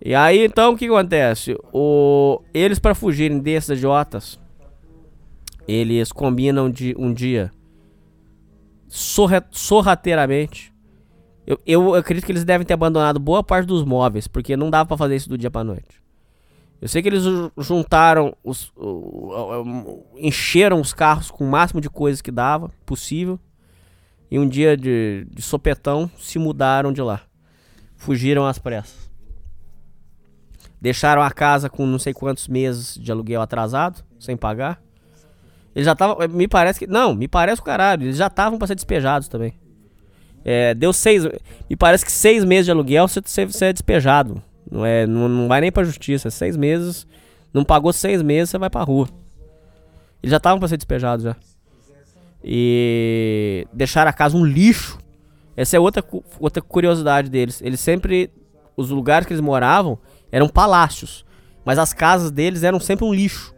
E 0.03 0.15
aí, 0.15 0.43
então, 0.43 0.73
o 0.73 0.77
que 0.77 0.88
acontece? 0.88 1.56
O, 1.72 2.41
eles, 2.51 2.80
para 2.80 2.95
fugirem 2.95 3.38
desses 3.38 3.77
idiotas, 3.77 4.39
eles 5.68 6.11
combinam 6.11 6.68
de 6.68 6.95
um 6.97 7.14
dia 7.14 7.51
sorrateiramente. 9.51 10.73
Eu, 11.50 11.60
eu 11.66 11.96
acredito 11.96 12.26
que 12.26 12.32
eles 12.32 12.46
devem 12.46 12.64
ter 12.64 12.76
abandonado 12.76 13.20
boa 13.20 13.44
parte 13.44 13.66
dos 13.66 13.84
móveis, 13.84 14.28
porque 14.28 14.56
não 14.56 14.70
dava 14.70 14.88
para 14.88 14.98
fazer 14.98 15.16
isso 15.16 15.28
do 15.28 15.36
dia 15.36 15.50
pra 15.50 15.64
noite. 15.64 16.00
Eu 16.80 16.88
sei 16.88 17.02
que 17.02 17.10
eles 17.10 17.24
juntaram, 17.58 18.38
os, 18.44 18.72
encheram 20.16 20.80
os 20.80 20.94
carros 20.94 21.32
com 21.32 21.44
o 21.44 21.50
máximo 21.50 21.82
de 21.82 21.90
coisas 21.90 22.22
que 22.22 22.30
dava, 22.30 22.70
possível. 22.86 23.40
E 24.30 24.38
um 24.38 24.48
dia 24.48 24.78
de, 24.78 25.26
de 25.28 25.42
sopetão 25.42 26.10
se 26.20 26.38
mudaram 26.38 26.94
de 26.94 27.02
lá. 27.02 27.22
Fugiram 27.98 28.46
às 28.46 28.60
pressas. 28.60 29.10
Deixaram 30.80 31.24
a 31.24 31.32
casa 31.32 31.68
com 31.68 31.84
não 31.88 31.98
sei 31.98 32.14
quantos 32.14 32.48
meses 32.48 32.94
de 32.94 33.12
aluguel 33.12 33.42
atrasado, 33.42 34.04
sem 34.20 34.38
pagar. 34.38 34.80
Eles 35.74 35.88
já 35.88 35.94
estavam. 35.94 36.16
Me 36.30 36.48
parece 36.48 36.80
que. 36.80 36.88
Não, 36.88 37.16
me 37.16 37.28
parece 37.28 37.60
o 37.60 37.64
caralho. 37.64 38.04
Eles 38.04 38.18
já 38.18 38.28
estavam 38.28 38.60
pra 38.60 38.68
ser 38.68 38.76
despejados 38.76 39.28
também. 39.28 39.56
É, 40.44 40.74
deu 40.74 40.94
seis. 40.94 41.26
Me 41.70 41.76
parece 41.76 42.06
que 42.06 42.11
seis 42.11 42.44
meses 42.44 42.66
de 42.66 42.72
aluguel 42.72 43.07
você, 43.07 43.22
você 43.45 43.66
é 43.66 43.74
despejado. 43.74 44.41
Não, 44.70 44.86
é, 44.86 45.06
não, 45.06 45.28
não 45.28 45.48
vai 45.48 45.61
nem 45.61 45.72
pra 45.72 45.84
justiça. 45.84 46.30
Seis 46.30 46.56
meses. 46.56 47.07
Não 47.53 47.64
pagou 47.64 47.91
seis 47.91 48.22
meses, 48.22 48.49
você 48.49 48.57
vai 48.57 48.70
pra 48.70 48.84
rua. 48.84 49.07
Eles 50.22 50.32
já 50.32 50.38
estavam 50.38 50.60
pra 50.60 50.68
ser 50.68 50.78
despejados 50.78 51.24
já. 51.24 51.36
E 52.44 53.68
deixaram 53.74 54.10
a 54.10 54.14
casa 54.14 54.38
um 54.38 54.45
lixo. 54.45 54.99
Essa 55.57 55.76
é 55.76 55.80
outra, 55.80 56.03
outra 56.40 56.61
curiosidade 56.61 57.30
deles. 57.30 57.61
Eles 57.61 57.80
sempre. 57.80 58.32
Os 58.78 58.90
lugares 58.90 59.28
que 59.28 59.34
eles 59.34 59.41
moravam 59.41 59.99
eram 60.32 60.48
palácios. 60.48 61.26
Mas 61.66 61.78
as 61.78 61.94
casas 61.94 62.32
deles 62.32 62.64
eram 62.64 62.80
sempre 62.80 63.06
um 63.06 63.14
lixo. 63.14 63.53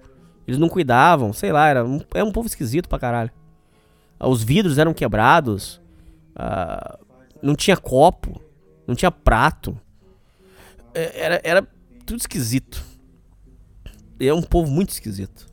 Eles 0.47 0.59
não 0.59 0.67
cuidavam, 0.67 1.31
sei 1.31 1.51
lá, 1.51 1.67
era 1.67 1.85
um, 1.85 2.01
era 2.13 2.25
um 2.25 2.31
povo 2.31 2.47
esquisito 2.47 2.89
pra 2.89 2.99
caralho. 2.99 3.31
Os 4.19 4.43
vidros 4.43 4.77
eram 4.77 4.93
quebrados. 4.93 5.80
Uh, 6.35 7.05
não 7.41 7.55
tinha 7.55 7.77
copo. 7.77 8.41
Não 8.87 8.95
tinha 8.95 9.11
prato. 9.11 9.79
É, 10.93 11.19
era, 11.19 11.41
era 11.43 11.67
tudo 12.05 12.19
esquisito. 12.19 12.83
É 14.19 14.33
um 14.33 14.41
povo 14.41 14.71
muito 14.71 14.89
esquisito. 14.89 15.47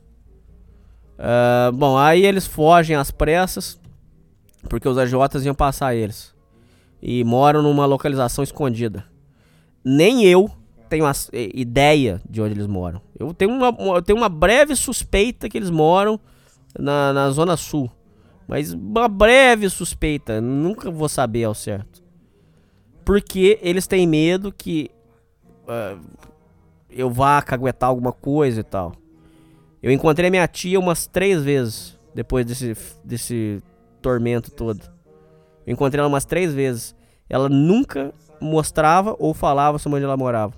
Uh, 1.17 1.71
bom, 1.73 1.97
aí 1.97 2.25
eles 2.25 2.45
fogem 2.45 2.95
às 2.95 3.11
pressas. 3.11 3.79
Porque 4.67 4.87
os 4.87 4.97
agiotas 4.97 5.45
iam 5.45 5.55
passar 5.55 5.95
eles. 5.95 6.35
E 7.01 7.23
moram 7.23 7.61
numa 7.61 7.85
localização 7.85 8.43
escondida. 8.43 9.05
Nem 9.83 10.25
eu 10.25 10.51
tenho 10.89 11.05
uma 11.05 11.13
ideia 11.53 12.21
de 12.29 12.41
onde 12.41 12.53
eles 12.53 12.67
moram. 12.67 13.01
Eu 13.17 13.33
tenho 13.33 13.51
uma, 13.51 13.95
eu 13.95 14.01
tenho 14.01 14.17
uma 14.17 14.27
breve 14.27 14.75
suspeita 14.75 15.47
que 15.47 15.57
eles 15.57 15.69
moram 15.69 16.19
na, 16.77 17.13
na 17.13 17.29
Zona 17.29 17.55
Sul. 17.55 17.89
Mas 18.49 18.73
uma 18.73 19.07
breve 19.07 19.69
suspeita, 19.69 20.41
nunca 20.41 20.89
vou 20.89 21.07
saber 21.07 21.43
ao 21.43 21.53
certo. 21.53 22.03
Porque 23.05 23.59
eles 23.61 23.85
têm 23.85 24.07
medo 24.07 24.51
que 24.51 24.89
uh, 25.67 25.99
eu 26.89 27.11
vá 27.11 27.39
caguetar 27.43 27.89
alguma 27.89 28.11
coisa 28.11 28.61
e 28.61 28.63
tal. 28.63 28.93
Eu 29.83 29.91
encontrei 29.91 30.31
minha 30.31 30.47
tia 30.47 30.79
umas 30.79 31.05
três 31.05 31.43
vezes 31.43 31.95
depois 32.15 32.43
desse, 32.43 32.75
desse 33.03 33.61
tormento 34.01 34.49
todo. 34.49 34.81
Eu 35.67 35.73
encontrei 35.73 35.99
ela 35.99 36.09
umas 36.09 36.25
três 36.25 36.51
vezes. 36.51 36.95
Ela 37.29 37.49
nunca 37.49 38.11
mostrava 38.41 39.15
ou 39.19 39.31
falava 39.31 39.77
sobre 39.77 39.97
onde 39.97 40.05
ela 40.05 40.17
morava. 40.17 40.55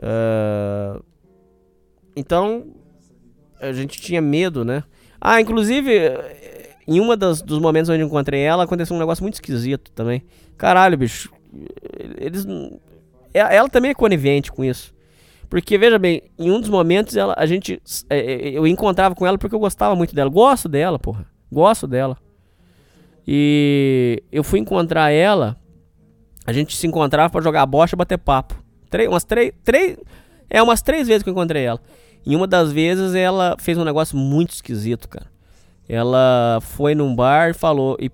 Uh, 0.00 1.00
então, 2.16 2.74
a 3.60 3.72
gente 3.72 4.00
tinha 4.00 4.20
medo, 4.20 4.64
né? 4.64 4.82
Ah, 5.20 5.40
inclusive, 5.40 5.92
em 6.86 7.00
uma 7.00 7.16
das, 7.16 7.42
dos 7.42 7.58
momentos 7.58 7.88
onde 7.90 8.02
encontrei 8.02 8.40
ela, 8.40 8.64
aconteceu 8.64 8.94
um 8.94 8.98
negócio 8.98 9.22
muito 9.22 9.34
esquisito 9.34 9.90
também. 9.92 10.22
Caralho, 10.56 10.96
bicho. 10.96 11.32
Eles. 12.18 12.46
Ela 13.34 13.68
também 13.68 13.90
é 13.90 13.94
conivente 13.94 14.52
com 14.52 14.64
isso. 14.64 14.94
Porque, 15.48 15.76
veja 15.78 15.98
bem, 15.98 16.22
em 16.38 16.50
um 16.50 16.60
dos 16.60 16.70
momentos 16.70 17.16
ela, 17.16 17.34
a 17.36 17.46
gente. 17.46 17.80
É, 18.08 18.18
é, 18.18 18.48
eu 18.50 18.66
encontrava 18.66 19.14
com 19.14 19.26
ela 19.26 19.36
porque 19.36 19.54
eu 19.54 19.58
gostava 19.58 19.94
muito 19.96 20.14
dela. 20.14 20.30
Gosto 20.30 20.68
dela, 20.68 20.98
porra. 20.98 21.26
Gosto 21.50 21.86
dela. 21.86 22.16
E 23.26 24.22
eu 24.30 24.44
fui 24.44 24.60
encontrar 24.60 25.10
ela. 25.10 25.56
A 26.46 26.52
gente 26.52 26.76
se 26.76 26.86
encontrava 26.86 27.30
para 27.30 27.42
jogar 27.42 27.66
bocha 27.66 27.96
e 27.96 27.98
bater 27.98 28.18
papo. 28.18 28.62
Três, 28.88 29.08
umas 29.08 29.24
três, 29.24 29.52
três. 29.64 29.98
É, 30.48 30.62
umas 30.62 30.80
três 30.80 31.08
vezes 31.08 31.24
que 31.24 31.28
eu 31.28 31.32
encontrei 31.32 31.64
ela. 31.64 31.80
Em 32.24 32.36
uma 32.36 32.46
das 32.46 32.72
vezes 32.72 33.14
ela 33.14 33.56
fez 33.58 33.76
um 33.76 33.84
negócio 33.84 34.16
muito 34.16 34.52
esquisito, 34.52 35.08
cara. 35.08 35.26
Ela 35.88 36.58
foi 36.60 36.94
num 36.94 37.14
bar 37.14 37.54
falou, 37.54 37.96
e, 38.00 38.10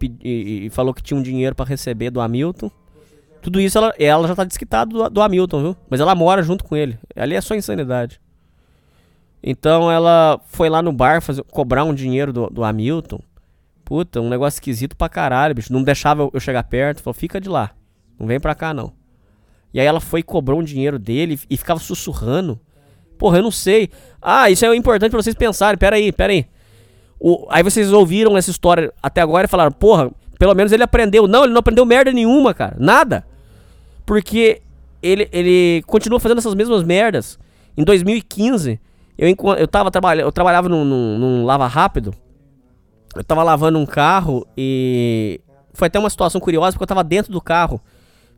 e, 0.66 0.70
falou 0.70 0.92
que 0.92 1.02
tinha 1.02 1.18
um 1.18 1.22
dinheiro 1.22 1.54
para 1.54 1.68
receber 1.68 2.10
do 2.10 2.20
Hamilton. 2.20 2.70
Tudo 3.40 3.60
isso 3.60 3.78
ela, 3.78 3.94
ela 3.98 4.28
já 4.28 4.34
tá 4.34 4.44
desquitada 4.44 4.92
do, 4.92 5.10
do 5.10 5.22
Hamilton, 5.22 5.62
viu? 5.62 5.76
Mas 5.88 5.98
ela 5.98 6.14
mora 6.14 6.42
junto 6.42 6.64
com 6.64 6.76
ele. 6.76 6.98
Ali 7.16 7.34
é 7.34 7.40
só 7.40 7.54
insanidade. 7.54 8.20
Então 9.42 9.90
ela 9.90 10.40
foi 10.46 10.68
lá 10.68 10.80
no 10.82 10.92
bar 10.92 11.20
fazer, 11.20 11.42
cobrar 11.44 11.84
um 11.84 11.94
dinheiro 11.94 12.32
do, 12.32 12.48
do 12.48 12.62
Hamilton. 12.62 13.20
Puta, 13.84 14.20
um 14.20 14.28
negócio 14.28 14.58
esquisito 14.58 14.96
pra 14.96 15.08
caralho, 15.08 15.54
bicho. 15.54 15.72
Não 15.72 15.82
deixava 15.82 16.30
eu 16.32 16.40
chegar 16.40 16.62
perto. 16.64 17.02
Falou, 17.02 17.14
fica 17.14 17.40
de 17.40 17.48
lá. 17.48 17.72
Não 18.18 18.26
vem 18.26 18.38
pra 18.38 18.54
cá, 18.54 18.72
não. 18.72 18.92
E 19.74 19.80
aí 19.80 19.86
ela 19.86 20.00
foi 20.00 20.20
e 20.20 20.22
cobrou 20.22 20.60
um 20.60 20.62
dinheiro 20.62 20.98
dele 20.98 21.40
e 21.48 21.56
ficava 21.56 21.80
sussurrando. 21.80 22.60
Porra, 23.18 23.38
eu 23.38 23.42
não 23.42 23.50
sei. 23.50 23.90
Ah, 24.20 24.50
isso 24.50 24.64
é 24.64 24.76
importante 24.76 25.10
pra 25.10 25.22
vocês 25.22 25.34
pensarem. 25.34 25.78
Pera 25.78 25.96
aí, 25.96 26.12
pera 26.12 26.32
aí. 26.32 26.46
O, 27.24 27.46
aí 27.50 27.62
vocês 27.62 27.92
ouviram 27.92 28.36
essa 28.36 28.50
história 28.50 28.92
até 29.00 29.20
agora 29.20 29.44
e 29.44 29.48
falaram, 29.48 29.70
porra, 29.70 30.10
pelo 30.40 30.56
menos 30.56 30.72
ele 30.72 30.82
aprendeu. 30.82 31.28
Não, 31.28 31.44
ele 31.44 31.52
não 31.52 31.60
aprendeu 31.60 31.86
merda 31.86 32.10
nenhuma, 32.10 32.52
cara. 32.52 32.74
Nada. 32.80 33.24
Porque 34.04 34.60
ele, 35.00 35.28
ele 35.30 35.84
continua 35.86 36.18
fazendo 36.18 36.38
essas 36.38 36.56
mesmas 36.56 36.82
merdas. 36.82 37.38
Em 37.76 37.84
2015, 37.84 38.80
eu, 39.16 39.28
eu, 39.56 39.68
tava 39.68 39.88
eu 40.18 40.32
trabalhava 40.32 40.68
num, 40.68 40.84
num, 40.84 41.16
num 41.16 41.44
lava 41.44 41.68
rápido. 41.68 42.12
Eu 43.14 43.22
tava 43.22 43.44
lavando 43.44 43.78
um 43.78 43.86
carro 43.86 44.44
e 44.56 45.40
foi 45.72 45.86
até 45.86 46.00
uma 46.00 46.10
situação 46.10 46.40
curiosa 46.40 46.72
porque 46.72 46.82
eu 46.82 46.88
tava 46.88 47.04
dentro 47.04 47.30
do 47.30 47.40
carro. 47.40 47.80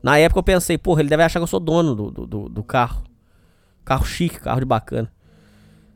Na 0.03 0.19
época 0.19 0.41
eu 0.41 0.45
pensei, 0.45 0.77
porra, 0.77 1.01
ele 1.01 1.09
deve 1.09 1.23
achar 1.23 1.39
que 1.39 1.45
eu 1.45 1.47
sou 1.47 1.59
dono 1.59 1.95
do, 1.95 2.11
do, 2.11 2.49
do 2.51 2.63
carro. 2.63 3.03
Carro 3.83 4.05
chique, 4.05 4.41
carro 4.41 4.61
de 4.61 4.67
bacana. 4.67 5.11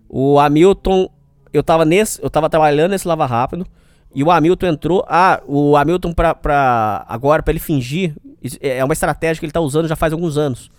O 0.09 0.41
Hamilton, 0.41 1.11
eu 1.59 1.63
tava 1.63 1.85
nesse, 1.85 2.23
eu 2.23 2.31
tava 2.31 2.49
trabalhando 2.49 2.93
nesse 2.93 3.07
lava 3.07 3.27
rápido. 3.27 3.67
E 4.15 4.25
o 4.25 4.31
Hamilton 4.31 4.67
entrou. 4.67 5.05
Ah, 5.09 5.43
o 5.47 5.77
Hamilton 5.77 6.13
pra, 6.13 6.35
pra 6.35 7.05
agora, 7.09 7.43
pra 7.43 7.53
ele 7.53 7.61
fingir, 7.61 8.15
é 8.61 8.83
uma 8.85 8.93
estratégia 8.93 9.39
que 9.41 9.47
ele 9.47 9.53
tá 9.53 9.61
usando 9.61 9.89
já 9.89 9.97
faz 9.97 10.13
alguns 10.13 10.37
anos. 10.37 10.71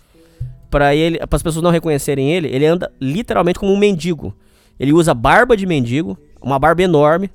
Pra 0.68 0.94
ele, 0.94 1.18
para 1.18 1.36
as 1.36 1.42
pessoas 1.42 1.62
não 1.62 1.70
reconhecerem 1.70 2.32
ele, 2.32 2.48
ele 2.48 2.66
anda 2.66 2.92
literalmente 3.00 3.58
como 3.58 3.72
um 3.72 3.78
mendigo. 3.78 4.34
Ele 4.78 4.92
usa 4.92 5.12
barba 5.12 5.56
de 5.56 5.66
mendigo, 5.66 6.18
uma 6.40 6.58
barba 6.58 6.82
enorme. 6.82 7.30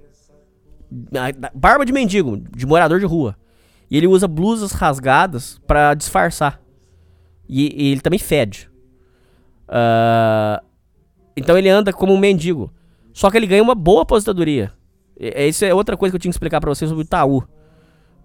Barba 1.54 1.86
de 1.86 1.94
mendigo, 1.94 2.38
de 2.38 2.66
morador 2.66 3.00
de 3.00 3.06
rua. 3.06 3.36
E 3.90 3.98
ele 3.98 4.08
usa 4.08 4.28
blusas 4.28 4.72
rasgadas 4.72 5.60
para 5.68 5.94
disfarçar. 5.94 6.60
E, 7.48 7.84
e, 7.84 7.92
ele 7.92 8.02
também 8.02 8.20
fede. 8.20 8.70
Uh, 9.68 10.64
então 11.38 11.58
ele 11.58 11.70
anda 11.70 11.94
como 11.94 12.14
um 12.14 12.18
mendigo. 12.18 12.74
Só 13.16 13.32
que 13.32 13.38
ele 13.38 13.48
ganha 13.48 13.64
uma 13.64 13.74
boa 13.74 14.02
aposentadoria. 14.02 14.74
Isso 15.18 15.64
é 15.64 15.74
outra 15.74 15.96
coisa 15.96 16.12
que 16.12 16.18
eu 16.18 16.20
tinha 16.20 16.30
que 16.30 16.36
explicar 16.36 16.60
pra 16.60 16.70
vocês 16.70 16.90
sobre 16.90 17.02
o 17.02 17.06
Itaú. 17.06 17.42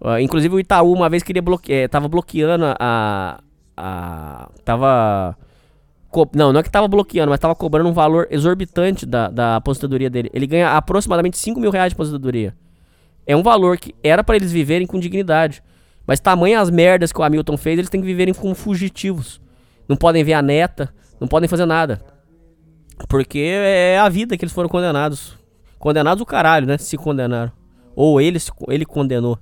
Ah, 0.03 0.21
inclusive 0.21 0.53
o 0.53 0.59
Itaú 0.59 0.91
uma 0.91 1.07
vez 1.07 1.23
queria 1.23 1.41
bloquear, 1.41 1.87
tava 1.87 2.09
bloqueando 2.09 2.65
a, 2.77 3.39
a 3.77 4.49
tava 4.65 5.37
não, 6.35 6.51
não 6.51 6.59
é 6.59 6.63
que 6.63 6.69
tava 6.69 6.89
bloqueando, 6.89 7.29
mas 7.29 7.39
tava 7.39 7.55
cobrando 7.55 7.87
um 7.87 7.93
valor 7.93 8.27
exorbitante 8.29 9.05
da, 9.05 9.29
da 9.29 9.55
aposentadoria 9.55 10.09
dele. 10.09 10.29
Ele 10.33 10.45
ganha 10.45 10.75
aproximadamente 10.75 11.37
5 11.37 11.57
mil 11.57 11.71
reais 11.71 11.91
de 11.91 11.95
aposentadoria. 11.95 12.53
É 13.25 13.33
um 13.33 13.41
valor 13.41 13.77
que 13.77 13.95
era 14.03 14.21
pra 14.25 14.35
eles 14.35 14.51
viverem 14.51 14.85
com 14.85 14.99
dignidade. 14.99 15.63
Mas 16.05 16.19
tamanho 16.19 16.59
as 16.59 16.69
merdas 16.69 17.13
que 17.13 17.21
o 17.21 17.23
Hamilton 17.23 17.55
fez, 17.55 17.79
eles 17.79 17.89
têm 17.89 18.01
que 18.01 18.07
viverem 18.07 18.33
como 18.33 18.53
fugitivos. 18.53 19.39
Não 19.87 19.95
podem 19.95 20.21
ver 20.21 20.33
a 20.33 20.41
neta, 20.41 20.93
não 21.17 21.29
podem 21.29 21.47
fazer 21.47 21.65
nada. 21.65 22.01
Porque 23.07 23.39
é 23.39 23.99
a 23.99 24.07
vida 24.09 24.37
que 24.37 24.43
eles 24.45 24.53
foram 24.53 24.69
condenados. 24.69 25.37
Condenados 25.79 26.21
o 26.21 26.25
caralho, 26.25 26.67
né? 26.67 26.77
Se 26.77 26.95
condenaram. 26.97 27.51
Ou 27.95 28.21
ele, 28.21 28.39
ele 28.69 28.85
condenou. 28.85 29.37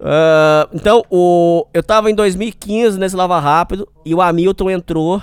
Ah, 0.00 0.68
então, 0.72 1.02
o, 1.10 1.66
eu 1.72 1.82
tava 1.82 2.10
em 2.10 2.14
2015 2.14 2.98
nesse 2.98 3.14
Lava 3.16 3.38
Rápido 3.38 3.88
e 4.04 4.14
o 4.14 4.20
Hamilton 4.20 4.70
entrou 4.70 5.22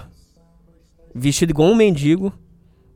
vestido 1.14 1.50
igual 1.52 1.70
um 1.70 1.76
mendigo 1.76 2.32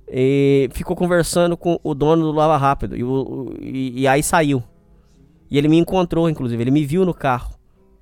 e 0.08 0.70
ficou 0.72 0.96
conversando 0.96 1.58
com 1.58 1.80
o 1.84 1.94
dono 1.94 2.24
do 2.24 2.32
Lava 2.32 2.58
Rápido. 2.58 2.96
E, 2.96 3.04
o- 3.04 3.54
e- 3.60 4.02
e 4.02 4.08
aí 4.08 4.22
saiu. 4.24 4.64
E 5.50 5.58
ele 5.58 5.68
me 5.68 5.78
encontrou, 5.78 6.30
inclusive. 6.30 6.62
Ele 6.62 6.72
me 6.72 6.86
viu 6.86 7.06
no 7.06 7.14
carro. 7.14 7.54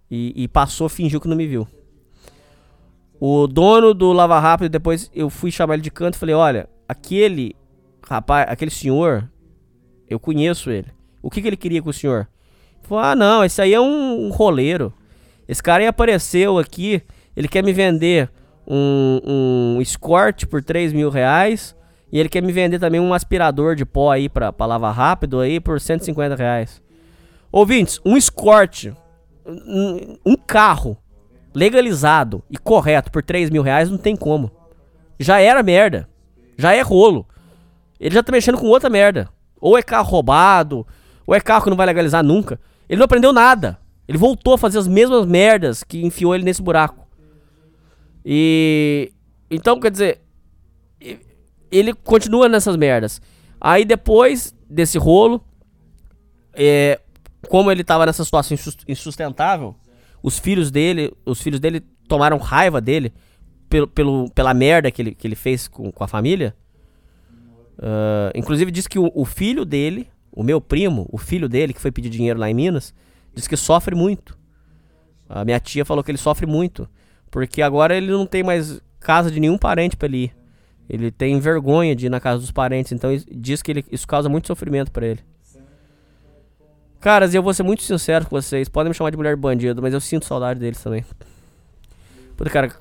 E, 0.09 0.33
e 0.43 0.47
passou, 0.47 0.87
fingiu 0.89 1.19
que 1.21 1.27
não 1.27 1.35
me 1.35 1.47
viu. 1.47 1.67
O 3.23 3.45
dono 3.45 3.93
do 3.93 4.11
Lava 4.11 4.39
Rápido, 4.39 4.71
depois 4.71 5.11
eu 5.13 5.29
fui 5.29 5.51
chamar 5.51 5.75
ele 5.75 5.83
de 5.83 5.91
canto 5.91 6.15
e 6.15 6.17
falei: 6.17 6.33
Olha, 6.33 6.67
aquele 6.89 7.55
rapaz, 8.03 8.47
aquele 8.49 8.71
senhor, 8.71 9.29
eu 10.09 10.19
conheço 10.19 10.71
ele. 10.71 10.87
O 11.21 11.29
que, 11.29 11.39
que 11.39 11.47
ele 11.47 11.55
queria 11.55 11.83
com 11.83 11.91
o 11.91 11.93
senhor? 11.93 12.27
Falou: 12.81 13.03
Ah, 13.03 13.15
não, 13.15 13.45
esse 13.45 13.61
aí 13.61 13.75
é 13.75 13.79
um, 13.79 14.25
um 14.25 14.31
roleiro. 14.31 14.91
Esse 15.47 15.61
cara 15.61 15.83
aí 15.83 15.87
apareceu 15.87 16.57
aqui, 16.57 17.03
ele 17.37 17.47
quer 17.47 17.63
me 17.63 17.71
vender 17.71 18.27
um, 18.65 19.75
um 19.75 19.81
escort 19.83 20.47
por 20.47 20.63
3 20.63 20.91
mil 20.91 21.11
reais. 21.11 21.75
E 22.11 22.19
ele 22.19 22.27
quer 22.27 22.41
me 22.41 22.51
vender 22.51 22.79
também 22.79 22.99
um 22.99 23.13
aspirador 23.13 23.75
de 23.75 23.85
pó 23.85 24.09
aí 24.09 24.29
pra, 24.29 24.51
pra 24.51 24.65
lavar 24.65 24.95
rápido 24.95 25.39
aí 25.39 25.59
por 25.59 25.79
150 25.79 26.35
reais. 26.35 26.81
Ouvintes, 27.51 28.01
um 28.03 28.17
escort, 28.17 28.87
um, 29.45 30.17
um 30.25 30.35
carro 30.35 30.97
legalizado 31.53 32.43
e 32.49 32.57
correto 32.57 33.11
por 33.11 33.21
3 33.23 33.49
mil 33.49 33.61
reais 33.61 33.89
não 33.89 33.97
tem 33.97 34.15
como. 34.15 34.51
Já 35.19 35.39
era 35.39 35.61
merda. 35.63 36.07
Já 36.57 36.73
é 36.73 36.81
rolo. 36.81 37.27
Ele 37.99 38.13
já 38.15 38.23
tá 38.23 38.31
mexendo 38.31 38.57
com 38.57 38.67
outra 38.67 38.89
merda. 38.89 39.29
Ou 39.59 39.77
é 39.77 39.83
carro 39.83 40.09
roubado, 40.09 40.87
ou 41.25 41.35
é 41.35 41.39
carro 41.39 41.63
que 41.65 41.69
não 41.69 41.77
vai 41.77 41.85
legalizar 41.85 42.23
nunca. 42.23 42.59
Ele 42.89 42.97
não 42.99 43.05
aprendeu 43.05 43.31
nada. 43.31 43.79
Ele 44.07 44.17
voltou 44.17 44.53
a 44.55 44.57
fazer 44.57 44.79
as 44.79 44.87
mesmas 44.87 45.25
merdas 45.25 45.83
que 45.83 46.03
enfiou 46.05 46.33
ele 46.33 46.43
nesse 46.43 46.61
buraco. 46.61 47.07
E. 48.25 49.11
Então, 49.49 49.79
quer 49.79 49.91
dizer. 49.91 50.21
Ele 51.71 51.93
continua 51.93 52.49
nessas 52.49 52.75
merdas. 52.75 53.21
Aí 53.59 53.85
depois 53.85 54.53
desse 54.69 54.97
rolo. 54.97 55.43
É, 56.53 56.99
como 57.47 57.71
ele 57.71 57.83
tava 57.83 58.05
nessa 58.05 58.25
situação 58.25 58.55
insus- 58.55 58.77
insustentável, 58.87 59.73
os 60.23 60.37
filhos 60.39 60.69
dele, 60.71 61.11
os 61.25 61.41
filhos 61.41 61.59
dele 61.59 61.81
tomaram 62.07 62.37
raiva 62.37 62.79
dele 62.81 63.13
pelo, 63.69 63.87
pelo, 63.87 64.29
pela 64.31 64.53
merda 64.53 64.91
que 64.91 65.01
ele, 65.01 65.15
que 65.15 65.27
ele 65.27 65.35
fez 65.35 65.67
com, 65.67 65.91
com 65.91 66.03
a 66.03 66.07
família. 66.07 66.55
Ah, 67.79 68.31
inclusive 68.35 68.71
disse 68.71 68.89
que 68.89 68.99
o, 68.99 69.11
o 69.13 69.25
filho 69.25 69.65
dele, 69.65 70.07
o 70.31 70.43
meu 70.43 70.61
primo, 70.61 71.07
o 71.11 71.17
filho 71.17 71.49
dele 71.49 71.73
que 71.73 71.81
foi 71.81 71.91
pedir 71.91 72.09
dinheiro 72.09 72.39
lá 72.39 72.49
em 72.49 72.53
Minas, 72.53 72.93
disse 73.33 73.49
que 73.49 73.57
sofre 73.57 73.95
muito. 73.95 74.37
A 75.27 75.45
minha 75.45 75.59
tia 75.59 75.85
falou 75.85 76.03
que 76.03 76.11
ele 76.11 76.17
sofre 76.17 76.45
muito, 76.45 76.87
porque 77.29 77.61
agora 77.61 77.95
ele 77.95 78.11
não 78.11 78.25
tem 78.25 78.43
mais 78.43 78.81
casa 78.99 79.31
de 79.31 79.39
nenhum 79.39 79.57
parente 79.57 79.95
pra 79.95 80.07
ele 80.07 80.25
ir. 80.25 80.35
Ele 80.89 81.09
tem 81.09 81.39
vergonha 81.39 81.95
de 81.95 82.07
ir 82.07 82.09
na 82.09 82.19
casa 82.19 82.39
dos 82.41 82.51
parentes, 82.51 82.91
então 82.91 83.09
diz 83.31 83.61
que 83.61 83.71
ele- 83.71 83.85
isso 83.89 84.05
causa 84.05 84.27
muito 84.27 84.47
sofrimento 84.47 84.91
pra 84.91 85.07
ele. 85.07 85.21
Caras, 87.01 87.33
eu 87.33 87.41
vou 87.41 87.51
ser 87.51 87.63
muito 87.63 87.81
sincero 87.81 88.27
com 88.27 88.39
vocês. 88.39 88.69
Podem 88.69 88.91
me 88.91 88.93
chamar 88.95 89.09
de 89.09 89.17
mulher 89.17 89.35
bandido, 89.35 89.81
mas 89.81 89.91
eu 89.91 89.99
sinto 89.99 90.23
saudade 90.23 90.59
deles 90.59 90.81
também. 90.81 91.03
Puta, 92.37 92.49
cara, 92.51 92.71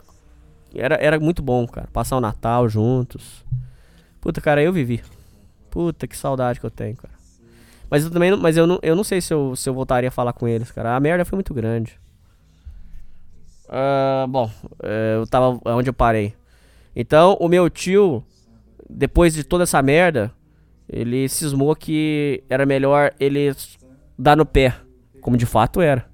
era, 0.74 0.94
era 0.96 1.18
muito 1.18 1.42
bom, 1.42 1.66
cara. 1.66 1.88
Passar 1.90 2.18
o 2.18 2.20
Natal 2.20 2.68
juntos. 2.68 3.42
Puta, 4.20 4.38
cara, 4.38 4.62
eu 4.62 4.74
vivi. 4.74 5.02
Puta, 5.70 6.06
que 6.06 6.14
saudade 6.14 6.60
que 6.60 6.66
eu 6.66 6.70
tenho, 6.70 6.96
cara. 6.96 7.14
Mas 7.88 8.04
eu 8.04 8.10
também 8.10 8.36
mas 8.36 8.58
eu 8.58 8.66
não, 8.66 8.78
eu 8.82 8.94
não 8.94 9.02
sei 9.02 9.22
se 9.22 9.32
eu, 9.32 9.56
se 9.56 9.68
eu 9.68 9.74
voltaria 9.74 10.10
a 10.10 10.12
falar 10.12 10.34
com 10.34 10.46
eles, 10.46 10.70
cara. 10.70 10.94
A 10.94 11.00
merda 11.00 11.24
foi 11.24 11.36
muito 11.36 11.54
grande. 11.54 11.98
Ah, 13.68 14.26
bom, 14.28 14.50
eh, 14.82 15.14
eu 15.16 15.26
tava 15.26 15.58
onde 15.64 15.88
eu 15.88 15.94
parei. 15.94 16.34
Então, 16.94 17.38
o 17.40 17.48
meu 17.48 17.70
tio, 17.70 18.22
depois 18.88 19.32
de 19.32 19.44
toda 19.44 19.62
essa 19.62 19.80
merda, 19.80 20.30
ele 20.88 21.28
cismou 21.28 21.74
que 21.74 22.44
era 22.50 22.66
melhor 22.66 23.12
ele 23.18 23.54
dar 24.20 24.36
no 24.36 24.44
pé, 24.44 24.74
como 25.20 25.36
de 25.36 25.46
fato 25.46 25.80
era. 25.80 26.04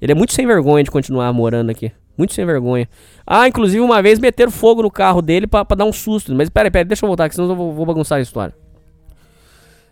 Ele 0.00 0.12
é 0.12 0.14
muito 0.14 0.32
sem 0.32 0.46
vergonha 0.46 0.82
de 0.82 0.90
continuar 0.90 1.32
morando 1.32 1.70
aqui. 1.70 1.92
Muito 2.16 2.32
sem 2.32 2.46
vergonha. 2.46 2.88
Ah, 3.26 3.46
inclusive 3.46 3.80
uma 3.80 4.00
vez 4.02 4.18
meteram 4.18 4.50
fogo 4.50 4.82
no 4.82 4.90
carro 4.90 5.20
dele 5.20 5.46
pra, 5.46 5.64
pra 5.64 5.76
dar 5.76 5.84
um 5.84 5.92
susto. 5.92 6.34
Mas 6.34 6.48
peraí, 6.48 6.70
peraí, 6.70 6.84
deixa 6.86 7.04
eu 7.04 7.08
voltar, 7.08 7.28
que 7.28 7.34
senão 7.34 7.48
eu 7.48 7.56
vou, 7.56 7.72
vou 7.72 7.84
bagunçar 7.84 8.18
a 8.18 8.22
história. 8.22 8.54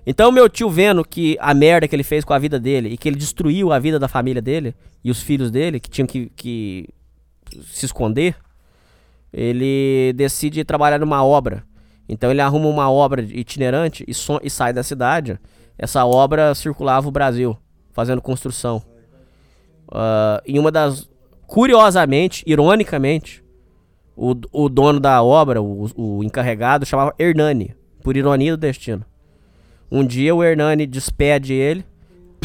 Então, 0.07 0.31
meu 0.31 0.49
tio 0.49 0.71
vendo 0.71 1.05
que 1.05 1.37
a 1.41 1.55
merda 1.55 1.89
que 1.89 1.97
ele 1.97 2.03
fez 2.03 2.25
com 2.25 2.33
a 2.33 2.39
vida 2.39 2.59
dele 2.59 2.91
e 2.91 2.97
que 2.97 3.09
ele 3.09 3.17
destruiu 3.17 3.73
a 3.73 3.79
vida 3.79 3.99
da 3.99 4.09
família 4.09 4.41
dele 4.41 4.75
e 5.03 5.11
os 5.11 5.23
filhos 5.23 5.51
dele, 5.51 5.81
que 5.81 5.89
tinham 5.89 6.07
que, 6.07 6.31
que 6.37 6.89
se 7.63 7.87
esconder, 7.87 8.37
ele 9.33 10.13
decide 10.15 10.65
trabalhar 10.65 10.99
numa 10.99 11.25
obra. 11.25 11.63
Então, 12.09 12.31
ele 12.31 12.41
arruma 12.41 12.69
uma 12.69 12.91
obra 12.91 13.23
itinerante 13.23 14.05
e, 14.07 14.13
e 14.43 14.51
sai 14.51 14.73
da 14.73 14.83
cidade. 14.83 15.39
Essa 15.79 16.05
obra 16.05 16.55
circulava 16.55 17.09
o 17.09 17.13
Brasil, 17.13 17.57
fazendo 17.93 18.23
construção. 18.23 18.83
Ah, 19.91 20.43
em 20.47 20.59
uma 20.59 20.71
das. 20.71 21.09
Curiosamente, 21.47 22.43
ironicamente, 22.47 23.45
o, 24.17 24.35
o 24.51 24.69
dono 24.69 24.99
da 24.99 25.23
obra, 25.23 25.61
o, 25.61 25.87
o 25.95 26.25
encarregado, 26.25 26.87
chamava 26.87 27.15
Hernani, 27.19 27.75
por 28.03 28.17
ironia 28.17 28.53
do 28.53 28.61
destino. 28.61 29.05
Um 29.91 30.05
dia 30.05 30.35
o 30.35 30.43
Hernani 30.43 30.87
despede 30.87 31.53
ele 31.53 31.85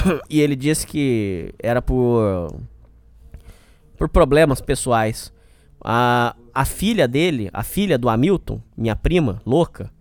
e 0.29 0.41
ele 0.41 0.55
disse 0.55 0.85
que 0.85 1.53
era 1.59 1.81
por 1.81 2.49
por 3.97 4.07
problemas 4.07 4.61
pessoais. 4.61 5.31
A, 5.83 6.35
a 6.53 6.65
filha 6.65 7.07
dele, 7.07 7.49
a 7.53 7.63
filha 7.63 7.97
do 7.97 8.09
Hamilton, 8.09 8.61
minha 8.75 8.95
prima, 8.95 9.41
louca, 9.45 9.91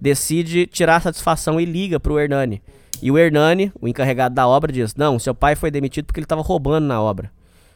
decide 0.00 0.66
tirar 0.66 1.00
satisfação 1.00 1.60
e 1.60 1.64
liga 1.64 2.00
pro 2.00 2.18
Hernani. 2.18 2.62
E 3.02 3.10
o 3.10 3.18
Hernani, 3.18 3.72
o 3.80 3.86
encarregado 3.88 4.34
da 4.34 4.46
obra, 4.46 4.72
diz: 4.72 4.94
Não, 4.94 5.18
seu 5.18 5.34
pai 5.34 5.54
foi 5.54 5.70
demitido 5.70 6.06
porque 6.06 6.20
ele 6.20 6.24
estava 6.24 6.42
roubando 6.42 6.86
na 6.86 7.00
obra. 7.00 7.30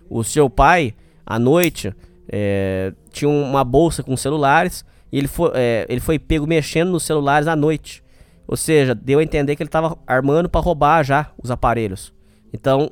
O 0.09 0.23
seu 0.23 0.49
pai, 0.51 0.95
à 1.25 1.39
noite, 1.39 1.95
é, 2.29 2.93
tinha 3.11 3.29
uma 3.29 3.65
bolsa 3.65 4.03
com 4.03 4.17
celulares 4.17 4.85
e 5.11 5.19
ele 5.19 5.29
foi, 5.29 5.51
é, 5.55 5.87
ele 5.89 6.01
foi 6.01 6.19
pego 6.19 6.47
mexendo 6.47 6.91
nos 6.91 7.03
celulares 7.03 7.47
à 7.49 7.57
noite. 7.57 8.03
Ou 8.47 8.57
seja, 8.57 8.95
deu 8.95 9.19
a 9.19 9.23
entender 9.23 9.57
que 9.57 9.63
ele 9.63 9.69
estava 9.69 9.97
armando 10.07 10.49
para 10.49 10.61
roubar 10.61 11.03
já 11.03 11.31
os 11.43 11.51
aparelhos. 11.51 12.13
Então, 12.53 12.91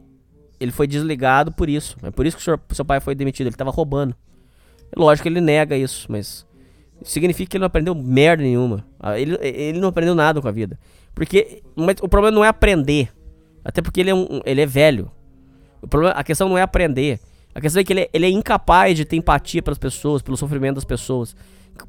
ele 0.59 0.73
foi 0.73 0.87
desligado 0.87 1.53
por 1.53 1.69
isso. 1.69 1.97
É 2.03 2.11
por 2.11 2.25
isso 2.27 2.37
que 2.37 2.41
o 2.41 2.45
senhor- 2.45 2.61
seu 2.71 2.85
pai 2.85 3.01
foi 3.01 3.15
demitido. 3.15 3.49
Ele 3.49 3.55
estava 3.55 3.71
roubando. 3.71 4.15
Lógico 4.97 5.25
que 5.25 5.29
ele 5.29 5.41
nega 5.43 5.77
isso, 5.77 6.07
mas 6.11 6.47
significa 7.05 7.51
que 7.51 7.57
ele 7.57 7.63
não 7.63 7.67
aprendeu 7.67 7.95
merda 7.95 8.43
nenhuma. 8.43 8.85
Ah, 8.99 9.19
Ele, 9.19 9.37
ele 9.41 9.79
não 9.81 9.89
aprendeu 9.89 10.15
nada 10.15 10.41
com 10.41 10.49
a 10.49 10.53
vida. 10.53 10.79
Porque 11.15 11.63
mas 11.77 11.97
o 12.01 12.09
problema 12.09 12.35
não 12.35 12.45
é 12.45 12.49
aprender. 12.49 13.11
Até 13.65 13.81
porque 13.83 14.01
ele 14.01 14.11
é, 14.11 14.15
um, 14.15 14.41
ele 14.45 14.61
é 14.61 14.67
velho. 14.67 15.11
O 15.81 15.87
problema, 15.89 16.15
a 16.15 16.25
questão 16.25 16.49
não 16.49 16.57
é 16.59 16.63
aprender. 16.63 17.21
A 17.55 17.61
questão 17.61 17.81
é 17.81 17.85
que 17.85 17.93
ele, 17.93 18.01
é- 18.03 18.11
ele 18.13 18.27
é 18.27 18.31
incapaz 18.31 18.97
de 18.97 19.05
ter 19.05 19.17
empatia 19.17 19.63
pelas 19.63 19.79
pessoas, 19.79 20.23
pelo 20.23 20.37
sofrimento 20.37 20.77
das 20.77 20.85
pessoas. 20.85 21.37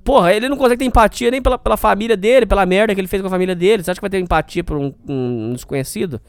Porra, 0.04 0.34
ele 0.34 0.48
não 0.50 0.58
consegue 0.58 0.80
ter 0.80 0.86
empatia 0.86 1.30
nem 1.32 1.42
pela, 1.42 1.58
pela 1.58 1.78
família 1.78 2.16
dele, 2.18 2.46
pela 2.46 2.66
merda 2.66 2.94
que 2.96 3.02
ele 3.02 3.08
fez 3.08 3.22
com 3.22 3.28
a 3.28 3.32
família 3.32 3.56
dele. 3.56 3.84
Você 3.84 3.92
acha 3.92 3.98
que 4.00 4.02
vai 4.02 4.10
ter 4.10 4.20
empatia 4.20 4.64
por 4.64 4.78
um, 4.78 4.94
um 5.08 5.54
desconhecido? 5.54 6.20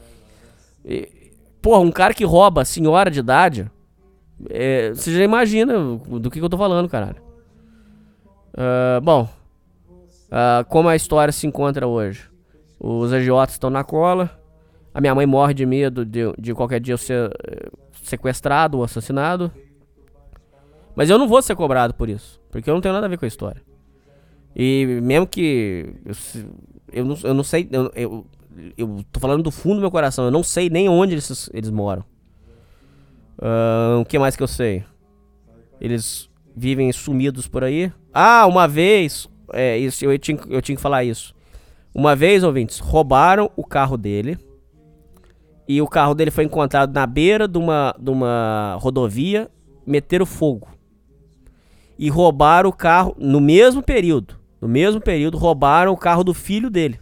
E- 0.83 1.31
porra, 1.61 1.79
um 1.81 1.91
cara 1.91 2.13
que 2.13 2.23
rouba 2.23 2.63
senhora 2.65 3.09
de 3.11 3.19
idade. 3.19 3.69
é, 4.49 4.89
você 4.93 5.11
já 5.11 5.23
imagina 5.23 5.73
do 5.77 6.29
que, 6.29 6.39
que 6.39 6.45
eu 6.45 6.49
tô 6.49 6.57
falando, 6.57 6.87
caralho. 6.89 7.17
Ah, 8.57 8.99
bom, 9.01 9.27
ah, 10.31 10.65
como 10.69 10.89
a 10.89 10.95
história 10.95 11.31
se 11.31 11.45
encontra 11.45 11.87
hoje? 11.87 12.29
Os 12.79 13.11
agiotas 13.11 13.55
estão 13.55 13.69
na 13.69 13.83
cola. 13.83 14.39
A 14.93 15.01
minha 15.01 15.13
mãe 15.13 15.25
morre 15.25 15.53
de 15.53 15.65
medo 15.65 16.05
de, 16.05 16.21
de 16.39 16.53
qualquer 16.53 16.79
dia 16.79 16.93
eu 16.93 16.97
ser 16.97 17.29
eh, 17.45 17.69
sequestrado 18.01 18.77
ou 18.77 18.83
assassinado. 18.83 19.51
Mas 20.95 21.09
eu 21.09 21.17
não 21.17 21.27
vou 21.27 21.41
ser 21.41 21.55
cobrado 21.55 21.93
por 21.93 22.09
isso. 22.09 22.39
Porque 22.49 22.69
eu 22.69 22.73
não 22.73 22.81
tenho 22.81 22.93
nada 22.93 23.05
a 23.05 23.09
ver 23.09 23.17
com 23.17 23.25
a 23.25 23.27
história. 23.27 23.61
E 24.55 24.99
mesmo 25.03 25.27
que. 25.27 25.93
Eu, 26.05 26.15
eu, 26.93 27.05
não, 27.05 27.17
eu 27.23 27.33
não 27.33 27.43
sei. 27.43 27.67
Eu, 27.71 27.91
eu, 27.93 28.25
eu 28.77 29.05
tô 29.11 29.19
falando 29.19 29.43
do 29.43 29.51
fundo 29.51 29.75
do 29.75 29.81
meu 29.81 29.91
coração. 29.91 30.23
Eu 30.23 30.31
não 30.31 30.43
sei 30.43 30.69
nem 30.69 30.87
onde 30.87 31.13
eles, 31.13 31.49
eles 31.53 31.69
moram. 31.69 32.05
Ahn, 33.41 34.01
o 34.01 34.05
que 34.05 34.17
mais 34.17 34.37
que 34.37 34.43
eu 34.43 34.47
sei? 34.47 34.85
Eles 35.81 36.29
vivem 36.55 36.91
sumidos 36.91 37.47
por 37.47 37.63
aí. 37.63 37.91
Ah, 38.13 38.45
uma 38.47 38.67
vez. 38.67 39.27
É, 39.53 39.77
isso, 39.77 40.05
eu, 40.05 40.17
tinha, 40.17 40.39
eu 40.49 40.61
tinha 40.61 40.75
que 40.75 40.81
falar 40.81 41.03
isso. 41.03 41.35
Uma 41.93 42.15
vez, 42.15 42.43
ouvintes, 42.43 42.79
roubaram 42.79 43.51
o 43.55 43.63
carro 43.63 43.97
dele. 43.97 44.37
E 45.67 45.81
o 45.81 45.87
carro 45.87 46.13
dele 46.13 46.31
foi 46.31 46.43
encontrado 46.43 46.93
na 46.93 47.05
beira 47.05 47.47
de 47.47 47.57
uma, 47.57 47.95
de 47.99 48.09
uma 48.09 48.77
rodovia. 48.79 49.49
Meteram 49.85 50.25
fogo. 50.25 50.67
E 51.97 52.09
roubaram 52.09 52.69
o 52.69 52.73
carro 52.73 53.15
no 53.17 53.39
mesmo 53.39 53.81
período. 53.81 54.35
No 54.61 54.67
mesmo 54.67 55.01
período, 55.01 55.37
roubaram 55.37 55.91
o 55.91 55.97
carro 55.97 56.23
do 56.23 56.33
filho 56.33 56.69
dele. 56.69 56.99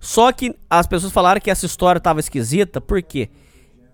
Só 0.00 0.30
que 0.30 0.54
as 0.70 0.86
pessoas 0.86 1.12
falaram 1.12 1.40
que 1.40 1.50
essa 1.50 1.66
história 1.66 2.00
tava 2.00 2.20
esquisita, 2.20 2.80
porque 2.80 3.28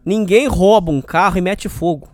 ninguém 0.05 0.47
rouba 0.47 0.93
um 0.93 1.01
carro 1.01 1.39
e 1.39 1.41
mete 1.41 1.69
fogo. 1.69 2.09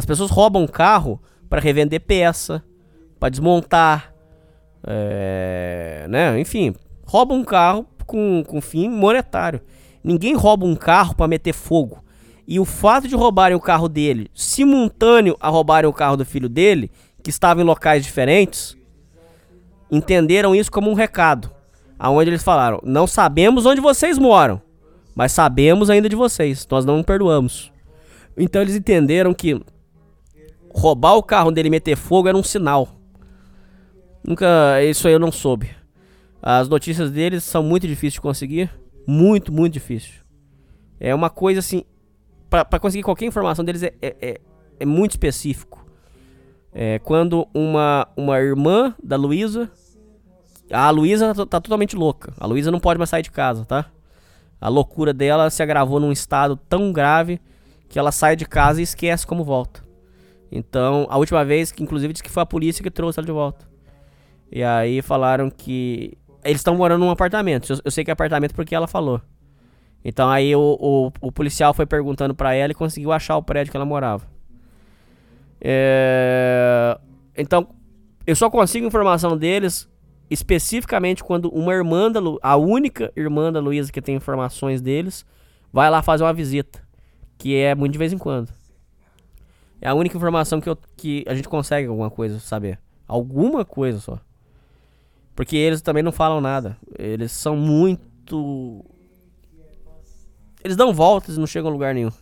As 0.00 0.06
pessoas 0.06 0.30
roubam 0.30 0.66
carro 0.66 1.20
para 1.46 1.60
revender 1.60 2.00
peça, 2.00 2.64
para 3.18 3.28
desmontar, 3.28 4.14
é, 4.82 6.06
né? 6.08 6.40
Enfim, 6.40 6.74
roubam 7.06 7.36
um 7.36 7.44
carro 7.44 7.86
com, 8.06 8.42
com 8.48 8.62
fim 8.62 8.88
monetário. 8.88 9.60
Ninguém 10.02 10.34
rouba 10.34 10.64
um 10.64 10.74
carro 10.74 11.14
para 11.14 11.28
meter 11.28 11.52
fogo. 11.52 12.02
E 12.48 12.58
o 12.58 12.64
fato 12.64 13.08
de 13.08 13.14
roubarem 13.14 13.54
o 13.54 13.60
carro 13.60 13.90
dele, 13.90 14.30
simultâneo 14.32 15.36
a 15.38 15.50
roubarem 15.50 15.90
o 15.90 15.92
carro 15.92 16.16
do 16.16 16.24
filho 16.24 16.48
dele, 16.48 16.90
que 17.22 17.28
estava 17.28 17.60
em 17.60 17.64
locais 17.64 18.02
diferentes, 18.02 18.74
entenderam 19.92 20.54
isso 20.54 20.72
como 20.72 20.90
um 20.90 20.94
recado. 20.94 21.50
Aonde 21.98 22.30
eles 22.30 22.42
falaram: 22.42 22.80
Não 22.82 23.06
sabemos 23.06 23.66
onde 23.66 23.82
vocês 23.82 24.18
moram, 24.18 24.62
mas 25.14 25.32
sabemos 25.32 25.90
ainda 25.90 26.08
de 26.08 26.16
vocês. 26.16 26.66
Nós 26.70 26.86
não 26.86 27.02
perdoamos. 27.02 27.70
Então 28.34 28.62
eles 28.62 28.74
entenderam 28.74 29.34
que 29.34 29.60
roubar 30.72 31.16
o 31.16 31.22
carro 31.22 31.50
dele 31.50 31.68
e 31.68 31.70
meter 31.70 31.96
fogo 31.96 32.28
era 32.28 32.36
um 32.36 32.42
sinal. 32.42 32.88
Nunca. 34.24 34.82
Isso 34.84 35.06
aí 35.06 35.14
eu 35.14 35.18
não 35.18 35.32
soube. 35.32 35.70
As 36.42 36.68
notícias 36.68 37.10
deles 37.10 37.44
são 37.44 37.62
muito 37.62 37.86
difíceis 37.86 38.14
de 38.14 38.20
conseguir. 38.20 38.70
Muito, 39.06 39.52
muito 39.52 39.74
difícil. 39.74 40.20
É 40.98 41.14
uma 41.14 41.30
coisa 41.30 41.60
assim. 41.60 41.84
Pra 42.48 42.80
conseguir 42.80 43.04
qualquer 43.04 43.26
informação 43.26 43.64
deles 43.64 43.82
é, 43.82 43.92
é, 44.02 44.16
é, 44.20 44.40
é 44.80 44.86
muito 44.86 45.12
específico. 45.12 45.86
É 46.72 46.98
quando 46.98 47.46
uma, 47.54 48.08
uma 48.16 48.38
irmã 48.38 48.94
da 49.02 49.16
Luísa. 49.16 49.70
A 50.72 50.88
Luísa 50.90 51.34
tá, 51.34 51.46
tá 51.46 51.60
totalmente 51.60 51.96
louca. 51.96 52.32
A 52.38 52.46
Luísa 52.46 52.70
não 52.70 52.80
pode 52.80 52.98
mais 52.98 53.10
sair 53.10 53.22
de 53.22 53.30
casa, 53.30 53.64
tá? 53.64 53.86
A 54.60 54.68
loucura 54.68 55.12
dela 55.12 55.50
se 55.50 55.62
agravou 55.62 55.98
num 55.98 56.12
estado 56.12 56.56
tão 56.68 56.92
grave 56.92 57.40
que 57.88 57.98
ela 57.98 58.12
sai 58.12 58.36
de 58.36 58.46
casa 58.46 58.80
e 58.80 58.84
esquece 58.84 59.26
como 59.26 59.42
volta. 59.42 59.82
Então, 60.50 61.06
a 61.08 61.16
última 61.16 61.44
vez, 61.44 61.70
que 61.70 61.82
inclusive 61.82 62.12
disse 62.12 62.22
que 62.22 62.30
foi 62.30 62.42
a 62.42 62.46
polícia 62.46 62.82
que 62.82 62.90
trouxe 62.90 63.20
ela 63.20 63.26
de 63.26 63.32
volta. 63.32 63.68
E 64.50 64.62
aí 64.62 65.00
falaram 65.02 65.50
que. 65.50 66.16
Eles 66.42 66.60
estão 66.60 66.74
morando 66.74 67.04
num 67.04 67.10
apartamento. 67.10 67.72
Eu, 67.72 67.78
eu 67.84 67.90
sei 67.90 68.02
que 68.02 68.10
é 68.10 68.12
apartamento 68.12 68.54
porque 68.54 68.74
ela 68.74 68.86
falou. 68.86 69.20
Então 70.04 70.30
aí 70.30 70.56
o, 70.56 70.78
o, 70.80 71.12
o 71.20 71.30
policial 71.30 71.74
foi 71.74 71.86
perguntando 71.86 72.34
pra 72.34 72.54
ela 72.54 72.72
e 72.72 72.74
conseguiu 72.74 73.12
achar 73.12 73.36
o 73.36 73.42
prédio 73.42 73.70
que 73.70 73.76
ela 73.76 73.84
morava. 73.84 74.26
É, 75.60 76.98
Então, 77.36 77.68
eu 78.26 78.34
só 78.34 78.48
consigo 78.48 78.86
informação 78.86 79.36
deles 79.36 79.88
especificamente 80.30 81.22
quando 81.22 81.48
uma 81.50 81.72
irmã 81.74 82.10
da 82.10 82.20
Lu... 82.20 82.38
a 82.42 82.56
única 82.56 83.12
irmã 83.16 83.52
da 83.52 83.60
Luísa 83.60 83.92
que 83.92 84.00
tem 84.00 84.14
informações 84.14 84.80
deles 84.80 85.26
vai 85.72 85.90
lá 85.90 86.02
fazer 86.02 86.22
uma 86.24 86.32
visita, 86.32 86.80
que 87.36 87.56
é 87.56 87.74
muito 87.74 87.92
de 87.92 87.98
vez 87.98 88.12
em 88.12 88.18
quando. 88.18 88.48
É 89.80 89.88
a 89.88 89.94
única 89.94 90.16
informação 90.16 90.60
que, 90.60 90.68
eu, 90.68 90.76
que 90.96 91.24
a 91.26 91.34
gente 91.34 91.48
consegue 91.48 91.88
alguma 91.88 92.10
coisa 92.10 92.38
saber. 92.38 92.78
Alguma 93.08 93.64
coisa 93.64 93.98
só. 93.98 94.18
Porque 95.34 95.56
eles 95.56 95.80
também 95.80 96.02
não 96.02 96.12
falam 96.12 96.40
nada. 96.40 96.76
Eles 96.98 97.32
são 97.32 97.56
muito. 97.56 98.84
Eles 100.62 100.76
dão 100.76 100.92
voltas 100.92 101.36
e 101.36 101.40
não 101.40 101.46
chegam 101.46 101.70
a 101.70 101.72
lugar 101.72 101.94
nenhum. 101.94 102.12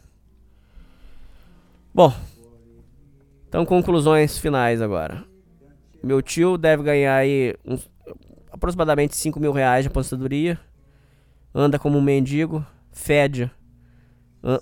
Bom. 1.93 2.12
Então, 3.48 3.66
conclusões 3.66 4.39
finais 4.39 4.80
agora. 4.80 5.24
Meu 6.02 6.22
tio 6.22 6.56
deve 6.56 6.85
ganhar 6.85 7.16
aí 7.16 7.56
uns, 7.64 7.90
aproximadamente 8.52 9.16
5 9.16 9.40
mil 9.40 9.52
reais 9.52 9.85
de 9.85 9.89
aposentadoria. 9.89 10.59
Anda 11.52 11.78
como 11.78 11.98
um 11.98 12.02
mendigo. 12.02 12.64
Fede. 12.93 13.51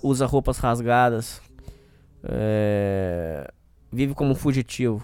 Usa 0.01 0.25
roupas 0.25 0.57
rasgadas. 0.57 1.41
É, 2.29 3.49
vive 3.91 4.13
como 4.13 4.31
um 4.31 4.35
fugitivo. 4.35 5.03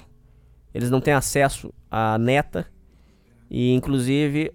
Eles 0.73 0.89
não 0.89 0.99
têm 0.99 1.13
acesso 1.13 1.73
à 1.89 2.17
neta. 2.17 2.67
E 3.49 3.71
inclusive 3.73 4.51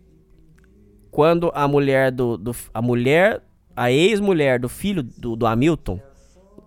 quando 1.11 1.51
a 1.55 1.67
mulher 1.67 2.13
do, 2.13 2.37
do 2.37 2.55
a 2.73 2.83
mulher, 2.83 3.43
a 3.75 3.91
ex-mulher 3.91 4.61
do 4.61 4.69
filho 4.69 5.03
do, 5.03 5.35
do 5.35 5.47
Hamilton 5.47 6.01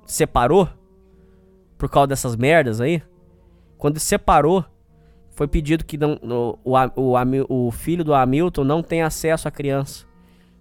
separou 0.05 0.67
por 1.77 1.89
causa 1.89 2.07
dessas 2.07 2.35
merdas 2.35 2.79
aí, 2.79 3.01
quando 3.77 3.97
separou, 3.99 4.63
foi 5.31 5.47
pedido 5.47 5.83
que 5.83 5.97
não, 5.97 6.19
o, 6.63 6.75
o, 6.95 7.67
o 7.67 7.71
filho 7.71 8.03
do 8.03 8.13
Hamilton 8.13 8.63
não 8.63 8.83
tenha 8.83 9.07
acesso 9.07 9.47
à 9.47 9.51
criança, 9.51 10.05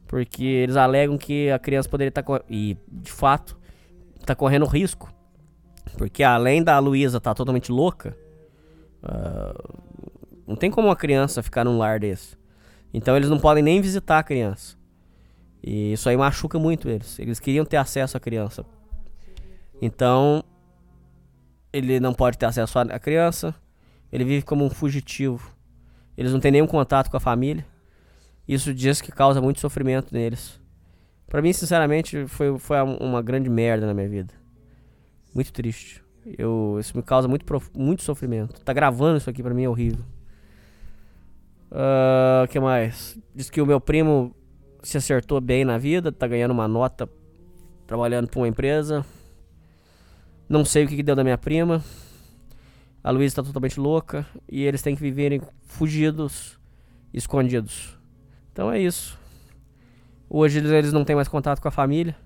porque 0.07 0.45
eles 0.45 0.77
alegam 0.77 1.19
que 1.19 1.51
a 1.51 1.59
criança 1.59 1.89
poderia 1.89 2.09
estar 2.09 2.25
e 2.49 2.79
de 2.89 3.13
fato 3.13 3.59
tá 4.25 4.35
correndo 4.35 4.65
risco, 4.67 5.13
porque 6.01 6.23
além 6.23 6.63
da 6.63 6.79
Luísa 6.79 7.19
estar 7.19 7.35
totalmente 7.35 7.71
louca, 7.71 8.17
ah, 9.03 9.53
não 10.47 10.57
tem 10.57 10.71
como 10.71 10.89
uma 10.89 10.97
criança 10.97 11.43
ficar 11.43 11.63
num 11.63 11.77
lar 11.77 12.01
desse. 12.01 12.39
Então 12.91 13.19
eles 13.19 13.29
não 13.29 13.39
podem 13.39 13.63
nem 13.63 13.83
visitar 13.83 14.19
a 14.19 14.23
criança. 14.23 14.79
E 15.63 15.93
isso 15.93 16.09
aí 16.09 16.17
machuca 16.17 16.59
muito 16.59 16.89
eles. 16.89 17.19
Eles 17.19 17.39
queriam 17.39 17.67
ter 17.67 17.77
acesso 17.77 18.17
à 18.17 18.21
criança. 18.21 18.65
Então, 19.83 20.43
ele 21.71 22.01
não 22.01 22.15
pode 22.15 22.39
ter 22.39 22.47
acesso 22.47 22.79
à 22.79 22.99
criança. 22.99 23.55
Ele 24.11 24.25
vive 24.25 24.43
como 24.43 24.65
um 24.65 24.71
fugitivo. 24.71 25.55
Eles 26.17 26.33
não 26.33 26.41
têm 26.41 26.51
nenhum 26.51 26.67
contato 26.67 27.11
com 27.11 27.19
a 27.19 27.21
família. 27.21 27.67
Isso 28.49 28.73
diz 28.73 29.03
que 29.03 29.13
causa 29.13 29.39
muito 29.39 29.61
sofrimento 29.61 30.15
neles. 30.15 30.59
Pra 31.27 31.43
mim, 31.43 31.53
sinceramente, 31.53 32.27
foi, 32.27 32.59
foi 32.59 32.81
uma 32.81 33.21
grande 33.21 33.51
merda 33.51 33.87
na 33.87 33.93
minha 33.93 34.09
vida. 34.09 34.40
Muito 35.35 35.53
triste. 35.53 36.03
Eu, 36.39 36.77
isso 36.79 36.97
me 36.97 37.03
causa 37.03 37.27
muito, 37.27 37.45
muito 37.75 38.03
sofrimento. 38.03 38.61
Tá 38.61 38.73
gravando 38.73 39.19
isso 39.19 39.31
aqui 39.31 39.43
pra 39.43 39.55
mim 39.55 39.65
é 39.65 39.69
horrível. 39.69 40.05
O 41.71 42.49
que 42.49 42.59
mais? 42.59 43.19
Diz 43.35 43.49
que 43.49 43.61
o 43.61 43.67
meu 43.67 43.81
primo 43.81 44.35
se 44.83 44.97
acertou 44.97 45.41
bem 45.41 45.65
na 45.65 45.79
vida, 45.79 46.11
tá 46.11 46.27
ganhando 46.27 46.51
uma 46.51 46.67
nota 46.67 47.09
trabalhando 47.87 48.29
pra 48.29 48.41
uma 48.41 48.49
empresa. 48.49 49.05
Não 50.49 50.65
sei 50.65 50.85
o 50.85 50.89
que, 50.89 50.97
que 50.97 51.03
deu 51.03 51.15
da 51.15 51.23
minha 51.23 51.39
prima. 51.39 51.83
A 53.03 53.11
Luísa 53.11 53.37
tá 53.37 53.43
totalmente 53.43 53.79
louca 53.79 54.27
e 54.49 54.63
eles 54.65 54.83
têm 54.83 54.95
que 54.95 55.01
viverem 55.01 55.41
fugidos, 55.63 56.59
escondidos. 57.15 57.99
Então 58.53 58.71
é 58.71 58.79
isso. 58.79 59.19
Hoje 60.29 60.59
eles 60.59 60.93
não 60.93 61.05
têm 61.05 61.17
mais 61.17 61.29
contato 61.29 61.61
com 61.61 61.69
a 61.69 61.71
família. 61.71 62.17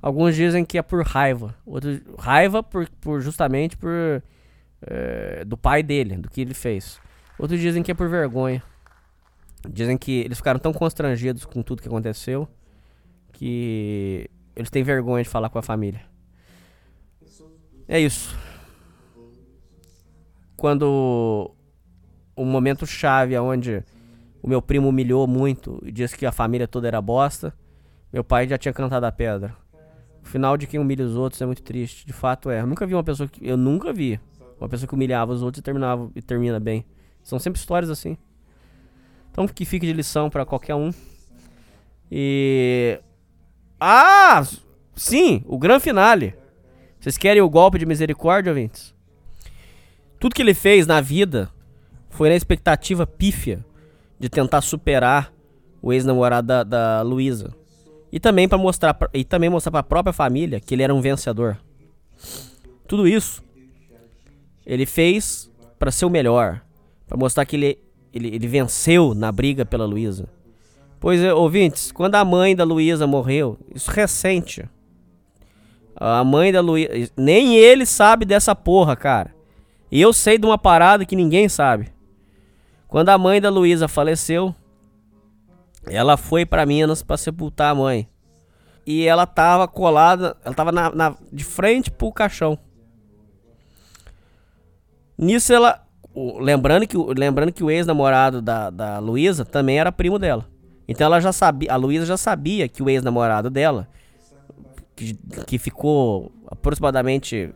Alguns 0.00 0.36
dizem 0.36 0.64
que 0.64 0.78
é 0.78 0.82
por 0.82 1.04
raiva. 1.04 1.54
Outros, 1.64 2.00
raiva 2.18 2.62
por, 2.62 2.88
por 3.00 3.20
justamente 3.20 3.76
por 3.76 4.22
eh, 4.82 5.44
do 5.44 5.56
pai 5.56 5.82
dele, 5.82 6.16
do 6.16 6.30
que 6.30 6.40
ele 6.40 6.54
fez. 6.54 7.00
Outros 7.38 7.60
dizem 7.60 7.82
que 7.82 7.90
é 7.90 7.94
por 7.94 8.08
vergonha. 8.08 8.62
Dizem 9.68 9.98
que 9.98 10.20
eles 10.20 10.38
ficaram 10.38 10.60
tão 10.60 10.72
constrangidos 10.72 11.44
com 11.44 11.62
tudo 11.62 11.82
que 11.82 11.88
aconteceu 11.88 12.48
que 13.32 14.30
eles 14.54 14.70
têm 14.70 14.82
vergonha 14.82 15.22
de 15.22 15.28
falar 15.28 15.50
com 15.50 15.58
a 15.58 15.62
família. 15.62 16.00
É 17.86 18.00
isso. 18.00 18.36
Quando 20.56 21.54
o 22.34 22.44
momento 22.44 22.86
chave 22.86 23.36
onde 23.38 23.84
o 24.42 24.48
meu 24.48 24.62
primo 24.62 24.88
humilhou 24.88 25.26
muito 25.26 25.78
e 25.84 25.92
disse 25.92 26.16
que 26.16 26.24
a 26.24 26.32
família 26.32 26.66
toda 26.66 26.88
era 26.88 27.00
bosta, 27.00 27.54
meu 28.10 28.24
pai 28.24 28.48
já 28.48 28.56
tinha 28.56 28.72
cantado 28.72 29.04
a 29.04 29.12
pedra. 29.12 29.54
O 30.26 30.28
final 30.28 30.56
de 30.56 30.66
quem 30.66 30.80
humilha 30.80 31.04
os 31.04 31.14
outros 31.14 31.40
é 31.40 31.46
muito 31.46 31.62
triste. 31.62 32.04
De 32.04 32.12
fato 32.12 32.50
é. 32.50 32.60
Eu 32.60 32.66
nunca 32.66 32.84
vi 32.84 32.94
uma 32.94 33.04
pessoa 33.04 33.28
que. 33.28 33.46
Eu 33.46 33.56
nunca 33.56 33.92
vi 33.92 34.18
uma 34.60 34.68
pessoa 34.68 34.88
que 34.88 34.94
humilhava 34.94 35.32
os 35.32 35.40
outros 35.40 35.60
e 35.60 35.62
terminava 35.62 36.10
e 36.16 36.20
termina 36.20 36.58
bem. 36.58 36.84
São 37.22 37.38
sempre 37.38 37.60
histórias 37.60 37.88
assim. 37.88 38.18
Então 39.30 39.46
que 39.46 39.64
fique 39.64 39.86
de 39.86 39.92
lição 39.92 40.28
pra 40.28 40.44
qualquer 40.44 40.74
um. 40.74 40.90
E. 42.10 43.00
Ah! 43.78 44.44
Sim, 44.96 45.44
o 45.46 45.56
grande 45.56 45.84
finale. 45.84 46.34
Vocês 46.98 47.16
querem 47.16 47.40
o 47.40 47.48
golpe 47.48 47.78
de 47.78 47.86
misericórdia, 47.86 48.50
ouvintes? 48.50 48.92
Tudo 50.18 50.34
que 50.34 50.42
ele 50.42 50.54
fez 50.54 50.88
na 50.88 51.00
vida 51.00 51.48
foi 52.10 52.30
na 52.30 52.34
expectativa 52.34 53.06
pífia 53.06 53.64
de 54.18 54.28
tentar 54.28 54.60
superar 54.60 55.32
o 55.80 55.92
ex-namorado 55.92 56.48
da, 56.48 56.64
da 56.64 57.02
Luísa. 57.02 57.54
E 58.16 58.18
também 58.18 58.48
para 58.48 58.56
mostrar 58.56 58.96
e 59.12 59.24
também 59.24 59.50
mostrar 59.50 59.70
para 59.70 59.80
a 59.80 59.82
própria 59.82 60.10
família 60.10 60.58
que 60.58 60.74
ele 60.74 60.82
era 60.82 60.94
um 60.94 61.02
vencedor. 61.02 61.58
Tudo 62.88 63.06
isso 63.06 63.44
ele 64.64 64.86
fez 64.86 65.50
para 65.78 65.90
ser 65.90 66.06
o 66.06 66.10
melhor, 66.10 66.62
para 67.06 67.18
mostrar 67.18 67.44
que 67.44 67.56
ele, 67.56 67.78
ele, 68.14 68.34
ele 68.34 68.46
venceu 68.46 69.12
na 69.14 69.30
briga 69.30 69.66
pela 69.66 69.84
Luísa. 69.84 70.30
Pois 70.98 71.20
é, 71.20 71.34
ouvintes, 71.34 71.92
quando 71.92 72.14
a 72.14 72.24
mãe 72.24 72.56
da 72.56 72.64
Luísa 72.64 73.06
morreu, 73.06 73.58
isso 73.74 73.90
recente. 73.90 74.64
A 75.94 76.24
mãe 76.24 76.50
da 76.50 76.62
Luísa, 76.62 77.10
nem 77.18 77.54
ele 77.54 77.84
sabe 77.84 78.24
dessa 78.24 78.54
porra, 78.54 78.96
cara. 78.96 79.34
E 79.92 80.00
eu 80.00 80.10
sei 80.14 80.38
de 80.38 80.46
uma 80.46 80.56
parada 80.56 81.04
que 81.04 81.14
ninguém 81.14 81.50
sabe. 81.50 81.92
Quando 82.88 83.10
a 83.10 83.18
mãe 83.18 83.42
da 83.42 83.50
Luísa 83.50 83.86
faleceu, 83.86 84.54
ela 85.88 86.16
foi 86.16 86.44
pra 86.46 86.66
Minas 86.66 87.02
pra 87.02 87.16
sepultar 87.16 87.70
a 87.72 87.74
mãe. 87.74 88.08
E 88.86 89.04
ela 89.06 89.26
tava 89.26 89.66
colada, 89.66 90.36
ela 90.44 90.54
tava 90.54 90.70
na, 90.70 90.90
na- 90.90 91.16
de 91.32 91.42
frente 91.44 91.90
pro 91.90 92.12
caixão. 92.12 92.58
Nisso 95.18 95.52
ela, 95.52 95.82
lembrando 96.40 96.86
que, 96.86 96.96
lembrando 96.96 97.52
que 97.52 97.64
o 97.64 97.70
ex-namorado 97.70 98.40
da, 98.42 98.70
da 98.70 98.98
Luísa 98.98 99.44
também 99.44 99.78
era 99.78 99.90
primo 99.90 100.18
dela. 100.18 100.46
Então 100.86 101.06
ela 101.06 101.20
já 101.20 101.32
sabia, 101.32 101.72
a 101.72 101.76
Luísa 101.76 102.06
já 102.06 102.16
sabia 102.16 102.68
que 102.68 102.82
o 102.82 102.88
ex-namorado 102.88 103.50
dela, 103.50 103.88
que, 104.94 105.14
que 105.46 105.58
ficou 105.58 106.30
aproximadamente 106.48 107.52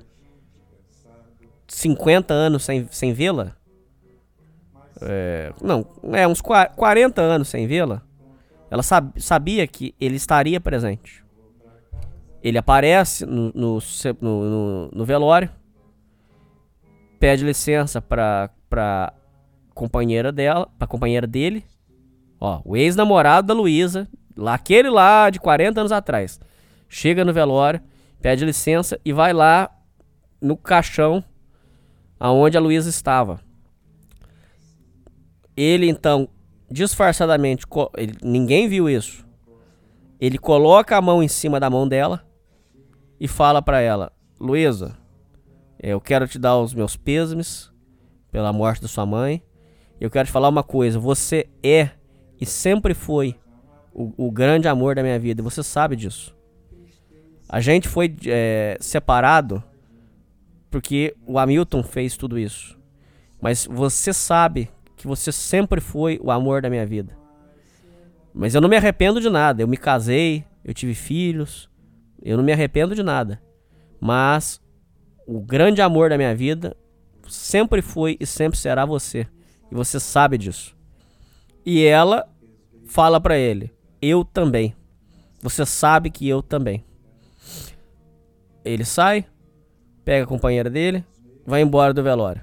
50 1.69 2.35
anos 2.35 2.65
sem, 2.65 2.89
sem 2.90 3.12
vê-la, 3.12 3.52
é, 5.02 5.52
não, 5.62 5.86
é 6.12 6.27
uns 6.27 6.40
qua- 6.40 6.66
40 6.66 7.23
anos 7.23 7.48
sem 7.48 7.66
vê-la, 7.66 8.02
ela 8.70 8.82
sab- 8.82 9.18
sabia 9.18 9.66
que 9.66 9.94
ele 10.01 10.16
estaria 10.16 10.60
presente. 10.60 11.24
Ele 12.42 12.56
aparece 12.56 13.26
no, 13.26 13.52
no, 13.55 13.78
no- 14.20 14.90
no- 14.92 15.05
velório, 15.05 15.51
pede 17.18 17.44
licença 17.44 18.01
pra, 18.01 18.48
pra 18.68 19.12
companheira 19.74 20.32
dela, 20.32 20.68
pra 20.78 20.86
companheira 20.88 21.26
dele, 21.26 21.64
ó, 22.40 22.62
o 22.64 22.76
ex-namorado 22.76 23.48
da 23.48 23.55
Luísa, 23.55 24.09
lá, 24.36 24.55
aquele 24.55 24.88
lá 24.88 25.28
de 25.28 25.38
40 25.38 25.80
anos 25.80 25.92
atrás, 25.92 26.40
chega 26.88 27.24
no 27.24 27.32
velório, 27.32 27.80
pede 28.22 28.44
licença 28.44 28.98
e 29.05 29.12
vai 29.12 29.32
lá 29.34 29.70
no 30.40 30.56
caixão 30.56 31.22
aonde 32.18 32.56
a 32.56 32.60
Luísa 32.60 32.88
estava. 32.88 33.40
Ele 35.56 35.88
então, 35.88 36.28
disfarçadamente, 36.70 37.64
ele- 37.97 38.16
ninguém 38.22 38.68
viu 38.68 38.88
isso. 38.88 39.26
Ele 40.20 40.38
coloca 40.38 40.97
a 40.97 41.01
mão 41.02 41.22
em 41.22 41.28
cima 41.28 41.59
da 41.59 41.68
mão 41.70 41.88
dela 41.88 42.24
e 43.18 43.26
fala 43.26 43.60
pra 43.62 43.80
ela: 43.80 44.12
Luísa, 44.38 44.97
eu 45.78 46.01
quero 46.01 46.28
te 46.28 46.38
dar 46.38 46.59
os 46.59 46.74
meus 46.74 46.97
pêsames 46.97 47.72
pela 48.30 48.52
morte 48.52 48.82
da 48.82 48.88
sua 48.88 49.06
mãe. 49.06 49.42
Eu 50.01 50.10
quero 50.10 50.26
te 50.26 50.32
falar 50.32 50.48
uma 50.48 50.62
coisa: 50.62 50.98
você 50.98 51.48
é 51.62 51.90
e 52.40 52.47
sempre 52.47 52.94
foi 52.94 53.34
o, 53.92 54.12
o 54.26 54.30
grande 54.30 54.68
amor 54.68 54.94
da 54.94 55.02
minha 55.02 55.18
vida. 55.18 55.42
Você 55.42 55.62
sabe 55.62 55.97
disso. 55.97 56.36
A 57.48 57.60
gente 57.60 57.88
foi 57.88 58.14
é, 58.26 58.76
separado 58.80 59.62
porque 60.70 61.16
o 61.26 61.38
Hamilton 61.38 61.82
fez 61.82 62.16
tudo 62.16 62.38
isso. 62.38 62.78
Mas 63.40 63.66
você 63.66 64.12
sabe 64.12 64.70
que 65.01 65.06
você 65.06 65.32
sempre 65.32 65.81
foi 65.81 66.20
o 66.22 66.31
amor 66.31 66.60
da 66.60 66.68
minha 66.68 66.85
vida. 66.85 67.16
Mas 68.35 68.55
eu 68.55 68.60
não 68.60 68.68
me 68.68 68.77
arrependo 68.77 69.20
de 69.20 69.31
nada. 69.31 69.62
Eu 69.62 69.68
me 69.68 69.77
casei, 69.77 70.44
eu 70.62 70.74
tive 70.74 70.94
filhos. 70.94 71.70
Eu 72.22 72.36
não 72.36 72.44
me 72.44 72.52
arrependo 72.52 72.94
de 72.94 73.02
nada. 73.02 73.40
Mas 73.98 74.60
o 75.27 75.40
grande 75.40 75.81
amor 75.81 76.10
da 76.10 76.18
minha 76.18 76.35
vida 76.35 76.77
sempre 77.27 77.81
foi 77.81 78.16
e 78.20 78.27
sempre 78.27 78.59
será 78.59 78.85
você. 78.85 79.27
E 79.70 79.74
você 79.74 79.98
sabe 79.98 80.36
disso. 80.36 80.77
E 81.64 81.82
ela 81.82 82.28
fala 82.86 83.18
pra 83.18 83.39
ele: 83.39 83.72
Eu 84.02 84.22
também. 84.22 84.77
Você 85.43 85.64
sabe 85.64 86.10
que 86.10 86.28
eu 86.28 86.43
também. 86.43 86.85
Ele 88.62 88.85
sai, 88.85 89.24
pega 90.05 90.24
a 90.24 90.28
companheira 90.28 90.68
dele, 90.68 91.02
vai 91.47 91.62
embora 91.62 91.94
do 91.94 92.02
velório. 92.02 92.43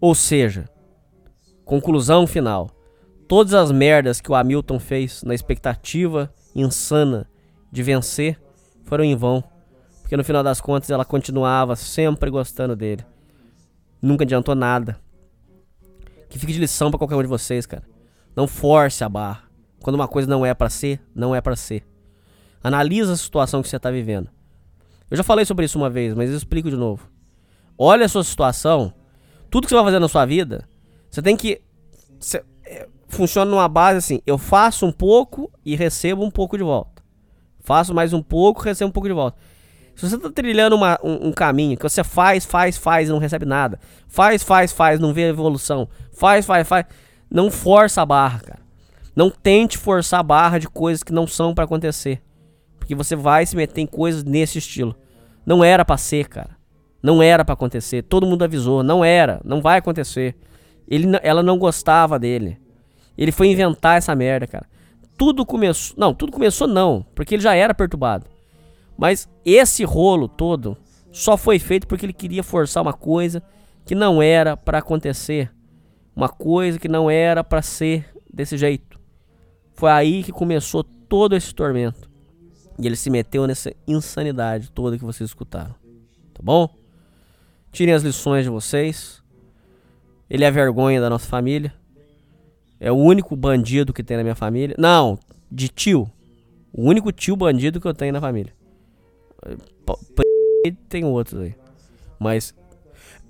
Ou 0.00 0.14
seja, 0.14 0.68
conclusão 1.70 2.26
final. 2.26 2.68
Todas 3.28 3.54
as 3.54 3.70
merdas 3.70 4.20
que 4.20 4.28
o 4.28 4.34
Hamilton 4.34 4.80
fez 4.80 5.22
na 5.22 5.32
expectativa 5.32 6.34
insana 6.52 7.30
de 7.70 7.80
vencer 7.80 8.40
foram 8.82 9.04
em 9.04 9.14
vão. 9.14 9.44
Porque 10.00 10.16
no 10.16 10.24
final 10.24 10.42
das 10.42 10.60
contas 10.60 10.90
ela 10.90 11.04
continuava 11.04 11.76
sempre 11.76 12.28
gostando 12.28 12.74
dele. 12.74 13.06
Nunca 14.02 14.24
adiantou 14.24 14.56
nada. 14.56 14.98
Que 16.28 16.40
fique 16.40 16.52
de 16.52 16.58
lição 16.58 16.90
pra 16.90 16.98
qualquer 16.98 17.14
um 17.14 17.22
de 17.22 17.28
vocês, 17.28 17.66
cara. 17.66 17.84
Não 18.34 18.48
force 18.48 19.04
a 19.04 19.08
barra. 19.08 19.44
Quando 19.80 19.94
uma 19.94 20.08
coisa 20.08 20.28
não 20.28 20.44
é 20.44 20.52
pra 20.52 20.68
ser, 20.68 21.00
não 21.14 21.36
é 21.36 21.40
pra 21.40 21.54
ser. 21.54 21.86
Analisa 22.64 23.12
a 23.12 23.16
situação 23.16 23.62
que 23.62 23.68
você 23.68 23.78
tá 23.78 23.92
vivendo. 23.92 24.28
Eu 25.08 25.16
já 25.16 25.22
falei 25.22 25.44
sobre 25.44 25.66
isso 25.66 25.78
uma 25.78 25.88
vez, 25.88 26.14
mas 26.14 26.30
eu 26.30 26.36
explico 26.36 26.68
de 26.68 26.76
novo. 26.76 27.08
Olha 27.78 28.06
a 28.06 28.08
sua 28.08 28.24
situação. 28.24 28.92
Tudo 29.48 29.66
que 29.66 29.70
você 29.70 29.76
vai 29.76 29.84
fazer 29.84 30.00
na 30.00 30.08
sua 30.08 30.26
vida, 30.26 30.68
você 31.10 31.20
tem 31.22 31.36
que. 31.36 31.60
Você, 32.18 32.42
é, 32.64 32.86
funciona 33.08 33.50
numa 33.50 33.68
base 33.68 33.98
assim: 33.98 34.20
eu 34.26 34.38
faço 34.38 34.86
um 34.86 34.92
pouco 34.92 35.50
e 35.64 35.74
recebo 35.76 36.24
um 36.24 36.30
pouco 36.30 36.56
de 36.56 36.62
volta. 36.62 37.02
Faço 37.60 37.94
mais 37.94 38.12
um 38.12 38.22
pouco, 38.22 38.62
recebo 38.62 38.88
um 38.88 38.92
pouco 38.92 39.08
de 39.08 39.14
volta. 39.14 39.36
Se 39.94 40.08
você 40.08 40.16
tá 40.16 40.30
trilhando 40.30 40.76
uma- 40.76 40.98
um, 41.02 41.28
um 41.28 41.32
caminho 41.32 41.76
que 41.76 41.82
você 41.82 42.02
faz, 42.02 42.46
faz, 42.46 42.78
faz 42.78 43.08
e 43.08 43.12
não 43.12 43.18
recebe 43.18 43.44
nada, 43.44 43.78
faz, 44.08 44.42
faz, 44.42 44.72
faz, 44.72 44.98
não 44.98 45.12
vê 45.12 45.28
evolução, 45.28 45.88
faz, 46.12 46.46
faz, 46.46 46.66
faz, 46.66 46.86
não 47.30 47.50
força 47.50 48.00
a 48.00 48.06
barra, 48.06 48.40
cara. 48.40 48.60
Não 49.14 49.28
tente 49.28 49.76
forçar 49.76 50.20
a 50.20 50.22
barra 50.22 50.58
de 50.58 50.68
coisas 50.68 51.02
que 51.02 51.12
não 51.12 51.26
são 51.26 51.54
pra 51.54 51.64
acontecer. 51.64 52.22
Porque 52.78 52.94
você 52.94 53.14
vai 53.14 53.44
se 53.44 53.54
meter 53.56 53.82
em 53.82 53.86
coisas 53.86 54.24
nesse 54.24 54.56
estilo. 54.58 54.96
Não 55.44 55.62
era 55.62 55.84
pra 55.84 55.98
ser, 55.98 56.28
cara. 56.28 56.56
Não 57.02 57.20
era 57.22 57.44
pra 57.44 57.52
acontecer. 57.52 58.02
Todo 58.02 58.26
mundo 58.26 58.42
avisou. 58.44 58.82
Não 58.82 59.04
era. 59.04 59.40
Não 59.44 59.60
vai 59.60 59.78
acontecer. 59.78 60.36
Ele, 60.90 61.06
ela 61.22 61.42
não 61.42 61.56
gostava 61.56 62.18
dele. 62.18 62.58
Ele 63.16 63.30
foi 63.30 63.46
inventar 63.46 63.96
essa 63.96 64.14
merda, 64.14 64.46
cara. 64.46 64.66
Tudo 65.16 65.46
começou. 65.46 65.96
Não, 65.96 66.12
tudo 66.12 66.32
começou 66.32 66.66
não. 66.66 67.06
Porque 67.14 67.36
ele 67.36 67.42
já 67.42 67.54
era 67.54 67.72
perturbado. 67.72 68.26
Mas 68.98 69.28
esse 69.44 69.84
rolo 69.84 70.28
todo 70.28 70.76
só 71.12 71.36
foi 71.36 71.58
feito 71.58 71.86
porque 71.86 72.04
ele 72.04 72.12
queria 72.12 72.42
forçar 72.42 72.82
uma 72.82 72.92
coisa 72.92 73.42
que 73.84 73.94
não 73.94 74.20
era 74.20 74.56
pra 74.56 74.78
acontecer. 74.78 75.50
Uma 76.14 76.28
coisa 76.28 76.78
que 76.78 76.88
não 76.88 77.08
era 77.10 77.44
pra 77.44 77.62
ser 77.62 78.06
desse 78.32 78.58
jeito. 78.58 78.98
Foi 79.72 79.90
aí 79.90 80.22
que 80.22 80.32
começou 80.32 80.82
todo 80.82 81.36
esse 81.36 81.54
tormento. 81.54 82.10
E 82.78 82.86
ele 82.86 82.96
se 82.96 83.10
meteu 83.10 83.46
nessa 83.46 83.72
insanidade 83.86 84.70
toda 84.70 84.98
que 84.98 85.04
vocês 85.04 85.30
escutaram. 85.30 85.74
Tá 86.32 86.40
bom? 86.42 86.68
Tirem 87.72 87.94
as 87.94 88.02
lições 88.02 88.44
de 88.44 88.50
vocês. 88.50 89.19
Ele 90.30 90.44
é 90.44 90.46
a 90.46 90.50
vergonha 90.50 91.00
da 91.00 91.10
nossa 91.10 91.26
família. 91.26 91.74
É 92.78 92.90
o 92.92 92.96
único 92.96 93.34
bandido 93.34 93.92
que 93.92 94.02
tem 94.02 94.16
na 94.16 94.22
minha 94.22 94.36
família. 94.36 94.76
Não, 94.78 95.18
de 95.50 95.68
tio. 95.68 96.10
O 96.72 96.84
único 96.84 97.10
tio 97.10 97.34
bandido 97.34 97.80
que 97.80 97.86
eu 97.88 97.92
tenho 97.92 98.12
na 98.12 98.20
família. 98.20 98.54
Tem 100.88 101.04
outros 101.04 101.40
aí. 101.40 101.54
Mas 102.18 102.54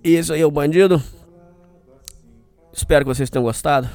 isso 0.05 0.35
aí 0.35 0.43
é 0.43 0.47
o 0.47 0.51
bandido. 0.51 1.03
Espero 2.73 3.05
que 3.05 3.15
vocês 3.15 3.31
tenham 3.31 3.45
gostado. 3.45 3.89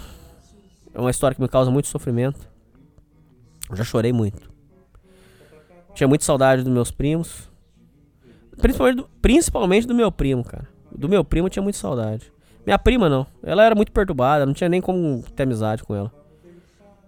É 0.93 0.99
uma 0.99 1.11
história 1.11 1.35
que 1.35 1.41
me 1.41 1.47
causa 1.47 1.69
muito 1.69 1.87
sofrimento. 1.87 2.39
Eu 3.69 3.75
já 3.75 3.83
chorei 3.83 4.11
muito. 4.11 4.49
Tinha 5.93 6.07
muita 6.07 6.25
saudade 6.25 6.63
dos 6.63 6.73
meus 6.73 6.89
primos. 6.89 7.49
Principalmente 8.57 8.97
do, 8.97 9.09
principalmente 9.21 9.87
do 9.87 9.93
meu 9.93 10.11
primo, 10.11 10.43
cara. 10.43 10.67
Do 10.91 11.07
meu 11.07 11.23
primo 11.23 11.47
eu 11.47 11.51
tinha 11.51 11.63
muita 11.63 11.77
saudade. 11.77 12.31
Minha 12.65 12.79
prima 12.79 13.07
não. 13.07 13.27
Ela 13.43 13.63
era 13.63 13.75
muito 13.75 13.91
perturbada, 13.91 14.45
não 14.45 14.53
tinha 14.53 14.69
nem 14.69 14.81
como 14.81 15.23
ter 15.35 15.43
amizade 15.43 15.83
com 15.83 15.93
ela. 15.95 16.11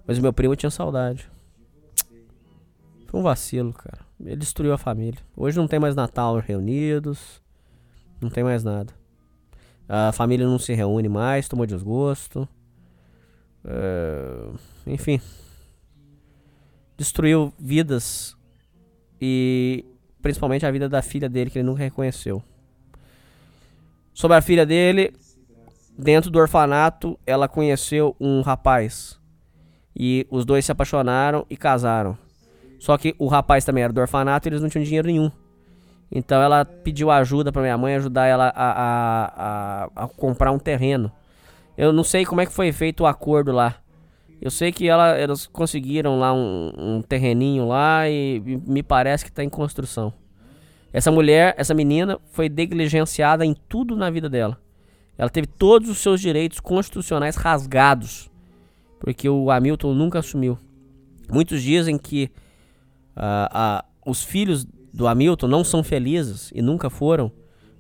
Mas 0.06 0.18
o 0.18 0.22
meu 0.22 0.32
primo 0.32 0.56
tinha 0.56 0.70
saudade. 0.70 1.30
Foi 3.08 3.20
um 3.20 3.24
vacilo, 3.24 3.74
cara. 3.74 4.00
Ele 4.20 4.36
destruiu 4.36 4.74
a 4.74 4.78
família. 4.78 5.20
Hoje 5.36 5.58
não 5.58 5.68
tem 5.68 5.80
mais 5.80 5.96
Natal 5.96 6.38
reunidos. 6.40 7.42
Não 8.22 8.30
tem 8.30 8.44
mais 8.44 8.64
nada. 8.64 8.94
A 9.88 10.12
família 10.12 10.46
não 10.46 10.60
se 10.60 10.74
reúne 10.74 11.08
mais, 11.08 11.48
tomou 11.48 11.66
desgosto. 11.66 12.48
É, 13.64 14.50
enfim. 14.86 15.22
Destruiu 16.98 17.54
vidas 17.58 18.36
e 19.22 19.86
principalmente 20.22 20.66
a 20.66 20.72
vida 20.72 20.90
da 20.90 21.02
filha 21.02 21.30
dele 21.30 21.50
que 21.50 21.60
ele 21.60 21.68
nunca 21.68 21.84
reconheceu. 21.84 22.44
Sobre 24.14 24.36
a 24.36 24.42
filha 24.42 24.66
dele, 24.66 25.14
dentro 25.98 26.30
do 26.30 26.40
orfanato, 26.40 27.20
ela 27.26 27.48
conheceu 27.48 28.16
um 28.20 28.42
rapaz. 28.42 29.20
E 29.96 30.28
os 30.30 30.46
dois 30.46 30.64
se 30.66 30.72
apaixonaram 30.72 31.46
e 31.50 31.58
casaram. 31.58 32.18
Só 32.80 32.98
que 32.98 33.16
o 33.18 33.28
rapaz 33.28 33.66
também 33.66 33.84
era 33.84 33.92
do 33.92 34.00
orfanato 34.00 34.48
e 34.48 34.50
eles 34.50 34.62
não 34.62 34.70
tinham 34.70 34.84
dinheiro 34.84 35.08
nenhum. 35.08 35.32
Então 36.12 36.42
ela 36.42 36.64
pediu 36.64 37.10
ajuda 37.10 37.52
pra 37.52 37.62
minha 37.62 37.78
mãe 37.78 37.96
ajudar 37.96 38.28
ela 38.28 38.54
a, 38.56 38.72
a, 38.72 39.26
a, 39.36 40.04
a 40.04 40.08
comprar 40.08 40.52
um 40.52 40.60
terreno. 40.60 41.12
Eu 41.76 41.92
não 41.92 42.04
sei 42.04 42.26
como 42.26 42.42
é 42.42 42.46
que 42.46 42.54
foi 42.54 42.72
feito 42.72 43.02
o 43.02 43.08
acordo 43.08 43.52
lá. 43.52 43.76
Eu 44.40 44.52
sei 44.52 44.72
que 44.72 44.88
ela, 44.88 45.18
elas 45.18 45.48
conseguiram 45.48 46.20
lá 46.20 46.32
um, 46.32 46.72
um 46.78 47.02
terreninho 47.02 47.68
lá 47.68 48.08
e 48.08 48.40
me 48.66 48.84
parece 48.84 49.26
que 49.26 49.32
está 49.32 49.44
em 49.44 49.50
construção. 49.50 50.14
Essa 50.94 51.12
mulher, 51.12 51.56
essa 51.58 51.74
menina, 51.74 52.20
foi 52.32 52.48
negligenciada 52.48 53.44
em 53.44 53.56
tudo 53.68 53.96
na 53.96 54.10
vida 54.10 54.30
dela. 54.30 54.58
Ela 55.18 55.30
teve 55.30 55.48
todos 55.48 55.90
os 55.90 55.98
seus 55.98 56.22
direitos 56.22 56.60
constitucionais 56.60 57.36
rasgados, 57.36 58.30
porque 59.00 59.28
o 59.28 59.50
Hamilton 59.50 59.94
nunca 59.94 60.20
assumiu. 60.20 60.58
Muitos 61.32 61.62
dizem 61.62 61.98
que 61.98 62.32
uh, 63.16 63.82
uh, 63.82 64.10
os 64.10 64.24
filhos 64.24 64.66
do 64.94 65.08
Hamilton 65.08 65.48
não 65.48 65.64
são 65.64 65.84
felizes 65.84 66.52
e 66.54 66.62
nunca 66.62 66.90
foram, 66.90 67.32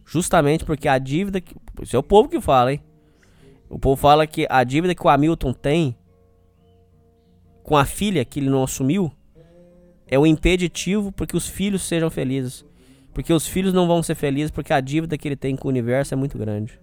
justamente 0.05 0.65
porque 0.65 0.87
a 0.87 0.97
dívida. 0.97 1.39
Que, 1.39 1.55
isso 1.81 1.95
é 1.95 1.99
o 1.99 2.03
povo 2.03 2.27
que 2.27 2.41
fala, 2.41 2.73
hein? 2.73 2.81
O 3.69 3.77
povo 3.77 3.95
fala 3.95 4.25
que 4.25 4.47
a 4.49 4.63
dívida 4.63 4.95
que 4.95 5.05
o 5.05 5.09
Hamilton 5.09 5.53
tem 5.53 5.95
com 7.63 7.75
a 7.75 7.85
filha 7.85 8.23
que 8.23 8.39
ele 8.39 8.49
não 8.49 8.63
assumiu 8.63 9.11
é 10.07 10.17
o 10.17 10.25
impeditivo 10.25 11.11
porque 11.11 11.35
os 11.35 11.47
filhos 11.47 11.83
sejam 11.83 12.09
felizes. 12.09 12.65
Porque 13.13 13.33
os 13.33 13.45
filhos 13.45 13.73
não 13.73 13.87
vão 13.87 14.01
ser 14.01 14.15
felizes 14.15 14.51
porque 14.51 14.71
a 14.71 14.79
dívida 14.79 15.17
que 15.17 15.27
ele 15.27 15.35
tem 15.35 15.55
com 15.55 15.67
o 15.67 15.71
universo 15.71 16.13
é 16.13 16.17
muito 16.17 16.37
grande. 16.37 16.79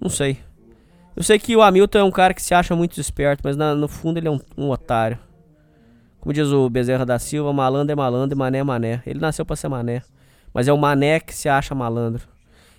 Não 0.00 0.08
sei. 0.08 0.38
Eu 1.14 1.22
sei 1.22 1.38
que 1.38 1.54
o 1.54 1.62
Hamilton 1.62 1.98
é 1.98 2.04
um 2.04 2.10
cara 2.10 2.32
que 2.32 2.42
se 2.42 2.54
acha 2.54 2.74
muito 2.74 3.00
esperto, 3.00 3.42
mas 3.44 3.56
na, 3.56 3.74
no 3.74 3.86
fundo 3.86 4.18
ele 4.18 4.28
é 4.28 4.30
um, 4.30 4.40
um, 4.56 4.70
otário. 4.70 5.18
Como 6.20 6.32
diz 6.32 6.48
o 6.48 6.70
Bezerra 6.70 7.04
da 7.04 7.18
Silva, 7.18 7.52
malandro 7.52 7.92
é 7.92 7.94
malandro 7.96 8.36
e 8.36 8.38
mané 8.38 8.58
é 8.58 8.64
mané. 8.64 9.02
Ele 9.04 9.20
nasceu 9.20 9.44
para 9.44 9.56
ser 9.56 9.68
mané. 9.68 10.02
Mas 10.54 10.68
é 10.68 10.72
o 10.72 10.78
mané 10.78 11.20
que 11.20 11.34
se 11.34 11.48
acha 11.48 11.74
malandro. 11.74 12.26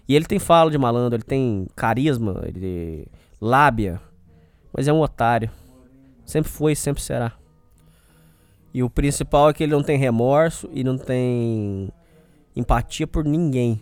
E 0.08 0.16
ele 0.16 0.26
tem 0.26 0.40
fala 0.40 0.72
de 0.72 0.78
malandro, 0.78 1.16
ele 1.18 1.24
tem 1.24 1.68
carisma, 1.76 2.42
ele 2.46 3.08
lábia. 3.40 4.02
Mas 4.76 4.88
é 4.88 4.94
um 4.94 5.02
otário. 5.02 5.50
Sempre 6.26 6.52
foi 6.52 6.72
e 6.72 6.76
sempre 6.76 7.02
será. 7.02 7.34
E 8.74 8.82
o 8.82 8.90
principal 8.90 9.50
é 9.50 9.54
que 9.54 9.64
ele 9.64 9.74
não 9.74 9.84
tem 9.84 9.98
remorso 9.98 10.68
e 10.74 10.84
não 10.84 10.98
tem 10.98 11.92
empatia 12.56 13.06
por 13.06 13.24
ninguém. 13.24 13.80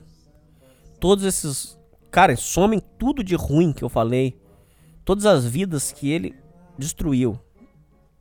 Todos 0.99 1.23
esses. 1.23 1.79
Cara, 2.11 2.35
somem 2.35 2.81
tudo 2.99 3.23
de 3.23 3.35
ruim 3.35 3.71
que 3.71 3.83
eu 3.83 3.89
falei. 3.89 4.37
Todas 5.05 5.25
as 5.25 5.45
vidas 5.45 5.91
que 5.91 6.11
ele 6.11 6.35
destruiu 6.77 7.39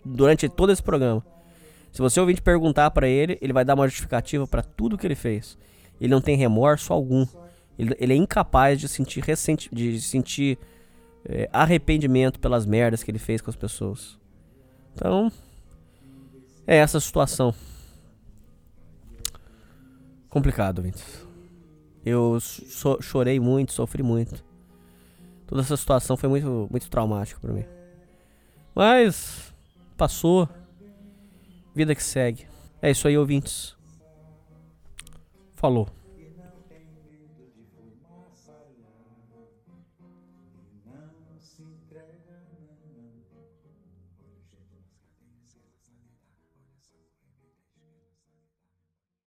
durante 0.05 0.49
todo 0.49 0.71
esse 0.71 0.83
programa. 0.83 1.25
Se 1.93 2.01
você 2.01 2.21
ouvir 2.21 2.41
perguntar 2.41 2.91
para 2.93 3.09
ele, 3.09 3.37
ele 3.43 3.53
vai 3.53 3.65
dar 3.65 3.75
uma 3.75 3.89
justificativa 3.89 4.47
para 4.47 4.63
tudo 4.63 4.97
que 4.97 5.07
ele 5.07 5.17
fez. 5.17 5.59
Ele 6.01 6.13
não 6.13 6.21
tem 6.21 6.37
remorso 6.37 6.93
algum. 6.93 7.27
Ele, 7.77 7.95
ele 7.99 8.13
é 8.13 8.17
incapaz 8.17 8.79
de 8.79 8.89
sentir, 8.89 9.23
recente, 9.25 9.69
de 9.75 10.01
sentir 10.01 10.57
é, 11.25 11.51
arrependimento 11.53 12.39
pelas 12.39 12.65
merdas 12.65 13.03
que 13.03 13.11
ele 13.11 13.19
fez 13.19 13.41
com 13.41 13.51
as 13.51 13.57
pessoas. 13.57 14.19
Então, 14.95 15.33
é 16.67 16.77
essa 16.77 17.01
situação. 17.01 17.53
Complicado, 20.29 20.81
Vintes. 20.81 21.30
Eu 22.05 22.39
so 22.41 23.01
chorei 23.03 23.39
muito, 23.39 23.73
sofri 23.73 24.03
muito. 24.03 24.43
Toda 25.47 25.63
essa 25.63 25.77
situação 25.77 26.17
foi 26.17 26.29
muito, 26.29 26.69
muito 26.71 26.89
traumática 26.89 27.41
para 27.41 27.53
mim. 27.53 27.65
Mas 28.75 29.53
passou. 29.97 30.49
Vida 31.75 31.95
que 31.95 32.03
segue. 32.03 32.47
É 32.81 32.91
isso 32.91 33.07
aí, 33.07 33.17
ouvintes. 33.17 33.77
Falou. 35.55 35.89